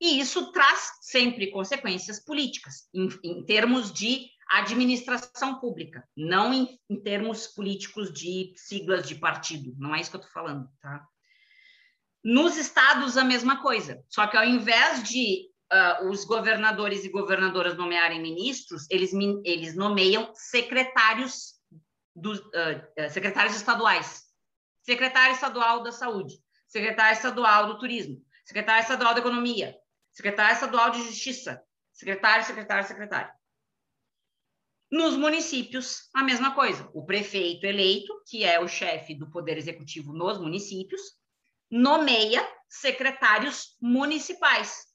e 0.00 0.20
isso 0.20 0.52
traz 0.52 0.92
sempre 1.00 1.50
consequências 1.50 2.24
políticas, 2.24 2.88
em, 2.94 3.08
em 3.24 3.44
termos 3.44 3.92
de 3.92 4.28
administração 4.48 5.58
pública, 5.58 6.06
não 6.16 6.54
em, 6.54 6.78
em, 6.88 7.02
termos 7.02 7.48
políticos 7.48 8.12
de 8.12 8.52
siglas 8.54 9.08
de 9.08 9.16
partido, 9.16 9.74
não 9.76 9.92
é 9.92 10.00
isso 10.00 10.10
que 10.10 10.16
eu 10.16 10.20
estou 10.20 10.32
falando, 10.32 10.68
tá? 10.80 11.04
Nos 12.24 12.56
estados, 12.56 13.16
a 13.16 13.24
mesma 13.24 13.60
coisa, 13.60 14.02
só 14.08 14.26
que 14.26 14.36
ao 14.36 14.44
invés 14.44 15.02
de 15.02 15.50
uh, 15.72 16.08
os 16.08 16.24
governadores 16.24 17.04
e 17.04 17.08
governadoras 17.08 17.76
nomearem 17.76 18.22
ministros, 18.22 18.86
eles, 18.88 19.12
eles 19.44 19.74
nomeiam 19.74 20.30
secretários, 20.34 21.54
dos, 22.14 22.38
uh, 22.38 23.10
secretários 23.10 23.56
estaduais, 23.56 24.22
secretário 24.82 25.34
estadual 25.34 25.82
da 25.82 25.90
saúde, 25.90 26.36
secretário 26.68 27.16
estadual 27.16 27.66
do 27.66 27.78
turismo, 27.78 28.22
secretário 28.44 28.82
estadual 28.82 29.14
da 29.14 29.20
economia, 29.20 29.76
secretário 30.12 30.54
estadual 30.54 30.90
de 30.90 31.02
justiça, 31.02 31.60
secretário, 31.92 32.44
secretário, 32.44 32.86
secretário. 32.86 33.32
Nos 34.92 35.16
municípios, 35.16 36.10
a 36.14 36.22
mesma 36.22 36.54
coisa. 36.54 36.88
O 36.92 37.04
prefeito 37.06 37.64
eleito, 37.64 38.12
que 38.28 38.44
é 38.44 38.60
o 38.60 38.68
chefe 38.68 39.14
do 39.14 39.30
poder 39.30 39.56
executivo 39.56 40.12
nos 40.12 40.38
municípios, 40.38 41.00
nomeia 41.72 42.46
secretários 42.68 43.74
municipais. 43.80 44.86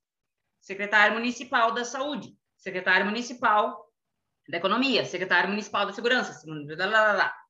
Secretário 0.61 1.15
municipal 1.15 1.71
da 1.73 1.83
saúde, 1.83 2.37
secretário 2.55 3.05
municipal 3.05 3.91
da 4.47 4.57
economia, 4.57 5.03
secretário 5.03 5.49
municipal 5.49 5.87
da 5.87 5.93
segurança, 5.93 6.39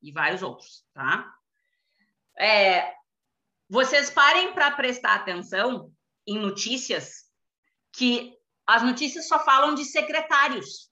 e 0.02 0.12
vários 0.14 0.42
outros, 0.42 0.86
tá? 0.94 1.30
É, 2.40 2.94
vocês 3.70 4.10
parem 4.10 4.54
para 4.54 4.72
prestar 4.72 5.16
atenção 5.16 5.92
em 6.26 6.40
notícias 6.40 7.26
que 7.92 8.34
as 8.66 8.82
notícias 8.82 9.28
só 9.28 9.44
falam 9.44 9.76
de 9.76 9.84
secretários. 9.84 10.90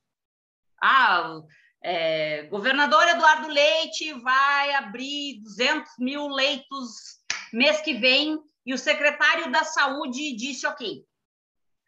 Ah, 0.81 1.39
é, 1.81 2.43
governador 2.47 3.07
Eduardo 3.07 3.47
Leite 3.47 4.11
vai 4.13 4.73
abrir 4.73 5.41
200 5.43 5.91
mil 5.99 6.27
leitos 6.27 7.23
mês 7.53 7.81
que 7.81 7.93
vem 7.93 8.39
e 8.65 8.73
o 8.73 8.77
secretário 8.77 9.51
da 9.51 9.63
saúde 9.63 10.35
disse 10.35 10.65
ok. 10.65 11.05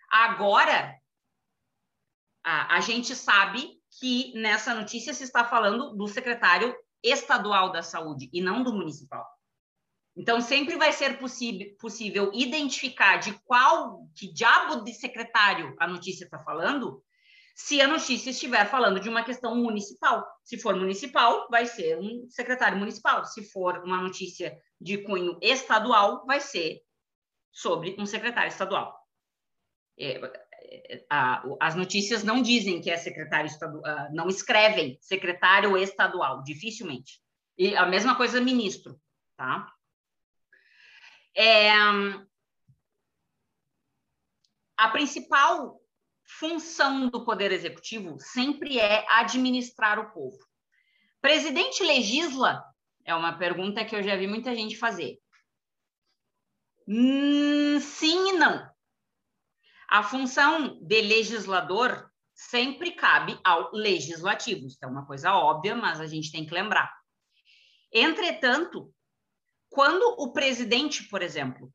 Agora, 0.09 0.95
a, 2.43 2.75
a 2.75 2.79
gente 2.79 3.15
sabe 3.15 3.77
que 3.99 4.33
nessa 4.35 4.73
notícia 4.73 5.13
se 5.13 5.23
está 5.23 5.43
falando 5.43 5.95
do 5.95 6.07
secretário 6.07 6.75
estadual 7.03 7.71
da 7.71 7.81
saúde 7.81 8.29
e 8.31 8.41
não 8.41 8.63
do 8.63 8.73
municipal. 8.73 9.25
Então, 10.15 10.41
sempre 10.41 10.77
vai 10.77 10.91
ser 10.91 11.19
possível 11.19 12.31
identificar 12.33 13.17
de 13.17 13.33
qual, 13.43 14.07
que 14.15 14.33
diabo 14.33 14.83
de 14.83 14.93
secretário 14.93 15.75
a 15.79 15.87
notícia 15.87 16.25
está 16.25 16.39
falando, 16.39 17.03
se 17.57 17.81
a 17.81 17.87
notícia 17.87 18.29
estiver 18.29 18.69
falando 18.69 18.99
de 18.99 19.09
uma 19.09 19.23
questão 19.23 19.55
municipal. 19.55 20.23
Se 20.43 20.59
for 20.59 20.75
municipal, 20.75 21.47
vai 21.49 21.65
ser 21.65 21.97
um 21.97 22.29
secretário 22.29 22.77
municipal. 22.77 23.25
Se 23.25 23.43
for 23.51 23.79
uma 23.83 23.99
notícia 23.99 24.55
de 24.79 24.99
cunho 24.99 25.39
estadual, 25.41 26.23
vai 26.27 26.39
ser 26.39 26.79
sobre 27.51 27.95
um 27.97 28.05
secretário 28.05 28.49
estadual. 28.49 28.95
É, 29.97 30.23
é 30.23 31.05
a, 31.09 31.43
as 31.59 31.73
notícias 31.73 32.23
não 32.23 32.43
dizem 32.43 32.79
que 32.79 32.91
é 32.91 32.97
secretário 32.97 33.47
estadual, 33.47 33.83
ah, 33.83 34.07
não 34.11 34.27
escrevem 34.27 34.95
secretário 35.01 35.75
estadual, 35.79 36.43
dificilmente. 36.43 37.19
E 37.57 37.75
a 37.75 37.87
mesma 37.87 38.15
coisa 38.15 38.39
ministro, 38.39 39.01
tá? 39.35 39.73
É, 41.35 41.71
a 44.77 44.89
principal 44.89 45.81
função 46.27 47.09
do 47.09 47.23
Poder 47.23 47.51
Executivo 47.51 48.17
sempre 48.19 48.79
é 48.79 49.05
administrar 49.09 49.97
o 49.99 50.11
povo. 50.11 50.37
Presidente 51.21 51.83
legisla? 51.83 52.63
É 53.05 53.15
uma 53.15 53.37
pergunta 53.37 53.85
que 53.85 53.95
eu 53.95 54.03
já 54.03 54.15
vi 54.15 54.27
muita 54.27 54.53
gente 54.53 54.77
fazer. 54.77 55.17
Hum, 56.87 57.79
sim 57.79 58.29
e 58.29 58.33
não. 58.33 58.69
A 59.89 60.03
função 60.03 60.77
de 60.81 61.01
legislador 61.01 62.11
sempre 62.33 62.91
cabe 62.91 63.39
ao 63.43 63.71
legislativo. 63.73 64.67
Isso 64.67 64.77
é 64.83 64.87
uma 64.87 65.05
coisa 65.05 65.33
óbvia, 65.33 65.75
mas 65.75 65.99
a 65.99 66.07
gente 66.07 66.31
tem 66.31 66.45
que 66.45 66.53
lembrar. 66.53 66.93
Entretanto, 67.91 68.93
quando 69.69 70.03
o 70.19 70.31
presidente, 70.33 71.07
por 71.07 71.21
exemplo, 71.21 71.73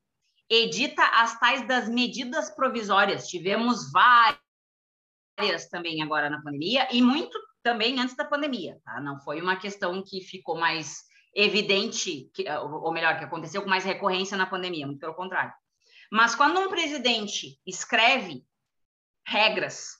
edita 0.53 1.03
as 1.03 1.39
tais 1.39 1.67
das 1.67 1.89
medidas 1.89 2.49
provisórias, 2.49 3.27
tivemos 3.27 3.91
várias 3.91 4.39
também 5.69 6.01
agora 6.01 6.29
na 6.29 6.41
pandemia 6.41 6.87
e 6.91 7.01
muito 7.01 7.37
também 7.63 7.99
antes 7.99 8.15
da 8.15 8.25
pandemia, 8.25 8.79
tá? 8.83 8.99
Não 9.01 9.19
foi 9.19 9.41
uma 9.41 9.55
questão 9.55 10.03
que 10.03 10.21
ficou 10.21 10.59
mais 10.59 11.03
evidente, 11.33 12.29
que, 12.33 12.45
ou 12.49 12.91
melhor, 12.91 13.17
que 13.17 13.23
aconteceu 13.23 13.63
com 13.63 13.69
mais 13.69 13.83
recorrência 13.83 14.37
na 14.37 14.45
pandemia, 14.45 14.85
muito 14.85 14.99
pelo 14.99 15.15
contrário. 15.15 15.53
Mas 16.11 16.35
quando 16.35 16.59
um 16.59 16.69
presidente 16.69 17.59
escreve 17.65 18.45
regras 19.25 19.93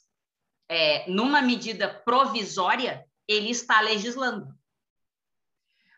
é, 0.70 1.10
numa 1.10 1.42
medida 1.42 1.90
provisória, 2.06 3.04
ele 3.28 3.50
está 3.50 3.80
legislando. 3.82 4.48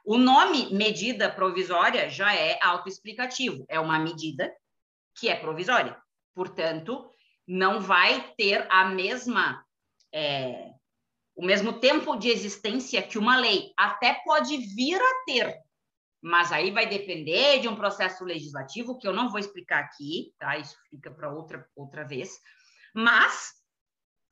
O 0.06 0.18
nome 0.18 0.72
medida 0.72 1.32
provisória 1.32 2.10
já 2.10 2.36
é 2.36 2.60
autoexplicativo, 2.62 3.66
é 3.68 3.80
uma 3.80 3.97
medida 3.97 4.53
que 5.16 5.28
é 5.28 5.36
provisória. 5.36 5.99
Portanto, 6.36 7.10
não 7.47 7.82
vai 7.82 8.34
ter 8.38 8.68
a 8.70 8.86
mesma 8.86 9.66
é, 10.14 10.72
o 11.36 11.43
mesmo 11.43 11.80
tempo 11.80 12.16
de 12.16 12.30
existência 12.30 13.01
que 13.01 13.18
uma 13.18 13.38
lei. 13.38 13.74
Até 13.76 14.14
pode 14.24 14.56
vir 14.58 15.01
a 15.01 15.24
ter, 15.26 15.60
mas 16.22 16.51
aí 16.51 16.70
vai 16.70 16.88
depender 16.88 17.60
de 17.60 17.68
um 17.68 17.76
processo 17.76 18.24
legislativo 18.24 18.97
que 18.99 19.08
eu 19.08 19.14
não 19.14 19.30
vou 19.30 19.39
explicar 19.39 19.80
aqui, 19.80 20.34
tá? 20.38 20.56
Isso 20.58 20.78
fica 20.89 21.10
para 21.10 21.34
outra 21.34 21.68
outra 21.76 22.03
vez. 22.03 22.30
Mas 22.93 23.53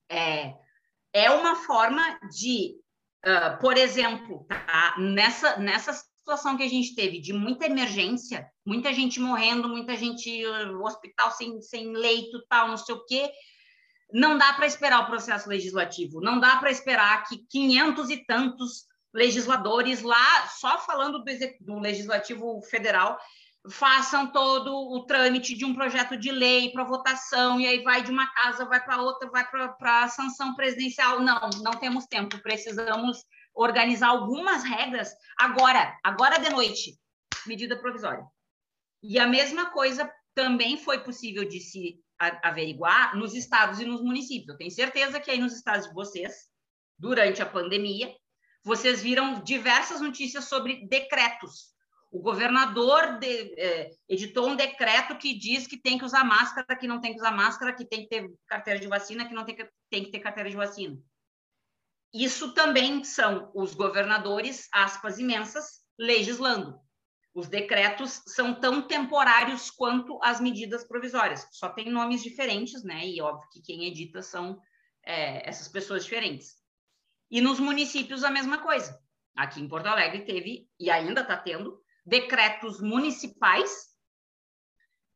é, 0.07 0.53
é 1.11 1.31
uma 1.31 1.55
forma 1.55 2.19
de 2.31 2.82
Uh, 3.25 3.57
por 3.59 3.77
exemplo, 3.77 4.45
tá? 4.49 4.95
Nessa, 4.99 5.57
nessas 5.57 6.03
situação 6.23 6.55
que 6.55 6.63
a 6.63 6.69
gente 6.69 6.95
teve 6.95 7.19
de 7.19 7.33
muita 7.33 7.65
emergência, 7.65 8.49
muita 8.65 8.93
gente 8.93 9.19
morrendo, 9.19 9.67
muita 9.67 9.95
gente 9.97 10.41
no 10.67 10.85
hospital 10.85 11.31
sem, 11.31 11.61
sem 11.61 11.91
leito, 11.91 12.41
tal, 12.47 12.69
não 12.69 12.77
sei 12.77 12.95
o 12.95 13.05
quê, 13.05 13.29
não 14.11 14.37
dá 14.37 14.53
para 14.53 14.65
esperar 14.65 15.01
o 15.01 15.05
processo 15.05 15.49
legislativo, 15.49 16.21
não 16.21 16.39
dá 16.39 16.55
para 16.57 16.71
esperar 16.71 17.25
que 17.27 17.45
500 17.49 18.09
e 18.09 18.25
tantos 18.25 18.85
legisladores 19.13 20.01
lá, 20.01 20.47
só 20.47 20.79
falando 20.79 21.19
do, 21.19 21.25
do 21.59 21.79
legislativo 21.79 22.61
federal, 22.61 23.19
façam 23.69 24.27
todo 24.27 24.75
o 24.75 25.05
trâmite 25.05 25.55
de 25.55 25.63
um 25.63 25.73
projeto 25.73 26.17
de 26.17 26.31
lei 26.31 26.71
para 26.71 26.83
votação, 26.83 27.59
e 27.59 27.67
aí 27.67 27.81
vai 27.81 28.03
de 28.03 28.11
uma 28.11 28.27
casa, 28.33 28.65
vai 28.65 28.83
para 28.83 29.01
outra, 29.01 29.29
vai 29.29 29.49
para 29.49 30.03
a 30.03 30.09
sanção 30.09 30.53
presidencial. 30.55 31.21
Não, 31.21 31.49
não 31.61 31.71
temos 31.71 32.05
tempo, 32.05 32.41
precisamos 32.41 33.23
organizar 33.53 34.09
algumas 34.09 34.63
regras 34.63 35.13
agora, 35.37 35.97
agora 36.03 36.39
de 36.39 36.49
noite, 36.49 36.97
medida 37.45 37.79
provisória. 37.79 38.25
E 39.01 39.19
a 39.19 39.27
mesma 39.27 39.69
coisa 39.71 40.11
também 40.33 40.77
foi 40.77 40.99
possível 40.99 41.47
de 41.47 41.59
se 41.59 41.99
averiguar 42.17 43.15
nos 43.15 43.33
estados 43.33 43.79
e 43.79 43.85
nos 43.85 44.01
municípios. 44.01 44.49
Eu 44.49 44.57
tenho 44.57 44.71
certeza 44.71 45.19
que 45.19 45.29
aí 45.29 45.39
nos 45.39 45.53
estados 45.53 45.87
de 45.87 45.93
vocês, 45.93 46.47
durante 46.97 47.41
a 47.41 47.45
pandemia, 47.45 48.13
vocês 48.63 49.01
viram 49.01 49.43
diversas 49.43 49.99
notícias 49.99 50.45
sobre 50.45 50.87
decretos 50.87 51.72
o 52.13 52.19
governador 52.19 53.17
de, 53.17 53.59
é, 53.59 53.89
editou 54.07 54.47
um 54.47 54.55
decreto 54.55 55.17
que 55.17 55.33
diz 55.33 55.65
que 55.65 55.81
tem 55.81 55.97
que 55.97 56.05
usar 56.05 56.23
máscara, 56.23 56.77
que 56.77 56.87
não 56.87 57.01
tem 57.01 57.11
que 57.11 57.19
usar 57.19 57.31
máscara, 57.31 57.73
que 57.73 57.83
tem 57.83 58.03
que 58.03 58.07
ter 58.07 58.31
carteira 58.45 58.79
de 58.79 58.87
vacina, 58.87 59.27
que 59.27 59.33
não 59.33 59.43
tem 59.43 59.55
que, 59.55 59.67
tem 59.89 60.03
que 60.03 60.11
ter 60.11 60.19
carteira 60.19 60.47
de 60.47 60.55
vacina. 60.55 60.95
Isso 62.13 62.53
também 62.53 63.03
são 63.03 63.51
os 63.55 63.73
governadores, 63.73 64.69
aspas 64.71 65.17
imensas, 65.17 65.81
legislando. 65.97 66.79
Os 67.33 67.47
decretos 67.47 68.21
são 68.27 68.53
tão 68.53 68.83
temporários 68.83 69.71
quanto 69.71 70.19
as 70.21 70.39
medidas 70.39 70.87
provisórias. 70.87 71.47
Só 71.51 71.69
tem 71.69 71.89
nomes 71.89 72.21
diferentes, 72.21 72.83
né? 72.83 73.07
E 73.07 73.19
óbvio 73.21 73.49
que 73.51 73.59
quem 73.59 73.85
edita 73.85 74.21
são 74.21 74.61
é, 75.03 75.49
essas 75.49 75.67
pessoas 75.67 76.03
diferentes. 76.03 76.57
E 77.31 77.41
nos 77.41 77.59
municípios 77.59 78.23
a 78.23 78.29
mesma 78.29 78.59
coisa. 78.59 79.01
Aqui 79.35 79.59
em 79.59 79.67
Porto 79.67 79.87
Alegre 79.87 80.23
teve, 80.25 80.69
e 80.79 80.91
ainda 80.91 81.21
está 81.21 81.35
tendo, 81.35 81.82
decretos 82.05 82.81
municipais 82.81 83.93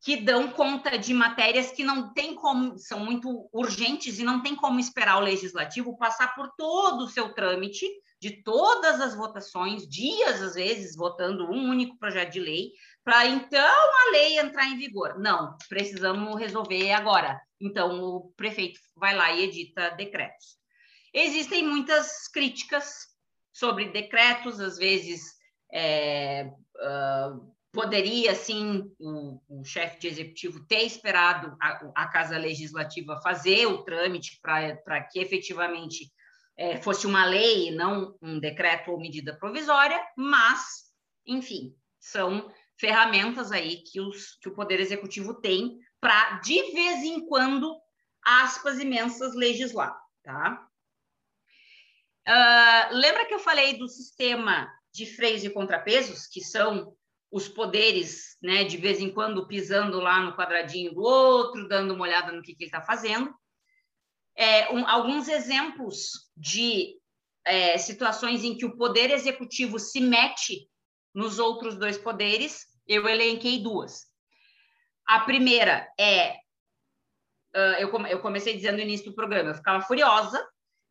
que 0.01 0.15
dão 0.17 0.51
conta 0.51 0.97
de 0.97 1.13
matérias 1.13 1.71
que 1.71 1.83
não 1.83 2.13
tem 2.13 2.35
como, 2.35 2.77
são 2.77 2.99
muito 2.99 3.49
urgentes 3.51 4.19
e 4.19 4.23
não 4.23 4.41
tem 4.41 4.55
como 4.55 4.79
esperar 4.79 5.17
o 5.17 5.25
legislativo 5.25 5.97
passar 5.97 6.35
por 6.35 6.49
todo 6.55 7.03
o 7.03 7.09
seu 7.09 7.33
trâmite, 7.33 7.85
de 8.19 8.41
todas 8.43 8.99
as 8.99 9.15
votações, 9.15 9.87
dias 9.87 10.41
às 10.41 10.55
vezes, 10.55 10.95
votando 10.95 11.51
um 11.51 11.69
único 11.69 11.97
projeto 11.97 12.33
de 12.33 12.39
lei, 12.39 12.71
para 13.03 13.25
então 13.27 13.59
a 13.59 14.11
lei 14.11 14.39
entrar 14.39 14.65
em 14.67 14.77
vigor. 14.77 15.19
Não, 15.19 15.55
precisamos 15.69 16.39
resolver 16.39 16.91
agora. 16.93 17.39
Então 17.59 18.01
o 18.01 18.31
prefeito 18.35 18.79
vai 18.95 19.15
lá 19.15 19.31
e 19.31 19.43
edita 19.43 19.91
decretos. 19.91 20.57
Existem 21.13 21.63
muitas 21.63 22.27
críticas 22.27 23.07
sobre 23.51 23.91
decretos, 23.91 24.59
às 24.59 24.77
vezes 24.77 25.37
é, 25.73 26.49
poderia, 27.71 28.33
sim, 28.33 28.91
o, 28.99 29.39
o 29.47 29.63
chefe 29.63 29.99
de 29.99 30.07
executivo 30.07 30.65
ter 30.65 30.83
esperado 30.83 31.55
a, 31.61 31.91
a 31.95 32.07
Casa 32.07 32.37
Legislativa 32.37 33.21
fazer 33.21 33.67
o 33.67 33.83
trâmite 33.83 34.39
para 34.41 35.03
que 35.03 35.19
efetivamente 35.19 36.11
é, 36.57 36.77
fosse 36.81 37.05
uma 37.05 37.25
lei, 37.25 37.71
não 37.71 38.17
um 38.21 38.39
decreto 38.39 38.91
ou 38.91 38.99
medida 38.99 39.37
provisória, 39.37 40.01
mas, 40.17 40.91
enfim, 41.25 41.75
são 41.99 42.51
ferramentas 42.79 43.51
aí 43.51 43.83
que, 43.83 44.01
os, 44.01 44.37
que 44.41 44.49
o 44.49 44.55
Poder 44.55 44.79
Executivo 44.79 45.35
tem 45.35 45.77
para, 45.99 46.39
de 46.39 46.59
vez 46.73 47.03
em 47.03 47.27
quando, 47.27 47.75
aspas 48.23 48.79
imensas, 48.79 49.35
legislar, 49.35 49.95
tá? 50.23 50.67
Uh, 52.27 52.93
lembra 52.95 53.25
que 53.25 53.33
eu 53.33 53.39
falei 53.39 53.77
do 53.77 53.87
sistema 53.87 54.69
de 54.93 55.05
freios 55.05 55.43
e 55.43 55.49
contrapesos, 55.49 56.27
que 56.27 56.41
são 56.41 56.95
os 57.31 57.47
poderes, 57.47 58.37
né, 58.41 58.63
de 58.63 58.77
vez 58.77 58.99
em 58.99 59.13
quando 59.13 59.47
pisando 59.47 59.99
lá 59.99 60.21
no 60.21 60.35
quadradinho 60.35 60.93
do 60.93 61.01
outro, 61.01 61.67
dando 61.67 61.93
uma 61.93 62.03
olhada 62.03 62.31
no 62.31 62.41
que, 62.41 62.55
que 62.55 62.63
ele 62.63 62.69
está 62.69 62.81
fazendo. 62.81 63.33
É, 64.35 64.71
um, 64.71 64.87
alguns 64.87 65.27
exemplos 65.27 66.29
de 66.35 66.95
é, 67.45 67.77
situações 67.77 68.43
em 68.43 68.55
que 68.55 68.65
o 68.65 68.77
poder 68.77 69.11
executivo 69.11 69.79
se 69.79 69.99
mete 69.99 70.69
nos 71.13 71.39
outros 71.39 71.75
dois 71.75 71.97
poderes, 71.97 72.65
eu 72.87 73.07
elenquei 73.07 73.59
duas. 73.59 74.05
A 75.05 75.21
primeira 75.21 75.87
é, 75.99 76.33
uh, 77.55 77.79
eu, 77.79 77.89
eu 78.07 78.19
comecei 78.19 78.55
dizendo 78.55 78.75
no 78.75 78.83
início 78.83 79.09
do 79.09 79.15
programa, 79.15 79.49
eu 79.49 79.55
ficava 79.55 79.83
furiosa, 79.83 80.45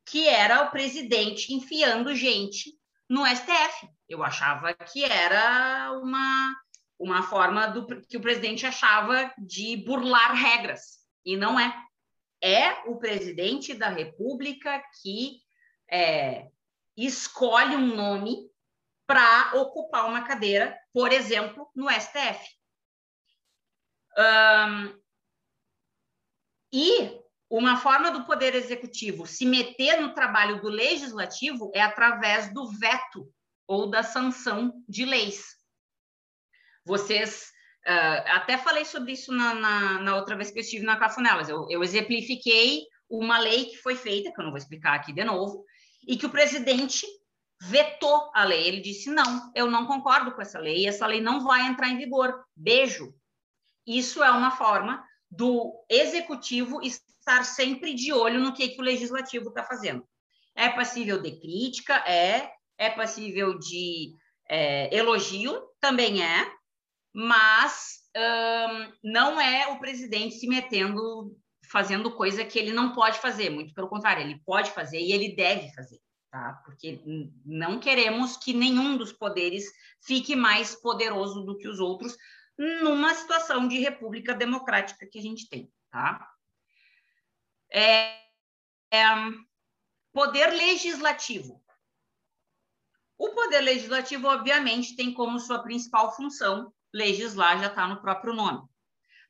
que 0.05 0.27
era 0.29 0.63
o 0.63 0.71
presidente 0.71 1.53
enfiando 1.53 2.15
gente 2.15 2.77
no 3.09 3.27
STF. 3.27 3.89
Eu 4.09 4.23
achava 4.23 4.73
que 4.75 5.05
era 5.05 5.93
uma, 5.93 6.55
uma 6.99 7.23
forma 7.23 7.67
do, 7.69 7.87
que 8.03 8.17
o 8.17 8.21
presidente 8.21 8.67
achava 8.67 9.33
de 9.39 9.77
burlar 9.79 10.35
regras, 10.35 10.99
e 11.25 11.37
não 11.37 11.59
é. 11.59 11.75
É 12.43 12.73
o 12.89 12.99
presidente 12.99 13.75
da 13.75 13.89
República 13.89 14.83
que 15.03 15.41
é, 15.91 16.49
escolhe 16.97 17.75
um 17.75 17.95
nome 17.95 18.51
para 19.07 19.53
ocupar 19.55 20.07
uma 20.07 20.23
cadeira, 20.23 20.79
por 20.93 21.13
exemplo, 21.13 21.71
no 21.75 21.89
STF. 21.89 22.57
Um, 24.19 25.01
e 26.73 27.21
uma 27.49 27.77
forma 27.77 28.11
do 28.11 28.25
Poder 28.25 28.55
Executivo 28.55 29.27
se 29.27 29.47
meter 29.47 30.01
no 30.01 30.15
trabalho 30.15 30.61
do 30.61 30.69
Legislativo 30.69 31.71
é 31.75 31.81
através 31.81 32.53
do 32.53 32.69
veto 32.73 33.33
ou 33.67 33.89
da 33.89 34.03
sanção 34.03 34.73
de 34.89 35.05
leis. 35.05 35.57
Vocês. 36.85 37.55
Uh, 37.87 38.23
até 38.33 38.59
falei 38.59 38.85
sobre 38.85 39.13
isso 39.13 39.33
na, 39.33 39.55
na, 39.55 40.01
na, 40.01 40.17
outra 40.17 40.35
vez 40.35 40.51
que 40.51 40.59
eu 40.59 40.63
estive 40.63 40.85
na 40.85 40.97
Cafunelas. 40.97 41.49
Eu, 41.49 41.69
eu 41.71 41.85
exemplifiquei 41.85 42.83
uma 43.09 43.39
lei 43.39 43.67
que 43.67 43.77
foi 43.77 43.95
feita, 43.95 44.33
que 44.33 44.41
eu 44.41 44.45
não 44.45 44.51
vou 44.51 44.59
explicar 44.59 44.95
aqui 44.95 45.13
de 45.13 45.23
novo, 45.23 45.65
e 46.07 46.17
que 46.17 46.27
o 46.27 46.31
presidente 46.31 47.07
vetou 47.61 48.31
a 48.35 48.45
lei. 48.45 48.67
Ele 48.67 48.81
disse: 48.81 49.09
não, 49.09 49.53
eu 49.55 49.71
não 49.71 49.87
concordo 49.87 50.33
com 50.33 50.43
essa 50.43 50.59
lei, 50.59 50.87
essa 50.87 51.07
lei 51.07 51.21
não 51.21 51.45
vai 51.45 51.67
entrar 51.67 51.89
em 51.89 51.97
vigor. 51.97 52.45
Beijo. 52.57 53.15
Isso 53.87 54.23
é 54.23 54.33
uma 54.33 54.51
forma 54.51 55.05
do 55.37 55.85
executivo 55.89 56.81
estar 56.83 57.45
sempre 57.45 57.95
de 57.95 58.13
olho 58.13 58.41
no 58.41 58.53
que, 58.53 58.69
que 58.69 58.81
o 58.81 58.85
legislativo 58.85 59.49
está 59.49 59.63
fazendo. 59.63 60.07
É 60.55 60.69
passível 60.69 61.21
de 61.21 61.33
crítica? 61.39 61.95
É. 62.09 62.51
É 62.79 62.91
passível 62.91 63.59
de 63.59 64.15
é, 64.49 64.95
elogio? 64.95 65.61
Também 65.81 66.23
é. 66.23 66.51
Mas 67.15 68.01
hum, 68.17 68.93
não 69.03 69.41
é 69.41 69.69
o 69.69 69.79
presidente 69.79 70.35
se 70.35 70.47
metendo, 70.47 71.35
fazendo 71.71 72.15
coisa 72.15 72.45
que 72.45 72.59
ele 72.59 72.73
não 72.73 72.93
pode 72.93 73.19
fazer. 73.19 73.51
Muito 73.51 73.75
pelo 73.75 73.89
contrário, 73.89 74.23
ele 74.23 74.41
pode 74.45 74.71
fazer 74.71 75.01
e 75.01 75.13
ele 75.13 75.35
deve 75.35 75.73
fazer. 75.75 75.99
Tá? 76.31 76.61
Porque 76.65 77.03
não 77.45 77.79
queremos 77.79 78.37
que 78.37 78.53
nenhum 78.53 78.97
dos 78.97 79.13
poderes 79.13 79.65
fique 80.05 80.37
mais 80.37 80.75
poderoso 80.75 81.45
do 81.45 81.57
que 81.57 81.69
os 81.69 81.81
outros 81.81 82.17
numa 82.59 83.15
situação 83.15 83.69
de 83.69 83.79
república 83.79 84.35
democrática 84.35 85.07
que 85.07 85.19
a 85.19 85.23
gente 85.23 85.49
tem, 85.49 85.71
tá? 85.91 86.31
É, 87.71 88.19
é, 88.91 89.05
poder 90.13 90.49
legislativo. 90.49 91.63
O 93.19 93.31
poder 93.31 93.61
legislativo, 93.61 94.29
obviamente, 94.29 94.97
tem 94.97 95.13
como 95.13 95.39
sua 95.39 95.63
principal 95.63 96.15
função 96.15 96.73
legislar, 96.93 97.59
já 97.61 97.67
está 97.67 97.87
no 97.87 98.01
próprio 98.01 98.33
nome. 98.33 98.67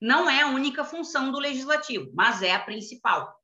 Não 0.00 0.28
é 0.28 0.42
a 0.42 0.48
única 0.48 0.84
função 0.84 1.32
do 1.32 1.38
legislativo, 1.38 2.10
mas 2.14 2.42
é 2.42 2.54
a 2.54 2.60
principal. 2.60 3.34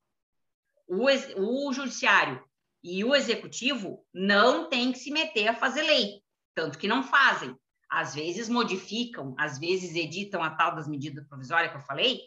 O, 0.87 1.07
o 1.07 1.72
judiciário 1.72 2.45
e 2.83 3.05
o 3.05 3.14
executivo 3.14 4.05
não 4.12 4.68
têm 4.68 4.93
que 4.93 4.99
se 4.99 5.11
meter 5.11 5.49
a 5.49 5.55
fazer 5.55 5.83
lei, 5.83 6.22
tanto 6.55 6.78
que 6.78 6.89
não 6.89 7.03
fazem. 7.03 7.57
Às 7.93 8.14
vezes 8.14 8.49
modificam, 8.49 9.34
às 9.38 9.59
vezes 9.59 9.95
editam 9.95 10.43
a 10.43 10.51
tal 10.51 10.74
das 10.74 10.88
medidas 10.88 11.26
provisórias 11.28 11.70
que 11.70 11.76
eu 11.76 11.82
falei, 11.82 12.20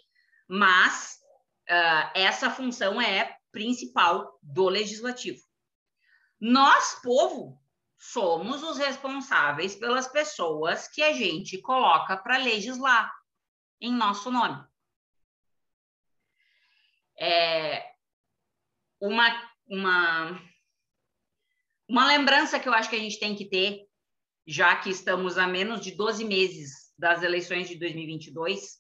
mas 0.48 1.20
Uh, 1.68 2.12
essa 2.14 2.52
função 2.52 3.02
é 3.02 3.40
principal 3.52 4.38
do 4.42 4.70
legislativo. 4.70 5.42
Nós, 6.40 7.00
povo, 7.02 7.60
somos 7.98 8.62
os 8.62 8.78
responsáveis 8.78 9.76
pelas 9.76 10.08
pessoas 10.08 10.88
que 10.88 11.02
a 11.02 11.12
gente 11.14 11.60
coloca 11.60 12.16
para 12.18 12.38
legislar 12.38 13.12
em 13.82 13.92
nosso 13.92 14.30
nome. 14.30 14.64
É 17.18 17.96
uma, 19.02 19.52
uma, 19.68 20.42
uma 21.90 22.06
lembrança 22.06 22.60
que 22.60 22.70
eu 22.70 22.74
acho 22.74 22.90
que 22.90 22.96
a 22.96 23.00
gente 23.00 23.20
tem 23.20 23.36
que 23.36 23.46
ter 23.46 23.85
já 24.46 24.76
que 24.76 24.90
estamos 24.90 25.38
a 25.38 25.48
menos 25.48 25.82
de 25.82 25.92
12 25.92 26.24
meses 26.24 26.94
das 26.98 27.24
eleições 27.24 27.68
de 27.68 27.76
2022, 27.76 28.80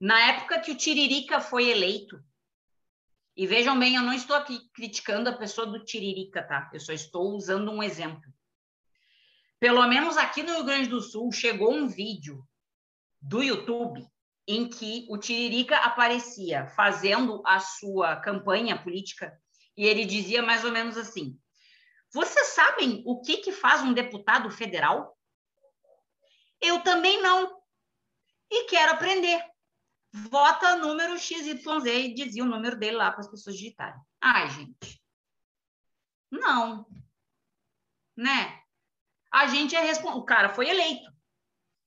na 0.00 0.18
época 0.28 0.60
que 0.60 0.72
o 0.72 0.76
Tiririca 0.76 1.40
foi 1.40 1.68
eleito, 1.68 2.18
e 3.36 3.46
vejam 3.46 3.78
bem, 3.78 3.94
eu 3.94 4.02
não 4.02 4.12
estou 4.12 4.36
aqui 4.36 4.58
criticando 4.74 5.28
a 5.28 5.36
pessoa 5.36 5.66
do 5.66 5.84
Tiririca, 5.84 6.42
tá? 6.42 6.70
Eu 6.72 6.80
só 6.80 6.92
estou 6.92 7.34
usando 7.36 7.70
um 7.70 7.82
exemplo. 7.82 8.22
Pelo 9.58 9.86
menos 9.86 10.16
aqui 10.16 10.42
no 10.42 10.54
Rio 10.54 10.64
Grande 10.64 10.88
do 10.88 11.00
Sul 11.00 11.30
chegou 11.30 11.72
um 11.72 11.86
vídeo 11.86 12.42
do 13.20 13.42
YouTube 13.42 14.06
em 14.48 14.68
que 14.68 15.06
o 15.08 15.18
Tiririca 15.18 15.76
aparecia 15.76 16.66
fazendo 16.68 17.42
a 17.46 17.60
sua 17.60 18.16
campanha 18.16 18.82
política 18.82 19.38
e 19.76 19.86
ele 19.86 20.04
dizia 20.04 20.42
mais 20.42 20.64
ou 20.64 20.72
menos 20.72 20.96
assim: 20.96 21.38
Vocês 22.12 22.48
sabem 22.48 23.02
o 23.06 23.20
que, 23.20 23.38
que 23.38 23.52
faz 23.52 23.82
um 23.82 23.92
deputado 23.92 24.50
federal? 24.50 25.16
Eu 26.60 26.82
também 26.82 27.22
não. 27.22 27.60
E 28.50 28.64
quero 28.64 28.92
aprender. 28.92 29.40
Vota 30.12 30.76
número 30.76 31.16
XYZ 31.16 31.64
e 31.86 32.14
dizia 32.14 32.42
o 32.42 32.48
número 32.48 32.76
dele 32.76 32.96
lá 32.96 33.12
para 33.12 33.20
as 33.20 33.30
pessoas 33.30 33.56
digitarem. 33.56 34.00
Ai, 34.20 34.50
gente. 34.50 35.00
Não. 36.30 36.84
Né? 38.16 38.60
A 39.30 39.46
gente 39.46 39.76
é 39.76 39.80
responsável. 39.80 40.20
O 40.20 40.24
cara 40.24 40.48
foi 40.48 40.68
eleito. 40.68 41.10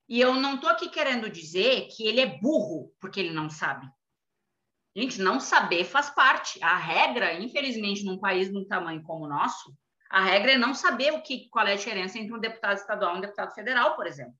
E 0.07 0.19
eu 0.19 0.34
não 0.36 0.55
estou 0.55 0.69
aqui 0.69 0.89
querendo 0.89 1.30
dizer 1.30 1.88
que 1.88 2.05
ele 2.05 2.21
é 2.21 2.39
burro 2.39 2.93
porque 2.99 3.19
ele 3.19 3.32
não 3.32 3.49
sabe. 3.49 3.89
Gente, 4.95 5.19
não 5.19 5.39
saber 5.39 5.84
faz 5.84 6.09
parte. 6.09 6.63
A 6.63 6.78
regra, 6.78 7.34
infelizmente, 7.34 8.05
num 8.05 8.19
país 8.19 8.49
de 8.49 8.57
um 8.57 8.65
tamanho 8.65 9.03
como 9.03 9.26
o 9.26 9.28
nosso, 9.28 9.76
a 10.14 10.22
regra 10.22 10.53
é 10.53 10.57
não 10.57 10.74
saber 10.74 11.11
o 11.14 11.22
que, 11.22 11.49
qual 11.49 11.66
é 11.66 11.74
a 11.74 11.76
diferença 11.76 12.20
entre 12.20 12.34
um 12.34 12.39
deputado 12.39 12.78
estadual 12.78 13.16
e 13.16 13.18
um 13.18 13.22
deputado 13.22 13.53
federal, 13.53 13.95
por 13.95 14.05
exemplo. 14.05 14.36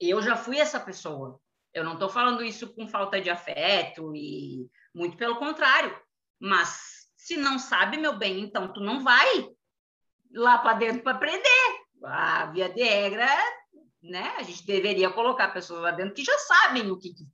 Eu 0.00 0.22
já 0.22 0.36
fui 0.36 0.58
essa 0.58 0.80
pessoa. 0.80 1.38
Eu 1.72 1.84
não 1.84 1.94
estou 1.94 2.08
falando 2.08 2.42
isso 2.42 2.74
com 2.74 2.88
falta 2.88 3.20
de 3.20 3.30
afeto 3.30 4.14
e 4.14 4.66
muito 4.94 5.16
pelo 5.16 5.36
contrário. 5.36 5.96
Mas 6.40 7.08
se 7.16 7.36
não 7.36 7.58
sabe, 7.58 7.96
meu 7.96 8.16
bem, 8.16 8.40
então 8.40 8.72
tu 8.72 8.80
não 8.80 9.02
vai 9.02 9.48
lá 10.32 10.58
para 10.58 10.78
dentro 10.78 11.02
para 11.02 11.16
aprender. 11.16 11.84
A 12.02 12.46
via 12.46 12.68
de 12.68 12.82
regra 12.82 13.28
né? 14.04 14.34
A 14.36 14.42
gente 14.42 14.66
deveria 14.66 15.10
colocar 15.10 15.48
pessoas 15.48 15.80
lá 15.80 15.90
dentro 15.90 16.14
que 16.14 16.24
já 16.24 16.36
sabem 16.38 16.90
o 16.90 16.98
que, 16.98 17.14
que 17.14 17.24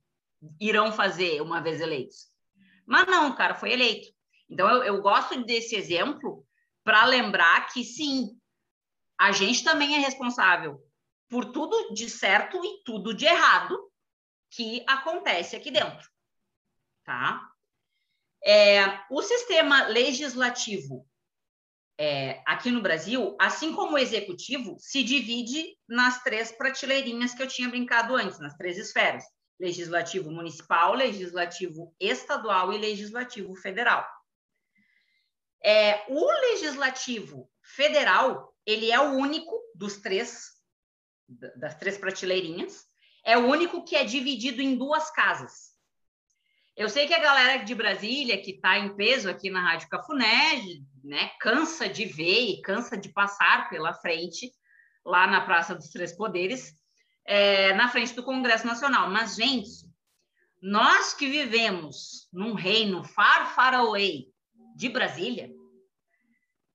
irão 0.59 0.91
fazer 0.91 1.41
uma 1.41 1.61
vez 1.61 1.81
eleitos. 1.81 2.27
Mas 2.85 3.05
não, 3.07 3.35
cara 3.35 3.53
foi 3.53 3.73
eleito. 3.73 4.07
Então, 4.49 4.69
eu, 4.69 4.83
eu 4.83 5.01
gosto 5.01 5.43
desse 5.43 5.75
exemplo 5.75 6.45
para 6.83 7.05
lembrar 7.05 7.67
que, 7.71 7.83
sim, 7.83 8.39
a 9.19 9.31
gente 9.31 9.63
também 9.63 9.95
é 9.95 9.99
responsável 9.99 10.79
por 11.29 11.45
tudo 11.51 11.93
de 11.93 12.09
certo 12.09 12.59
e 12.63 12.83
tudo 12.83 13.13
de 13.13 13.25
errado 13.25 13.77
que 14.49 14.83
acontece 14.87 15.55
aqui 15.55 15.71
dentro, 15.71 16.09
tá? 17.05 17.47
É, 18.43 18.99
o 19.09 19.21
sistema 19.21 19.87
legislativo 19.87 21.07
é, 21.97 22.41
aqui 22.47 22.71
no 22.71 22.81
Brasil, 22.81 23.37
assim 23.39 23.73
como 23.73 23.93
o 23.93 23.97
executivo, 23.97 24.75
se 24.79 25.03
divide 25.03 25.77
nas 25.87 26.23
três 26.23 26.51
prateleirinhas 26.51 27.35
que 27.35 27.43
eu 27.43 27.47
tinha 27.47 27.69
brincado 27.69 28.15
antes, 28.15 28.39
nas 28.39 28.57
três 28.57 28.75
esferas: 28.77 29.23
legislativo 29.59 30.31
municipal, 30.31 30.95
legislativo 30.95 31.95
estadual 31.99 32.73
e 32.73 32.79
legislativo 32.79 33.55
federal. 33.55 34.03
É, 35.63 36.05
o 36.09 36.25
legislativo 36.51 37.49
federal, 37.61 38.53
ele 38.65 38.91
é 38.91 38.99
o 38.99 39.13
único 39.13 39.59
dos 39.75 39.97
três, 39.97 40.49
das 41.27 41.75
três 41.75 41.97
prateleirinhas, 41.97 42.85
é 43.23 43.37
o 43.37 43.45
único 43.45 43.83
que 43.83 43.95
é 43.95 44.03
dividido 44.03 44.61
em 44.61 44.75
duas 44.75 45.11
casas. 45.11 45.71
Eu 46.75 46.89
sei 46.89 47.05
que 47.05 47.13
a 47.13 47.19
galera 47.19 47.63
de 47.63 47.75
Brasília, 47.75 48.41
que 48.41 48.51
está 48.51 48.79
em 48.79 48.95
peso 48.95 49.29
aqui 49.29 49.49
na 49.49 49.61
Rádio 49.61 49.89
Cafuné, 49.89 50.63
né, 51.03 51.31
cansa 51.39 51.87
de 51.87 52.05
ver 52.05 52.49
e 52.49 52.61
cansa 52.61 52.97
de 52.97 53.09
passar 53.09 53.69
pela 53.69 53.93
frente, 53.93 54.51
lá 55.05 55.27
na 55.27 55.41
Praça 55.41 55.75
dos 55.75 55.89
Três 55.89 56.11
Poderes, 56.15 56.73
é, 57.25 57.73
na 57.73 57.89
frente 57.89 58.13
do 58.13 58.23
Congresso 58.23 58.65
Nacional. 58.65 59.09
Mas, 59.09 59.35
gente, 59.35 59.69
nós 60.61 61.13
que 61.13 61.27
vivemos 61.27 62.27
num 62.31 62.53
reino 62.53 63.03
far, 63.03 63.53
far 63.53 63.73
away 63.73 64.30
de 64.75 64.89
Brasília, 64.89 65.51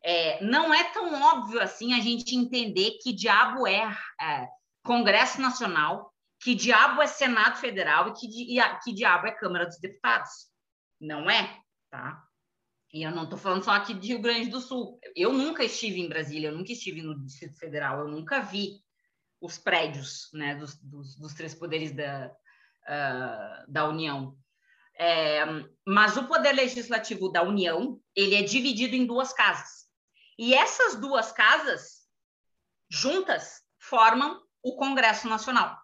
é, 0.02 0.42
não 0.44 0.72
é 0.72 0.84
tão 0.92 1.20
óbvio 1.20 1.60
assim 1.60 1.92
a 1.92 2.00
gente 2.00 2.36
entender 2.36 2.98
que 3.02 3.12
diabo 3.12 3.66
é, 3.66 3.96
é 4.20 4.48
Congresso 4.84 5.40
Nacional, 5.40 6.12
que 6.40 6.54
diabo 6.54 7.02
é 7.02 7.06
Senado 7.06 7.56
Federal 7.56 8.08
e 8.08 8.12
que, 8.12 8.56
que 8.84 8.92
diabo 8.92 9.26
é 9.26 9.32
Câmara 9.32 9.66
dos 9.66 9.78
Deputados. 9.78 10.30
Não 11.00 11.28
é, 11.28 11.58
tá? 11.90 12.22
E 12.92 13.02
eu 13.02 13.10
não 13.10 13.24
estou 13.24 13.38
falando 13.38 13.64
só 13.64 13.72
aqui 13.72 13.92
de 13.94 14.08
Rio 14.08 14.20
Grande 14.20 14.48
do 14.48 14.60
Sul. 14.60 14.98
Eu 15.14 15.32
nunca 15.32 15.64
estive 15.64 16.00
em 16.00 16.08
Brasília, 16.08 16.48
eu 16.48 16.56
nunca 16.56 16.72
estive 16.72 17.02
no 17.02 17.18
Distrito 17.24 17.58
Federal, 17.58 18.00
eu 18.00 18.08
nunca 18.08 18.40
vi 18.40 18.80
os 19.40 19.58
prédios 19.58 20.30
né, 20.32 20.54
dos, 20.54 20.76
dos, 20.76 21.16
dos 21.16 21.34
três 21.34 21.54
poderes 21.54 21.92
da, 21.92 22.30
uh, 22.84 23.70
da 23.70 23.88
União. 23.88 24.36
É, 24.98 25.44
mas 25.86 26.16
o 26.16 26.26
poder 26.26 26.52
legislativo 26.52 27.30
da 27.30 27.42
União 27.42 28.00
ele 28.14 28.34
é 28.34 28.42
dividido 28.42 28.94
em 28.96 29.06
duas 29.06 29.32
casas. 29.32 29.86
E 30.38 30.54
essas 30.54 30.96
duas 30.96 31.32
casas, 31.32 32.06
juntas, 32.90 33.62
formam 33.78 34.42
o 34.62 34.76
Congresso 34.76 35.28
Nacional. 35.28 35.76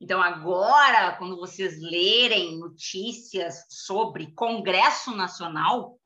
Então, 0.00 0.20
agora, 0.20 1.16
quando 1.16 1.36
vocês 1.36 1.80
lerem 1.80 2.58
notícias 2.58 3.64
sobre 3.68 4.32
Congresso 4.34 5.14
Nacional, 5.14 5.98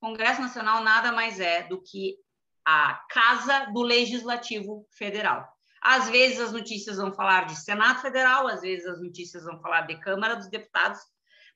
Congresso 0.00 0.40
Nacional 0.40 0.82
nada 0.82 1.12
mais 1.12 1.40
é 1.40 1.62
do 1.62 1.80
que 1.80 2.16
a 2.64 3.00
casa 3.10 3.66
do 3.72 3.82
Legislativo 3.82 4.86
Federal. 4.90 5.46
Às 5.80 6.08
vezes 6.08 6.40
as 6.40 6.52
notícias 6.52 6.96
vão 6.96 7.12
falar 7.12 7.44
de 7.46 7.56
Senado 7.56 8.00
Federal, 8.00 8.46
às 8.46 8.62
vezes 8.62 8.86
as 8.86 9.00
notícias 9.00 9.44
vão 9.44 9.60
falar 9.60 9.82
de 9.82 10.00
Câmara 10.00 10.34
dos 10.34 10.48
Deputados, 10.48 10.98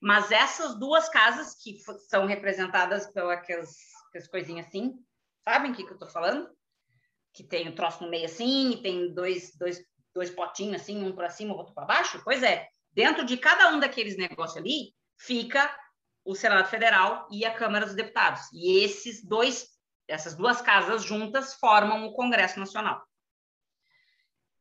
mas 0.01 0.31
essas 0.31 0.77
duas 0.79 1.09
casas 1.09 1.55
que 1.55 1.77
são 2.07 2.25
representadas 2.25 3.11
pelas 3.11 3.39
aquelas 3.39 4.27
coisinhas 4.29 4.67
assim, 4.67 4.93
sabem 5.43 5.71
o 5.71 5.75
que, 5.75 5.83
que 5.83 5.89
eu 5.89 5.95
estou 5.95 6.09
falando? 6.09 6.49
Que 7.33 7.43
tem 7.43 7.67
o 7.67 7.75
troço 7.75 8.03
no 8.03 8.09
meio 8.09 8.25
assim, 8.25 8.71
e 8.71 8.81
tem 8.81 9.13
dois, 9.13 9.55
dois 9.57 9.83
dois 10.13 10.29
potinhos 10.29 10.81
assim, 10.81 11.03
um 11.03 11.15
para 11.15 11.29
cima, 11.29 11.55
outro 11.55 11.73
para 11.73 11.85
baixo? 11.85 12.21
Pois 12.23 12.43
é, 12.43 12.67
dentro 12.91 13.25
de 13.25 13.37
cada 13.37 13.69
um 13.69 13.79
daqueles 13.79 14.17
negócios 14.17 14.57
ali 14.57 14.93
fica 15.17 15.73
o 16.25 16.35
Senado 16.35 16.67
Federal 16.67 17.27
e 17.31 17.45
a 17.45 17.53
Câmara 17.53 17.85
dos 17.85 17.95
Deputados. 17.95 18.41
E 18.53 18.83
esses 18.83 19.23
dois, 19.23 19.67
essas 20.07 20.35
duas 20.35 20.61
casas 20.61 21.03
juntas 21.03 21.53
formam 21.55 22.05
o 22.05 22.13
Congresso 22.13 22.59
Nacional. 22.59 23.01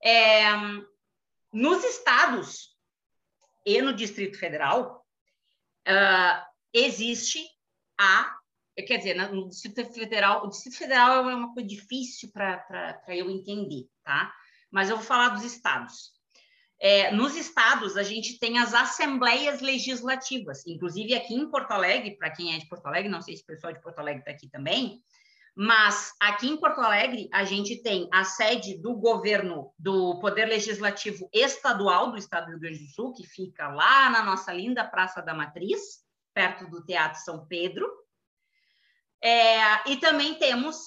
É, 0.03 0.45
nos 1.53 1.83
estados 1.85 2.77
e 3.67 3.83
no 3.83 3.93
Distrito 3.93 4.39
Federal 4.39 4.98
uh, 5.89 6.45
existe 6.73 7.41
a 7.99 8.37
quer 8.87 8.99
dizer, 8.99 9.15
no 9.15 9.49
Distrito 9.49 9.85
Federal, 9.93 10.45
o 10.45 10.49
Distrito 10.49 10.79
Federal 10.79 11.29
é 11.29 11.35
uma 11.35 11.53
coisa 11.53 11.69
difícil 11.69 12.31
para 12.33 13.03
eu 13.09 13.29
entender, 13.29 13.89
tá? 14.05 14.33
mas 14.71 14.91
eu 14.91 14.97
vou 14.97 15.05
falar 15.05 15.31
dos 15.31 15.45
estados. 15.45 16.13
É, 16.81 17.11
nos 17.11 17.35
estados, 17.35 17.97
a 17.97 18.05
gente 18.05 18.39
tem 18.39 18.59
as 18.59 18.73
assembleias 18.73 19.61
legislativas, 19.61 20.65
inclusive 20.65 21.13
aqui 21.15 21.35
em 21.35 21.51
Porto 21.51 21.73
Alegre, 21.73 22.17
para 22.17 22.31
quem 22.31 22.55
é 22.55 22.59
de 22.59 22.69
Porto 22.69 22.87
Alegre, 22.87 23.09
não 23.09 23.21
sei 23.21 23.37
se 23.37 23.43
o 23.43 23.47
pessoal 23.47 23.73
de 23.73 23.81
Porto 23.81 23.99
Alegre 23.99 24.21
está 24.21 24.31
aqui 24.31 24.49
também, 24.49 25.03
mas 25.61 26.15
aqui 26.21 26.47
em 26.47 26.57
Porto 26.57 26.81
Alegre, 26.81 27.29
a 27.33 27.43
gente 27.43 27.83
tem 27.83 28.09
a 28.13 28.23
sede 28.23 28.79
do 28.79 28.95
governo, 28.95 29.75
do 29.77 30.21
Poder 30.21 30.45
Legislativo 30.45 31.29
Estadual 31.33 32.13
do 32.13 32.17
Estado 32.17 32.45
do 32.45 32.51
Rio 32.51 32.61
Grande 32.61 32.79
do 32.79 32.93
Sul, 32.93 33.13
que 33.13 33.27
fica 33.27 33.67
lá 33.67 34.09
na 34.09 34.23
nossa 34.23 34.53
linda 34.53 34.89
Praça 34.89 35.21
da 35.21 35.35
Matriz, 35.35 35.81
perto 36.33 36.71
do 36.71 36.85
Teatro 36.85 37.21
São 37.23 37.45
Pedro. 37.49 37.91
É, 39.21 39.91
e 39.91 39.97
também 39.97 40.37
temos 40.37 40.79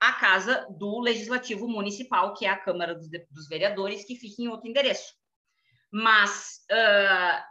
a 0.00 0.10
casa 0.14 0.66
do 0.70 0.98
Legislativo 0.98 1.68
Municipal, 1.68 2.32
que 2.32 2.46
é 2.46 2.48
a 2.48 2.58
Câmara 2.58 2.94
dos, 2.94 3.10
dos 3.30 3.46
Vereadores, 3.46 4.06
que 4.06 4.16
fica 4.16 4.40
em 4.40 4.48
outro 4.48 4.70
endereço. 4.70 5.12
Mas 5.92 6.64
uh, 6.72 7.44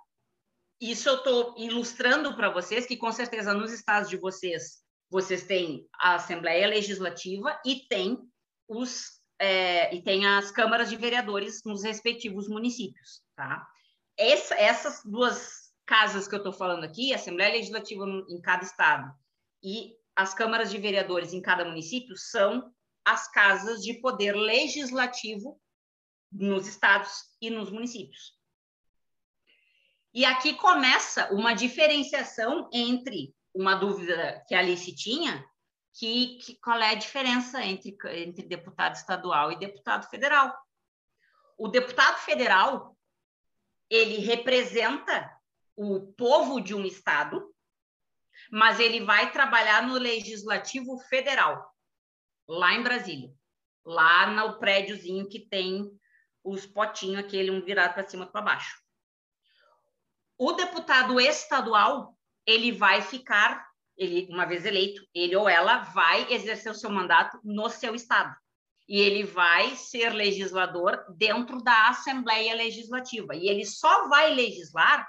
isso 0.82 1.08
eu 1.08 1.18
estou 1.18 1.54
ilustrando 1.56 2.36
para 2.36 2.50
vocês 2.50 2.88
que, 2.88 2.98
com 2.98 3.12
certeza, 3.12 3.54
nos 3.54 3.72
estados 3.72 4.10
de 4.10 4.18
vocês, 4.18 4.84
vocês 5.10 5.44
têm 5.44 5.88
a 6.00 6.16
Assembleia 6.16 6.68
Legislativa 6.68 7.60
e 7.66 7.88
tem 7.88 8.18
os 8.68 9.22
é, 9.40 9.94
e 9.94 10.02
tem 10.02 10.26
as 10.26 10.50
câmaras 10.50 10.90
de 10.90 10.96
vereadores 10.96 11.62
nos 11.66 11.84
respectivos 11.84 12.48
municípios, 12.48 13.22
tá? 13.36 13.68
Essa, 14.18 14.56
essas 14.56 15.02
duas 15.04 15.74
casas 15.86 16.28
que 16.28 16.36
eu 16.36 16.40
estou 16.40 16.54
falando 16.54 16.86
aqui, 16.86 17.14
Assembleia 17.14 17.54
Legislativa 17.54 18.06
em 18.30 18.42
cada 18.42 18.64
estado 18.64 19.14
e 19.62 19.94
as 20.16 20.34
câmaras 20.34 20.72
de 20.72 20.78
vereadores 20.78 21.34
em 21.34 21.42
cada 21.42 21.66
município 21.66 22.16
são 22.16 22.74
as 23.04 23.30
casas 23.30 23.84
de 23.84 23.96
poder 23.96 24.34
legislativo 24.34 25.60
nos 26.32 26.68
estados 26.68 27.12
e 27.42 27.50
nos 27.50 27.70
municípios. 27.70 28.34
E 30.14 30.24
aqui 30.24 30.54
começa 30.54 31.32
uma 31.34 31.54
diferenciação 31.54 32.70
entre 32.72 33.36
uma 33.56 33.76
dúvida 33.76 34.44
que 34.48 34.54
a 34.54 34.60
Alice 34.60 34.94
tinha, 34.94 35.44
que, 35.94 36.38
que 36.40 36.56
qual 36.56 36.78
é 36.80 36.92
a 36.92 36.96
diferença 36.96 37.64
entre, 37.64 37.98
entre 38.22 38.46
deputado 38.46 38.96
estadual 38.96 39.52
e 39.52 39.60
deputado 39.60 40.08
federal. 40.10 40.54
O 41.58 41.70
deputado 41.70 42.18
federal, 42.18 42.98
ele 43.90 44.18
representa 44.18 45.32
o 45.76 46.02
povo 46.14 46.60
de 46.60 46.76
um 46.76 46.84
estado, 46.84 47.50
mas 48.52 48.80
ele 48.80 49.06
vai 49.06 49.32
trabalhar 49.32 49.88
no 49.88 49.98
legislativo 49.98 50.98
federal, 51.08 51.74
lá 52.48 52.74
em 52.74 52.84
Brasília, 52.84 53.34
lá 53.86 54.28
no 54.28 54.60
prédiozinho 54.60 55.30
que 55.30 55.40
tem 55.40 55.90
os 56.44 56.66
potinhos 56.66 57.24
aquele 57.24 57.52
um 57.52 57.64
virado 57.64 57.94
para 57.94 58.08
cima 58.08 58.26
e 58.26 58.32
para 58.32 58.42
baixo. 58.42 58.78
O 60.38 60.52
deputado 60.52 61.20
estadual, 61.20 62.15
ele 62.46 62.72
vai 62.72 63.02
ficar, 63.02 63.66
ele 63.98 64.28
uma 64.30 64.46
vez 64.46 64.66
eleito, 64.66 65.06
ele 65.14 65.36
ou 65.36 65.50
ela 65.50 65.80
vai 65.80 66.32
exercer 66.32 66.72
o 66.72 66.76
seu 66.76 66.90
mandato 66.90 67.40
no 67.44 67.70
seu 67.70 67.96
estado. 67.96 68.36
E 68.88 69.00
ele 69.00 69.24
vai 69.24 69.76
ser 69.76 70.10
legislador 70.10 71.04
dentro 71.18 71.62
da 71.64 71.90
Assembleia 71.90 72.54
Legislativa. 72.54 73.36
E 73.36 73.50
ele 73.50 73.66
só 73.66 74.08
vai 74.08 74.34
legislar 74.34 75.08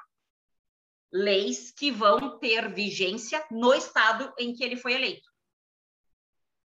leis 1.13 1.71
que 1.73 1.91
vão 1.91 2.39
ter 2.39 2.73
vigência 2.73 3.45
no 3.51 3.75
estado 3.75 4.33
em 4.39 4.55
que 4.55 4.65
ele 4.65 4.77
foi 4.77 4.95
eleito. 4.95 5.29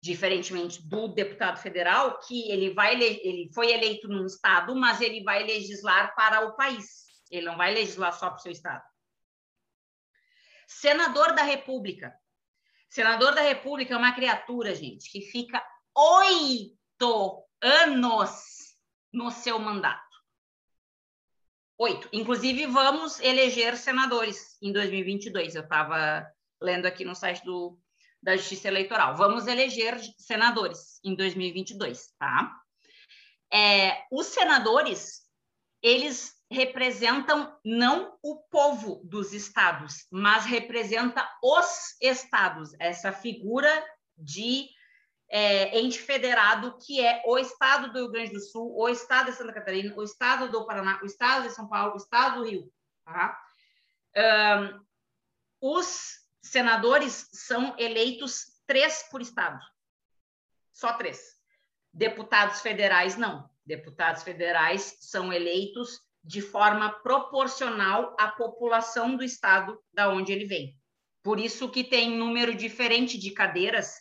Diferentemente 0.01 0.85
do 0.87 1.07
deputado 1.07 1.59
federal, 1.59 2.19
que 2.19 2.51
ele 2.51 2.73
vai 2.73 3.01
ele 3.01 3.49
foi 3.53 3.71
eleito 3.71 4.07
num 4.07 4.25
estado, 4.25 4.75
mas 4.75 5.01
ele 5.01 5.23
vai 5.23 5.43
legislar 5.43 6.13
para 6.13 6.41
o 6.41 6.55
país. 6.55 7.05
Ele 7.31 7.45
não 7.45 7.57
vai 7.57 7.73
legislar 7.73 8.13
só 8.13 8.29
para 8.29 8.37
o 8.37 8.41
seu 8.41 8.51
estado. 8.51 8.83
Senador 10.67 11.33
da 11.33 11.43
República. 11.43 12.13
Senador 12.89 13.33
da 13.33 13.41
República 13.41 13.93
é 13.93 13.97
uma 13.97 14.13
criatura, 14.13 14.75
gente, 14.75 15.09
que 15.09 15.21
fica 15.21 15.65
oito 15.95 17.43
anos 17.61 18.75
no 19.11 19.31
seu 19.31 19.57
mandato. 19.57 20.05
Oito. 21.77 22.09
Inclusive, 22.11 22.65
vamos 22.65 23.19
eleger 23.19 23.77
senadores 23.77 24.57
em 24.61 24.73
2022. 24.73 25.55
Eu 25.55 25.63
estava 25.63 26.29
lendo 26.61 26.85
aqui 26.85 27.05
no 27.05 27.15
site 27.15 27.43
do, 27.45 27.79
da 28.21 28.35
Justiça 28.35 28.67
Eleitoral. 28.67 29.15
Vamos 29.15 29.47
eleger 29.47 29.99
senadores 30.17 30.99
em 31.03 31.15
2022, 31.15 32.13
tá? 32.17 32.61
É, 33.53 34.05
os 34.11 34.27
senadores, 34.27 35.21
eles 35.81 36.36
representam 36.49 37.57
não 37.63 38.17
o 38.23 38.37
povo 38.49 39.01
dos 39.03 39.33
estados, 39.33 40.07
mas 40.11 40.45
representa 40.45 41.27
os 41.43 41.95
estados, 42.01 42.73
essa 42.79 43.11
figura 43.11 43.85
de 44.17 44.69
é, 45.29 45.77
ente 45.77 45.99
federado, 45.99 46.77
que 46.77 47.05
é 47.05 47.21
o 47.25 47.37
Estado 47.37 47.91
do 47.91 47.99
Rio 47.99 48.11
Grande 48.11 48.31
do 48.31 48.39
Sul, 48.39 48.73
o 48.77 48.87
Estado 48.87 49.31
de 49.31 49.37
Santa 49.37 49.53
Catarina, 49.53 49.93
o 49.95 50.03
Estado 50.03 50.49
do 50.49 50.65
Paraná, 50.65 50.99
o 51.03 51.05
Estado 51.05 51.47
de 51.47 51.53
São 51.53 51.67
Paulo, 51.67 51.93
o 51.93 51.97
Estado 51.97 52.39
do 52.39 52.49
Rio. 52.49 52.71
Tá? 53.03 53.37
Um, 54.15 54.85
os 55.59 56.21
senadores 56.41 57.29
são 57.33 57.75
eleitos 57.77 58.61
três 58.65 59.03
por 59.11 59.21
Estado. 59.21 59.59
Só 60.71 60.93
três. 60.93 61.37
Deputados 61.91 62.61
federais, 62.61 63.17
não. 63.17 63.49
Deputados 63.65 64.23
federais 64.23 64.97
são 65.01 65.33
eleitos 65.33 66.06
de 66.27 66.41
forma 66.41 66.89
proporcional 66.89 68.13
à 68.19 68.27
população 68.27 69.15
do 69.15 69.23
Estado 69.23 69.81
da 69.93 70.09
onde 70.09 70.33
ele 70.33 70.45
vem. 70.45 70.75
Por 71.23 71.39
isso 71.39 71.69
que 71.71 71.85
tem 71.85 72.17
número 72.17 72.53
diferente 72.53 73.17
de 73.17 73.31
cadeiras 73.31 73.93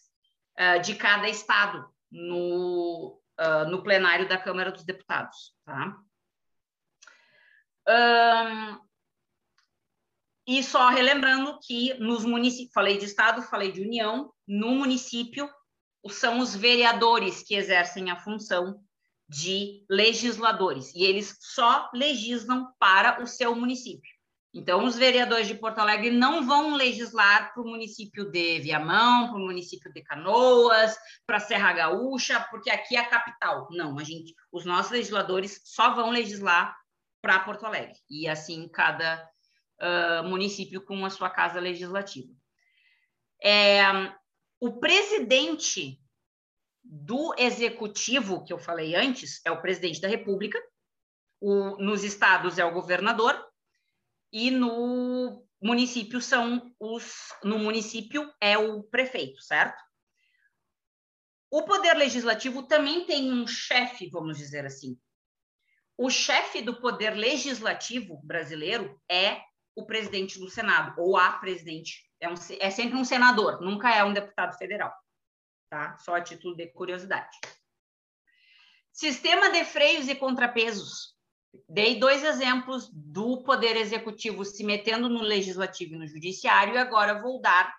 uh, 0.59 0.83
de 0.83 0.97
cada 0.97 1.29
estado 1.29 1.89
no, 2.11 3.21
uh, 3.41 3.71
no 3.71 3.81
plenário 3.81 4.29
da 4.29 4.37
Câmara 4.37 4.73
dos 4.73 4.85
Deputados. 4.85 5.55
Tá? 5.65 5.97
Um, 7.89 8.81
e 10.49 10.65
só 10.65 10.89
relembrando 10.89 11.61
que 11.65 11.95
nos 11.95 12.25
municípios, 12.25 12.73
falei 12.75 12.99
de 12.99 13.05
estado, 13.05 13.41
falei 13.43 13.71
de 13.71 13.83
união, 13.83 14.33
no 14.49 14.73
município 14.73 15.49
são 16.09 16.41
os 16.41 16.57
vereadores 16.57 17.45
que 17.45 17.55
exercem 17.55 18.11
a 18.11 18.17
função 18.17 18.85
de 19.29 19.85
legisladores 19.91 20.95
e 20.95 21.05
eles 21.05 21.37
só 21.41 21.91
legislam 21.93 22.69
para 22.79 23.23
o 23.23 23.27
seu 23.27 23.55
município. 23.55 24.17
Então, 24.55 24.85
os 24.85 24.97
vereadores 24.97 25.47
de 25.47 25.55
Porto 25.55 25.81
Alegre 25.81 26.11
não 26.11 26.47
vão 26.47 26.75
legislar 26.75 27.53
para 27.53 27.63
o 27.63 27.67
município 27.67 28.31
de 28.31 28.59
Viamão, 28.61 29.29
para 29.29 29.37
o 29.37 29.45
município 29.45 29.93
de 29.93 30.01
Canoas, 30.03 30.97
para 31.27 31.39
Serra 31.39 31.75
Gaúcha, 31.75 32.41
porque 32.51 32.71
aqui 32.71 32.97
é 32.97 33.01
a 33.01 33.09
capital. 33.09 33.69
Não, 33.71 33.99
a 33.99 34.03
gente, 34.03 34.35
os 34.51 34.65
nossos 34.65 34.93
legisladores 34.93 35.61
só 35.63 35.95
vão 35.95 36.09
legislar 36.09 36.75
para 37.21 37.41
Porto 37.41 37.67
Alegre. 37.67 37.97
E 38.09 38.27
assim, 38.27 38.67
cada 38.69 39.29
uh, 39.79 40.27
município 40.27 40.81
com 40.81 41.05
a 41.05 41.11
sua 41.11 41.29
casa 41.29 41.61
legislativa. 41.61 42.33
É, 43.45 43.83
o 44.59 44.81
presidente 44.81 46.01
do 46.89 47.35
executivo, 47.37 48.45
que 48.45 48.53
eu 48.53 48.59
falei 48.59 48.95
antes, 48.95 49.41
é 49.45 49.51
o 49.51 49.61
presidente 49.61 50.01
da 50.01 50.09
República, 50.09 50.59
o, 51.41 51.77
nos 51.79 52.05
estados 52.05 52.59
é 52.59 52.65
o 52.65 52.73
governador, 52.73 53.45
e 54.33 54.51
no 54.51 55.45
município 55.61 56.21
são 56.21 56.75
os 56.79 57.33
no 57.43 57.59
município 57.59 58.33
é 58.41 58.57
o 58.59 58.83
prefeito, 58.83 59.41
certo? 59.43 59.83
O 61.51 61.63
poder 61.63 61.95
legislativo 61.95 62.63
também 62.65 63.05
tem 63.07 63.33
um 63.33 63.47
chefe, 63.47 64.09
vamos 64.11 64.37
dizer 64.37 64.67
assim. 64.67 64.99
O 65.97 66.11
chefe 66.11 66.61
do 66.61 66.79
poder 66.81 67.15
legislativo 67.15 68.21
brasileiro 68.23 69.01
é 69.11 69.41
o 69.75 69.87
presidente 69.87 70.39
do 70.39 70.51
Senado 70.51 71.01
ou 71.01 71.17
a 71.17 71.33
presidente. 71.33 72.05
É, 72.21 72.29
um, 72.29 72.35
é 72.61 72.71
sempre 72.71 72.99
um 72.99 73.05
senador, 73.05 73.61
nunca 73.61 73.95
é 73.95 74.05
um 74.05 74.13
deputado 74.13 74.57
federal, 74.57 74.93
tá? 75.69 75.97
Só 75.99 76.15
a 76.15 76.21
título 76.21 76.57
de 76.57 76.67
curiosidade. 76.69 77.39
Sistema 78.93 79.51
de 79.51 79.65
freios 79.65 80.09
e 80.09 80.15
contrapesos. 80.15 81.15
Dei 81.69 81.99
dois 81.99 82.23
exemplos 82.23 82.91
do 82.93 83.43
Poder 83.43 83.77
Executivo 83.77 84.45
se 84.45 84.63
metendo 84.65 85.09
no 85.09 85.23
Legislativo 85.23 85.95
e 85.95 85.99
no 85.99 86.07
Judiciário, 86.07 86.75
e 86.75 86.79
agora 86.79 87.21
vou 87.21 87.41
dar 87.41 87.75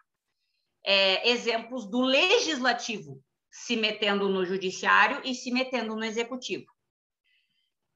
é, 0.84 1.30
exemplos 1.30 1.85
do 1.85 2.01
Legislativo 2.01 3.23
se 3.49 3.76
metendo 3.76 4.30
no 4.30 4.45
Judiciário 4.45 5.22
e 5.23 5.34
se 5.34 5.51
metendo 5.51 5.95
no 5.95 6.03
Executivo. 6.03 6.72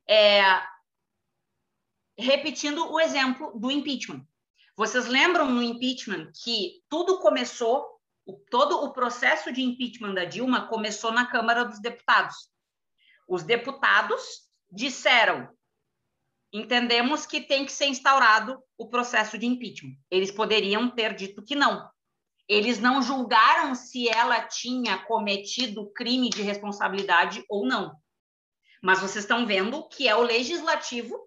É, 0.08 0.42
repetindo 2.18 2.92
o 2.92 3.00
exemplo 3.00 3.58
do 3.60 3.72
impeachment. 3.72 4.26
Vocês 4.76 5.08
lembram 5.08 5.50
no 5.50 5.62
impeachment 5.62 6.32
que 6.44 6.82
tudo 6.90 7.20
começou, 7.20 7.91
todo 8.50 8.84
o 8.84 8.94
processo 8.94 9.52
de 9.52 9.62
impeachment 9.62 10.14
da 10.14 10.26
Dilma 10.26 10.68
começou 10.68 11.12
na 11.12 11.26
Câmara 11.26 11.64
dos 11.64 11.80
Deputados. 11.80 12.36
Os 13.28 13.44
deputados 13.44 14.22
disseram 14.72 15.50
entendemos 16.54 17.26
que 17.26 17.40
tem 17.42 17.66
que 17.66 17.72
ser 17.72 17.86
instaurado 17.86 18.62
o 18.78 18.90
processo 18.90 19.38
de 19.38 19.46
impeachment. 19.46 19.96
Eles 20.10 20.32
poderiam 20.32 20.90
ter 20.90 21.16
dito 21.16 21.44
que 21.44 21.56
não. 21.56 21.90
Eles 22.48 22.80
não 22.80 23.02
julgaram 23.02 23.74
se 23.74 24.10
ela 24.10 24.42
tinha 24.42 24.98
cometido 25.06 25.90
crime 25.94 26.30
de 26.30 26.42
responsabilidade 26.42 27.46
ou 27.48 27.66
não. 27.66 27.96
Mas 28.84 29.00
vocês 29.00 29.24
estão 29.24 29.46
vendo 29.46 29.88
que 29.88 30.08
é 30.08 30.16
o 30.16 30.22
legislativo 30.22 31.18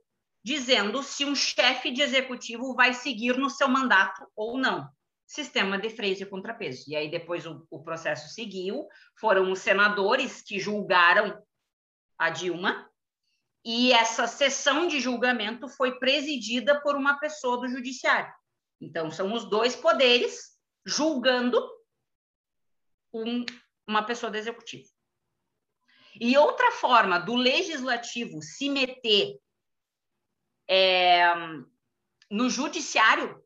dizendo 0.45 1.03
se 1.03 1.25
um 1.25 1.35
chefe 1.35 1.91
de 1.91 2.03
executivo 2.03 2.75
vai 2.75 2.93
seguir 2.93 3.39
no 3.39 3.49
seu 3.49 3.69
mandato 3.69 4.27
ou 4.37 4.59
não. 4.59 4.87
Sistema 5.35 5.77
de 5.77 5.91
freios 5.91 6.21
e 6.21 6.27
contrapeso. 6.27 6.85
E 6.87 6.95
aí 6.95 7.11
depois 7.11 7.45
o, 7.45 7.67
o 7.69 7.83
processo 7.83 8.33
seguiu, 8.33 8.87
foram 9.19 9.51
os 9.51 9.59
senadores 9.59 10.41
que 10.41 10.61
julgaram 10.61 11.43
a 12.17 12.31
Dilma 12.31 12.89
e 13.65 13.93
essa 13.93 14.29
sessão 14.29 14.87
de 14.87 15.01
julgamento 15.01 15.69
foi 15.69 15.99
presidida 15.99 16.81
por 16.81 16.95
uma 16.95 17.19
pessoa 17.19 17.59
do 17.59 17.69
judiciário. 17.69 18.33
Então, 18.81 19.11
são 19.11 19.33
os 19.33 19.51
dois 19.51 19.75
poderes 19.75 20.57
julgando 20.87 21.61
um, 23.13 23.45
uma 23.89 24.05
pessoa 24.05 24.31
do 24.31 24.39
executivo. 24.39 24.89
E 26.21 26.39
outra 26.39 26.71
forma 26.71 27.19
do 27.19 27.35
legislativo 27.35 28.41
se 28.41 28.69
meter 28.69 29.37
é, 30.71 31.27
no 32.31 32.49
judiciário 32.49 33.44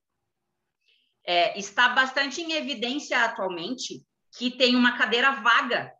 é, 1.29 1.59
está 1.59 1.91
bastante 1.91 2.41
em 2.41 2.53
evidência 2.53 3.23
atualmente 3.23 4.03
que 4.35 4.51
tem 4.51 4.75
uma 4.75 4.97
cadeira 4.97 5.33
vaga 5.33 5.93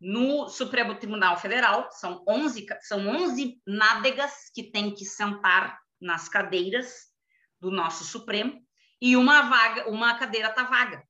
no 0.00 0.48
Supremo 0.48 0.96
Tribunal 0.96 1.38
Federal, 1.38 1.88
são 1.92 2.24
11, 2.28 2.66
são 2.80 3.06
11 3.06 3.62
nádegas 3.64 4.50
que 4.52 4.64
têm 4.64 4.92
que 4.92 5.04
sentar 5.04 5.78
nas 6.00 6.28
cadeiras 6.28 7.12
do 7.60 7.70
nosso 7.70 8.02
Supremo, 8.02 8.60
e 9.00 9.16
uma 9.16 9.42
vaga, 9.42 9.88
uma 9.88 10.18
cadeira 10.18 10.48
está 10.48 10.64
vaga. 10.64 11.00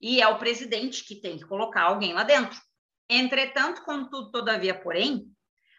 E 0.00 0.22
é 0.22 0.28
o 0.28 0.38
presidente 0.38 1.04
que 1.04 1.16
tem 1.16 1.36
que 1.36 1.44
colocar 1.44 1.82
alguém 1.82 2.14
lá 2.14 2.22
dentro. 2.22 2.58
Entretanto, 3.06 3.84
contudo, 3.84 4.30
todavia, 4.30 4.74
porém, 4.74 5.26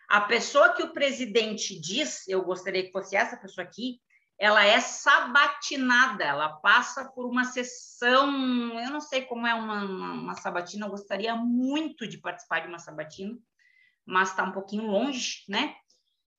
a 0.07 0.21
pessoa 0.21 0.73
que 0.75 0.83
o 0.83 0.93
presidente 0.93 1.79
diz, 1.79 2.27
eu 2.27 2.43
gostaria 2.43 2.83
que 2.83 2.91
fosse 2.91 3.15
essa 3.15 3.35
pessoa 3.35 3.65
aqui, 3.65 3.99
ela 4.37 4.65
é 4.65 4.79
sabatinada, 4.81 6.23
ela 6.23 6.49
passa 6.49 7.05
por 7.05 7.25
uma 7.25 7.45
sessão, 7.45 8.27
eu 8.79 8.89
não 8.89 8.99
sei 8.99 9.21
como 9.21 9.47
é 9.47 9.53
uma, 9.53 9.83
uma, 9.83 10.11
uma 10.13 10.35
sabatina, 10.35 10.85
eu 10.85 10.89
gostaria 10.89 11.35
muito 11.35 12.07
de 12.07 12.17
participar 12.17 12.59
de 12.59 12.67
uma 12.67 12.79
sabatina, 12.79 13.37
mas 14.05 14.29
está 14.29 14.43
um 14.43 14.51
pouquinho 14.51 14.85
longe, 14.85 15.43
né? 15.47 15.75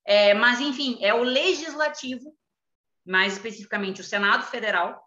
É, 0.05 0.33
mas, 0.33 0.61
enfim, 0.61 0.97
é 1.01 1.13
o 1.13 1.23
legislativo, 1.23 2.33
mais 3.05 3.33
especificamente 3.33 4.01
o 4.01 4.05
Senado 4.05 4.45
Federal, 4.45 5.03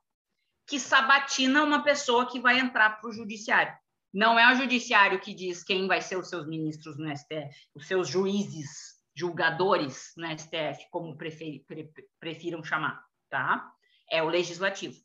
que 0.67 0.79
sabatina 0.79 1.63
uma 1.63 1.83
pessoa 1.83 2.29
que 2.29 2.41
vai 2.41 2.59
entrar 2.59 3.01
para 3.01 3.09
o 3.09 3.13
judiciário. 3.13 3.75
Não 4.13 4.39
é 4.39 4.53
o 4.53 4.57
judiciário 4.57 5.21
que 5.21 5.33
diz 5.33 5.63
quem 5.63 5.87
vai 5.87 6.03
ser 6.03 6.17
os 6.17 6.29
seus 6.29 6.47
ministros 6.47 6.99
no 6.99 7.09
STF, 7.17 7.51
os 7.75 7.87
seus 7.87 8.09
juízes, 8.09 8.90
julgadores 9.21 10.13
no 10.17 10.27
STF, 10.27 10.89
como 10.91 11.17
prefer, 11.17 11.63
pre, 11.67 11.93
prefiram 12.19 12.65
chamar, 12.65 13.05
tá? 13.29 13.71
É 14.11 14.23
o 14.23 14.29
legislativo, 14.29 14.99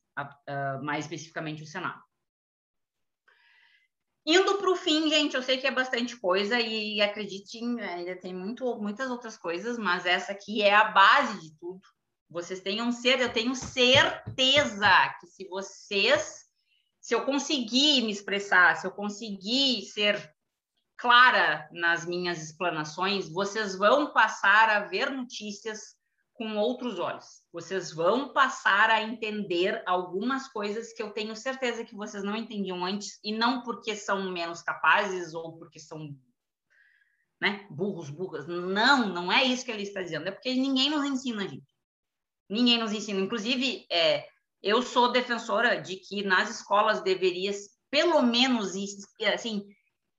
mais 0.81 1.05
especificamente 1.05 1.63
o 1.63 1.67
Senado. 1.67 2.01
Indo 4.25 4.57
para 4.57 4.71
o 4.71 4.75
fim, 4.75 5.07
gente, 5.09 5.35
eu 5.35 5.43
sei 5.43 5.57
que 5.57 5.67
é 5.67 5.71
bastante 5.71 6.17
coisa 6.17 6.59
e 6.59 6.99
acredite, 7.01 7.59
ainda 7.59 8.15
tem 8.15 8.33
muito, 8.33 8.75
muitas 8.77 9.11
outras 9.11 9.37
coisas, 9.37 9.77
mas 9.77 10.05
essa 10.05 10.31
aqui 10.31 10.63
é 10.63 10.73
a 10.73 10.85
base 10.85 11.39
de 11.41 11.55
tudo. 11.59 11.81
Vocês 12.27 12.59
tenham 12.59 12.91
ser, 12.91 13.19
eu 13.19 13.31
tenho 13.31 13.53
certeza 13.53 15.15
que 15.19 15.27
se 15.27 15.47
vocês 15.47 16.45
se 16.99 17.13
eu 17.13 17.23
conseguir 17.23 18.01
me 18.01 18.11
expressar, 18.11 18.75
se 18.77 18.87
eu 18.87 18.91
conseguir 18.91 19.83
ser 19.83 20.34
clara 20.97 21.69
nas 21.71 22.05
minhas 22.05 22.41
explanações, 22.41 23.29
vocês 23.29 23.75
vão 23.77 24.13
passar 24.13 24.69
a 24.69 24.81
ver 24.81 25.09
notícias 25.09 25.95
com 26.35 26.57
outros 26.57 26.99
olhos. 26.99 27.41
Vocês 27.51 27.93
vão 27.93 28.33
passar 28.33 28.89
a 28.89 29.01
entender 29.01 29.81
algumas 29.85 30.47
coisas 30.49 30.93
que 30.93 31.01
eu 31.01 31.11
tenho 31.11 31.35
certeza 31.35 31.85
que 31.85 31.95
vocês 31.95 32.23
não 32.23 32.35
entendiam 32.35 32.85
antes, 32.85 33.19
e 33.23 33.31
não 33.31 33.63
porque 33.63 33.95
são 33.95 34.31
menos 34.31 34.61
capazes 34.61 35.33
ou 35.33 35.57
porque 35.57 35.79
são 35.79 36.13
né, 37.41 37.65
burros, 37.69 38.09
burras. 38.09 38.47
Não, 38.47 39.07
não 39.09 39.31
é 39.31 39.43
isso 39.43 39.65
que 39.65 39.71
ele 39.71 39.83
está 39.83 40.01
dizendo. 40.01 40.27
É 40.27 40.31
porque 40.31 40.53
ninguém 40.53 40.89
nos 40.89 41.05
ensina, 41.05 41.47
gente. 41.47 41.63
Ninguém 42.49 42.77
nos 42.77 42.91
ensina. 42.91 43.19
Inclusive, 43.19 43.85
é, 43.89 44.27
eu 44.61 44.81
sou 44.81 45.11
defensora 45.11 45.81
de 45.81 45.97
que 45.97 46.23
nas 46.23 46.49
escolas 46.49 47.01
deveria, 47.01 47.51
pelo 47.89 48.21
menos, 48.21 48.73
assim, 49.33 49.65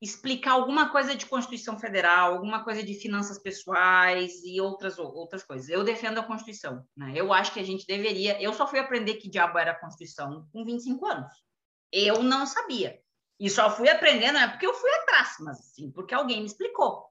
explicar 0.01 0.53
alguma 0.53 0.91
coisa 0.91 1.15
de 1.15 1.27
Constituição 1.27 1.79
Federal, 1.79 2.35
alguma 2.35 2.63
coisa 2.63 2.83
de 2.83 2.95
finanças 2.95 3.39
pessoais 3.39 4.43
e 4.45 4.61
outras 4.61 4.99
outras 4.99 5.43
coisas. 5.43 5.69
Eu 5.69 5.85
defendo 5.85 6.19
a 6.19 6.23
Constituição, 6.23 6.87
né? 6.97 7.13
Eu 7.15 7.33
acho 7.33 7.53
que 7.53 7.61
a 7.61 7.65
gente 7.65 7.87
deveria. 7.87 8.41
Eu 8.41 8.53
só 8.53 8.67
fui 8.67 8.79
aprender 8.79 9.15
que 9.15 9.31
diabo 9.31 9.59
era 9.59 9.73
a 9.73 9.79
Constituição 9.79 10.47
com 10.53 10.65
25 10.65 11.07
anos. 11.07 11.33
Eu 11.91 12.23
não 12.23 12.47
sabia. 12.47 13.01
E 13.39 13.49
só 13.51 13.71
fui 13.71 13.89
aprendendo, 13.89 14.35
não 14.35 14.41
é 14.41 14.49
porque 14.49 14.67
eu 14.67 14.75
fui 14.75 14.91
atrás, 14.91 15.37
mas 15.41 15.59
sim 15.75 15.91
porque 15.91 16.15
alguém 16.15 16.41
me 16.41 16.47
explicou, 16.47 17.07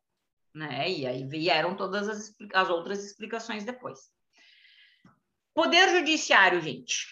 né? 0.53 0.89
E 0.89 1.05
aí 1.05 1.27
vieram 1.27 1.75
todas 1.75 2.07
as, 2.07 2.35
as 2.53 2.69
outras 2.69 3.03
explicações 3.03 3.63
depois. 3.63 4.11
Poder 5.53 5.89
Judiciário, 5.89 6.61
gente 6.61 7.07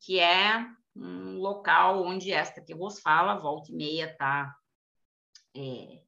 que 0.00 0.18
é 0.18 0.66
um 0.96 1.38
local 1.38 2.02
onde 2.02 2.32
esta 2.32 2.60
que 2.60 2.74
vos 2.74 3.00
fala, 3.00 3.38
volta 3.38 3.70
e 3.70 3.74
meia, 3.74 4.10
está 4.10 4.54
é, 5.56 6.02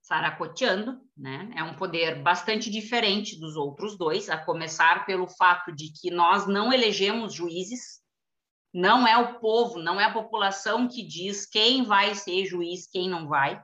saracoteando, 0.00 1.00
né? 1.16 1.50
É 1.56 1.62
um 1.62 1.74
poder 1.74 2.22
bastante 2.22 2.70
diferente 2.70 3.38
dos 3.38 3.56
outros 3.56 3.96
dois, 3.98 4.30
a 4.30 4.38
começar 4.38 5.04
pelo 5.04 5.26
fato 5.26 5.72
de 5.72 5.92
que 5.92 6.10
nós 6.10 6.46
não 6.46 6.72
elegemos 6.72 7.34
juízes, 7.34 8.00
não 8.72 9.06
é 9.06 9.16
o 9.16 9.40
povo, 9.40 9.78
não 9.78 10.00
é 10.00 10.04
a 10.04 10.12
população 10.12 10.86
que 10.86 11.02
diz 11.02 11.46
quem 11.46 11.82
vai 11.82 12.14
ser 12.14 12.44
juiz, 12.46 12.86
quem 12.86 13.08
não 13.08 13.26
vai. 13.26 13.60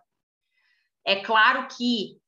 É 1.05 1.17
claro 1.17 1.69
que 1.69 2.21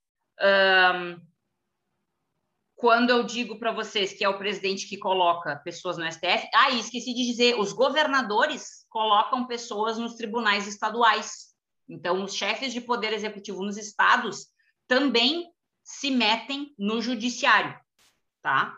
quando 2.77 3.11
eu 3.11 3.23
digo 3.23 3.59
para 3.59 3.73
vocês 3.73 4.12
que 4.12 4.24
é 4.24 4.28
o 4.28 4.39
presidente 4.39 4.89
que 4.89 4.98
coloca 4.98 5.56
pessoas 5.56 5.97
no 5.97 6.11
STF, 6.11 6.48
ah, 6.55 6.70
esqueci 6.70 7.15
de 7.15 7.24
dizer, 7.24 7.59
os 7.59 7.73
governadores 7.73 8.85
colocam 8.90 9.47
pessoas 9.47 9.97
nos 9.97 10.15
tribunais 10.15 10.66
estaduais. 10.66 11.44
Então, 11.89 12.23
os 12.23 12.35
chefes 12.35 12.73
de 12.73 12.81
poder 12.81 13.12
executivo 13.12 13.62
nos 13.62 13.77
estados 13.77 14.47
também 14.86 15.51
se 15.82 16.11
metem 16.11 16.74
no 16.78 17.01
judiciário, 17.02 17.78
tá? 18.40 18.77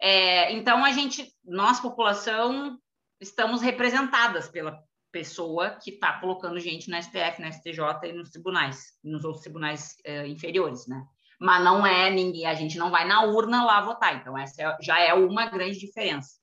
É, 0.00 0.52
então, 0.52 0.84
a 0.84 0.92
gente, 0.92 1.32
nós, 1.44 1.80
população, 1.80 2.78
estamos 3.20 3.62
representadas 3.62 4.48
pela 4.48 4.82
pessoa 5.12 5.70
que 5.82 5.92
está 5.92 6.20
colocando 6.20 6.60
gente 6.60 6.90
no 6.90 7.00
STF, 7.00 7.40
no 7.40 7.52
STJ 7.52 8.10
e 8.10 8.12
nos 8.12 8.30
tribunais, 8.30 8.92
nos 9.02 9.24
outros 9.24 9.42
tribunais 9.42 9.96
é, 10.04 10.26
inferiores, 10.26 10.86
né? 10.86 11.02
mas 11.38 11.62
não 11.62 11.86
é 11.86 12.10
ninguém, 12.10 12.46
a 12.46 12.54
gente 12.54 12.78
não 12.78 12.90
vai 12.90 13.06
na 13.06 13.24
urna 13.24 13.64
lá 13.64 13.80
votar. 13.80 14.16
Então, 14.16 14.36
essa 14.36 14.62
é, 14.62 14.76
já 14.80 14.98
é 14.98 15.12
uma 15.12 15.46
grande 15.46 15.78
diferença. 15.78 16.38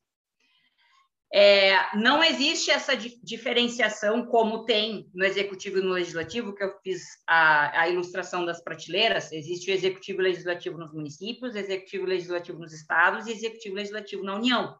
É, 1.35 1.97
não 1.97 2.23
existe 2.23 2.69
essa 2.69 2.95
di 2.95 3.19
diferenciação 3.23 4.23
como 4.27 4.65
tem 4.65 5.09
no 5.15 5.25
executivo 5.25 5.79
e 5.79 5.81
no 5.81 5.93
legislativo, 5.93 6.53
que 6.53 6.63
eu 6.63 6.79
fiz 6.83 7.01
a, 7.25 7.81
a, 7.81 7.89
ilustração 7.89 8.45
das 8.45 8.63
prateleiras. 8.63 9.31
Existe 9.31 9.71
o 9.71 9.73
executivo 9.73 10.21
e 10.21 10.25
legislativo 10.25 10.77
nos 10.77 10.93
municípios, 10.93 11.55
executivo 11.55 12.05
e 12.05 12.09
legislativo 12.09 12.59
nos 12.59 12.71
estados 12.71 13.25
e 13.25 13.31
executivo 13.31 13.75
e 13.75 13.79
legislativo 13.79 14.23
na 14.23 14.35
União. 14.35 14.77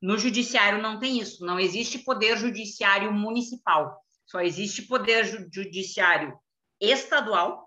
No 0.00 0.18
judiciário 0.18 0.82
não 0.82 0.98
tem 0.98 1.18
isso, 1.20 1.42
não 1.42 1.58
existe 1.58 2.00
poder 2.00 2.36
judiciário 2.36 3.10
municipal, 3.10 3.98
só 4.26 4.42
existe 4.42 4.82
poder 4.82 5.24
judiciário 5.50 6.38
estadual 6.78 7.66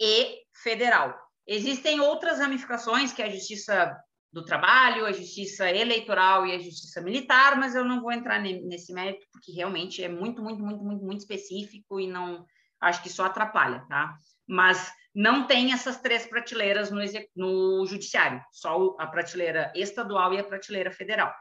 e 0.00 0.38
federal. 0.62 1.14
Existem 1.46 2.00
outras 2.00 2.38
ramificações, 2.38 3.12
que 3.12 3.22
a 3.22 3.28
justiça 3.28 3.94
do 4.32 4.44
trabalho, 4.44 5.06
a 5.06 5.12
justiça 5.12 5.68
eleitoral 5.70 6.46
e 6.46 6.54
a 6.54 6.58
justiça 6.58 7.00
militar, 7.00 7.56
mas 7.56 7.74
eu 7.74 7.84
não 7.84 8.00
vou 8.00 8.12
entrar 8.12 8.40
nesse 8.40 8.92
mérito, 8.92 9.26
porque 9.32 9.50
realmente 9.52 10.02
é 10.02 10.08
muito, 10.08 10.42
muito, 10.42 10.62
muito, 10.62 10.84
muito, 10.84 11.04
muito 11.04 11.18
específico 11.18 11.98
e 11.98 12.06
não 12.06 12.46
acho 12.80 13.02
que 13.02 13.10
só 13.10 13.24
atrapalha, 13.24 13.84
tá? 13.88 14.16
Mas 14.46 14.92
não 15.14 15.46
tem 15.46 15.72
essas 15.72 16.00
três 16.00 16.26
prateleiras 16.26 16.90
no, 16.90 17.00
no 17.34 17.86
judiciário, 17.86 18.40
só 18.52 18.96
a 18.98 19.06
prateleira 19.06 19.72
estadual 19.74 20.32
e 20.32 20.38
a 20.38 20.44
prateleira 20.44 20.92
federal. 20.92 21.34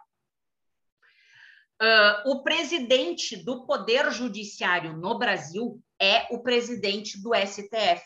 Uh, 1.81 2.31
o 2.31 2.43
presidente 2.43 3.37
do 3.37 3.65
Poder 3.65 4.11
Judiciário 4.11 4.97
no 4.97 5.17
Brasil 5.17 5.81
é 6.01 6.27
o 6.29 6.43
presidente 6.43 7.21
do 7.21 7.31
STF 7.33 8.03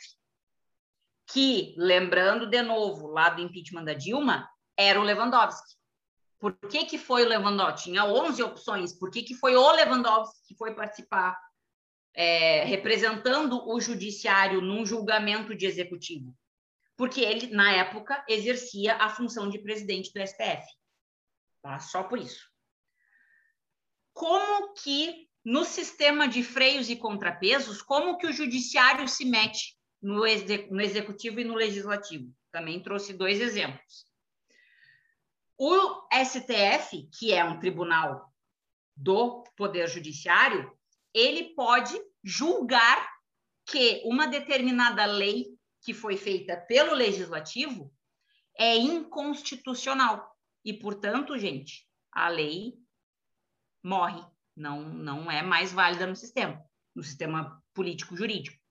que, 1.31 1.73
lembrando 1.77 2.45
de 2.45 2.61
novo, 2.61 3.07
lá 3.07 3.29
do 3.29 3.41
impeachment 3.41 3.85
da 3.85 3.93
Dilma, 3.93 4.47
era 4.77 4.99
o 4.99 5.03
Lewandowski. 5.03 5.75
Por 6.39 6.55
que, 6.55 6.85
que 6.85 6.97
foi 6.97 7.23
o 7.23 7.29
Lewandowski? 7.29 7.91
Tinha 7.91 8.05
11 8.05 8.43
opções. 8.43 8.93
Por 8.97 9.09
que, 9.09 9.23
que 9.23 9.33
foi 9.35 9.55
o 9.55 9.71
Lewandowski 9.71 10.47
que 10.47 10.55
foi 10.55 10.75
participar 10.75 11.39
é, 12.13 12.63
representando 12.65 13.67
o 13.67 13.79
judiciário 13.79 14.61
num 14.61 14.85
julgamento 14.85 15.55
de 15.55 15.65
executivo? 15.65 16.35
Porque 16.97 17.21
ele, 17.21 17.47
na 17.47 17.71
época, 17.71 18.23
exercia 18.27 18.95
a 18.97 19.09
função 19.09 19.49
de 19.49 19.59
presidente 19.59 20.11
do 20.13 20.21
STF. 20.25 20.65
Tá? 21.61 21.79
Só 21.79 22.03
por 22.03 22.19
isso. 22.19 22.51
Como 24.13 24.73
que, 24.73 25.27
no 25.43 25.63
sistema 25.63 26.27
de 26.27 26.43
freios 26.43 26.89
e 26.89 26.95
contrapesos, 26.95 27.81
como 27.81 28.17
que 28.17 28.27
o 28.27 28.33
judiciário 28.33 29.07
se 29.07 29.25
mete 29.25 29.75
no, 30.01 30.23
no 30.69 30.81
executivo 30.81 31.39
e 31.39 31.43
no 31.45 31.55
legislativo. 31.55 32.31
Também 32.51 32.83
trouxe 32.83 33.13
dois 33.13 33.39
exemplos. 33.39 34.05
O 35.65 36.05
STF, 36.11 37.07
que 37.17 37.31
é 37.31 37.41
um 37.41 37.57
tribunal 37.57 38.29
do 38.97 39.45
Poder 39.55 39.87
Judiciário, 39.87 40.69
ele 41.13 41.55
pode 41.55 41.97
julgar 42.21 43.09
que 43.65 44.01
uma 44.03 44.27
determinada 44.27 45.05
lei 45.05 45.57
que 45.81 45.93
foi 45.93 46.17
feita 46.17 46.57
pelo 46.57 46.93
legislativo 46.93 47.89
é 48.59 48.75
inconstitucional 48.75 50.35
e, 50.65 50.73
portanto, 50.73 51.37
gente, 51.37 51.87
a 52.11 52.27
lei 52.27 52.73
morre, 53.81 54.21
não 54.53 54.81
não 54.81 55.31
é 55.31 55.41
mais 55.41 55.71
válida 55.71 56.05
no 56.05 56.15
sistema, 56.17 56.61
no 56.93 57.01
sistema 57.01 57.63
político-jurídico. 57.73 58.61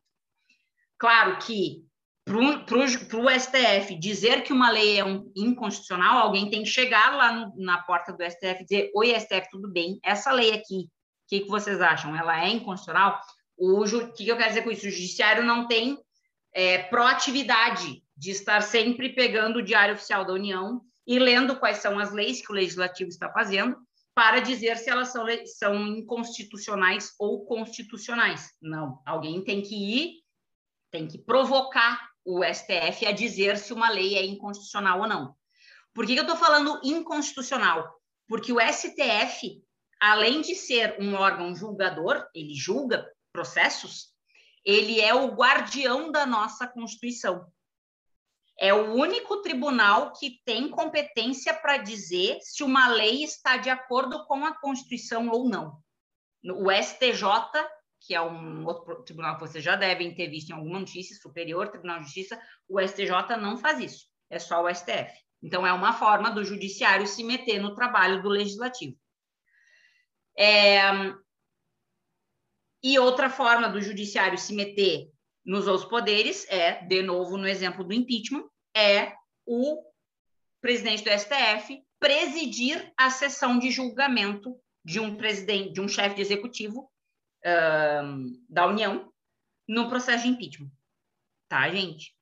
Claro 0.98 1.38
que 1.38 1.88
para 2.24 2.38
o 2.38 3.30
STF 3.30 3.98
dizer 3.98 4.42
que 4.42 4.52
uma 4.52 4.70
lei 4.70 4.98
é 4.98 5.04
um, 5.04 5.30
inconstitucional, 5.36 6.18
alguém 6.18 6.48
tem 6.48 6.62
que 6.62 6.68
chegar 6.68 7.16
lá 7.16 7.32
no, 7.32 7.54
na 7.56 7.78
porta 7.82 8.12
do 8.12 8.22
STF 8.22 8.60
e 8.60 8.64
dizer: 8.64 8.90
Oi, 8.94 9.18
STF, 9.18 9.48
tudo 9.50 9.68
bem? 9.68 9.98
Essa 10.04 10.30
lei 10.32 10.52
aqui, 10.52 10.84
o 10.84 10.88
que, 11.28 11.40
que 11.40 11.48
vocês 11.48 11.80
acham? 11.80 12.16
Ela 12.16 12.44
é 12.44 12.48
inconstitucional? 12.48 13.20
O 13.56 13.84
que, 13.84 14.24
que 14.24 14.28
eu 14.28 14.36
quero 14.36 14.48
dizer 14.48 14.62
com 14.62 14.70
isso? 14.70 14.86
O 14.86 14.90
judiciário 14.90 15.44
não 15.44 15.66
tem 15.66 15.98
é, 16.52 16.78
proatividade 16.84 18.02
de 18.16 18.30
estar 18.30 18.60
sempre 18.60 19.14
pegando 19.14 19.58
o 19.58 19.62
Diário 19.62 19.94
Oficial 19.94 20.24
da 20.24 20.32
União 20.32 20.80
e 21.06 21.18
lendo 21.18 21.56
quais 21.56 21.78
são 21.78 21.98
as 21.98 22.12
leis 22.12 22.44
que 22.44 22.52
o 22.52 22.54
legislativo 22.54 23.10
está 23.10 23.30
fazendo 23.30 23.76
para 24.14 24.40
dizer 24.40 24.76
se 24.76 24.90
elas 24.90 25.08
são, 25.08 25.26
são 25.46 25.86
inconstitucionais 25.86 27.14
ou 27.18 27.44
constitucionais. 27.46 28.50
Não, 28.60 29.00
alguém 29.06 29.42
tem 29.42 29.62
que 29.62 29.74
ir, 29.74 30.12
tem 30.90 31.08
que 31.08 31.18
provocar 31.18 32.11
o 32.24 32.42
STF 32.44 33.06
a 33.06 33.12
dizer 33.12 33.58
se 33.58 33.72
uma 33.72 33.90
lei 33.90 34.16
é 34.16 34.24
inconstitucional 34.24 35.00
ou 35.00 35.06
não. 35.06 35.36
Por 35.94 36.06
que, 36.06 36.14
que 36.14 36.20
eu 36.20 36.24
estou 36.24 36.36
falando 36.36 36.80
inconstitucional? 36.82 37.92
Porque 38.28 38.52
o 38.52 38.60
STF, 38.60 39.62
além 40.00 40.40
de 40.40 40.54
ser 40.54 40.96
um 41.00 41.14
órgão 41.14 41.54
julgador, 41.54 42.26
ele 42.34 42.54
julga 42.54 43.06
processos, 43.32 44.12
ele 44.64 45.00
é 45.00 45.12
o 45.14 45.34
guardião 45.34 46.10
da 46.10 46.24
nossa 46.24 46.66
Constituição. 46.66 47.46
É 48.58 48.72
o 48.72 48.94
único 48.94 49.42
tribunal 49.42 50.12
que 50.12 50.40
tem 50.44 50.68
competência 50.68 51.52
para 51.52 51.78
dizer 51.78 52.38
se 52.40 52.62
uma 52.62 52.88
lei 52.88 53.24
está 53.24 53.56
de 53.56 53.70
acordo 53.70 54.24
com 54.26 54.44
a 54.44 54.54
Constituição 54.54 55.28
ou 55.30 55.48
não. 55.48 55.82
O 56.44 56.70
STJ, 56.70 57.24
que 58.06 58.14
é 58.14 58.20
um 58.20 58.64
outro 58.66 59.02
tribunal 59.04 59.34
que 59.34 59.40
vocês 59.40 59.62
já 59.62 59.76
devem 59.76 60.14
ter 60.14 60.28
visto 60.28 60.50
em 60.50 60.54
alguma 60.54 60.80
notícia, 60.80 61.16
Superior 61.16 61.68
Tribunal 61.68 61.98
de 61.98 62.04
Justiça, 62.04 62.40
o 62.68 62.80
STJ 62.80 63.36
não 63.40 63.56
faz 63.56 63.78
isso, 63.80 64.06
é 64.28 64.38
só 64.38 64.62
o 64.62 64.74
STF. 64.74 65.12
Então, 65.42 65.66
é 65.66 65.72
uma 65.72 65.92
forma 65.92 66.30
do 66.30 66.44
judiciário 66.44 67.06
se 67.06 67.24
meter 67.24 67.60
no 67.60 67.74
trabalho 67.74 68.22
do 68.22 68.28
legislativo. 68.28 68.96
É... 70.38 70.80
E 72.82 72.98
outra 72.98 73.30
forma 73.30 73.68
do 73.68 73.80
judiciário 73.80 74.38
se 74.38 74.54
meter 74.54 75.08
nos 75.44 75.66
outros 75.66 75.88
poderes 75.88 76.46
é, 76.48 76.84
de 76.84 77.02
novo, 77.02 77.36
no 77.36 77.46
exemplo 77.46 77.84
do 77.84 77.92
impeachment, 77.92 78.44
é 78.74 79.14
o 79.46 79.82
presidente 80.60 81.04
do 81.04 81.10
STF 81.10 81.82
presidir 81.98 82.92
a 82.96 83.10
sessão 83.10 83.58
de 83.58 83.70
julgamento 83.70 84.56
de 84.84 84.98
um 84.98 85.16
presidente, 85.16 85.72
de 85.72 85.80
um 85.80 85.88
chefe 85.88 86.16
de 86.16 86.22
executivo 86.22 86.91
da 88.48 88.66
União 88.66 89.12
no 89.68 89.88
processo 89.88 90.24
de 90.24 90.30
impeachment. 90.30 90.70
Tá, 91.48 91.68
gente? 91.68 92.14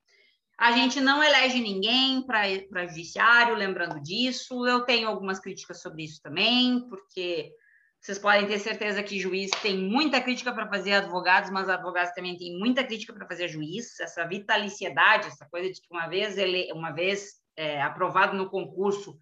A 0.57 0.73
gente 0.73 1.01
não 1.01 1.23
elege 1.23 1.59
ninguém 1.59 2.21
para 2.21 2.85
judiciário, 2.87 3.55
lembrando 3.55 3.99
disso. 3.99 4.67
Eu 4.67 4.81
tenho 4.81 5.07
algumas 5.07 5.39
críticas 5.39 5.81
sobre 5.81 6.03
isso 6.03 6.21
também, 6.21 6.87
porque 6.87 7.51
vocês 7.99 8.19
podem 8.19 8.47
ter 8.47 8.59
certeza 8.59 9.01
que 9.01 9.19
juiz 9.19 9.49
tem 9.61 9.77
muita 9.77 10.21
crítica 10.21 10.53
para 10.53 10.67
fazer 10.67 10.93
advogados, 10.93 11.49
mas 11.49 11.69
advogados 11.69 12.13
também 12.13 12.37
têm 12.37 12.59
muita 12.59 12.83
crítica 12.83 13.13
para 13.13 13.27
fazer 13.27 13.47
juiz. 13.47 13.99
Essa 13.99 14.27
vitaliciedade, 14.27 15.27
essa 15.27 15.47
coisa 15.49 15.71
de 15.71 15.79
que 15.79 15.87
uma 15.91 16.07
vez 16.07 16.37
ele, 16.37 16.71
uma 16.73 16.91
vez 16.91 17.41
é, 17.55 17.81
aprovado 17.81 18.35
no 18.35 18.49
concurso, 18.49 19.19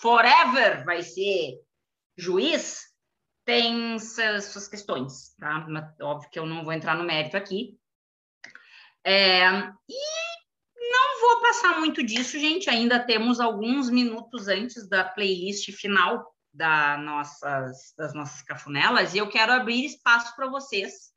forever 0.00 0.84
vai 0.84 1.02
ser 1.02 1.60
juiz, 2.16 2.91
tem 3.44 3.98
suas, 3.98 4.68
questões, 4.68 5.34
tá? 5.38 5.66
Mas, 5.68 6.00
óbvio 6.00 6.30
que 6.30 6.38
eu 6.38 6.46
não 6.46 6.64
vou 6.64 6.72
entrar 6.72 6.96
no 6.96 7.04
mérito 7.04 7.36
aqui. 7.36 7.78
É, 9.04 9.48
e 9.88 10.32
não 10.76 11.20
vou 11.20 11.40
passar 11.40 11.78
muito 11.80 12.02
disso, 12.02 12.38
gente. 12.38 12.70
Ainda 12.70 13.00
temos 13.00 13.40
alguns 13.40 13.90
minutos 13.90 14.48
antes 14.48 14.88
da 14.88 15.04
playlist 15.04 15.70
final 15.72 16.32
da 16.52 16.98
nossas, 16.98 17.94
das 17.96 18.12
nossas 18.14 18.42
cafunelas 18.42 19.14
e 19.14 19.18
eu 19.18 19.28
quero 19.28 19.52
abrir 19.52 19.86
espaço 19.86 20.36
para 20.36 20.48
vocês, 20.48 21.10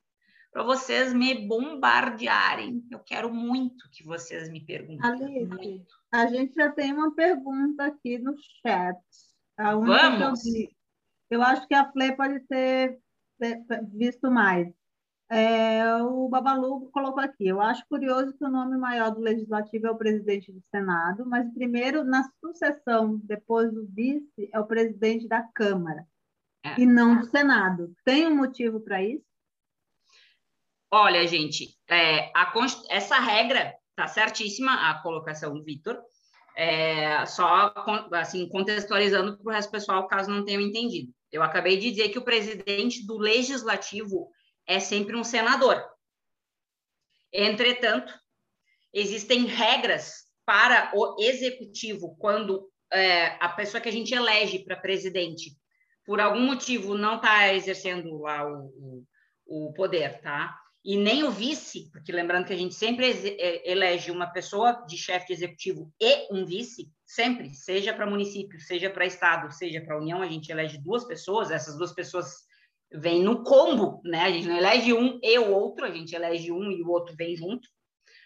para 0.52 0.64
vocês 0.64 1.14
me 1.14 1.46
bombardearem. 1.48 2.82
Eu 2.90 3.00
quero 3.00 3.34
muito 3.34 3.90
que 3.92 4.04
vocês 4.04 4.50
me 4.50 4.66
perguntem. 4.66 5.06
Alice, 5.10 5.46
muito. 5.46 5.94
a 6.12 6.28
gente 6.28 6.56
já 6.56 6.72
tem 6.72 6.94
uma 6.94 7.14
pergunta 7.14 7.86
aqui 7.86 8.18
no 8.18 8.34
chat. 8.62 8.98
A 9.58 9.76
Vamos! 9.76 10.46
Eu, 10.46 10.70
eu 11.36 11.44
acho 11.44 11.68
que 11.68 11.74
a 11.74 11.92
Flê 11.92 12.16
pode 12.16 12.40
ter 12.48 12.98
visto 13.94 14.32
mais. 14.32 14.68
É, 15.30 15.84
o 16.04 16.30
Babalu 16.30 16.90
colocou 16.92 17.22
aqui. 17.22 17.48
Eu 17.48 17.60
acho 17.60 17.86
curioso 17.90 18.38
que 18.38 18.46
o 18.46 18.50
nome 18.50 18.78
maior 18.78 19.12
do 19.12 19.20
legislativo 19.20 19.88
é 19.88 19.92
o 19.92 19.98
presidente 19.98 20.52
do 20.52 20.64
Senado, 20.72 21.26
mas 21.26 21.52
primeiro, 21.54 22.04
na 22.04 22.24
sucessão, 22.40 23.20
depois 23.24 23.72
do 23.74 23.86
vice, 23.88 24.50
é 24.54 24.60
o 24.60 24.68
presidente 24.68 25.28
da 25.28 25.42
Câmara 25.54 26.06
é. 26.64 26.80
e 26.80 26.86
não 26.86 27.20
do 27.20 27.26
Senado. 27.26 27.94
Tem 28.06 28.28
um 28.28 28.36
motivo 28.36 28.80
para 28.80 29.04
isso? 29.04 29.26
Olha, 30.92 31.28
gente, 31.28 31.76
é, 31.90 32.32
a, 32.34 32.54
essa 32.90 33.20
regra 33.20 33.76
está 33.90 34.08
certíssima, 34.08 34.90
a 34.90 35.02
colocação 35.02 35.54
do 35.54 35.64
Vitor. 35.64 36.02
É, 36.58 37.26
só 37.26 37.74
assim 38.14 38.48
contextualizando 38.48 39.38
para 39.38 39.52
o 39.52 39.54
resto 39.54 39.70
do 39.70 39.74
pessoal, 39.74 40.08
caso 40.08 40.32
não 40.32 40.46
tenham 40.46 40.62
entendido. 40.62 41.12
Eu 41.32 41.44
acabei 41.44 41.78
de 41.78 41.92
dizer 41.92 42.10
que 42.10 42.18
o 42.18 42.24
presidente 42.24 43.06
do 43.06 43.18
legislativo 43.18 44.30
é 44.66 44.80
sempre 44.80 45.18
um 45.18 45.24
senador. 45.24 45.84
Entretanto, 47.32 48.14
existem 48.94 49.46
regras 49.46 50.26
para 50.46 50.92
o 50.96 51.18
executivo 51.20 52.16
quando 52.18 52.70
é, 52.92 53.36
a 53.44 53.50
pessoa 53.50 53.82
que 53.82 53.90
a 53.90 53.92
gente 53.92 54.14
elege 54.14 54.60
para 54.60 54.78
presidente, 54.78 55.52
por 56.06 56.22
algum 56.22 56.42
motivo, 56.42 56.96
não 56.96 57.18
está 57.18 57.54
exercendo 57.54 58.20
lá 58.20 58.48
o, 58.48 59.04
o, 59.46 59.68
o, 59.68 59.74
poder, 59.74 60.22
tá? 60.22 60.58
E 60.86 60.98
nem 60.98 61.24
o 61.24 61.32
vice, 61.32 61.90
porque 61.92 62.12
lembrando 62.12 62.46
que 62.46 62.54
a 62.54 62.58
gente 62.58 62.76
sempre 62.76 63.10
é, 63.10 63.72
elege 63.72 64.12
uma 64.12 64.28
pessoa 64.28 64.86
de 64.88 64.96
chefe 64.96 65.28
de 65.28 65.34
executivo 65.34 65.92
e 66.00 66.32
um 66.32 66.46
vice, 66.46 66.92
sempre, 67.04 67.56
seja 67.56 67.92
para 67.92 68.06
município, 68.06 68.60
seja 68.60 68.88
para 68.88 69.04
estado, 69.04 69.52
seja 69.52 69.82
para 69.82 69.98
União, 69.98 70.22
a 70.22 70.28
gente 70.28 70.52
elege 70.52 70.78
duas 70.78 71.04
pessoas, 71.04 71.50
essas 71.50 71.76
duas 71.76 71.92
pessoas 71.92 72.28
vem 72.94 73.24
no 73.24 73.44
combo, 73.44 74.00
né? 74.06 74.22
A 74.22 74.32
gente 74.32 74.48
não 74.48 74.58
elege 74.58 74.94
um 74.94 75.20
e 75.24 75.40
o 75.40 75.52
outro, 75.52 75.86
a 75.86 75.90
gente 75.90 76.14
elege 76.14 76.52
um 76.52 76.72
e 76.72 76.84
o 76.84 76.90
outro 76.92 77.16
vem 77.18 77.36
junto. 77.36 77.68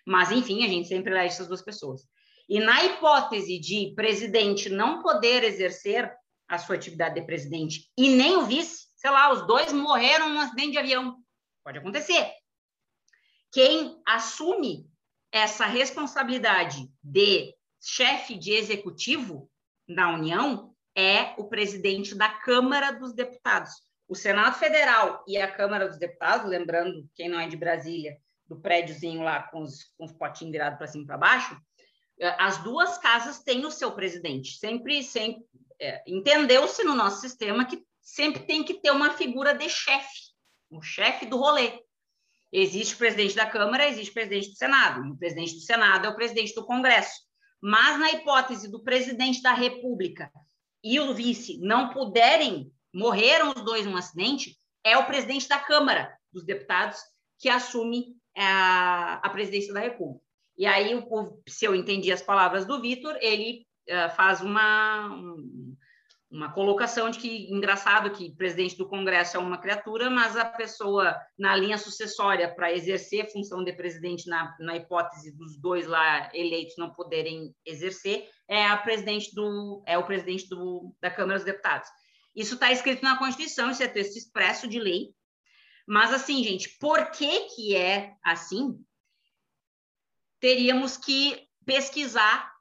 Mas, 0.06 0.30
enfim, 0.30 0.66
a 0.66 0.68
gente 0.68 0.90
sempre 0.90 1.14
elege 1.14 1.36
essas 1.36 1.48
duas 1.48 1.62
pessoas. 1.62 2.02
E 2.50 2.60
na 2.60 2.84
hipótese 2.84 3.58
de 3.58 3.94
presidente 3.96 4.68
não 4.68 5.02
poder 5.02 5.46
exercer 5.46 6.12
a 6.46 6.58
sua 6.58 6.76
atividade 6.76 7.16
de 7.16 7.26
presidente 7.26 7.90
e 7.98 8.10
nem 8.10 8.36
o 8.36 8.42
vice, 8.42 8.88
sei 8.98 9.12
lá, 9.12 9.32
os 9.32 9.48
dois 9.48 9.72
morreram 9.72 10.28
num 10.28 10.42
acidente 10.42 10.72
de 10.72 10.78
avião. 10.78 11.16
Pode 11.64 11.78
acontecer. 11.78 12.39
Quem 13.52 14.02
assume 14.06 14.88
essa 15.32 15.66
responsabilidade 15.66 16.90
de 17.04 17.56
chefe 17.82 18.36
de 18.36 18.52
executivo 18.52 19.50
da 19.88 20.10
União 20.10 20.76
é 20.96 21.34
o 21.38 21.48
presidente 21.48 22.16
da 22.16 22.30
Câmara 22.30 22.92
dos 22.92 23.14
Deputados 23.14 23.90
o 24.10 24.16
Senado 24.16 24.58
Federal 24.58 25.24
e 25.28 25.38
a 25.38 25.50
Câmara 25.50 25.88
dos 25.88 26.00
Deputados, 26.00 26.50
lembrando, 26.50 27.08
quem 27.14 27.30
não 27.30 27.40
é 27.40 27.48
de 27.48 27.56
Brasília, 27.56 28.18
do 28.48 28.60
prédiozinho 28.60 29.22
lá 29.22 29.44
com 29.44 29.62
os, 29.62 29.84
com 29.96 30.06
os 30.06 30.12
potinhos 30.12 30.52
virados 30.52 30.80
para 30.80 30.88
cima 30.88 31.04
e 31.04 31.08
para 31.08 31.18
baixo, 31.18 31.56
é, 32.20 32.36
as 32.40 32.58
duas 32.64 32.98
casas 32.98 33.44
têm 33.44 33.64
o 33.64 33.72
seu 33.72 33.92
presidente. 33.92 34.58
Sempre, 34.58 35.04
sempre 35.04 35.44
é, 35.80 36.02
entendeu-se 36.08 36.84
no 36.84 36.96
nosso 36.96 37.22
sistema 37.22 37.66
que 37.66 37.86
sempre 38.02 38.42
tem 38.48 38.64
que 38.64 38.74
ter 38.74 38.90
uma 38.90 39.12
figura 39.12 39.54
de 39.54 39.70
chefe, 39.70 40.34
o 40.72 40.82
chefe 40.82 41.28
do 41.28 41.38
rolê. 41.38 41.80
Existe 42.52 42.96
o 42.96 42.98
presidente 42.98 43.36
da 43.36 43.46
Câmara, 43.46 43.88
existe 43.88 44.12
o 44.12 44.14
presidente 44.14 44.50
do 44.50 44.56
Senado. 44.56 45.12
O 45.12 45.18
presidente 45.18 45.56
do 45.56 45.62
Senado 45.62 46.06
é 46.06 46.10
o 46.10 46.16
presidente 46.16 46.56
do 46.56 46.66
Congresso. 46.66 47.20
Mas 47.62 48.00
na 48.00 48.12
hipótese 48.12 48.72
do 48.72 48.84
presidente 48.84 49.42
da 49.42 49.54
República 49.54 50.32
e 50.84 51.00
o 51.00 51.14
vice 51.14 51.60
não 51.60 51.90
puderem 51.90 52.72
morreram 52.94 53.54
os 53.56 53.64
dois 53.64 53.86
num 53.86 53.96
acidente, 53.96 54.58
é 54.84 54.98
o 54.98 55.06
presidente 55.06 55.48
da 55.48 55.60
Câmara 55.60 56.12
dos 56.32 56.46
Deputados 56.46 57.00
que 57.38 57.50
assume 57.50 58.16
a, 58.36 59.20
a 59.24 59.30
presidência 59.30 59.74
da 59.74 59.80
República. 59.80 60.24
E 60.58 60.66
aí, 60.66 60.92
se 61.48 61.66
eu 61.66 61.74
entendi 61.74 62.12
as 62.12 62.22
palavras 62.22 62.66
do 62.66 62.82
Vitor, 62.82 63.18
ele 63.22 63.66
uh, 63.90 64.14
faz 64.16 64.42
uma, 64.42 65.08
uma 66.32 66.52
colocação 66.52 67.10
de 67.10 67.18
que, 67.18 67.52
engraçado 67.52 68.12
que 68.12 68.36
presidente 68.36 68.78
do 68.78 68.88
Congresso 68.88 69.36
é 69.36 69.40
uma 69.40 69.58
criatura, 69.58 70.12
mas 70.12 70.38
a 70.38 70.46
pessoa 70.46 71.20
na 71.38 71.56
linha 71.56 71.78
sucessória 71.78 72.54
para 72.54 72.72
exercer 72.72 73.32
função 73.32 73.64
de 73.64 73.74
presidente, 73.74 74.30
na, 74.30 74.56
na 74.60 74.76
hipótese 74.76 75.36
dos 75.36 75.58
dois 75.58 75.88
lá 75.88 76.30
eleitos 76.34 76.76
não 76.78 76.92
poderem 76.92 77.56
exercer, 77.66 78.30
é, 78.48 78.68
a 78.68 78.78
presidente 78.78 79.34
do, 79.34 79.84
é 79.88 79.98
o 79.98 80.06
presidente 80.06 80.48
do, 80.48 80.96
da 81.02 81.10
Câmara 81.10 81.40
dos 81.40 81.46
Deputados. 81.46 81.90
Isso 82.36 82.54
está 82.54 82.72
escrito 82.72 83.04
na 83.04 83.18
Constituição, 83.18 83.72
isso 83.72 83.82
é 83.82 83.88
texto 83.88 84.16
expresso 84.16 84.68
de 84.68 84.80
lei, 84.80 85.10
Mas 85.88 86.14
assim, 86.14 86.44
gente, 86.44 86.78
por 86.78 87.10
que 87.10 87.48
que 87.56 87.76
é 87.76 88.14
assim? 88.24 88.80
Teríamos 90.40 90.96
que 90.96 91.50
pesquisar 91.66 92.59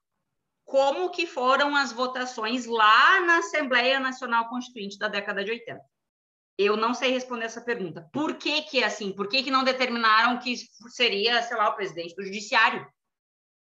como 0.69 1.09
que 1.09 1.27
foram 1.27 1.75
as 1.75 1.93
votações 1.93 2.67
lá 2.67 3.21
na 3.21 3.39
Assembleia 3.39 3.99
Nacional 3.99 4.51
Constituinte 4.51 4.99
da 4.99 5.09
década 5.09 5.43
de 5.43 5.51
80. 5.51 5.81
Eu 6.59 6.77
não 6.77 6.93
sei 6.93 7.11
responder 7.11 7.47
essa 7.47 7.63
pergunta. 7.63 8.07
Por 8.13 8.37
que 8.37 8.61
que 8.63 8.83
é 8.83 8.85
assim? 8.85 9.11
Por 9.11 9.31
que 9.31 9.43
que 9.43 9.51
não 9.51 9.65
determinaram 9.65 10.39
que 10.39 10.55
seria, 10.91 11.43
sei 11.43 11.57
lá, 11.57 11.71
o 11.71 11.75
presidente 11.75 12.15
do 12.15 12.23
judiciário? 12.23 12.87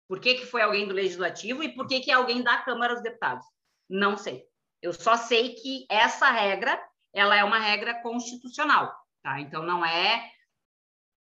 Por 0.06 0.20
que 0.20 0.34
que 0.34 0.44
foi 0.44 0.60
alguém 0.60 0.86
do 0.86 0.92
legislativo 0.92 1.62
e 1.62 1.74
por 1.74 1.86
que 1.86 2.00
que 2.00 2.10
é 2.10 2.14
alguém 2.14 2.42
da 2.42 2.58
Câmara 2.58 2.92
dos 2.92 3.02
Deputados? 3.02 3.46
Não 3.88 4.18
sei. 4.18 4.44
Eu 4.82 4.92
só 4.92 5.16
sei 5.16 5.54
que 5.54 5.86
essa 5.88 6.30
regra, 6.30 6.78
ela 7.14 7.34
é 7.34 7.42
uma 7.42 7.58
regra 7.58 8.02
constitucional, 8.02 8.94
tá? 9.22 9.40
Então 9.40 9.62
não 9.62 9.82
é 9.82 10.30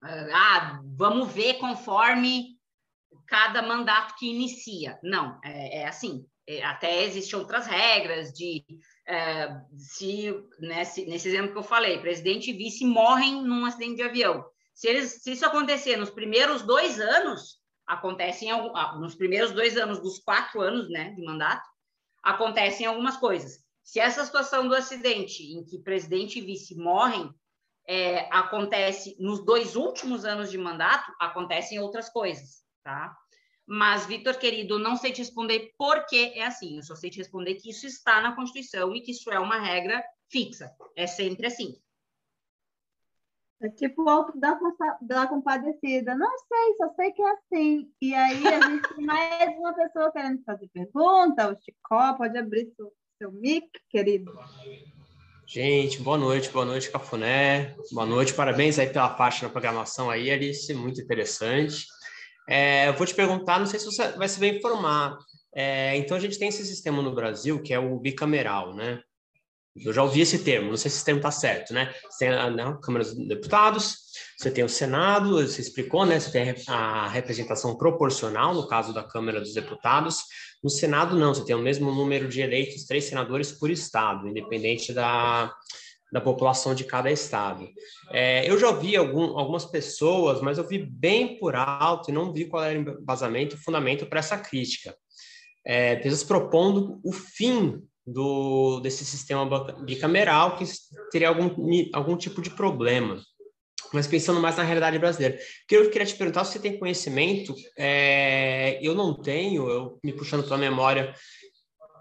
ah, 0.02 0.82
vamos 0.84 1.32
ver 1.32 1.60
conforme 1.60 2.55
cada 3.28 3.62
mandato 3.62 4.16
que 4.18 4.30
inicia. 4.30 5.00
Não, 5.04 5.40
é, 5.44 5.82
é 5.82 5.88
assim. 5.88 6.26
É, 6.48 6.64
até 6.64 7.04
existem 7.04 7.40
outras 7.40 7.66
regras 7.66 8.32
de 8.32 8.64
é, 9.08 9.50
se, 9.78 10.32
né, 10.60 10.84
se, 10.84 11.06
nesse 11.06 11.28
exemplo 11.28 11.52
que 11.52 11.58
eu 11.58 11.64
falei, 11.64 12.00
presidente 12.00 12.52
e 12.52 12.54
vice 12.54 12.86
morrem 12.86 13.42
num 13.42 13.66
acidente 13.66 13.96
de 13.96 14.04
avião. 14.04 14.46
Se, 14.74 14.88
eles, 14.88 15.24
se 15.24 15.32
isso 15.32 15.46
acontecer 15.46 15.96
nos 15.96 16.10
primeiros 16.10 16.62
dois 16.62 17.00
anos, 17.00 17.60
acontecem 17.88 18.52
ah, 18.52 18.98
nos 19.00 19.16
primeiros 19.16 19.52
dois 19.52 19.78
anos 19.78 20.00
dos 20.00 20.20
quatro 20.20 20.62
anos 20.62 20.90
né, 20.90 21.12
de 21.12 21.24
mandato, 21.24 21.68
acontecem 22.22 22.86
algumas 22.86 23.18
coisas. 23.18 23.64
Se 23.84 24.00
essa 24.00 24.26
situação 24.26 24.68
do 24.68 24.76
acidente 24.76 25.44
em 25.44 25.64
que 25.64 25.80
presidente 25.80 26.40
e 26.40 26.42
vice 26.42 26.76
morrem 26.76 27.30
é, 27.88 28.28
acontece 28.36 29.16
nos 29.20 29.46
dois 29.46 29.76
últimos 29.76 30.26
anos 30.26 30.50
de 30.50 30.58
mandato, 30.58 31.12
acontecem 31.20 31.80
outras 31.80 32.10
coisas, 32.10 32.65
tá? 32.86 33.18
Mas, 33.68 34.06
Vitor, 34.06 34.38
querido, 34.38 34.78
não 34.78 34.96
sei 34.96 35.12
te 35.12 35.18
responder 35.18 35.74
por 35.76 36.06
que 36.06 36.34
é 36.36 36.46
assim. 36.46 36.78
Eu 36.78 36.84
só 36.84 36.96
sei 36.96 37.10
te 37.10 37.18
responder 37.18 37.56
que 37.56 37.72
isso 37.72 37.88
está 37.88 38.22
na 38.22 38.36
Constituição 38.36 38.96
e 38.96 39.02
que 39.02 39.12
isso 39.12 39.32
é 39.32 39.40
uma 39.40 39.60
regra 39.60 40.04
fixa. 40.30 40.72
É 40.96 41.08
sempre 41.08 41.48
assim. 41.48 41.76
É 43.60 43.70
tipo 43.70 44.04
o 44.04 44.10
alto 44.10 44.40
da, 44.40 44.56
da 45.02 45.26
compadecida. 45.26 46.14
Não 46.16 46.32
sei, 46.38 46.76
só 46.78 46.94
sei 46.94 47.12
que 47.12 47.22
é 47.24 47.32
assim. 47.32 47.92
E 48.00 48.14
aí 48.14 48.48
a 48.48 48.70
gente 48.70 48.96
tem 48.96 49.04
mais 49.04 49.58
uma 49.58 49.74
pessoa 49.74 50.12
querendo 50.12 50.44
fazer 50.44 50.68
pergunta. 50.68 51.52
O 51.52 51.60
Chicó, 51.64 52.14
pode 52.14 52.38
abrir 52.38 52.72
seu, 52.76 52.94
seu 53.18 53.32
mic, 53.32 53.68
querido. 53.90 54.32
Gente, 55.48 56.02
boa 56.02 56.18
noite, 56.18 56.50
boa 56.50 56.66
noite, 56.66 56.92
Cafuné. 56.92 57.76
Boa 57.92 58.06
noite, 58.06 58.34
parabéns 58.34 58.78
aí 58.78 58.90
pela 58.90 59.10
parte 59.10 59.42
na 59.42 59.50
programação 59.50 60.10
aí, 60.10 60.30
Alice, 60.30 60.72
muito 60.74 61.02
interessante. 61.02 61.88
É, 62.48 62.88
eu 62.90 62.94
vou 62.94 63.08
te 63.08 63.16
perguntar, 63.16 63.60
não 63.60 63.66
sei 63.66 63.80
se 63.80 63.86
você 63.86 64.12
vai 64.14 64.28
saber 64.28 64.58
informar. 64.58 65.18
É, 65.54 65.96
então, 65.98 66.18
a 66.18 66.20
gente 66.20 66.38
tem 66.38 66.50
esse 66.50 66.66
sistema 66.66 67.02
no 67.02 67.16
Brasil 67.16 67.62
que 67.62 67.74
é 67.74 67.80
o 67.80 68.00
bicameral, 68.00 68.76
né? 68.76 69.02
Eu 69.76 69.92
já 69.92 70.02
ouvi 70.04 70.22
esse 70.22 70.40
termo, 70.40 70.70
não 70.70 70.78
sei 70.78 70.90
se 70.90 70.98
esse 70.98 71.06
termo 71.06 71.20
está 71.20 71.32
certo, 71.32 71.74
né? 71.74 71.94
Você 72.10 72.26
tem 72.26 72.30
a 72.30 72.50
né, 72.50 72.78
Câmara 72.82 73.04
dos 73.04 73.14
Deputados, 73.28 73.98
você 74.38 74.50
tem 74.50 74.64
o 74.64 74.70
Senado, 74.70 75.36
você 75.36 75.60
explicou, 75.60 76.06
né? 76.06 76.18
Você 76.18 76.32
tem 76.32 76.56
a 76.68 77.10
representação 77.10 77.76
proporcional, 77.78 78.54
no 78.54 78.68
caso 78.68 78.94
da 78.94 79.04
Câmara 79.04 79.42
dos 79.42 79.54
Deputados. 79.54 80.24
No 80.64 80.70
Senado, 80.70 81.18
não, 81.18 81.34
você 81.34 81.44
tem 81.44 81.56
o 81.56 81.62
mesmo 81.62 81.92
número 81.94 82.30
de 82.30 82.42
eleitos, 82.42 82.86
três 82.86 83.04
senadores 83.04 83.52
por 83.52 83.70
estado, 83.70 84.30
independente 84.30 84.94
da, 84.94 85.54
da 86.12 86.22
população 86.22 86.74
de 86.74 86.84
cada 86.84 87.12
estado. 87.12 87.68
É, 88.12 88.50
eu 88.50 88.58
já 88.58 88.70
ouvi 88.70 88.96
algum, 88.96 89.38
algumas 89.38 89.66
pessoas, 89.66 90.42
mas 90.42 90.58
eu 90.58 90.68
vi 90.68 90.78
bem 90.78 91.38
por 91.38 91.56
alto 91.56 92.10
e 92.10 92.14
não 92.14 92.32
vi 92.32 92.46
qual 92.46 92.64
era 92.64 92.78
o 92.78 93.02
embasamento 93.02 93.56
e 93.56 93.60
fundamento 93.60 94.06
para 94.06 94.20
essa 94.20 94.38
crítica. 94.38 94.96
É, 95.66 95.96
pessoas 95.96 96.24
propondo 96.24 97.00
o 97.04 97.12
fim 97.12 97.82
do, 98.06 98.80
desse 98.82 99.04
sistema 99.04 99.46
bicameral, 99.84 100.58
que 100.58 100.66
teria 101.12 101.30
algum, 101.30 101.50
algum 101.94 102.16
tipo 102.16 102.42
de 102.42 102.52
problema. 102.52 103.20
Mas 103.92 104.08
pensando 104.08 104.40
mais 104.40 104.58
na 104.58 104.64
realidade 104.64 105.00
brasileira. 105.00 105.36
O 105.36 105.68
que 105.68 105.76
eu 105.76 105.90
queria 105.90 106.06
te 106.06 106.16
perguntar 106.16 106.44
se 106.44 106.54
você 106.54 106.60
tem 106.60 106.78
conhecimento, 106.78 107.56
é, 107.78 108.80
eu 108.82 108.94
não 108.94 109.14
tenho, 109.22 109.70
eu 109.70 110.00
me 110.04 110.14
puxando 110.14 110.44
pela 110.44 110.58
memória, 110.58 111.14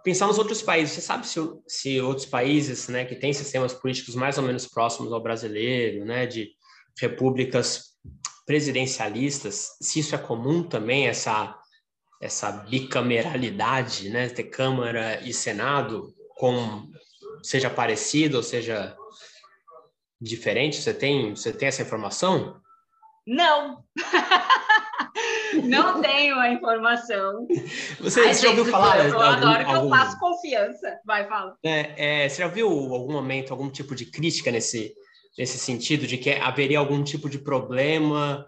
pensar 0.05 0.27
nos 0.27 0.39
outros 0.39 0.63
países. 0.63 0.95
Você 0.95 1.01
sabe 1.01 1.27
se, 1.27 1.41
se 1.67 2.01
outros 2.01 2.27
países, 2.27 2.87
né, 2.89 3.05
que 3.05 3.17
têm 3.17 3.33
sistemas 3.33 3.73
políticos 3.73 4.15
mais 4.15 4.37
ou 4.39 4.45
menos 4.45 4.67
próximos 4.67 5.13
ao 5.13 5.23
brasileiro, 5.23 6.05
né, 6.05 6.27
de 6.27 6.51
repúblicas 7.01 7.95
presidencialistas, 8.47 9.71
se 9.81 10.01
isso 10.01 10.15
é 10.15 10.19
comum 10.19 10.63
também 10.63 11.09
essa 11.09 11.59
essa 12.23 12.51
bicameralidade, 12.51 14.09
né, 14.09 14.29
ter 14.31 14.45
Câmara 14.45 15.21
e 15.23 15.35
Senado 15.35 16.15
com 16.37 16.89
seja 17.43 17.69
parecido 17.69 18.37
ou 18.39 18.43
seja 18.43 18.97
diferente? 20.21 20.81
Você 20.81 20.95
tem 20.95 21.35
você 21.35 21.53
tem 21.53 21.69
essa 21.69 21.83
informação? 21.83 22.61
Não. 23.27 23.85
Não 25.63 26.01
tenho 26.01 26.37
a 26.39 26.51
informação. 26.51 27.47
Você, 28.01 28.21
Ai, 28.21 28.35
você 28.35 28.43
já 28.43 28.49
ouviu 28.51 28.65
falar? 28.67 28.99
Eu, 28.99 29.11
eu 29.11 29.21
algum, 29.21 29.47
adoro 29.47 29.65
que 29.65 29.71
algum... 29.71 29.95
eu 29.95 29.97
faço 29.97 30.19
confiança. 30.19 30.99
Vai, 31.05 31.29
fala. 31.29 31.57
É, 31.63 32.25
é, 32.25 32.29
você 32.29 32.43
já 32.43 32.49
viu 32.49 32.69
algum 32.69 33.13
momento, 33.13 33.53
algum 33.53 33.71
tipo 33.71 33.95
de 33.95 34.07
crítica 34.07 34.51
nesse, 34.51 34.93
nesse 35.39 35.59
sentido, 35.59 36.07
de 36.07 36.19
que 36.19 36.31
haveria 36.31 36.79
algum 36.79 37.03
tipo 37.03 37.29
de 37.29 37.39
problema? 37.39 38.47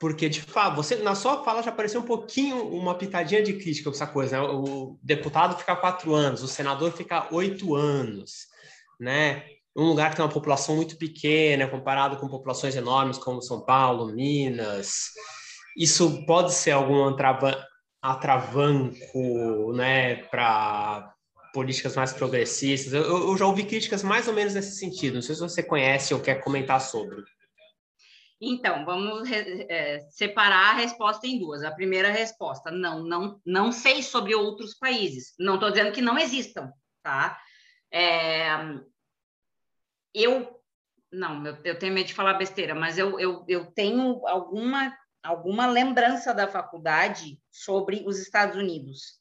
Porque, 0.00 0.28
de 0.28 0.42
fato, 0.42 0.76
você, 0.76 0.96
na 0.96 1.14
sua 1.14 1.42
fala 1.42 1.62
já 1.62 1.70
apareceu 1.70 2.00
um 2.00 2.04
pouquinho, 2.04 2.68
uma 2.68 2.94
pitadinha 2.94 3.42
de 3.42 3.54
crítica 3.54 3.90
essa 3.90 4.06
coisa, 4.06 4.40
né? 4.40 4.46
O 4.46 4.98
deputado 5.02 5.56
fica 5.58 5.74
quatro 5.74 6.14
anos, 6.14 6.42
o 6.42 6.48
senador 6.48 6.92
fica 6.92 7.26
oito 7.32 7.74
anos, 7.74 8.46
né? 9.00 9.44
um 9.76 9.84
lugar 9.84 10.10
que 10.10 10.16
tem 10.16 10.24
uma 10.24 10.32
população 10.32 10.74
muito 10.74 10.96
pequena 10.96 11.68
comparado 11.68 12.16
com 12.16 12.28
populações 12.28 12.74
enormes 12.74 13.18
como 13.18 13.42
São 13.42 13.60
Paulo, 13.60 14.06
Minas, 14.06 15.10
isso 15.76 16.24
pode 16.24 16.54
ser 16.54 16.70
algum 16.70 17.04
atravanco 18.02 19.72
né, 19.74 20.16
para 20.24 21.12
políticas 21.52 21.94
mais 21.94 22.12
progressistas? 22.12 22.92
Eu, 22.94 23.02
eu, 23.02 23.36
já 23.36 23.46
ouvi 23.46 23.64
críticas 23.64 24.02
mais 24.02 24.26
ou 24.26 24.34
menos 24.34 24.54
nesse 24.54 24.78
sentido. 24.78 25.14
Não 25.14 25.22
sei 25.22 25.34
se 25.34 25.40
você 25.40 25.62
conhece 25.62 26.14
ou 26.14 26.20
quer 26.20 26.42
comentar 26.42 26.80
sobre. 26.80 27.22
Então, 28.40 28.84
vamos 28.84 29.30
é, 29.30 30.00
separar 30.10 30.74
a 30.74 30.78
resposta 30.78 31.26
em 31.26 31.38
duas. 31.38 31.62
A 31.62 31.70
primeira 31.70 32.10
resposta, 32.10 32.70
não, 32.70 33.02
não, 33.02 33.40
não 33.44 33.72
sei 33.72 34.02
sobre 34.02 34.34
outros 34.34 34.74
países. 34.74 35.34
Não 35.38 35.54
estou 35.54 35.70
dizendo 35.70 35.92
que 35.92 36.02
não 36.02 36.18
existam, 36.18 36.70
tá? 37.02 37.38
É, 37.90 38.48
eu, 40.14 40.60
não, 41.12 41.46
eu, 41.46 41.56
eu, 41.64 41.78
tenho 41.78 41.94
medo 41.94 42.06
de 42.06 42.14
falar 42.14 42.34
besteira, 42.34 42.74
mas 42.74 42.98
eu, 42.98 43.18
eu, 43.18 43.44
eu 43.48 43.66
tenho 43.72 44.26
alguma 44.26 44.94
alguma 45.26 45.66
lembrança 45.66 46.32
da 46.32 46.46
faculdade 46.46 47.38
sobre 47.50 48.04
os 48.06 48.18
Estados 48.18 48.56
Unidos, 48.56 49.20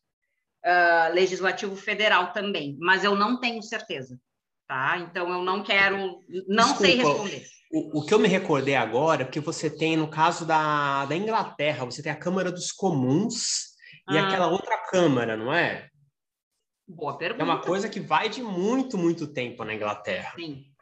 uh, 0.64 1.14
legislativo 1.14 1.76
federal 1.76 2.32
também, 2.32 2.78
mas 2.80 3.04
eu 3.04 3.16
não 3.16 3.40
tenho 3.40 3.62
certeza, 3.64 4.20
tá? 4.68 4.98
Então 5.00 5.30
eu 5.30 5.44
não 5.44 5.64
quero, 5.64 6.20
não 6.48 6.74
Desculpa, 6.74 6.86
sei 6.86 6.96
responder. 6.96 7.46
O, 7.72 8.00
o, 8.00 8.06
que 8.06 8.14
eu 8.14 8.20
me 8.20 8.28
recordei 8.28 8.76
agora 8.76 9.24
é 9.24 9.28
que 9.28 9.40
você 9.40 9.70
tem 9.70 9.98
no 9.98 10.08
caso 10.08 10.46
da, 10.46 11.06
da 11.06 11.16
Inglaterra, 11.16 11.86
você 11.86 12.02
tem 12.02 12.12
a 12.12 12.16
Câmara 12.16 12.52
dos 12.52 12.72
Comuns 12.72 13.76
e 14.10 14.18
ah. 14.18 14.28
aquela 14.28 14.48
outra 14.48 14.78
Câmara, 14.90 15.36
não 15.36 15.54
é? 15.54 15.90
Boa 16.88 17.18
pergunta. 17.18 17.42
É 17.42 17.46
uma 17.46 17.62
coisa 17.62 17.90
que 17.90 18.00
vai 18.00 18.30
de 18.30 18.44
muito, 18.44 18.98
muito 18.98 19.28
tempo 19.28 19.64
na 19.64 19.74
Inglaterra. 19.74 20.34
Sim 20.36 20.75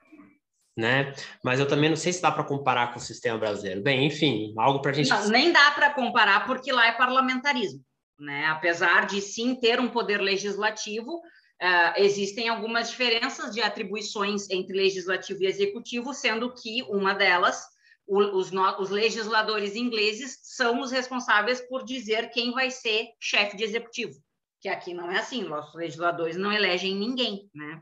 né? 0.75 1.13
Mas 1.43 1.59
eu 1.59 1.67
também 1.67 1.89
não 1.89 1.95
sei 1.95 2.11
se 2.11 2.21
dá 2.21 2.31
para 2.31 2.43
comparar 2.43 2.91
com 2.91 2.99
o 2.99 3.01
sistema 3.01 3.37
brasileiro. 3.37 3.81
Bem, 3.81 4.05
enfim, 4.05 4.53
algo 4.57 4.81
para 4.81 4.91
a 4.91 4.93
gente. 4.93 5.09
Não, 5.09 5.29
nem 5.29 5.51
dá 5.51 5.71
para 5.71 5.93
comparar 5.93 6.45
porque 6.45 6.71
lá 6.71 6.87
é 6.87 6.91
parlamentarismo, 6.91 7.83
né? 8.19 8.45
Apesar 8.47 9.05
de 9.05 9.21
sim 9.21 9.55
ter 9.55 9.79
um 9.79 9.89
poder 9.89 10.19
legislativo, 10.19 11.17
uh, 11.17 11.93
existem 11.97 12.49
algumas 12.49 12.89
diferenças 12.89 13.53
de 13.53 13.61
atribuições 13.61 14.49
entre 14.49 14.75
legislativo 14.75 15.43
e 15.43 15.47
executivo, 15.47 16.13
sendo 16.13 16.53
que 16.53 16.83
uma 16.83 17.13
delas 17.13 17.63
os, 18.05 18.51
os 18.79 18.89
legisladores 18.89 19.75
ingleses 19.75 20.39
são 20.43 20.81
os 20.81 20.91
responsáveis 20.91 21.61
por 21.61 21.85
dizer 21.85 22.29
quem 22.31 22.51
vai 22.51 22.69
ser 22.69 23.09
chefe 23.19 23.55
de 23.55 23.63
executivo, 23.63 24.13
que 24.59 24.67
aqui 24.67 24.93
não 24.93 25.09
é 25.09 25.19
assim, 25.19 25.43
nossos 25.43 25.73
legisladores 25.73 26.35
não 26.35 26.51
elegem 26.51 26.95
ninguém, 26.95 27.49
né? 27.53 27.81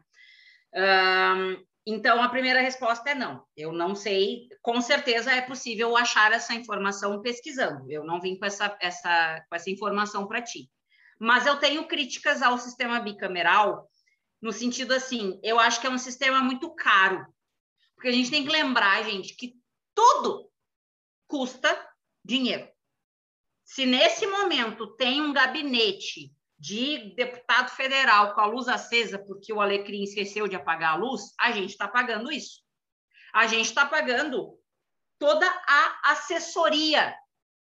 Um, 0.73 1.70
então, 1.85 2.21
a 2.21 2.29
primeira 2.29 2.61
resposta 2.61 3.09
é 3.09 3.15
não. 3.15 3.43
Eu 3.57 3.71
não 3.71 3.95
sei. 3.95 4.47
Com 4.61 4.79
certeza 4.81 5.31
é 5.31 5.41
possível 5.41 5.97
achar 5.97 6.31
essa 6.31 6.53
informação 6.53 7.21
pesquisando. 7.21 7.91
Eu 7.91 8.03
não 8.03 8.21
vim 8.21 8.37
com 8.37 8.45
essa, 8.45 8.77
essa, 8.79 9.43
com 9.49 9.55
essa 9.55 9.69
informação 9.69 10.27
para 10.27 10.41
ti. 10.41 10.69
Mas 11.19 11.45
eu 11.45 11.57
tenho 11.57 11.87
críticas 11.87 12.41
ao 12.41 12.57
sistema 12.57 12.99
bicameral, 12.99 13.89
no 14.41 14.51
sentido 14.51 14.93
assim, 14.93 15.39
eu 15.43 15.59
acho 15.59 15.79
que 15.79 15.87
é 15.87 15.89
um 15.89 15.97
sistema 15.97 16.41
muito 16.41 16.73
caro. 16.75 17.25
Porque 17.95 18.09
a 18.09 18.11
gente 18.11 18.31
tem 18.31 18.43
que 18.43 18.51
lembrar, 18.51 19.03
gente, 19.03 19.35
que 19.35 19.53
tudo 19.93 20.49
custa 21.27 21.69
dinheiro. 22.23 22.67
Se 23.63 23.85
nesse 23.85 24.25
momento 24.27 24.95
tem 24.95 25.21
um 25.21 25.31
gabinete 25.31 26.31
de 26.61 27.15
deputado 27.15 27.71
federal 27.71 28.35
com 28.35 28.41
a 28.41 28.45
luz 28.45 28.67
acesa 28.67 29.17
porque 29.17 29.51
o 29.51 29.59
Alecrim 29.59 30.03
esqueceu 30.03 30.47
de 30.47 30.55
apagar 30.55 30.93
a 30.93 30.95
luz, 30.95 31.33
a 31.39 31.51
gente 31.51 31.71
está 31.71 31.87
pagando 31.87 32.31
isso. 32.31 32.61
A 33.33 33.47
gente 33.47 33.65
está 33.65 33.83
pagando 33.83 34.59
toda 35.17 35.47
a 35.67 36.11
assessoria 36.11 37.15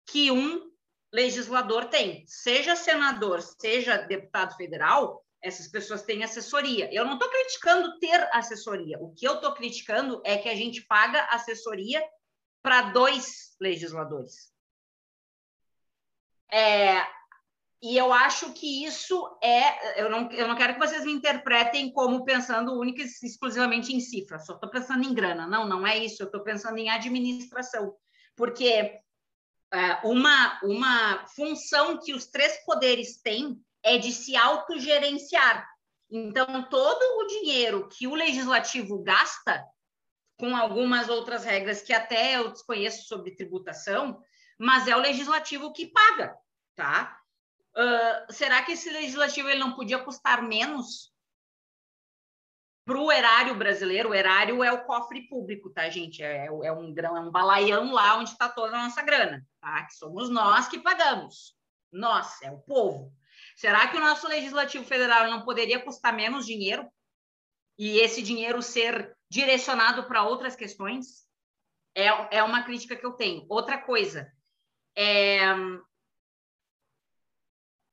que 0.05 0.31
um 0.31 0.71
legislador 1.11 1.89
tem, 1.89 2.25
seja 2.27 2.77
senador, 2.77 3.41
seja 3.41 3.97
deputado 3.97 4.55
federal, 4.55 5.21
essas 5.41 5.67
pessoas 5.67 6.03
têm 6.03 6.23
assessoria. 6.23 6.89
Eu 6.93 7.03
não 7.03 7.15
estou 7.15 7.29
criticando 7.29 7.99
ter 7.99 8.29
assessoria. 8.31 8.97
O 8.99 9.13
que 9.13 9.27
eu 9.27 9.33
estou 9.35 9.53
criticando 9.53 10.21
é 10.23 10.37
que 10.37 10.47
a 10.47 10.55
gente 10.55 10.81
paga 10.83 11.25
assessoria 11.25 12.01
para 12.61 12.83
dois 12.91 13.53
legisladores. 13.59 14.49
É, 16.49 17.16
e 17.81 17.95
eu 17.95 18.11
acho 18.11 18.53
que 18.53 18.85
isso 18.85 19.37
é. 19.41 20.01
Eu 20.01 20.09
não, 20.09 20.31
eu 20.31 20.47
não 20.47 20.55
quero 20.55 20.73
que 20.73 20.79
vocês 20.79 21.05
me 21.05 21.11
interpretem 21.11 21.91
como 21.91 22.25
pensando 22.25 22.79
única 22.79 23.03
e 23.03 23.05
exclusivamente 23.05 23.95
em 23.95 23.99
cifra, 23.99 24.39
só 24.39 24.53
estou 24.53 24.69
pensando 24.69 25.03
em 25.03 25.13
grana. 25.13 25.45
Não, 25.45 25.67
não 25.67 25.85
é 25.85 25.97
isso. 25.97 26.23
Eu 26.23 26.25
estou 26.25 26.41
pensando 26.41 26.77
em 26.79 26.89
administração. 26.89 27.93
Porque 28.35 28.99
é, 29.73 29.99
uma, 30.03 30.59
uma 30.63 31.27
função 31.27 31.99
que 31.99 32.13
os 32.13 32.25
três 32.25 32.63
poderes 32.65 33.21
têm 33.21 33.61
é 33.83 33.97
de 33.97 34.11
se 34.11 34.35
autogerenciar. 34.35 35.67
Então, 36.09 36.63
todo 36.69 37.03
o 37.19 37.27
dinheiro 37.27 37.87
que 37.89 38.07
o 38.07 38.15
legislativo 38.15 39.03
gasta, 39.03 39.63
com 40.39 40.55
algumas 40.55 41.09
outras 41.09 41.43
regras 41.43 41.81
que 41.81 41.93
até 41.93 42.37
eu 42.37 42.51
desconheço 42.51 43.07
sobre 43.07 43.35
tributação, 43.35 44.19
mas 44.57 44.87
é 44.87 44.95
o 44.95 44.99
legislativo 44.99 45.73
que 45.73 45.87
paga, 45.87 46.35
tá? 46.75 47.19
Uh, 47.77 48.33
será 48.33 48.63
que 48.63 48.71
esse 48.71 48.89
legislativo 48.89 49.47
ele 49.47 49.59
não 49.59 49.75
podia 49.75 49.99
custar 49.99 50.41
menos 50.41 51.13
para 52.83 52.97
o 52.97 53.11
erário 53.11 53.53
brasileiro? 53.53 54.09
O 54.09 54.15
erário 54.15 54.63
é 54.63 54.71
o 54.71 54.83
cofre 54.83 55.27
público, 55.27 55.69
tá, 55.69 55.87
gente? 55.87 56.23
É, 56.23 56.47
é 56.47 56.71
um 56.71 56.91
grão, 56.91 57.15
é 57.15 57.19
um 57.19 57.29
balaião 57.29 57.93
lá 57.93 58.17
onde 58.17 58.31
está 58.31 58.49
toda 58.49 58.75
a 58.75 58.83
nossa 58.85 59.03
grana, 59.03 59.45
tá? 59.61 59.83
Que 59.83 59.93
somos 59.93 60.27
nós 60.27 60.67
que 60.67 60.79
pagamos. 60.79 61.55
Nós, 61.91 62.41
é 62.41 62.51
o 62.51 62.57
povo. 62.57 63.13
Será 63.55 63.87
que 63.87 63.97
o 63.97 63.99
nosso 64.01 64.27
legislativo 64.27 64.83
federal 64.83 65.29
não 65.29 65.45
poderia 65.45 65.79
custar 65.79 66.15
menos 66.15 66.47
dinheiro 66.47 66.89
e 67.77 67.99
esse 67.99 68.23
dinheiro 68.23 68.59
ser 68.63 69.15
direcionado 69.29 70.07
para 70.07 70.23
outras 70.23 70.55
questões? 70.55 71.27
É, 71.95 72.37
é 72.37 72.43
uma 72.43 72.63
crítica 72.63 72.95
que 72.95 73.05
eu 73.05 73.13
tenho. 73.13 73.45
Outra 73.47 73.77
coisa, 73.77 74.31
é, 74.95 75.53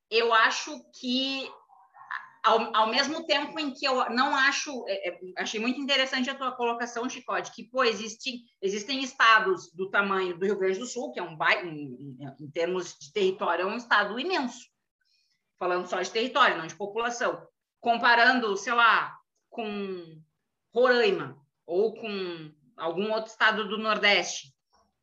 eu 0.09 0.33
acho 0.33 0.79
que 0.99 1.49
ao, 2.45 2.75
ao, 2.75 2.87
mesmo 2.87 3.25
tempo 3.25 3.59
em 3.59 3.73
que 3.73 3.87
eu 3.87 4.07
não 4.11 4.35
acho, 4.35 4.85
é, 4.87 5.09
é, 5.09 5.19
achei 5.37 5.59
muito 5.59 5.81
interessante 5.81 6.29
a 6.29 6.35
tua 6.35 6.51
colocação, 6.51 7.09
Chicote, 7.09 7.51
que, 7.51 7.63
pô, 7.63 7.83
existe, 7.83 8.43
existem 8.61 9.03
estados 9.03 9.71
do 9.73 9.89
tamanho 9.89 10.37
do 10.37 10.45
Rio 10.45 10.59
Grande 10.59 10.77
do 10.77 10.85
Sul, 10.85 11.11
que 11.11 11.19
é 11.19 11.23
um, 11.23 11.35
em, 11.63 12.17
em 12.39 12.51
termos 12.51 12.95
de 12.99 13.11
território, 13.11 13.63
é 13.63 13.65
um 13.65 13.77
estado 13.77 14.19
imenso. 14.19 14.59
Falando 15.57 15.87
só 15.87 15.99
de 16.01 16.11
território, 16.11 16.57
não 16.57 16.67
de 16.67 16.75
população, 16.75 17.41
comparando, 17.79 18.55
sei 18.55 18.73
lá, 18.73 19.17
com 19.49 20.21
Roraima 20.71 21.41
ou 21.65 21.95
com 21.95 22.51
algum 22.77 23.11
outro 23.11 23.31
estado 23.31 23.67
do 23.67 23.77
Nordeste, 23.77 24.54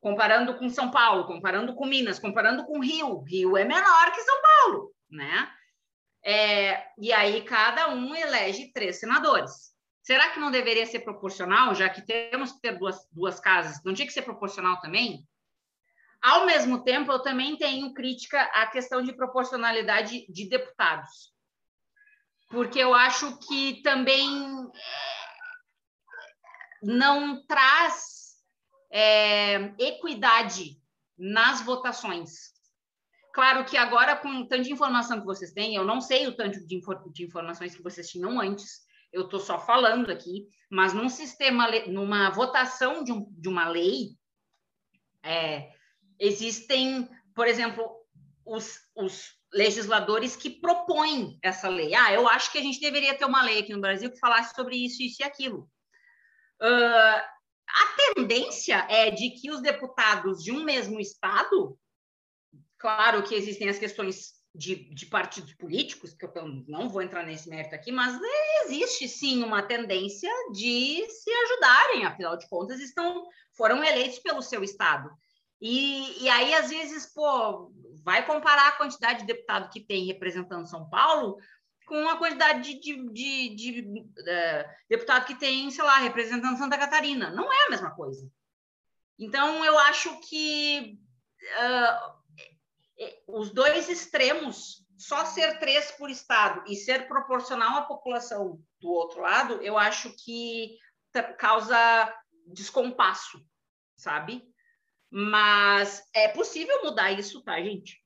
comparando 0.03 0.57
com 0.57 0.69
São 0.69 0.91
Paulo, 0.91 1.25
comparando 1.25 1.73
com 1.73 1.85
Minas, 1.85 2.19
comparando 2.19 2.65
com 2.65 2.81
Rio. 2.81 3.21
Rio 3.21 3.55
é 3.55 3.63
menor 3.63 4.11
que 4.11 4.21
São 4.21 4.41
Paulo, 4.41 4.93
né? 5.09 5.49
É, 6.21 6.87
e 6.97 7.13
aí 7.13 7.41
cada 7.43 7.87
um 7.87 8.13
elege 8.13 8.73
três 8.73 8.99
senadores. 8.99 9.73
Será 10.01 10.29
que 10.31 10.41
não 10.41 10.51
deveria 10.51 10.85
ser 10.85 10.99
proporcional, 10.99 11.73
já 11.73 11.87
que 11.87 12.01
temos 12.01 12.51
que 12.51 12.59
ter 12.59 12.77
duas, 12.77 13.07
duas 13.13 13.39
casas? 13.39 13.81
Não 13.85 13.93
tinha 13.93 14.05
que 14.05 14.11
ser 14.11 14.23
proporcional 14.23 14.81
também? 14.81 15.25
Ao 16.21 16.45
mesmo 16.45 16.83
tempo, 16.83 17.09
eu 17.09 17.21
também 17.21 17.55
tenho 17.55 17.93
crítica 17.93 18.41
à 18.53 18.67
questão 18.67 19.01
de 19.01 19.13
proporcionalidade 19.13 20.25
de 20.29 20.49
deputados, 20.49 21.33
porque 22.49 22.79
eu 22.79 22.93
acho 22.93 23.39
que 23.39 23.81
também 23.81 24.69
não 26.81 27.45
traz 27.45 28.12
é, 28.93 29.73
equidade 29.77 30.79
nas 31.17 31.61
votações. 31.61 32.53
Claro 33.33 33.65
que 33.65 33.75
agora, 33.75 34.15
com 34.15 34.29
o 34.29 34.47
tanto 34.47 34.63
de 34.63 34.71
informação 34.71 35.19
que 35.19 35.25
vocês 35.25 35.51
têm, 35.51 35.75
eu 35.75 35.83
não 35.83 35.99
sei 35.99 36.27
o 36.27 36.35
tanto 36.35 36.65
de, 36.65 36.75
infor 36.75 37.11
de 37.11 37.25
informações 37.25 37.75
que 37.75 37.81
vocês 37.81 38.07
tinham 38.09 38.39
antes, 38.39 38.85
eu 39.11 39.23
estou 39.25 39.39
só 39.39 39.59
falando 39.59 40.11
aqui, 40.11 40.47
mas 40.69 40.93
num 40.93 41.09
sistema, 41.09 41.67
numa 41.87 42.29
votação 42.29 43.03
de, 43.03 43.11
um, 43.11 43.27
de 43.31 43.49
uma 43.49 43.67
lei, 43.67 44.11
é, 45.23 45.73
Existem, 46.19 47.09
por 47.35 47.47
exemplo, 47.47 47.85
os, 48.45 48.79
os 48.95 49.33
legisladores 49.51 50.37
que 50.37 50.49
propõem 50.49 51.37
essa 51.41 51.67
lei. 51.67 51.93
Ah, 51.93 52.13
eu 52.13 52.27
acho 52.27 52.51
que 52.51 52.57
a 52.57 52.61
gente 52.61 52.79
deveria 52.79 53.17
ter 53.17 53.25
uma 53.25 53.43
lei 53.43 53.59
aqui 53.59 53.73
no 53.73 53.81
Brasil 53.81 54.09
que 54.09 54.19
falasse 54.19 54.55
sobre 54.55 54.77
isso, 54.77 55.01
isso 55.01 55.21
e 55.21 55.25
aquilo. 55.25 55.69
Uh, 56.61 57.21
a 57.67 58.13
tendência 58.15 58.85
é 58.89 59.11
de 59.11 59.31
que 59.31 59.51
os 59.51 59.61
deputados 59.61 60.43
de 60.43 60.51
um 60.51 60.63
mesmo 60.63 60.99
estado, 60.99 61.77
claro 62.77 63.23
que 63.23 63.35
existem 63.35 63.69
as 63.69 63.79
questões 63.79 64.33
de, 64.55 64.93
de 64.93 65.07
partidos 65.07 65.53
políticos, 65.53 66.13
que 66.13 66.25
eu 66.25 66.45
não 66.67 66.87
vou 66.87 67.01
entrar 67.01 67.25
nesse 67.25 67.49
mérito 67.49 67.73
aqui, 67.73 67.91
mas 67.91 68.19
existe 68.65 69.07
sim 69.07 69.43
uma 69.43 69.63
tendência 69.63 70.29
de 70.51 71.03
se 71.09 71.31
ajudarem, 71.31 72.05
afinal 72.05 72.37
de 72.37 72.47
contas, 72.47 72.79
estão 72.79 73.25
foram 73.55 73.83
eleitos 73.83 74.19
pelo 74.19 74.41
seu 74.41 74.63
estado. 74.63 75.09
E, 75.59 76.23
e 76.23 76.29
aí, 76.29 76.53
às 76.53 76.69
vezes, 76.69 77.11
pô, 77.13 77.71
vai 78.03 78.25
comparar 78.25 78.67
a 78.67 78.77
quantidade 78.77 79.21
de 79.21 79.27
deputado 79.27 79.71
que 79.71 79.79
tem 79.79 80.05
representando 80.05 80.69
São 80.69 80.89
Paulo 80.89 81.37
com 81.85 82.07
a 82.09 82.17
quantidade 82.17 82.79
de, 82.79 82.79
de, 82.79 83.55
de, 83.55 83.81
de 83.81 83.99
uh, 84.01 84.69
deputado 84.89 85.25
que 85.25 85.35
tem, 85.35 85.69
sei 85.71 85.83
lá, 85.83 85.97
representando 85.97 86.57
Santa 86.57 86.77
Catarina. 86.77 87.29
Não 87.29 87.51
é 87.51 87.67
a 87.67 87.69
mesma 87.69 87.91
coisa. 87.91 88.29
Então, 89.17 89.63
eu 89.63 89.77
acho 89.77 90.19
que 90.21 90.97
uh, 91.59 92.23
os 93.27 93.51
dois 93.51 93.89
extremos, 93.89 94.85
só 94.97 95.25
ser 95.25 95.59
três 95.59 95.91
por 95.91 96.09
estado 96.09 96.63
e 96.67 96.75
ser 96.75 97.07
proporcional 97.07 97.77
à 97.77 97.81
população 97.83 98.59
do 98.79 98.89
outro 98.89 99.21
lado, 99.21 99.61
eu 99.61 99.77
acho 99.77 100.15
que 100.23 100.77
causa 101.37 101.77
descompasso, 102.47 103.45
sabe? 103.95 104.43
Mas 105.09 106.03
é 106.13 106.27
possível 106.29 106.83
mudar 106.83 107.11
isso, 107.11 107.43
tá, 107.43 107.61
gente? 107.61 108.01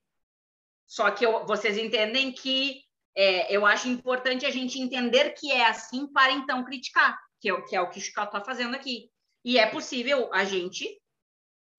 Só 0.86 1.12
que 1.12 1.26
eu, 1.26 1.46
vocês 1.46 1.78
entendem 1.78 2.32
que 2.32 2.82
é, 3.18 3.52
eu 3.52 3.66
acho 3.66 3.90
importante 3.90 4.46
a 4.46 4.52
gente 4.52 4.80
entender 4.80 5.32
que 5.32 5.52
é 5.52 5.66
assim 5.66 6.06
para 6.06 6.32
então 6.32 6.64
criticar, 6.64 7.20
que 7.42 7.50
é, 7.50 7.62
que 7.62 7.76
é 7.76 7.82
o 7.82 7.90
que 7.90 7.98
o 7.98 8.02
Chico 8.02 8.22
está 8.22 8.40
fazendo 8.46 8.76
aqui. 8.76 9.10
E 9.44 9.58
é 9.58 9.66
possível 9.66 10.32
a 10.32 10.46
gente, 10.46 11.02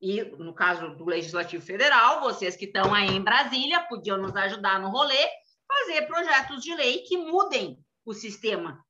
e 0.02 0.20
no 0.24 0.52
caso 0.52 0.97
do 0.97 1.05
Legislativo 1.05 1.65
Federal, 1.65 2.20
vocês 2.23 2.56
que 2.56 2.65
estão 2.65 2.93
aí 2.93 3.06
em 3.10 3.23
Brasília 3.23 3.86
podiam 3.89 4.19
nos 4.19 4.35
ajudar 4.35 4.81
no 4.81 4.90
rolê, 4.90 5.28
fazer 5.69 6.09
projetos 6.09 6.60
de 6.60 6.74
lei 6.74 7.02
que 7.02 7.16
mudem 7.16 7.78
o 8.05 8.12
sistema 8.12 8.85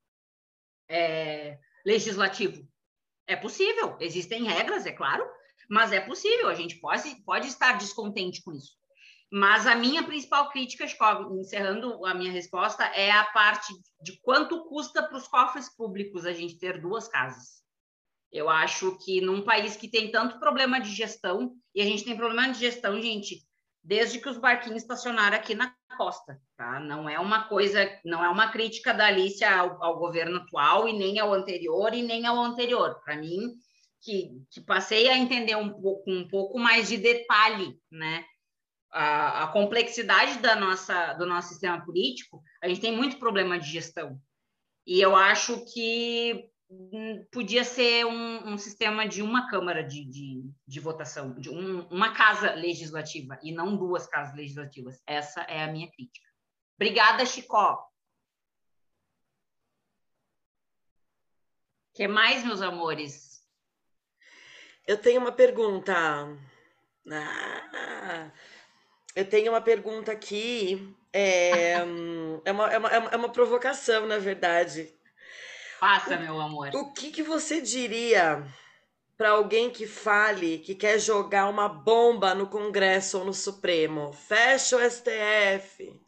é, 0.88 1.58
legislativo. 1.84 2.66
É 3.26 3.36
possível, 3.36 3.98
existem 4.00 4.44
regras, 4.44 4.86
é 4.86 4.92
claro, 4.92 5.22
mas 5.68 5.92
é 5.92 6.00
possível, 6.00 6.48
a 6.48 6.54
gente 6.54 6.76
pode, 6.76 7.14
pode 7.26 7.46
estar 7.46 7.76
descontente 7.76 8.42
com 8.42 8.52
isso. 8.52 8.77
Mas 9.30 9.66
a 9.66 9.74
minha 9.74 10.02
principal 10.02 10.48
crítica, 10.50 10.86
encerrando 11.38 12.04
a 12.06 12.14
minha 12.14 12.32
resposta, 12.32 12.84
é 12.84 13.10
a 13.10 13.24
parte 13.24 13.74
de 14.02 14.18
quanto 14.20 14.64
custa 14.64 15.02
para 15.02 15.18
os 15.18 15.28
cofres 15.28 15.74
públicos 15.74 16.24
a 16.24 16.32
gente 16.32 16.58
ter 16.58 16.80
duas 16.80 17.08
casas. 17.08 17.62
Eu 18.32 18.48
acho 18.48 18.96
que 19.04 19.20
num 19.20 19.42
país 19.42 19.76
que 19.76 19.88
tem 19.88 20.10
tanto 20.10 20.38
problema 20.38 20.80
de 20.80 20.90
gestão, 20.90 21.54
e 21.74 21.82
a 21.82 21.84
gente 21.84 22.04
tem 22.04 22.16
problema 22.16 22.50
de 22.50 22.58
gestão, 22.58 23.00
gente, 23.00 23.42
desde 23.82 24.18
que 24.18 24.28
os 24.28 24.38
barquinhos 24.38 24.82
estacionaram 24.82 25.36
aqui 25.36 25.54
na 25.54 25.74
costa, 25.96 26.40
tá? 26.56 26.78
Não 26.80 27.08
é 27.08 27.18
uma 27.18 27.48
coisa, 27.48 27.80
não 28.04 28.24
é 28.24 28.28
uma 28.28 28.50
crítica 28.50 28.94
da 28.94 29.06
Alicia 29.06 29.50
ao, 29.54 29.82
ao 29.82 29.98
governo 29.98 30.38
atual, 30.38 30.88
e 30.88 30.92
nem 30.92 31.18
ao 31.18 31.32
anterior, 31.32 31.92
e 31.94 32.02
nem 32.02 32.26
ao 32.26 32.38
anterior. 32.38 33.00
Para 33.04 33.16
mim, 33.16 33.54
que, 34.00 34.30
que 34.50 34.60
passei 34.60 35.08
a 35.08 35.18
entender 35.18 35.56
um 35.56 35.70
pouco, 35.70 36.10
um 36.10 36.28
pouco 36.28 36.58
mais 36.58 36.88
de 36.88 36.96
detalhe, 36.96 37.78
né? 37.90 38.24
A, 38.90 39.44
a, 39.44 39.48
complexidade 39.48 40.38
da 40.38 40.56
nossa, 40.56 41.12
do 41.14 41.26
nosso 41.26 41.48
sistema 41.48 41.84
político, 41.84 42.42
a 42.62 42.68
gente 42.68 42.80
tem 42.80 42.96
muito 42.96 43.18
problema 43.18 43.58
de 43.58 43.70
gestão. 43.70 44.20
E 44.86 45.00
eu 45.00 45.14
acho 45.14 45.64
que 45.72 46.48
hum, 46.70 47.26
podia 47.30 47.64
ser 47.64 48.06
um, 48.06 48.52
um, 48.52 48.58
sistema 48.58 49.06
de 49.06 49.20
uma 49.20 49.48
Câmara 49.50 49.84
de, 49.84 50.04
de, 50.06 50.50
de 50.66 50.80
votação, 50.80 51.34
de 51.34 51.50
um, 51.50 51.86
uma 51.88 52.14
casa 52.14 52.54
legislativa, 52.54 53.38
e 53.42 53.52
não 53.52 53.76
duas 53.76 54.06
casas 54.06 54.34
legislativas. 54.34 55.02
Essa 55.06 55.42
é 55.42 55.62
a 55.62 55.70
minha 55.70 55.90
crítica. 55.90 56.26
Obrigada, 56.76 57.26
Chicó. 57.26 57.88
que 61.98 62.06
mais, 62.06 62.44
meus 62.44 62.62
amores? 62.62 63.44
Eu 64.86 64.96
tenho 64.96 65.20
uma 65.20 65.32
pergunta. 65.32 65.92
Ah, 67.10 68.32
eu 69.18 69.28
tenho 69.28 69.50
uma 69.50 69.60
pergunta 69.60 70.12
aqui. 70.12 70.94
É, 71.12 71.72
é, 71.72 72.52
uma, 72.52 72.72
é, 72.72 72.78
uma, 72.78 72.88
é 72.88 73.16
uma 73.16 73.28
provocação, 73.28 74.06
na 74.06 74.18
verdade. 74.18 74.94
Faça, 75.80 76.16
meu 76.16 76.40
amor. 76.40 76.70
O 76.76 76.92
que, 76.92 77.10
que 77.10 77.24
você 77.24 77.60
diria 77.60 78.46
para 79.16 79.30
alguém 79.30 79.70
que 79.70 79.88
fale 79.88 80.58
que 80.58 80.72
quer 80.72 81.00
jogar 81.00 81.48
uma 81.48 81.68
bomba 81.68 82.32
no 82.32 82.46
Congresso 82.46 83.18
ou 83.18 83.24
no 83.24 83.34
Supremo? 83.34 84.12
Fecha 84.12 84.76
o 84.76 84.80
STF. 84.80 86.00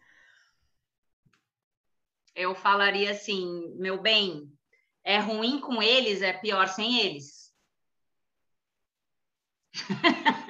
Eu 2.32 2.54
falaria 2.54 3.10
assim, 3.10 3.74
meu 3.76 4.00
bem, 4.00 4.48
é 5.02 5.18
ruim 5.18 5.58
com 5.60 5.82
eles, 5.82 6.22
é 6.22 6.32
pior 6.32 6.68
sem 6.68 7.00
eles. 7.00 7.52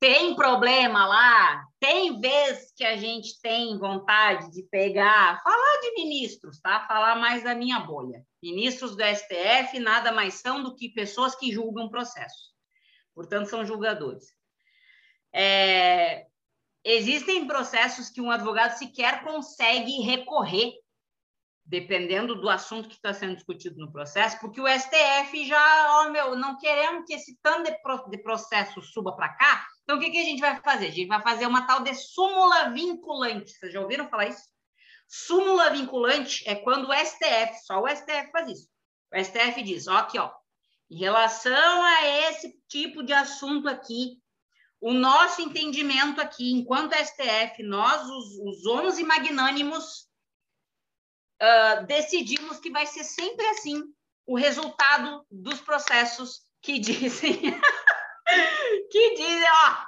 tem 0.00 0.36
problema 0.36 1.06
lá, 1.06 1.64
tem 1.80 2.20
vez 2.20 2.72
que 2.76 2.84
a 2.84 2.96
gente 2.96 3.40
tem 3.40 3.76
vontade 3.78 4.50
de 4.52 4.62
pegar, 4.64 5.42
falar 5.42 5.80
de 5.80 5.94
ministros, 5.94 6.60
tá? 6.60 6.86
Falar 6.86 7.16
mais 7.16 7.42
da 7.42 7.54
minha 7.54 7.80
bolha. 7.80 8.24
Ministros 8.42 8.96
do 8.96 9.02
STF 9.02 9.78
nada 9.80 10.12
mais 10.12 10.34
são 10.34 10.62
do 10.62 10.74
que 10.76 10.90
pessoas 10.90 11.34
que 11.34 11.50
julgam 11.50 11.88
processos. 11.88 12.52
Portanto, 13.12 13.48
são 13.48 13.64
julgadores. 13.64 14.32
É, 15.32 16.26
existem 16.84 17.46
processos 17.46 18.08
que 18.08 18.20
um 18.20 18.30
advogado 18.30 18.78
sequer 18.78 19.24
consegue 19.24 20.00
recorrer 20.02 20.74
dependendo 21.68 22.40
do 22.40 22.48
assunto 22.48 22.88
que 22.88 22.94
está 22.94 23.12
sendo 23.12 23.34
discutido 23.34 23.76
no 23.76 23.92
processo, 23.92 24.40
porque 24.40 24.58
o 24.58 24.66
STF 24.66 25.46
já, 25.46 26.00
ó, 26.00 26.10
meu, 26.10 26.34
não 26.34 26.56
queremos 26.56 27.04
que 27.06 27.12
esse 27.12 27.38
tanto 27.42 27.70
de 28.10 28.18
processo 28.22 28.80
suba 28.80 29.14
para 29.14 29.28
cá, 29.34 29.66
então 29.88 29.96
o 29.96 30.00
que, 30.00 30.10
que 30.10 30.18
a 30.18 30.24
gente 30.24 30.40
vai 30.40 30.60
fazer? 30.60 30.88
A 30.88 30.90
gente 30.90 31.08
vai 31.08 31.22
fazer 31.22 31.46
uma 31.46 31.66
tal 31.66 31.82
de 31.82 31.94
súmula 31.94 32.68
vinculante. 32.68 33.52
Vocês 33.52 33.72
já 33.72 33.80
ouviram 33.80 34.06
falar 34.10 34.26
isso? 34.26 34.42
Súmula 35.08 35.70
vinculante 35.70 36.46
é 36.46 36.54
quando 36.54 36.90
o 36.90 36.92
STF, 36.92 37.64
só 37.64 37.80
o 37.80 37.88
STF 37.88 38.30
faz 38.30 38.50
isso. 38.50 38.68
O 39.10 39.18
STF 39.18 39.62
diz, 39.62 39.88
ó, 39.88 39.96
aqui, 39.96 40.18
ó, 40.18 40.30
em 40.90 40.98
relação 40.98 41.82
a 41.82 42.06
esse 42.06 42.54
tipo 42.68 43.02
de 43.02 43.14
assunto 43.14 43.66
aqui, 43.66 44.20
o 44.78 44.92
nosso 44.92 45.40
entendimento 45.40 46.20
aqui, 46.20 46.52
enquanto 46.52 46.92
STF, 46.92 47.62
nós, 47.62 48.02
os, 48.02 48.38
os 48.40 48.66
11 48.66 49.02
magnânimos, 49.04 50.06
uh, 51.40 51.86
decidimos 51.86 52.60
que 52.60 52.70
vai 52.70 52.84
ser 52.84 53.04
sempre 53.04 53.46
assim 53.46 53.82
o 54.26 54.36
resultado 54.36 55.24
dos 55.30 55.62
processos 55.62 56.42
que 56.60 56.76
dizem 56.78 57.40
que 58.90 59.14
dizem, 59.14 59.48
ó, 59.50 59.84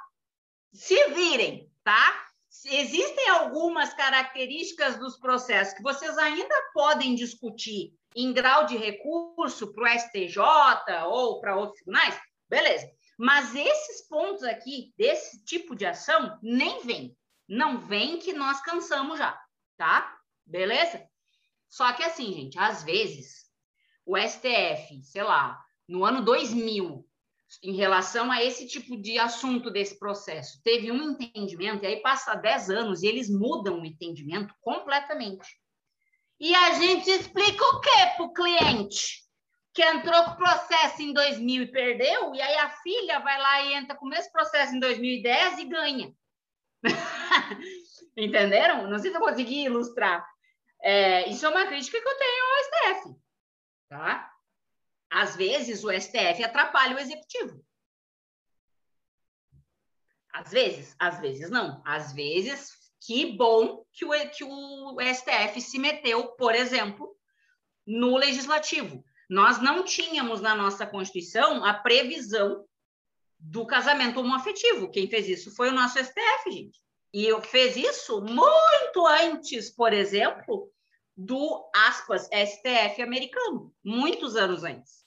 se 0.73 1.09
virem, 1.09 1.71
tá? 1.83 2.27
Existem 2.65 3.29
algumas 3.29 3.93
características 3.93 4.97
dos 4.99 5.17
processos 5.17 5.73
que 5.73 5.81
vocês 5.81 6.17
ainda 6.17 6.55
podem 6.73 7.15
discutir 7.15 7.93
em 8.15 8.33
grau 8.33 8.65
de 8.65 8.77
recurso 8.77 9.73
para 9.73 9.83
o 9.83 9.99
STJ 9.99 10.39
ou 11.07 11.39
para 11.39 11.55
outros 11.55 11.81
tribunais, 11.81 12.19
beleza. 12.47 12.91
Mas 13.17 13.55
esses 13.55 14.07
pontos 14.07 14.43
aqui, 14.43 14.93
desse 14.97 15.43
tipo 15.43 15.75
de 15.75 15.85
ação, 15.85 16.37
nem 16.41 16.83
vem. 16.83 17.15
Não 17.47 17.79
vem 17.79 18.19
que 18.19 18.33
nós 18.33 18.61
cansamos 18.61 19.17
já, 19.17 19.39
tá? 19.77 20.17
Beleza? 20.45 21.05
Só 21.69 21.91
que 21.93 22.03
assim, 22.03 22.33
gente, 22.33 22.59
às 22.59 22.83
vezes 22.83 23.45
o 24.05 24.17
STF, 24.17 25.03
sei 25.03 25.23
lá, 25.23 25.59
no 25.87 26.03
ano 26.03 26.23
2000, 26.23 27.07
em 27.63 27.75
relação 27.75 28.31
a 28.31 28.43
esse 28.43 28.67
tipo 28.67 28.95
de 28.97 29.19
assunto 29.19 29.69
desse 29.69 29.97
processo, 29.99 30.61
teve 30.63 30.91
um 30.91 31.11
entendimento, 31.11 31.83
e 31.83 31.87
aí 31.87 32.01
passa 32.01 32.35
10 32.35 32.69
anos 32.69 33.03
e 33.03 33.07
eles 33.07 33.29
mudam 33.29 33.81
o 33.81 33.85
entendimento 33.85 34.53
completamente. 34.61 35.47
E 36.39 36.55
a 36.55 36.73
gente 36.73 37.09
explica 37.09 37.63
o 37.63 37.79
quê 37.79 37.89
para 38.15 38.25
o 38.25 38.33
cliente? 38.33 39.21
Que 39.73 39.83
entrou 39.83 40.23
com 40.23 40.31
o 40.31 40.37
processo 40.37 41.01
em 41.01 41.13
2000 41.13 41.63
e 41.63 41.71
perdeu, 41.71 42.35
e 42.35 42.41
aí 42.41 42.57
a 42.57 42.69
filha 42.69 43.19
vai 43.19 43.39
lá 43.39 43.61
e 43.63 43.73
entra 43.73 43.95
com 43.95 44.05
o 44.05 44.09
mesmo 44.09 44.31
processo 44.31 44.75
em 44.75 44.79
2010 44.79 45.59
e 45.59 45.65
ganha. 45.65 46.13
Entenderam? 48.17 48.89
Não 48.89 48.97
sei 48.97 49.11
se 49.11 49.17
eu 49.17 49.21
consegui 49.21 49.65
ilustrar. 49.65 50.25
É, 50.81 51.29
isso 51.29 51.45
é 51.45 51.49
uma 51.49 51.67
crítica 51.67 52.01
que 52.01 52.07
eu 52.07 52.17
tenho 52.17 52.43
ao 52.43 52.63
STF, 52.63 53.15
tá? 53.87 54.30
Às 55.11 55.35
vezes 55.35 55.83
o 55.83 55.91
STF 55.91 56.41
atrapalha 56.43 56.95
o 56.95 56.99
executivo. 56.99 57.61
Às 60.33 60.51
vezes, 60.51 60.95
às 60.97 61.19
vezes 61.19 61.49
não. 61.49 61.81
Às 61.85 62.13
vezes, 62.13 62.71
que 63.05 63.35
bom 63.35 63.85
que 63.91 64.05
o, 64.05 64.11
que 64.29 64.43
o 64.45 64.97
STF 65.01 65.59
se 65.59 65.77
meteu, 65.77 66.29
por 66.35 66.55
exemplo, 66.55 67.13
no 67.85 68.15
legislativo. 68.15 69.03
Nós 69.29 69.61
não 69.61 69.83
tínhamos 69.83 70.39
na 70.39 70.55
nossa 70.55 70.87
Constituição 70.87 71.65
a 71.65 71.73
previsão 71.73 72.65
do 73.37 73.65
casamento 73.65 74.19
homoafetivo. 74.19 74.89
Quem 74.89 75.09
fez 75.09 75.27
isso 75.27 75.53
foi 75.55 75.69
o 75.69 75.73
nosso 75.73 75.97
STF, 76.01 76.51
gente. 76.51 76.79
E 77.13 77.29
fez 77.41 77.75
isso 77.75 78.21
muito 78.21 79.05
antes, 79.05 79.69
por 79.69 79.91
exemplo, 79.91 80.71
do 81.17 81.69
aspas 81.75 82.27
STF 82.27 83.01
americano, 83.01 83.73
muitos 83.83 84.37
anos 84.37 84.63
antes. 84.63 85.00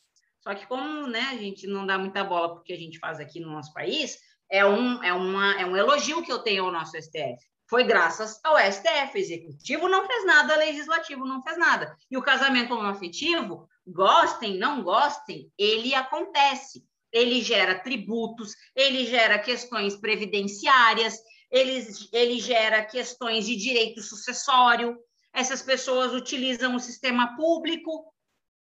Só 0.45 0.55
que 0.55 0.67
como 0.67 1.07
né, 1.07 1.31
a 1.33 1.37
gente 1.39 1.67
não 1.67 1.87
dá 1.87 1.97
muita 1.97 2.23
bola 2.23 2.55
porque 2.55 2.75
a 2.75 2.77
gente 2.77 2.99
faz 2.99 3.19
aqui 3.19 3.41
no 3.41 3.51
nosso 3.51 3.73
país, 3.73 4.19
é 4.51 4.65
um, 4.65 5.03
é, 5.03 5.11
uma, 5.11 5.59
é 5.59 5.65
um 5.65 5.75
elogio 5.75 6.23
que 6.23 6.31
eu 6.31 6.41
tenho 6.41 6.67
ao 6.67 6.73
nosso 6.73 7.01
STF. 7.01 7.39
Foi 7.67 7.83
graças 7.83 8.39
ao 8.45 8.59
STF. 8.59 9.19
Executivo 9.19 9.89
não 9.89 10.07
fez 10.07 10.27
nada, 10.27 10.55
legislativo 10.57 11.25
não 11.25 11.43
fez 11.43 11.57
nada. 11.57 11.97
E 12.11 12.19
o 12.19 12.23
casamento 12.23 12.75
homoafetivo, 12.75 13.67
gostem, 13.87 14.59
não 14.59 14.83
gostem, 14.83 15.51
ele 15.59 15.95
acontece. 15.95 16.85
Ele 17.11 17.41
gera 17.41 17.79
tributos, 17.79 18.53
ele 18.77 19.07
gera 19.07 19.39
questões 19.39 19.97
previdenciárias, 19.97 21.17
ele, 21.51 21.87
ele 22.13 22.39
gera 22.39 22.85
questões 22.85 23.47
de 23.47 23.57
direito 23.57 24.03
sucessório. 24.03 24.99
Essas 25.33 25.63
pessoas 25.63 26.13
utilizam 26.13 26.75
o 26.75 26.81
sistema 26.81 27.35
público 27.35 28.14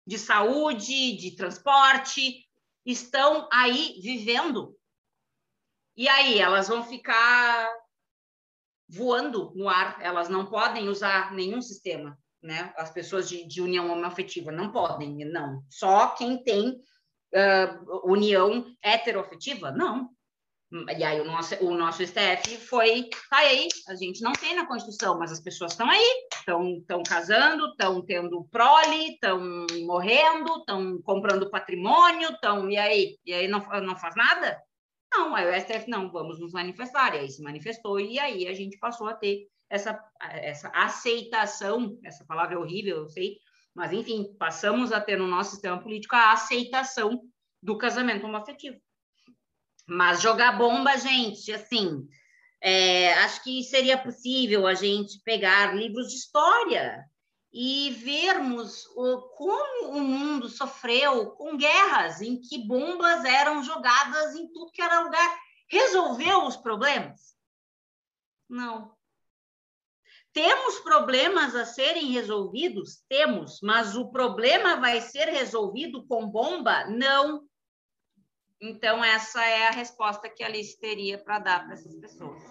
de 0.07 0.19
saúde, 0.19 1.17
de 1.17 1.37
transporte, 1.37 2.45
estão 2.85 3.49
aí 3.53 3.99
vivendo. 4.03 4.77
E 5.97 6.09
aí 6.09 6.39
elas 6.39 6.69
vão 6.69 6.83
ficar 6.85 7.73
voando 8.89 9.53
no 9.55 9.69
ar, 9.69 9.99
elas 10.01 10.29
não 10.29 10.47
podem 10.47 10.89
usar 10.89 11.33
nenhum 11.33 11.63
sistema, 11.63 12.19
né? 12.43 12.73
As 12.77 12.91
pessoas 12.91 13.29
de, 13.29 13.47
de 13.47 13.63
união 13.63 13.91
homoafetiva 13.91 14.53
não 14.53 14.71
podem, 14.71 15.25
não. 15.25 15.65
Só 15.71 16.09
quem 16.09 16.43
tem 16.43 16.71
uh, 16.71 18.11
união 18.11 18.67
heteroafetiva, 18.83 19.71
não. 19.71 20.11
E 20.97 21.05
aí 21.05 21.21
o 21.21 21.25
nosso, 21.25 21.55
o 21.65 21.77
nosso 21.77 22.05
STF 22.05 22.57
foi, 22.57 23.09
tá 23.31 23.37
aí, 23.39 23.69
a 23.89 23.95
gente 23.95 24.21
não 24.23 24.33
tem 24.33 24.57
na 24.57 24.67
Constituição, 24.67 25.17
mas 25.17 25.31
as 25.31 25.41
pessoas 25.41 25.71
estão 25.71 25.89
aí, 25.89 26.27
estão 26.37 27.03
casando, 27.07 27.69
estão 27.69 28.05
tendo 28.05 28.45
prole, 28.51 29.13
estão 29.13 29.67
morrendo, 29.87 30.59
estão 30.59 31.01
comprando 31.03 31.49
patrimônio, 31.49 32.31
estão, 32.31 32.69
e 32.69 32.77
aí? 32.77 33.17
E 33.25 33.33
aí 33.33 33.47
não, 33.47 33.61
não 33.61 33.97
faz 33.97 34.17
nada? 34.17 34.61
Não, 35.13 35.33
aí 35.37 35.49
o 35.49 35.61
STF, 35.61 35.89
não, 35.89 36.11
vamos 36.11 36.41
nos 36.41 36.53
manifestar, 36.53 37.15
e 37.15 37.21
aí 37.21 37.31
se 37.31 37.41
manifestou, 37.41 38.01
e 38.01 38.19
aí 38.19 38.49
a 38.49 38.53
gente 38.53 38.77
passou 38.79 39.07
a 39.07 39.15
ter 39.15 39.47
essa, 39.71 39.97
essa 40.21 40.73
aceitação, 40.75 41.97
essa 42.03 42.25
palavra 42.25 42.57
é 42.57 42.59
horrível, 42.59 42.97
eu 42.97 43.09
sei, 43.09 43.37
mas 43.73 43.93
enfim, 43.93 44.35
passamos 44.41 44.91
a 44.91 45.01
ter 45.01 45.17
no 45.17 45.29
nosso 45.29 45.53
sistema 45.53 45.81
político 45.81 46.17
a 46.17 46.33
aceitação 46.33 47.21
do 47.63 47.79
casamento 47.79 48.27
homoafetivo. 48.27 48.84
Mas 49.87 50.23
jogar 50.23 50.59
bomba, 50.59 50.97
gente, 50.97 51.53
assim, 51.53 52.09
é, 52.61 53.13
acho 53.25 53.43
que 53.45 53.63
seria 53.63 53.99
possível 53.99 54.67
a 54.67 54.75
gente 54.75 55.21
pegar 55.21 55.77
livros 55.77 56.09
de 56.09 56.15
história 56.15 57.05
e 57.53 57.91
vermos 57.91 58.87
o, 58.97 59.21
como 59.37 59.91
o 59.91 60.01
mundo 60.01 60.49
sofreu 60.49 61.31
com 61.33 61.57
guerras 61.57 62.21
em 62.21 62.41
que 62.41 62.67
bombas 62.67 63.25
eram 63.25 63.63
jogadas 63.63 64.35
em 64.35 64.51
tudo 64.53 64.73
que 64.73 64.83
era 64.83 65.01
lugar. 65.01 65.39
Resolveu 65.69 66.47
os 66.47 66.57
problemas? 66.57 67.37
Não. 68.49 68.93
Temos 70.33 70.81
problemas 70.81 71.55
a 71.55 71.65
serem 71.65 72.07
resolvidos? 72.07 73.05
Temos, 73.09 73.61
mas 73.63 73.95
o 73.95 74.11
problema 74.11 74.77
vai 74.77 75.01
ser 75.01 75.27
resolvido 75.27 76.05
com 76.09 76.27
bomba? 76.27 76.87
Não. 76.87 77.47
Então, 78.61 79.05
essa 79.05 79.45
é 79.45 79.69
a 79.69 79.73
resposta 79.73 80.29
que 80.29 80.43
a 80.43 80.47
Alice 80.47 80.79
teria 80.79 81.19
para 81.19 81.39
dar 81.39 81.65
para 81.65 81.75
essas 81.75 81.95
pessoas. 81.97 82.43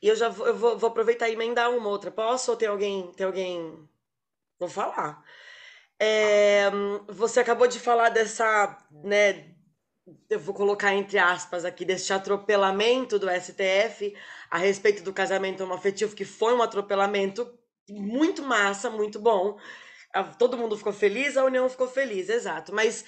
E 0.00 0.08
eu 0.08 0.16
já 0.16 0.28
vou, 0.28 0.46
eu 0.46 0.56
vou, 0.56 0.78
vou, 0.78 0.88
aproveitar 0.90 1.28
e 1.28 1.32
emendar 1.32 1.70
uma 1.70 1.88
outra. 1.88 2.10
Posso 2.10 2.52
ou 2.52 2.56
tem 2.56 2.68
alguém? 2.68 3.12
Tem 3.12 3.26
alguém? 3.26 3.88
Vou 4.58 4.68
falar. 4.68 5.22
É, 5.98 6.70
você 7.08 7.40
acabou 7.40 7.66
de 7.66 7.80
falar 7.80 8.08
dessa, 8.10 8.78
né? 9.04 9.54
Eu 10.30 10.38
vou 10.38 10.54
colocar 10.54 10.94
entre 10.94 11.18
aspas 11.18 11.64
aqui, 11.64 11.84
desse 11.84 12.12
atropelamento 12.12 13.18
do 13.18 13.28
STF 13.28 14.16
a 14.50 14.56
respeito 14.56 15.02
do 15.02 15.12
casamento 15.12 15.62
homoafetivo, 15.64 16.14
que 16.14 16.24
foi 16.24 16.54
um 16.54 16.62
atropelamento 16.62 17.52
muito 17.90 18.42
massa, 18.42 18.88
muito 18.88 19.18
bom. 19.18 19.58
Todo 20.38 20.56
mundo 20.56 20.78
ficou 20.78 20.92
feliz, 20.92 21.36
a 21.36 21.44
União 21.44 21.68
ficou 21.68 21.88
feliz, 21.88 22.28
exato. 22.28 22.72
Mas 22.72 23.04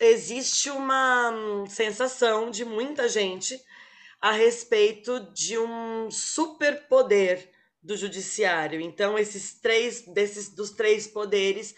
existe 0.00 0.70
uma 0.70 1.32
sensação 1.68 2.50
de 2.50 2.64
muita 2.64 3.08
gente 3.08 3.60
a 4.20 4.32
respeito 4.32 5.20
de 5.32 5.58
um 5.58 6.10
superpoder 6.10 7.50
do 7.82 7.96
judiciário. 7.96 8.80
Então, 8.80 9.18
esses 9.18 9.54
três, 9.60 10.02
desses 10.02 10.48
dos 10.48 10.70
três 10.70 11.06
poderes 11.06 11.74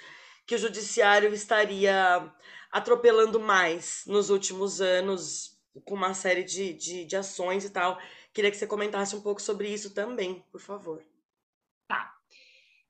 que 0.47 0.55
o 0.55 0.59
judiciário 0.59 1.35
estaria 1.35 2.33
atropelando 2.73 3.39
mais 3.39 4.05
nos 4.07 4.31
últimos 4.31 4.81
anos, 4.81 5.59
com 5.85 5.95
uma 5.95 6.15
série 6.15 6.43
de, 6.43 6.73
de, 6.73 7.05
de 7.05 7.17
ações 7.17 7.65
e 7.65 7.71
tal. 7.71 7.99
Queria 8.33 8.51
que 8.51 8.57
você 8.57 8.67
comentasse 8.67 9.15
um 9.15 9.21
pouco 9.21 9.43
sobre 9.43 9.69
isso 9.69 9.93
também, 9.93 10.45
por 10.51 10.61
favor. 10.61 11.05
Tá. 11.87 12.15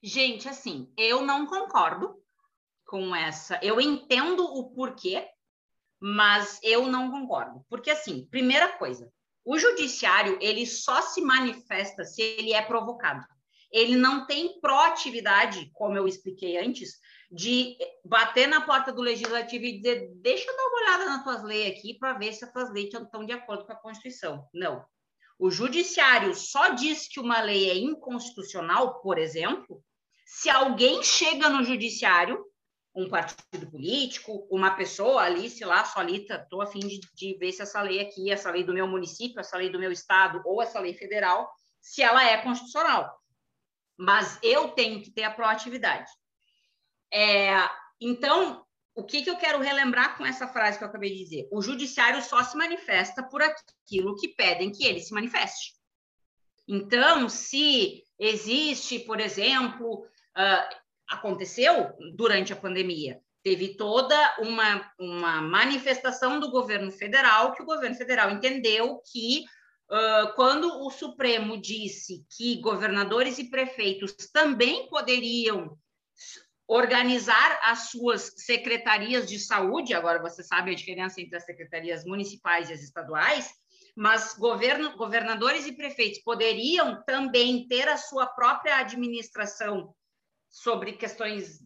Gente, 0.00 0.48
assim, 0.48 0.92
eu 0.96 1.22
não 1.22 1.46
concordo 1.46 2.22
com 2.88 3.14
essa. 3.14 3.60
Eu 3.62 3.80
entendo 3.80 4.42
o 4.42 4.70
porquê, 4.70 5.28
mas 6.00 6.58
eu 6.62 6.88
não 6.88 7.10
concordo. 7.10 7.64
Porque, 7.68 7.90
assim, 7.90 8.26
primeira 8.30 8.68
coisa, 8.78 9.12
o 9.44 9.58
judiciário, 9.58 10.38
ele 10.40 10.66
só 10.66 11.02
se 11.02 11.20
manifesta 11.20 12.04
se 12.04 12.22
ele 12.22 12.52
é 12.52 12.62
provocado. 12.62 13.24
Ele 13.70 13.94
não 13.94 14.26
tem 14.26 14.58
proatividade, 14.60 15.70
como 15.74 15.98
eu 15.98 16.08
expliquei 16.08 16.56
antes, 16.56 16.98
de 17.30 17.76
bater 18.02 18.48
na 18.48 18.62
porta 18.62 18.90
do 18.90 19.02
legislativo 19.02 19.64
e 19.66 19.76
dizer: 19.76 20.10
deixa 20.16 20.50
eu 20.50 20.56
dar 20.56 20.62
uma 20.62 20.80
olhada 20.80 21.04
nas 21.04 21.22
tuas 21.22 21.42
leis 21.42 21.76
aqui 21.76 21.98
para 21.98 22.14
ver 22.14 22.32
se 22.32 22.46
as 22.46 22.52
tuas 22.52 22.72
leis 22.72 22.88
estão 22.92 23.26
de 23.26 23.32
acordo 23.32 23.66
com 23.66 23.72
a 23.72 23.76
Constituição. 23.76 24.48
Não. 24.54 24.82
O 25.38 25.50
judiciário 25.50 26.34
só 26.34 26.70
diz 26.70 27.06
que 27.06 27.20
uma 27.20 27.42
lei 27.42 27.70
é 27.70 27.76
inconstitucional, 27.76 29.00
por 29.02 29.18
exemplo, 29.18 29.84
se 30.24 30.50
alguém 30.50 31.02
chega 31.02 31.48
no 31.48 31.62
judiciário, 31.62 32.44
um 32.98 33.08
partido 33.08 33.70
político, 33.70 34.48
uma 34.50 34.72
pessoa 34.72 35.22
ali, 35.22 35.48
sei 35.48 35.66
lá, 35.66 35.84
solita, 35.84 36.34
estou 36.34 36.60
a 36.60 36.66
fim 36.66 36.80
de, 36.80 36.98
de 37.14 37.38
ver 37.38 37.52
se 37.52 37.62
essa 37.62 37.80
lei 37.80 38.00
aqui, 38.00 38.28
essa 38.28 38.50
lei 38.50 38.64
do 38.64 38.74
meu 38.74 38.88
município, 38.88 39.38
essa 39.38 39.56
lei 39.56 39.70
do 39.70 39.78
meu 39.78 39.92
estado 39.92 40.42
ou 40.44 40.60
essa 40.60 40.80
lei 40.80 40.92
federal, 40.94 41.48
se 41.80 42.02
ela 42.02 42.24
é 42.24 42.38
constitucional. 42.38 43.16
Mas 43.96 44.36
eu 44.42 44.70
tenho 44.70 45.00
que 45.00 45.12
ter 45.12 45.22
a 45.22 45.30
proatividade. 45.30 46.10
É, 47.12 47.52
então, 48.00 48.64
o 48.96 49.04
que, 49.04 49.22
que 49.22 49.30
eu 49.30 49.36
quero 49.36 49.60
relembrar 49.60 50.16
com 50.16 50.26
essa 50.26 50.48
frase 50.48 50.76
que 50.76 50.82
eu 50.82 50.88
acabei 50.88 51.10
de 51.10 51.22
dizer? 51.22 51.48
O 51.52 51.62
judiciário 51.62 52.20
só 52.20 52.42
se 52.42 52.56
manifesta 52.56 53.22
por 53.22 53.40
aquilo 53.42 54.16
que 54.16 54.34
pedem 54.34 54.72
que 54.72 54.84
ele 54.84 55.00
se 55.00 55.14
manifeste. 55.14 55.74
Então, 56.66 57.28
se 57.28 58.02
existe, 58.18 58.98
por 58.98 59.20
exemplo, 59.20 60.00
uh, 60.36 60.87
aconteceu 61.08 61.92
durante 62.14 62.52
a 62.52 62.56
pandemia, 62.56 63.20
teve 63.42 63.76
toda 63.76 64.36
uma, 64.40 64.92
uma 64.98 65.40
manifestação 65.40 66.38
do 66.38 66.50
governo 66.50 66.90
federal, 66.90 67.52
que 67.52 67.62
o 67.62 67.66
governo 67.66 67.96
federal 67.96 68.30
entendeu 68.30 69.00
que 69.10 69.44
Uh, 69.90 70.34
quando 70.34 70.66
o 70.84 70.90
Supremo 70.90 71.56
disse 71.56 72.22
que 72.36 72.60
governadores 72.60 73.38
e 73.38 73.48
prefeitos 73.48 74.12
também 74.30 74.86
poderiam 74.90 75.78
organizar 76.66 77.58
as 77.62 77.88
suas 77.88 78.34
secretarias 78.36 79.26
de 79.26 79.38
saúde, 79.38 79.94
agora 79.94 80.20
você 80.20 80.42
sabe 80.42 80.70
a 80.70 80.74
diferença 80.74 81.22
entre 81.22 81.38
as 81.38 81.46
secretarias 81.46 82.04
municipais 82.04 82.68
e 82.68 82.74
as 82.74 82.82
estaduais, 82.82 83.50
mas 83.96 84.36
governo, 84.36 84.94
governadores 84.98 85.66
e 85.66 85.72
prefeitos 85.72 86.18
poderiam 86.18 87.02
também 87.04 87.66
ter 87.66 87.88
a 87.88 87.96
sua 87.96 88.26
própria 88.26 88.76
administração 88.76 89.94
sobre 90.50 90.92
questões 90.92 91.60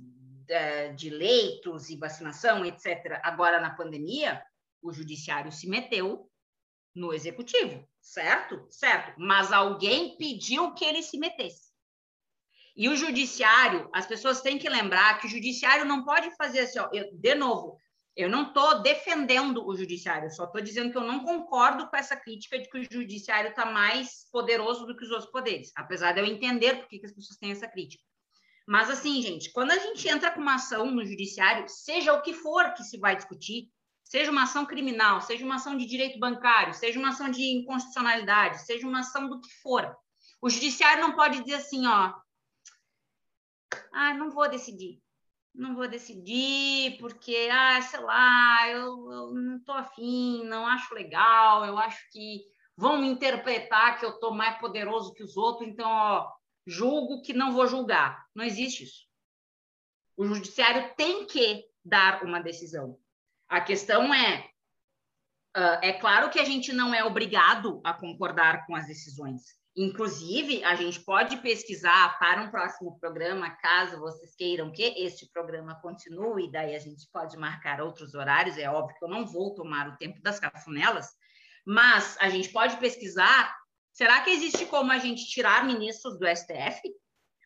é, 0.49 0.93
de 0.93 1.11
leitos 1.11 1.89
e 1.89 1.97
vacinação, 1.97 2.65
etc. 2.65 3.21
Agora, 3.23 3.61
na 3.61 3.75
pandemia, 3.75 4.43
o 4.83 4.93
judiciário 4.93 5.53
se 5.53 5.69
meteu 5.69 6.29
no 6.95 7.13
executivo, 7.13 7.89
certo? 8.01 8.67
Certo. 8.71 9.15
Mas 9.19 9.53
alguém 9.53 10.17
pediu 10.17 10.75
que 10.75 10.85
ele 10.85 11.03
se 11.03 11.19
metesse. 11.19 11.73
E 12.77 12.89
o 12.89 12.97
judiciário, 12.97 13.89
as 13.93 14.07
pessoas 14.07 14.41
têm 14.41 14.59
que 14.59 14.69
lembrar 14.69 15.19
que 15.21 15.27
o 15.27 15.31
judiciário 15.31 15.85
não 15.85 16.05
pode 16.05 16.35
fazer 16.37 16.61
assim, 16.61 16.79
ó, 16.79 16.89
eu, 16.93 17.11
de 17.13 17.35
novo, 17.35 17.77
eu 18.17 18.29
não 18.29 18.49
estou 18.49 18.83
defendendo 18.83 19.67
o 19.67 19.77
judiciário, 19.77 20.31
só 20.31 20.45
estou 20.45 20.61
dizendo 20.61 20.91
que 20.91 20.99
eu 20.99 21.05
não 21.05 21.25
concordo 21.25 21.89
com 21.89 21.97
essa 21.97 22.17
crítica 22.17 22.59
de 22.59 22.69
que 22.69 22.79
o 22.79 22.93
judiciário 22.93 23.51
está 23.51 23.67
mais 23.67 24.27
poderoso 24.31 24.87
do 24.87 24.97
que 24.97 25.05
os 25.05 25.11
outros 25.11 25.31
poderes, 25.31 25.71
apesar 25.77 26.13
de 26.13 26.21
eu 26.21 26.27
entender 26.27 26.77
por 26.77 26.89
que 26.89 27.01
as 27.05 27.13
pessoas 27.13 27.39
têm 27.39 27.53
essa 27.53 27.69
crítica. 27.69 28.03
Mas 28.67 28.91
assim, 28.91 29.21
gente, 29.21 29.53
quando 29.53 29.73
a 29.73 29.79
gente 29.79 30.09
entra 30.09 30.31
com 30.31 30.41
uma 30.41 30.55
ação 30.55 30.91
no 30.91 31.05
judiciário, 31.05 31.69
seja 31.69 32.13
o 32.13 32.23
que 32.23 32.33
for 32.33 32.73
que 32.75 32.85
se 32.85 32.99
vai 32.99 33.17
discutir, 33.17 33.69
seja 34.05 34.31
uma 34.31 34.45
ação 34.45 34.65
criminal, 34.65 35.21
seja 35.21 35.45
uma 35.45 35.57
ação 35.57 35.77
de 35.77 35.87
direito 35.87 36.19
bancário, 36.19 36.75
seja 36.75 36.99
uma 36.99 37.09
ação 37.09 37.31
de 37.31 37.43
inconstitucionalidade, 37.43 38.65
seja 38.65 38.87
uma 38.87 39.01
ação 39.01 39.29
do 39.29 39.41
que 39.41 39.51
for, 39.63 39.97
o 40.43 40.51
judiciário 40.51 41.01
não 41.01 41.15
pode 41.15 41.41
dizer 41.41 41.55
assim, 41.55 41.87
ó, 41.87 42.13
ah, 43.93 44.13
não 44.15 44.29
vou 44.29 44.51
decidir. 44.51 45.01
Não 45.55 45.77
vou 45.77 45.87
decidir 45.87 46.99
porque, 46.99 47.49
ah, 47.53 47.81
sei 47.81 48.01
lá, 48.01 48.69
eu, 48.69 49.13
eu 49.13 49.35
não 49.35 49.59
estou 49.59 49.75
afim, 49.77 50.43
não 50.45 50.67
acho 50.67 50.93
legal, 50.95 51.65
eu 51.65 51.79
acho 51.79 52.05
que 52.11 52.43
vão 52.77 52.99
me 52.99 53.07
interpretar 53.07 54.01
que 54.01 54.05
eu 54.05 54.11
estou 54.11 54.35
mais 54.35 54.59
poderoso 54.59 55.13
que 55.13 55.23
os 55.23 55.37
outros, 55.37 55.69
então, 55.69 55.89
ó, 55.89 56.29
julgo 56.67 57.23
que 57.23 57.33
não 57.33 57.53
vou 57.53 57.67
julgar. 57.67 58.27
Não 58.35 58.45
existe 58.45 58.85
isso. 58.85 59.07
O 60.17 60.25
judiciário 60.25 60.95
tem 60.97 61.27
que 61.27 61.65
dar 61.85 62.23
uma 62.23 62.41
decisão. 62.41 62.99
A 63.49 63.61
questão 63.61 64.13
é, 64.15 64.49
uh, 65.57 65.79
é 65.83 65.93
claro 65.93 66.31
que 66.31 66.39
a 66.39 66.45
gente 66.45 66.73
não 66.73 66.95
é 66.95 67.05
obrigado 67.05 67.81
a 67.85 67.93
concordar 67.93 68.67
com 68.67 68.77
as 68.77 68.87
decisões. 68.87 69.43
Inclusive, 69.75 70.63
a 70.65 70.75
gente 70.75 71.01
pode 71.01 71.39
pesquisar 71.39 72.19
para 72.19 72.43
um 72.43 72.51
próximo 72.51 72.99
programa, 73.01 73.51
caso 73.57 73.99
vocês 73.99 74.35
queiram 74.37 74.71
que 74.71 74.83
este 74.83 75.27
programa 75.33 75.81
continue, 75.81 76.53
daí 76.53 76.77
a 76.77 76.79
gente 76.79 77.09
pode 77.11 77.39
marcar 77.39 77.81
outros 77.81 78.15
horários. 78.15 78.59
É 78.59 78.69
óbvio 78.69 78.95
que 78.99 79.05
eu 79.05 79.09
não 79.09 79.25
vou 79.25 79.55
tomar 79.55 79.89
o 79.89 79.97
tempo 79.97 80.21
das 80.21 80.39
cafunelas, 80.39 81.09
mas 81.67 82.19
a 82.21 82.29
gente 82.29 82.51
pode 82.51 82.77
pesquisar. 82.77 83.62
Será 83.93 84.21
que 84.23 84.31
existe 84.31 84.65
como 84.67 84.91
a 84.91 84.99
gente 84.99 85.27
tirar 85.27 85.67
ministros 85.67 86.19
do 86.19 86.27
STF? 86.27 86.81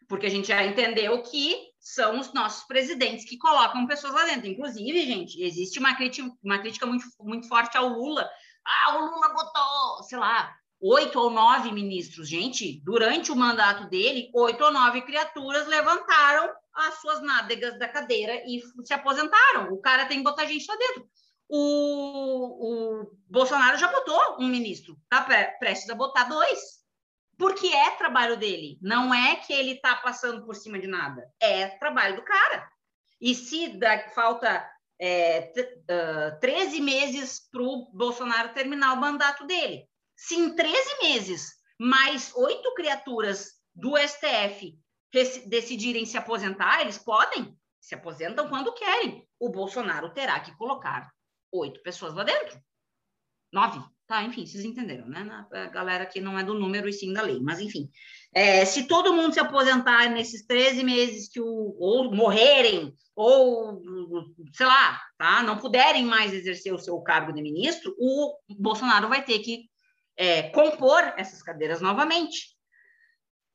Porque 0.08 0.26
a 0.26 0.30
gente 0.30 0.48
já 0.48 0.64
entendeu 0.64 1.20
que 1.22 1.56
são 1.80 2.20
os 2.20 2.32
nossos 2.32 2.64
presidentes 2.66 3.28
que 3.28 3.36
colocam 3.36 3.86
pessoas 3.86 4.14
lá 4.14 4.24
dentro. 4.24 4.46
Inclusive, 4.46 5.06
gente, 5.06 5.42
existe 5.42 5.78
uma 5.80 5.94
crítica, 5.96 6.30
uma 6.42 6.58
crítica 6.58 6.86
muito, 6.86 7.04
muito 7.20 7.48
forte 7.48 7.76
ao 7.76 7.88
Lula. 7.88 8.28
Ah, 8.64 8.96
o 8.96 9.06
Lula 9.06 9.28
botou, 9.34 10.02
sei 10.04 10.18
lá, 10.18 10.54
oito 10.80 11.18
ou 11.18 11.30
nove 11.30 11.72
ministros. 11.72 12.28
Gente, 12.28 12.80
durante 12.84 13.32
o 13.32 13.36
mandato 13.36 13.88
dele, 13.88 14.30
oito 14.34 14.62
ou 14.62 14.72
nove 14.72 15.02
criaturas 15.02 15.66
levantaram 15.66 16.48
as 16.72 17.00
suas 17.00 17.22
nádegas 17.22 17.78
da 17.78 17.88
cadeira 17.88 18.42
e 18.46 18.62
se 18.84 18.92
aposentaram. 18.92 19.72
O 19.72 19.80
cara 19.80 20.06
tem 20.06 20.18
que 20.18 20.24
botar 20.24 20.44
gente 20.46 20.66
lá 20.68 20.76
dentro. 20.76 21.08
O, 21.48 23.02
o 23.02 23.16
Bolsonaro 23.28 23.78
já 23.78 23.88
botou 23.88 24.38
um 24.40 24.48
ministro, 24.48 24.96
tá 25.08 25.22
prestes 25.58 25.88
a 25.90 25.94
botar 25.94 26.24
dois. 26.24 26.84
Porque 27.38 27.66
é 27.66 27.90
trabalho 27.92 28.36
dele. 28.36 28.78
Não 28.80 29.12
é 29.12 29.36
que 29.36 29.52
ele 29.52 29.72
está 29.72 29.94
passando 29.96 30.44
por 30.44 30.54
cima 30.54 30.78
de 30.78 30.86
nada. 30.86 31.22
É 31.38 31.68
trabalho 31.68 32.16
do 32.16 32.22
cara. 32.22 32.66
E 33.20 33.34
se 33.34 33.78
dá, 33.78 34.08
falta 34.10 34.66
é, 35.00 35.52
uh, 35.58 36.40
13 36.40 36.80
meses 36.80 37.48
para 37.50 37.62
o 37.62 37.90
Bolsonaro 37.92 38.54
terminar 38.54 38.94
o 38.94 39.00
mandato 39.00 39.46
dele, 39.46 39.86
se 40.14 40.34
em 40.34 40.54
13 40.54 41.02
meses 41.02 41.52
mais 41.78 42.34
oito 42.34 42.74
criaturas 42.74 43.52
do 43.74 43.96
STF 43.98 44.78
decidirem 45.46 46.06
se 46.06 46.16
aposentar, 46.16 46.80
eles 46.80 46.98
podem, 46.98 47.56
se 47.80 47.94
aposentam 47.94 48.48
quando 48.48 48.72
querem. 48.72 49.26
O 49.38 49.50
Bolsonaro 49.50 50.12
terá 50.12 50.40
que 50.40 50.56
colocar 50.56 51.10
oito 51.52 51.82
pessoas 51.82 52.14
lá 52.14 52.24
dentro. 52.24 52.60
Nove. 53.52 53.80
Tá, 54.06 54.22
enfim, 54.22 54.46
vocês 54.46 54.64
entenderam, 54.64 55.08
né? 55.08 55.46
A 55.52 55.66
galera 55.66 56.06
que 56.06 56.20
não 56.20 56.38
é 56.38 56.44
do 56.44 56.54
número 56.54 56.88
e 56.88 56.92
sim 56.92 57.12
da 57.12 57.22
lei, 57.22 57.40
mas 57.40 57.58
enfim. 57.58 57.90
É, 58.32 58.64
se 58.64 58.86
todo 58.86 59.12
mundo 59.12 59.34
se 59.34 59.40
aposentar 59.40 60.08
nesses 60.08 60.46
13 60.46 60.84
meses 60.84 61.28
que 61.28 61.40
o, 61.40 61.76
ou 61.76 62.14
morrerem, 62.14 62.94
ou, 63.16 63.82
sei 64.52 64.66
lá, 64.66 65.00
tá, 65.18 65.42
não 65.42 65.58
puderem 65.58 66.04
mais 66.04 66.32
exercer 66.32 66.72
o 66.72 66.78
seu 66.78 67.00
cargo 67.00 67.32
de 67.32 67.42
ministro, 67.42 67.96
o 67.98 68.38
Bolsonaro 68.60 69.08
vai 69.08 69.24
ter 69.24 69.40
que 69.40 69.68
é, 70.16 70.50
compor 70.50 71.02
essas 71.16 71.42
cadeiras 71.42 71.80
novamente. 71.80 72.54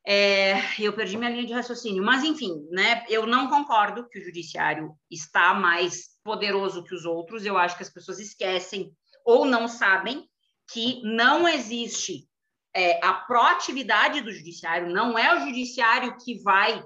É, 0.05 0.55
eu 0.79 0.91
perdi 0.91 1.15
minha 1.15 1.29
linha 1.29 1.45
de 1.45 1.53
raciocínio, 1.53 2.03
mas 2.03 2.25
enfim, 2.25 2.67
né? 2.71 3.05
Eu 3.07 3.25
não 3.25 3.47
concordo 3.47 4.09
que 4.09 4.19
o 4.19 4.23
judiciário 4.23 4.93
está 5.09 5.53
mais 5.53 6.10
poderoso 6.23 6.83
que 6.83 6.93
os 6.93 7.05
outros. 7.05 7.45
Eu 7.45 7.57
acho 7.57 7.75
que 7.75 7.83
as 7.83 7.89
pessoas 7.89 8.19
esquecem 8.19 8.95
ou 9.25 9.45
não 9.45 9.67
sabem 9.67 10.27
que 10.71 11.01
não 11.03 11.47
existe 11.47 12.27
é, 12.73 13.03
a 13.05 13.13
proatividade 13.13 14.21
do 14.21 14.31
judiciário. 14.31 14.89
Não 14.89 15.17
é 15.17 15.35
o 15.35 15.45
judiciário 15.45 16.17
que 16.17 16.41
vai 16.41 16.83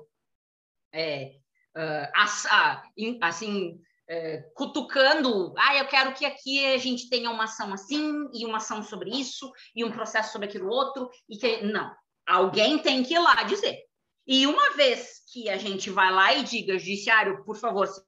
é, 0.94 1.36
uh, 1.76 3.22
assim 3.22 3.80
é, 4.08 4.38
cutucando, 4.56 5.54
ah, 5.58 5.76
eu 5.78 5.88
quero 5.88 6.14
que 6.14 6.26
aqui 6.26 6.66
a 6.74 6.78
gente 6.78 7.10
tenha 7.10 7.30
uma 7.32 7.46
ação 7.46 7.74
assim 7.74 8.30
e 8.34 8.46
uma 8.46 8.58
ação 8.58 8.84
sobre 8.84 9.10
isso 9.10 9.52
e 9.76 9.84
um 9.84 9.92
processo 9.92 10.32
sobre 10.32 10.48
aquilo 10.48 10.70
outro 10.70 11.10
e 11.28 11.38
que 11.38 11.64
não 11.64 11.92
Alguém 12.28 12.80
tem 12.80 13.04
que 13.04 13.14
ir 13.14 13.20
lá 13.20 13.44
dizer. 13.44 13.84
E 14.26 14.48
uma 14.48 14.72
vez 14.72 15.22
que 15.32 15.48
a 15.48 15.58
gente 15.58 15.92
vai 15.92 16.12
lá 16.12 16.34
e 16.34 16.44
diga, 16.44 16.80
judiciário, 16.80 17.44
por 17.46 17.56
favor, 17.56 17.88
se 17.88 18.02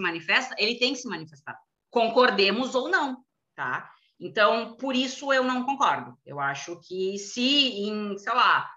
manifesta, 0.00 0.54
ele 0.58 0.76
tem 0.76 0.92
que 0.92 1.00
se 1.00 1.08
manifestar. 1.08 1.58
Concordemos 1.90 2.74
ou 2.74 2.88
não, 2.88 3.24
tá? 3.54 3.90
Então, 4.18 4.76
por 4.76 4.94
isso 4.94 5.32
eu 5.32 5.44
não 5.44 5.64
concordo. 5.64 6.16
Eu 6.24 6.40
acho 6.40 6.80
que 6.80 7.18
se 7.18 7.82
em, 7.82 8.16
sei 8.18 8.32
lá, 8.32 8.68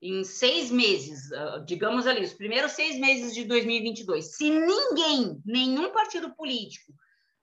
em 0.00 0.24
seis 0.24 0.70
meses, 0.70 1.32
ah, 1.32 1.62
digamos 1.66 2.06
ali, 2.06 2.24
os 2.24 2.32
primeiros 2.32 2.72
seis 2.72 2.98
meses 2.98 3.34
de 3.34 3.44
2022, 3.44 4.36
se 4.36 4.50
ninguém, 4.50 5.40
nenhum 5.44 5.92
partido 5.92 6.34
político, 6.34 6.92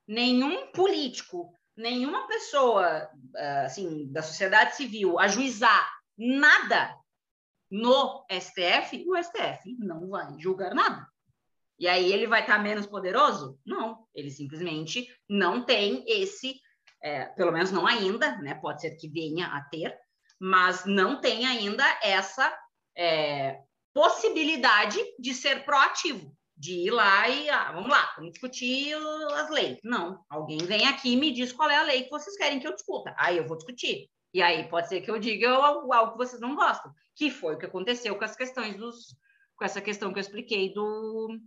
nenhum 0.07 0.71
político, 0.71 1.53
nenhuma 1.75 2.27
pessoa, 2.27 3.09
ah, 3.35 3.61
assim, 3.65 4.11
da 4.11 4.21
sociedade 4.21 4.75
civil 4.75 5.19
ajuizar 5.19 5.89
nada 6.17 6.95
no 7.69 8.25
STF, 8.29 9.05
o 9.07 9.21
STF 9.21 9.75
não 9.79 10.09
vai 10.09 10.39
julgar 10.39 10.73
nada. 10.73 11.07
E 11.79 11.87
aí 11.87 12.11
ele 12.11 12.27
vai 12.27 12.41
estar 12.41 12.57
menos 12.59 12.85
poderoso? 12.85 13.59
Não, 13.65 14.05
ele 14.13 14.29
simplesmente 14.29 15.07
não 15.29 15.65
tem 15.65 16.03
esse, 16.07 16.55
é, 17.01 17.25
pelo 17.25 17.51
menos 17.51 17.71
não 17.71 17.85
ainda, 17.85 18.37
né? 18.37 18.55
Pode 18.55 18.81
ser 18.81 18.95
que 18.95 19.09
venha 19.09 19.47
a 19.47 19.61
ter, 19.61 19.97
mas 20.39 20.85
não 20.85 21.19
tem 21.19 21.45
ainda 21.45 21.83
essa 22.01 22.57
é, 22.97 23.59
possibilidade 23.93 24.97
de 25.19 25.33
ser 25.33 25.65
proativo, 25.65 26.33
de 26.57 26.87
ir 26.87 26.91
lá 26.91 27.27
e 27.27 27.49
ah, 27.49 27.71
vamos 27.73 27.89
lá, 27.89 28.13
vamos 28.15 28.31
discutir 28.31 28.93
as 29.33 29.49
leis. 29.49 29.77
Não, 29.83 30.23
alguém 30.29 30.57
vem 30.59 30.87
aqui 30.87 31.13
e 31.13 31.17
me 31.17 31.31
diz 31.31 31.51
qual 31.51 31.69
é 31.69 31.77
a 31.77 31.83
lei 31.83 32.03
que 32.03 32.09
vocês 32.09 32.37
querem 32.37 32.59
que 32.59 32.67
eu 32.67 32.73
discuta. 32.73 33.13
Aí 33.17 33.37
eu 33.37 33.47
vou 33.47 33.57
discutir. 33.57 34.09
E 34.33 34.41
aí 34.41 34.67
pode 34.67 34.89
ser 34.89 35.01
que 35.01 35.09
eu 35.09 35.17
diga 35.17 35.49
algo 35.49 36.11
que 36.11 36.17
vocês 36.17 36.41
não 36.41 36.55
gostam, 36.55 36.93
que 37.15 37.29
foi 37.29 37.55
o 37.55 37.57
que 37.57 37.65
aconteceu 37.65 38.17
com 38.17 38.25
as 38.25 38.35
questões 38.35 38.75
dos, 38.75 39.15
com 39.55 39.63
essa 39.63 39.81
questão 39.81 40.11
que 40.11 40.19
eu 40.19 40.21
expliquei 40.21 40.73
do, 40.73 41.39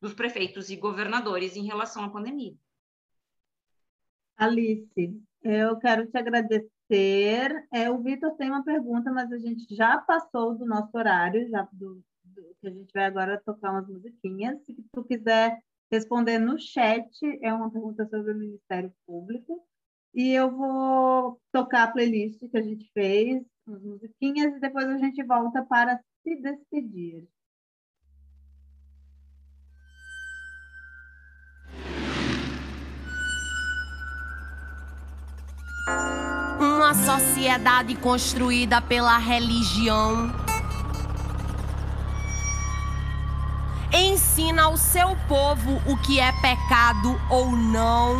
dos 0.00 0.14
prefeitos 0.14 0.70
e 0.70 0.76
governadores 0.76 1.56
em 1.56 1.66
relação 1.66 2.04
à 2.04 2.10
pandemia. 2.10 2.54
Alice, 4.36 5.22
eu 5.42 5.78
quero 5.78 6.06
te 6.06 6.16
agradecer. 6.16 6.70
É, 7.72 7.90
o 7.90 8.02
Vitor 8.02 8.32
tem 8.36 8.48
uma 8.48 8.64
pergunta, 8.64 9.12
mas 9.12 9.30
a 9.30 9.38
gente 9.38 9.74
já 9.74 9.98
passou 9.98 10.56
do 10.56 10.64
nosso 10.64 10.96
horário, 10.96 11.48
já 11.50 11.68
do, 11.72 12.02
do, 12.24 12.56
que 12.60 12.68
a 12.68 12.70
gente 12.70 12.90
vai 12.92 13.04
agora 13.04 13.42
tocar 13.44 13.70
umas 13.70 13.86
musiquinhas. 13.86 14.58
Se 14.64 14.74
tu 14.92 15.04
quiser 15.04 15.62
responder 15.90 16.38
no 16.38 16.58
chat, 16.58 17.10
é 17.42 17.52
uma 17.52 17.70
pergunta 17.70 18.06
sobre 18.08 18.32
o 18.32 18.38
Ministério 18.38 18.92
Público. 19.06 19.62
E 20.14 20.32
eu 20.32 20.50
vou 20.50 21.40
tocar 21.52 21.84
a 21.84 21.92
playlist 21.92 22.40
que 22.40 22.56
a 22.56 22.62
gente 22.62 22.90
fez, 22.92 23.44
as 23.66 23.82
musiquinhas, 23.82 24.56
e 24.56 24.60
depois 24.60 24.88
a 24.88 24.98
gente 24.98 25.22
volta 25.22 25.64
para 25.64 26.00
se 26.22 26.36
despedir. 26.36 27.28
Uma 36.80 36.94
sociedade 36.94 37.94
construída 37.94 38.80
pela 38.80 39.18
religião 39.18 40.32
ensina 43.92 44.62
ao 44.62 44.78
seu 44.78 45.14
povo 45.28 45.82
o 45.84 45.94
que 45.98 46.18
é 46.18 46.32
pecado 46.32 47.20
ou 47.28 47.50
não 47.52 48.16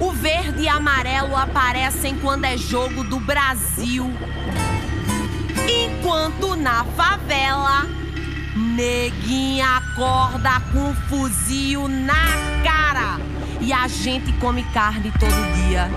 O 0.00 0.10
verde 0.10 0.62
e 0.62 0.68
amarelo 0.68 1.36
aparecem 1.36 2.18
quando 2.18 2.44
é 2.44 2.58
jogo 2.58 3.04
do 3.04 3.20
Brasil. 3.20 4.12
Enquanto 5.70 6.56
na 6.56 6.84
favela, 6.84 7.86
neguinha 8.56 9.76
acorda 9.76 10.60
com 10.72 10.88
um 10.88 10.94
fuzil 11.08 11.86
na 11.86 12.26
cara. 12.64 13.31
E 13.62 13.72
a 13.72 13.86
gente 13.86 14.32
come 14.34 14.64
carne 14.74 15.12
todo 15.12 15.54
dia. 15.54 15.88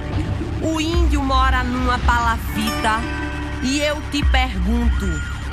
O 0.62 0.80
índio 0.80 1.22
mora 1.24 1.64
numa 1.64 1.98
palafita. 1.98 3.02
E 3.64 3.80
eu 3.80 4.00
te 4.12 4.24
pergunto: 4.26 5.08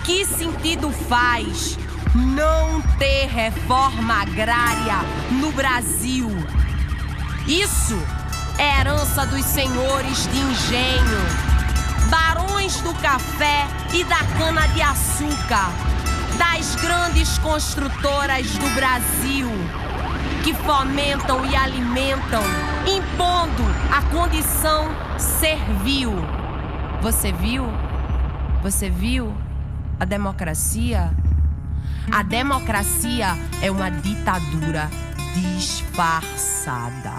que 0.04 0.22
sentido 0.26 0.90
faz 0.90 1.78
não 2.14 2.82
ter 2.98 3.28
reforma 3.28 4.20
agrária 4.20 4.98
no 5.30 5.50
Brasil? 5.52 6.28
Isso 7.46 7.98
é 8.58 8.80
herança 8.80 9.24
dos 9.24 9.44
senhores 9.46 10.28
de 10.30 10.38
engenho, 10.38 12.10
barões 12.10 12.78
do 12.82 12.92
café 12.94 13.66
e 13.94 14.04
da 14.04 14.18
cana-de-açúcar, 14.38 15.72
das 16.36 16.76
grandes 16.76 17.38
construtoras 17.38 18.46
do 18.48 18.68
Brasil, 18.74 19.50
que 20.42 20.52
fomentam 20.54 21.46
e 21.46 21.54
alimentam, 21.54 22.42
impondo 22.84 23.62
a 23.92 24.02
condição 24.10 24.88
servil. 25.16 26.10
Você 27.00 27.30
viu? 27.30 27.64
Você 28.60 28.90
viu 28.90 29.32
a 30.00 30.04
democracia? 30.04 31.12
A 32.10 32.24
democracia 32.24 33.36
é 33.62 33.70
uma 33.70 33.88
ditadura 33.88 34.90
disfarçada. 35.34 37.12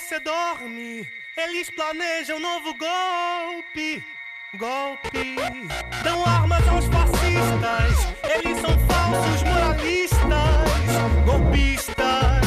Você 0.00 0.20
dorme, 0.20 1.08
eles 1.34 1.70
planejam 1.70 2.36
um 2.36 2.40
novo 2.40 2.74
golpe. 2.74 4.04
Golpe. 4.54 5.36
Dão 6.04 6.22
armas 6.22 6.68
aos 6.68 6.84
fascistas. 6.84 8.30
Eles 8.30 8.60
são 8.60 8.78
falsos 8.86 9.42
moralistas. 9.42 10.20
Golpistas. 11.24 12.45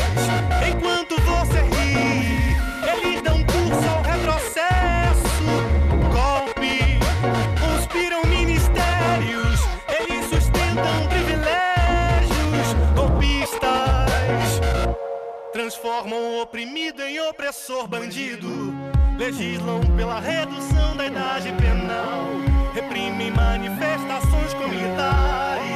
Transformam 15.99 16.41
oprimido 16.41 17.01
em 17.01 17.19
opressor 17.29 17.87
bandido. 17.87 18.47
Legislam 19.17 19.81
pela 19.97 20.19
redução 20.19 20.95
da 20.95 21.05
idade 21.05 21.51
penal. 21.53 22.25
Reprimem 22.73 23.31
manifestações 23.31 24.53
comunitárias. 24.53 25.68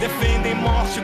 Defendem 0.00 0.54
morte 0.54 1.00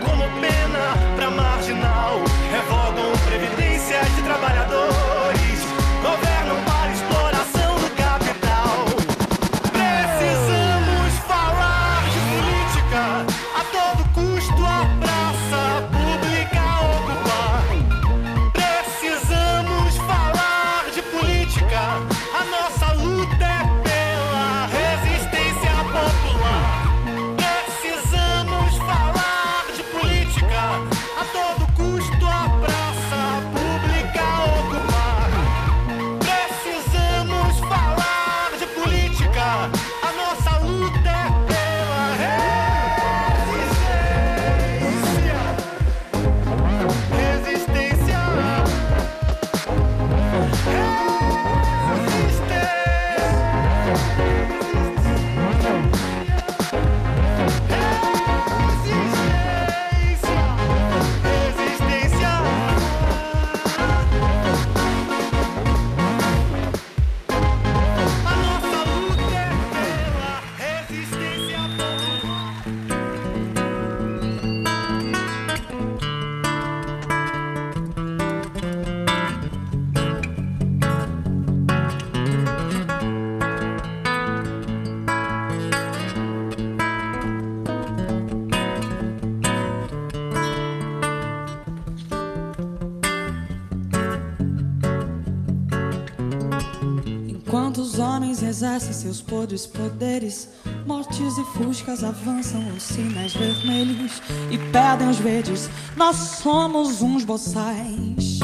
exercem 98.54 98.92
seus 98.92 99.20
podres 99.20 99.66
poderes, 99.66 100.48
mortes 100.86 101.36
e 101.36 101.44
fuscas 101.56 102.04
avançam 102.04 102.64
os 102.68 102.84
sinais 102.84 103.34
vermelhos 103.34 104.22
e 104.48 104.56
perdem 104.70 105.08
os 105.08 105.16
verdes. 105.16 105.68
Nós 105.96 106.14
somos 106.40 107.02
uns 107.02 107.24
boçais. 107.24 108.38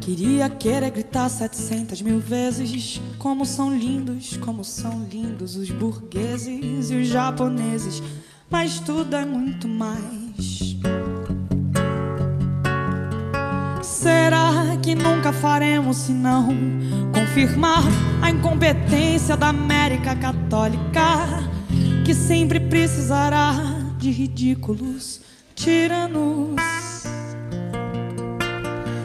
Queria 0.00 0.48
querer 0.48 0.90
gritar 0.90 1.28
setecentas 1.28 2.00
mil 2.00 2.20
vezes 2.20 3.02
como 3.18 3.44
são 3.44 3.76
lindos, 3.76 4.38
como 4.38 4.64
são 4.64 5.04
lindos 5.04 5.56
os 5.56 5.70
burgueses 5.70 6.90
e 6.90 6.94
os 6.94 7.06
japoneses, 7.06 8.02
mas 8.48 8.80
tudo 8.80 9.14
é 9.14 9.26
muito 9.26 9.68
mais. 9.68 10.73
Faremos 15.34 15.96
senão 15.96 16.48
confirmar 17.12 17.82
a 18.22 18.30
incompetência 18.30 19.36
da 19.36 19.48
América 19.48 20.14
Católica, 20.14 21.44
que 22.04 22.14
sempre 22.14 22.60
precisará 22.60 23.54
de 23.98 24.10
ridículos 24.10 25.20
tiranos? 25.54 26.56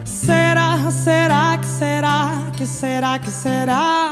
Será, 0.06 0.92
será 0.92 1.58
que 1.58 1.68
será, 1.68 2.52
que 2.56 2.66
será, 2.66 3.20
que 3.20 3.32
será? 3.32 4.12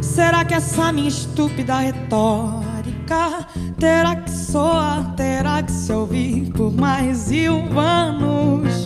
Será 0.00 0.44
que 0.44 0.54
essa 0.54 0.92
minha 0.92 1.08
estúpida 1.08 1.78
retórica 1.78 3.46
terá 3.78 4.16
que 4.16 4.30
soar, 4.30 5.14
terá 5.14 5.62
que 5.62 5.72
se 5.72 5.92
ouvir 5.92 6.52
por 6.52 6.72
mais 6.72 7.30
mil 7.30 7.78
anos? 7.78 8.79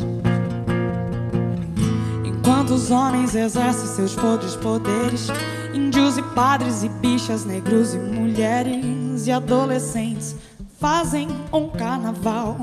Enquanto 2.64 2.80
os 2.80 2.90
homens 2.90 3.34
exercem 3.34 3.86
seus 3.86 4.14
podres 4.14 4.56
poderes, 4.56 5.28
índios 5.74 6.16
e 6.16 6.22
padres 6.22 6.82
e 6.82 6.88
bichas, 6.88 7.44
negros 7.44 7.92
e 7.92 7.98
mulheres 7.98 9.26
e 9.26 9.30
adolescentes 9.30 10.34
fazem 10.80 11.28
um 11.52 11.68
carnaval. 11.68 12.56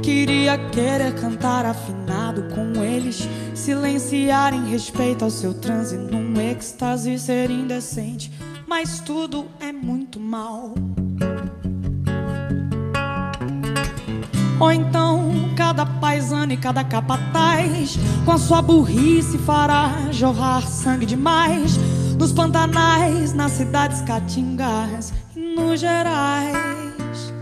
Queria 0.00 0.56
querer 0.70 1.16
cantar 1.16 1.66
afinado 1.66 2.44
com 2.54 2.80
eles, 2.80 3.28
silenciar 3.52 4.54
em 4.54 4.70
respeito 4.70 5.24
ao 5.24 5.32
seu 5.32 5.52
transe 5.52 5.96
num 5.96 6.40
êxtase 6.40 7.18
ser 7.18 7.50
indecente, 7.50 8.32
mas 8.68 9.00
tudo 9.00 9.46
é 9.58 9.72
muito 9.72 10.20
mal. 10.20 10.74
Ou 14.60 14.70
então 14.70 15.32
cada 15.56 15.86
paisano 15.86 16.52
e 16.52 16.56
cada 16.56 16.84
capataz 16.84 17.98
Com 18.26 18.32
a 18.32 18.38
sua 18.38 18.60
burrice 18.60 19.38
fará 19.38 19.90
jorrar 20.12 20.66
sangue 20.66 21.06
demais 21.06 21.78
Nos 22.18 22.30
pantanais, 22.30 23.32
nas 23.32 23.52
cidades 23.52 24.02
caatingas 24.02 25.14
e 25.34 25.54
nos 25.54 25.80
gerais. 25.80 27.32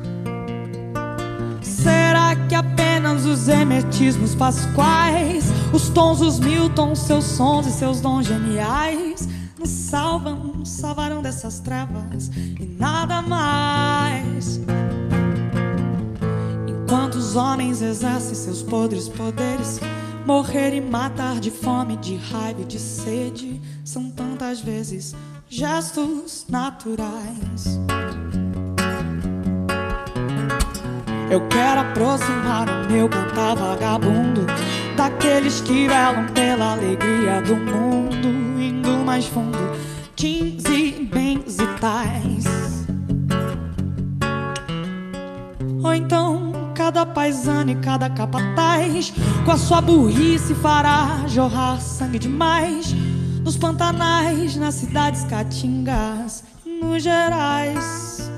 Será 1.60 2.36
que 2.48 2.54
apenas 2.54 3.24
os 3.24 3.48
emetismos 3.48 4.36
pasquais 4.36 5.46
Os 5.72 5.88
tons, 5.88 6.20
os 6.20 6.38
mil 6.38 6.70
tons, 6.70 7.00
seus 7.00 7.24
sons 7.24 7.66
e 7.66 7.72
seus 7.72 8.00
dons 8.00 8.26
geniais 8.26 9.28
Nos 9.58 9.70
salvam, 9.70 10.36
nos 10.58 10.68
salvarão 10.68 11.20
dessas 11.20 11.58
trevas 11.58 12.30
e 12.36 12.76
nada 12.78 13.20
mais 13.22 14.60
Enquanto 16.88 17.16
os 17.16 17.36
homens 17.36 17.82
exercem 17.82 18.34
seus 18.34 18.62
podres 18.62 19.10
poderes, 19.10 19.78
morrer 20.24 20.74
e 20.74 20.80
matar 20.80 21.38
de 21.38 21.50
fome, 21.50 21.98
de 21.98 22.16
raiva 22.16 22.62
e 22.62 22.64
de 22.64 22.78
sede 22.78 23.60
são 23.84 24.10
tantas 24.10 24.62
vezes 24.62 25.14
gestos 25.50 26.46
naturais. 26.48 27.78
Eu 31.30 31.46
quero 31.48 31.80
aproximar 31.80 32.66
o 32.70 32.90
meu 32.90 33.06
cantar 33.06 33.54
vagabundo 33.54 34.46
daqueles 34.96 35.60
que 35.60 35.86
velam 35.86 36.26
pela 36.32 36.72
alegria 36.72 37.42
do 37.42 37.54
mundo, 37.54 38.28
indo 38.58 39.04
mais 39.04 39.26
fundo, 39.26 39.58
jeans 40.16 40.64
e 40.64 41.04
bens 41.04 41.58
e 41.58 41.66
tais. 41.78 42.46
Ou 45.84 45.94
então 45.94 46.27
cada 46.88 47.04
paisano 47.04 47.70
e 47.70 47.74
cada 47.76 48.08
capataz 48.08 49.12
Com 49.44 49.50
a 49.50 49.58
sua 49.58 49.80
burrice 49.82 50.54
fará 50.54 51.22
jorrar 51.26 51.78
sangue 51.82 52.18
demais 52.18 52.94
Nos 53.44 53.58
pantanais, 53.58 54.56
nas 54.56 54.76
cidades 54.76 55.22
caatingas 55.24 56.42
Nos 56.64 57.02
gerais 57.02 58.30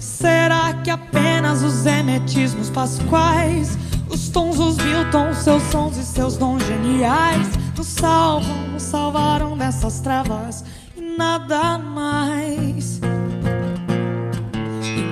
Será 0.00 0.74
que 0.82 0.90
apenas 0.90 1.62
os 1.62 1.86
emetismos 1.86 2.68
pasquais 2.68 3.78
Os 4.10 4.28
tons, 4.28 4.58
os 4.58 4.76
mil 4.76 5.08
tons, 5.12 5.36
seus 5.38 5.62
sons 5.70 5.96
e 5.96 6.04
seus 6.04 6.36
dons 6.36 6.66
geniais 6.66 7.46
Nos 7.76 7.86
salvam, 7.86 8.72
nos 8.72 8.82
salvaram 8.82 9.56
dessas 9.56 10.00
trevas 10.00 10.64
E 10.96 11.16
nada 11.16 11.78
mais. 11.78 12.95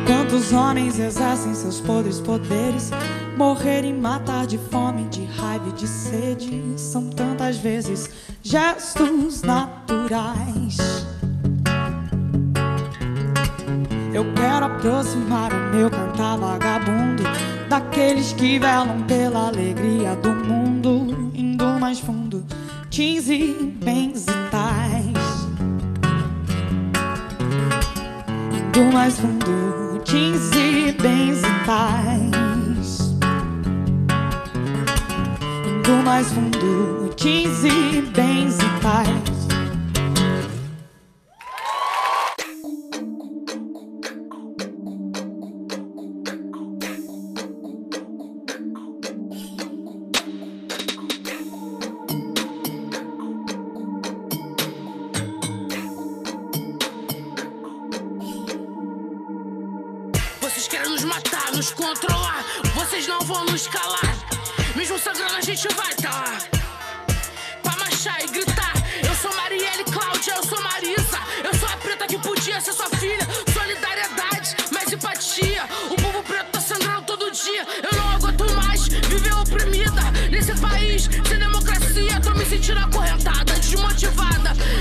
Enquanto 0.04 0.32
os 0.32 0.52
homens 0.52 0.98
exercem 0.98 1.54
seus 1.54 1.80
podres 1.80 2.20
poderes, 2.20 2.90
morrer 3.38 3.86
e 3.86 3.92
matar 3.92 4.46
de 4.46 4.58
fome, 4.58 5.04
de 5.04 5.24
raiva 5.24 5.70
e 5.70 5.72
de 5.72 5.88
sede 5.88 6.62
são 6.76 7.08
tantas 7.08 7.56
vezes 7.56 8.10
gestos 8.42 9.40
naturais. 9.40 10.76
Eu 14.12 14.26
quero 14.34 14.66
aproximar 14.66 15.50
o 15.54 15.74
meu 15.74 15.90
cantar 15.90 16.36
vagabundo 16.36 17.22
daqueles 17.70 18.34
que 18.34 18.58
velam 18.58 19.04
pela 19.04 19.48
alegria 19.48 20.14
do 20.16 20.34
mundo, 20.34 21.32
indo 21.34 21.64
mais 21.80 21.98
fundo, 21.98 22.44
teens 22.90 23.30
e 23.30 23.54
bens 23.82 24.26
e 24.26 24.50
tais. 24.50 25.48
Indo 28.52 28.92
mais 28.92 29.18
fundo, 29.18 29.83
teens 30.14 30.52
e 30.52 30.92
bens 31.02 31.42
e 31.42 31.66
tais. 31.66 33.16
Indo 35.66 36.04
mais 36.04 36.28
fundo, 36.32 37.12
teens 37.16 37.64
e 37.64 38.00
bens 38.14 38.56
e 38.58 38.80
tais. 38.80 39.33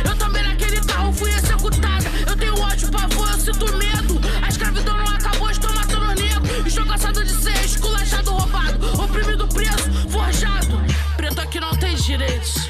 Eu 0.03 0.17
também 0.17 0.43
naquele 0.43 0.79
carro 0.81 1.13
fui 1.13 1.31
executada. 1.31 2.09
Eu 2.27 2.35
tenho 2.35 2.59
ódio, 2.59 2.89
pavor, 2.91 3.29
eu 3.31 3.39
sinto 3.39 3.65
medo. 3.77 4.19
A 4.41 4.49
escravidão 4.49 4.97
não 4.97 5.07
acabou, 5.07 5.49
estou 5.49 5.73
matando 5.73 6.21
negro. 6.21 6.67
Estou 6.67 6.85
cansado 6.85 7.23
de 7.23 7.31
ser 7.31 7.65
esculachado, 7.65 8.31
roubado, 8.31 9.01
oprimido, 9.01 9.47
preso, 9.47 10.09
forjado. 10.09 10.81
Preto 11.15 11.41
aqui 11.41 11.59
não 11.59 11.71
tem 11.75 11.95
direitos. 11.95 12.69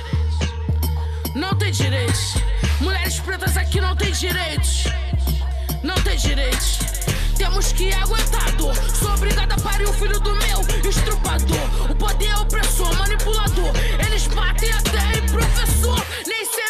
Não 1.35 1.55
tem 1.55 1.71
direitos. 1.71 2.35
Mulheres 2.79 3.19
pretas 3.19 3.57
aqui 3.57 3.81
não 3.81 3.95
tem 3.95 4.11
direitos. 4.11 4.83
Não 5.83 5.95
tem 5.95 6.17
direitos. 6.17 6.79
Temos 7.43 7.73
que 7.73 7.91
aguentar 7.91 8.55
dor. 8.55 8.73
Sou 8.97 9.13
obrigada 9.13 9.53
a 9.53 9.59
parir 9.59 9.83
o 9.83 9.91
filho 9.91 10.17
do 10.21 10.31
meu 10.31 10.89
estrupador. 10.89 11.91
O 11.91 11.95
poder 11.95 12.27
é 12.27 12.37
opressor, 12.37 12.97
manipulador. 12.97 13.73
Eles 14.07 14.27
batem 14.27 14.71
até 14.71 15.19
em 15.19 15.27
professor. 15.27 16.01
Nem 16.25 16.45
sempre 16.45 16.62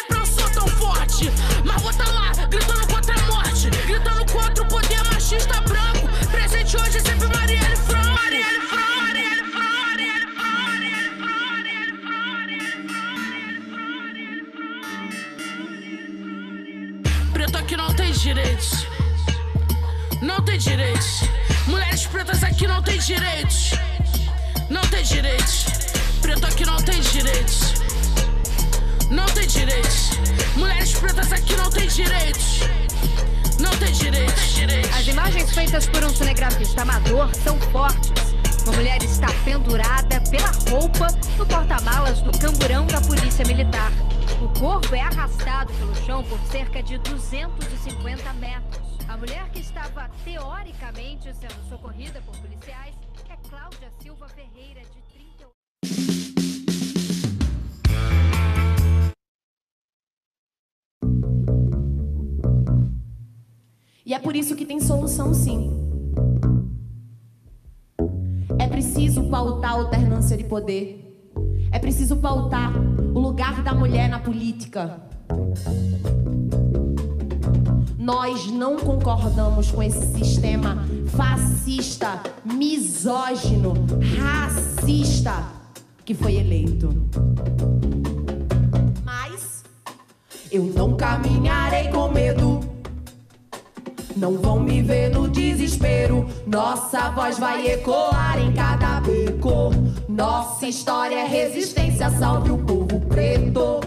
tem 20.44 20.58
direitos. 20.58 21.22
Mulheres 21.66 22.06
pretas 22.06 22.42
aqui 22.42 22.66
não 22.66 22.82
tem 22.82 22.98
direitos. 22.98 23.70
Não 24.68 24.82
tem 24.82 25.02
direitos. 25.02 25.64
Preto 26.20 26.46
aqui 26.46 26.64
não 26.64 26.76
tem 26.76 27.00
direitos. 27.00 27.74
Não 29.10 29.26
tem 29.26 29.46
direitos. 29.46 30.10
Mulheres 30.56 30.92
pretas 30.92 31.32
aqui 31.32 31.56
não 31.56 31.70
tem 31.70 31.88
direitos. 31.88 32.60
Não 33.58 33.70
tem 33.76 33.92
direitos. 33.92 34.44
As 34.98 35.06
imagens 35.06 35.50
feitas 35.50 35.86
por 35.86 36.04
um 36.04 36.10
cinegrafista 36.10 36.82
amador 36.82 37.30
são 37.42 37.58
fortes. 37.72 38.12
Uma 38.64 38.72
mulher 38.76 39.02
está 39.02 39.26
pendurada 39.44 40.20
pela 40.30 40.50
roupa 40.70 41.06
no 41.36 41.46
porta-malas 41.46 42.20
do 42.22 42.36
camburão 42.38 42.86
da 42.86 43.00
Polícia 43.00 43.44
Militar. 43.44 43.92
O 44.40 44.48
corpo 44.58 44.94
é 44.94 45.00
arrastado 45.00 45.72
pelo 45.74 45.94
chão 46.06 46.22
por 46.24 46.38
cerca 46.50 46.82
de 46.82 46.98
250 46.98 48.32
metros. 48.34 48.83
A 49.14 49.16
mulher 49.16 49.48
que 49.50 49.60
estava 49.60 50.10
teoricamente 50.24 51.32
sendo 51.34 51.68
socorrida 51.68 52.20
por 52.22 52.36
policiais 52.38 52.96
é 53.30 53.36
Cláudia 53.48 53.88
Silva 54.02 54.28
Ferreira, 54.28 54.80
de 54.80 55.00
38 55.12 55.52
E 64.04 64.12
é 64.12 64.18
por 64.18 64.34
isso 64.34 64.56
que 64.56 64.66
tem 64.66 64.80
solução 64.80 65.32
sim. 65.32 65.70
É 68.58 68.66
preciso 68.66 69.30
pautar 69.30 69.70
a 69.70 69.74
alternância 69.74 70.36
de 70.36 70.42
poder. 70.42 71.30
É 71.70 71.78
preciso 71.78 72.16
pautar 72.16 72.76
o 72.76 73.20
lugar 73.20 73.62
da 73.62 73.72
mulher 73.72 74.08
na 74.08 74.18
política. 74.18 75.00
Nós 78.04 78.48
não 78.48 78.76
concordamos 78.76 79.70
com 79.70 79.82
esse 79.82 80.04
sistema 80.12 80.86
fascista, 81.16 82.20
misógino, 82.44 83.72
racista 84.20 85.42
que 86.04 86.12
foi 86.12 86.34
eleito. 86.34 86.94
Mas 89.02 89.64
eu 90.52 90.64
não 90.64 90.98
caminharei 90.98 91.88
com 91.88 92.10
medo. 92.10 92.60
Não 94.14 94.36
vão 94.36 94.60
me 94.60 94.82
ver 94.82 95.08
no 95.08 95.26
desespero. 95.26 96.28
Nossa 96.46 97.08
voz 97.08 97.38
vai 97.38 97.66
ecoar 97.68 98.38
em 98.38 98.52
cada 98.52 99.00
beco. 99.00 99.70
Nossa 100.06 100.66
história 100.66 101.20
é 101.20 101.26
resistência, 101.26 102.10
salve 102.10 102.50
o 102.50 102.58
povo 102.58 103.00
preto. 103.08 103.80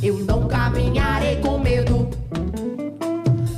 Eu 0.00 0.18
não 0.18 0.46
caminharei 0.46 1.40
com 1.40 1.58
medo. 1.58 2.08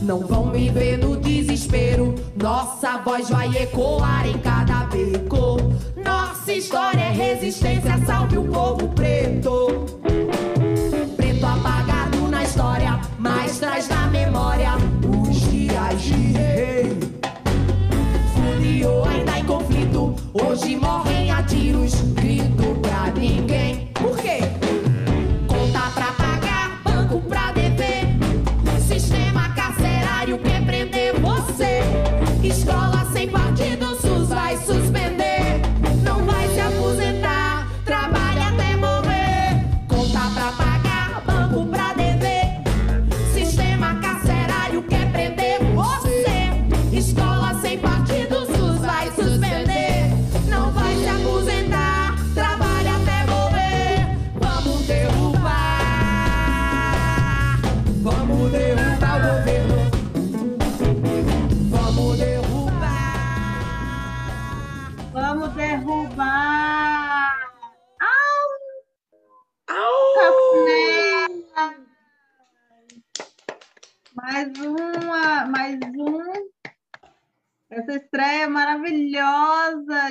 Não 0.06 0.20
vão 0.20 0.46
me 0.46 0.68
ver 0.68 0.98
no 0.98 1.16
desespero. 1.16 2.14
Nossa 2.40 2.98
voz 2.98 3.28
vai 3.28 3.48
ecoar 3.56 4.24
em 4.24 4.38
cada 4.38 4.84
beco. 4.84 5.56
Nossa 5.96 6.52
história 6.52 7.00
é 7.00 7.10
resistência, 7.10 7.98
salve 8.06 8.38
o 8.38 8.44
povo 8.44 8.86
preto. 8.90 9.84
Preto 11.16 11.44
apagado 11.44 12.28
na 12.28 12.44
história, 12.44 13.00
mas 13.18 13.58
traz 13.58 13.88
na 13.88 14.06
memória 14.06 14.74
os 15.28 15.40
dias 15.50 16.00
de 16.00 16.14
rei. 16.14 16.96
Fluiu 18.32 19.04
ainda 19.06 19.40
em 19.40 19.44
conflito, 19.44 20.14
hoje 20.32 20.76
morrem 20.76 21.32
a 21.32 21.42
tiros. 21.42 22.15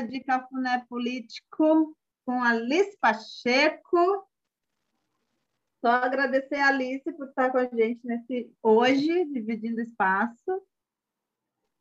De 0.05 0.19
Cafuné 0.21 0.85
Político 0.89 1.95
com 2.25 2.43
Alice 2.43 2.97
Pacheco. 2.99 4.27
Só 5.83 5.91
agradecer 5.91 6.55
a 6.55 6.67
Alice 6.69 7.11
por 7.13 7.27
estar 7.27 7.51
com 7.51 7.57
a 7.59 7.65
gente 7.67 7.99
nesse 8.03 8.51
hoje, 8.63 9.25
dividindo 9.25 9.81
espaço. 9.81 10.61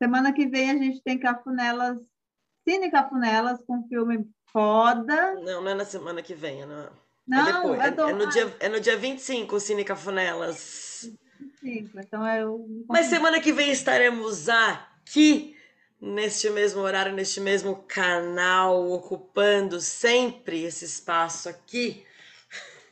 Semana 0.02 0.32
que 0.32 0.46
vem 0.46 0.70
a 0.70 0.76
gente 0.76 1.01
tem 1.02 1.18
Cafunelas, 1.18 1.98
Cine 2.68 2.90
Cafunelas 2.90 3.62
com 3.66 3.86
filme 3.88 4.28
foda. 4.52 5.34
Não, 5.36 5.62
não 5.62 5.68
é 5.70 5.74
na 5.74 5.84
semana 5.84 6.22
que 6.22 6.34
vem, 6.34 6.62
é, 6.62 6.66
na... 6.66 6.92
Não, 7.26 7.74
é 7.74 7.86
é 7.86 7.88
É, 7.88 7.90
do- 7.90 8.02
é 8.02 8.12
no 8.12 8.28
dia, 8.28 8.56
é 8.60 8.68
no 8.68 8.80
dia 8.80 8.96
25, 8.98 9.56
o 9.56 9.60
Cine 9.60 9.84
Cafunelas. 9.84 11.09
Cinco, 11.60 11.98
Então 11.98 12.26
é 12.26 12.44
o. 12.46 12.84
Mas 12.88 13.06
semana 13.06 13.40
que 13.40 13.52
vem 13.52 13.70
estaremos 13.70 14.48
aqui, 14.48 15.53
neste 16.05 16.51
mesmo 16.51 16.81
horário, 16.82 17.12
neste 17.12 17.40
mesmo 17.40 17.85
canal, 17.89 18.90
ocupando 18.93 19.81
sempre 19.81 20.62
esse 20.64 20.85
espaço 20.85 21.48
aqui, 21.48 22.06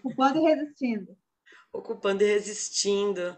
Ocupando 0.04 0.38
e 0.38 0.42
resistindo. 0.42 1.16
ocupando 1.72 2.22
e 2.22 2.26
resistindo. 2.26 3.36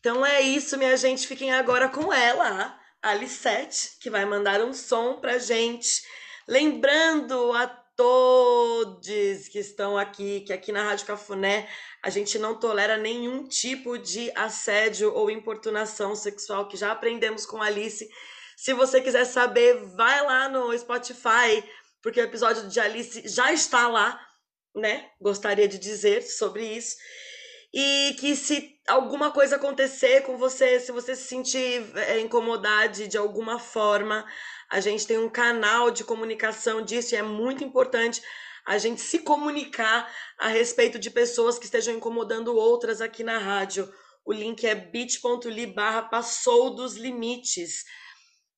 Então 0.00 0.24
é 0.24 0.40
isso, 0.40 0.76
minha 0.78 0.96
gente. 0.96 1.26
Fiquem 1.26 1.52
agora 1.52 1.88
com 1.88 2.12
ela, 2.12 2.78
a 3.02 3.14
Lisette, 3.14 3.96
que 4.00 4.10
vai 4.10 4.24
mandar 4.24 4.60
um 4.60 4.72
som 4.72 5.20
pra 5.20 5.38
gente. 5.38 6.02
Lembrando 6.46 7.52
a 7.52 7.66
todos 7.96 9.48
que 9.48 9.58
estão 9.58 9.96
aqui, 9.96 10.40
que 10.42 10.52
aqui 10.52 10.72
na 10.72 10.82
Rádio 10.84 11.06
Cafuné 11.06 11.68
a 12.02 12.10
gente 12.10 12.38
não 12.38 12.58
tolera 12.58 12.96
nenhum 12.98 13.46
tipo 13.46 13.96
de 13.98 14.30
assédio 14.36 15.12
ou 15.14 15.30
importunação 15.30 16.14
sexual, 16.16 16.68
que 16.68 16.76
já 16.76 16.92
aprendemos 16.92 17.46
com 17.46 17.62
a 17.62 17.66
Alice. 17.66 18.08
Se 18.64 18.72
você 18.72 18.98
quiser 18.98 19.26
saber, 19.26 19.74
vai 19.94 20.24
lá 20.24 20.48
no 20.48 20.76
Spotify, 20.78 21.62
porque 22.02 22.18
o 22.18 22.24
episódio 22.24 22.66
de 22.66 22.80
Alice 22.80 23.28
já 23.28 23.52
está 23.52 23.88
lá, 23.88 24.18
né? 24.74 25.10
Gostaria 25.20 25.68
de 25.68 25.78
dizer 25.78 26.22
sobre 26.22 26.64
isso. 26.64 26.96
E 27.74 28.16
que 28.18 28.34
se 28.34 28.74
alguma 28.88 29.30
coisa 29.30 29.56
acontecer 29.56 30.22
com 30.22 30.38
você, 30.38 30.80
se 30.80 30.92
você 30.92 31.14
se 31.14 31.24
sentir 31.24 31.84
é, 31.94 32.18
incomodade 32.20 33.06
de 33.06 33.18
alguma 33.18 33.58
forma, 33.58 34.26
a 34.70 34.80
gente 34.80 35.06
tem 35.06 35.18
um 35.18 35.28
canal 35.28 35.90
de 35.90 36.02
comunicação 36.02 36.80
disso 36.80 37.14
e 37.14 37.18
é 37.18 37.22
muito 37.22 37.62
importante 37.62 38.22
a 38.64 38.78
gente 38.78 39.02
se 39.02 39.18
comunicar 39.18 40.10
a 40.38 40.48
respeito 40.48 40.98
de 40.98 41.10
pessoas 41.10 41.58
que 41.58 41.66
estejam 41.66 41.94
incomodando 41.94 42.56
outras 42.56 43.02
aqui 43.02 43.22
na 43.22 43.36
rádio. 43.36 43.92
O 44.24 44.32
link 44.32 44.66
é 44.66 44.74
bit.ly 44.74 45.66
barra 45.66 46.00
passou 46.04 46.74
dos 46.74 46.96
limites. 46.96 47.84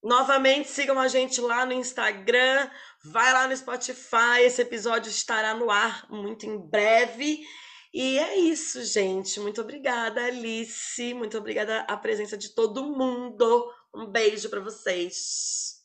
Novamente, 0.03 0.69
sigam 0.69 0.99
a 0.99 1.07
gente 1.07 1.41
lá 1.41 1.65
no 1.65 1.73
Instagram, 1.73 2.69
vai 3.03 3.33
lá 3.33 3.47
no 3.47 3.57
Spotify, 3.57 4.41
esse 4.41 4.61
episódio 4.61 5.09
estará 5.09 5.53
no 5.53 5.71
ar 5.71 6.05
muito 6.09 6.45
em 6.45 6.57
breve. 6.57 7.41
E 7.93 8.19
é 8.19 8.37
isso, 8.37 8.83
gente. 8.83 9.39
Muito 9.39 9.61
obrigada, 9.61 10.23
Alice. 10.23 11.13
Muito 11.13 11.37
obrigada 11.37 11.79
a 11.81 11.97
presença 11.97 12.37
de 12.37 12.49
todo 12.53 12.85
mundo. 12.85 13.73
Um 13.93 14.05
beijo 14.05 14.49
para 14.49 14.59
vocês. 14.59 15.76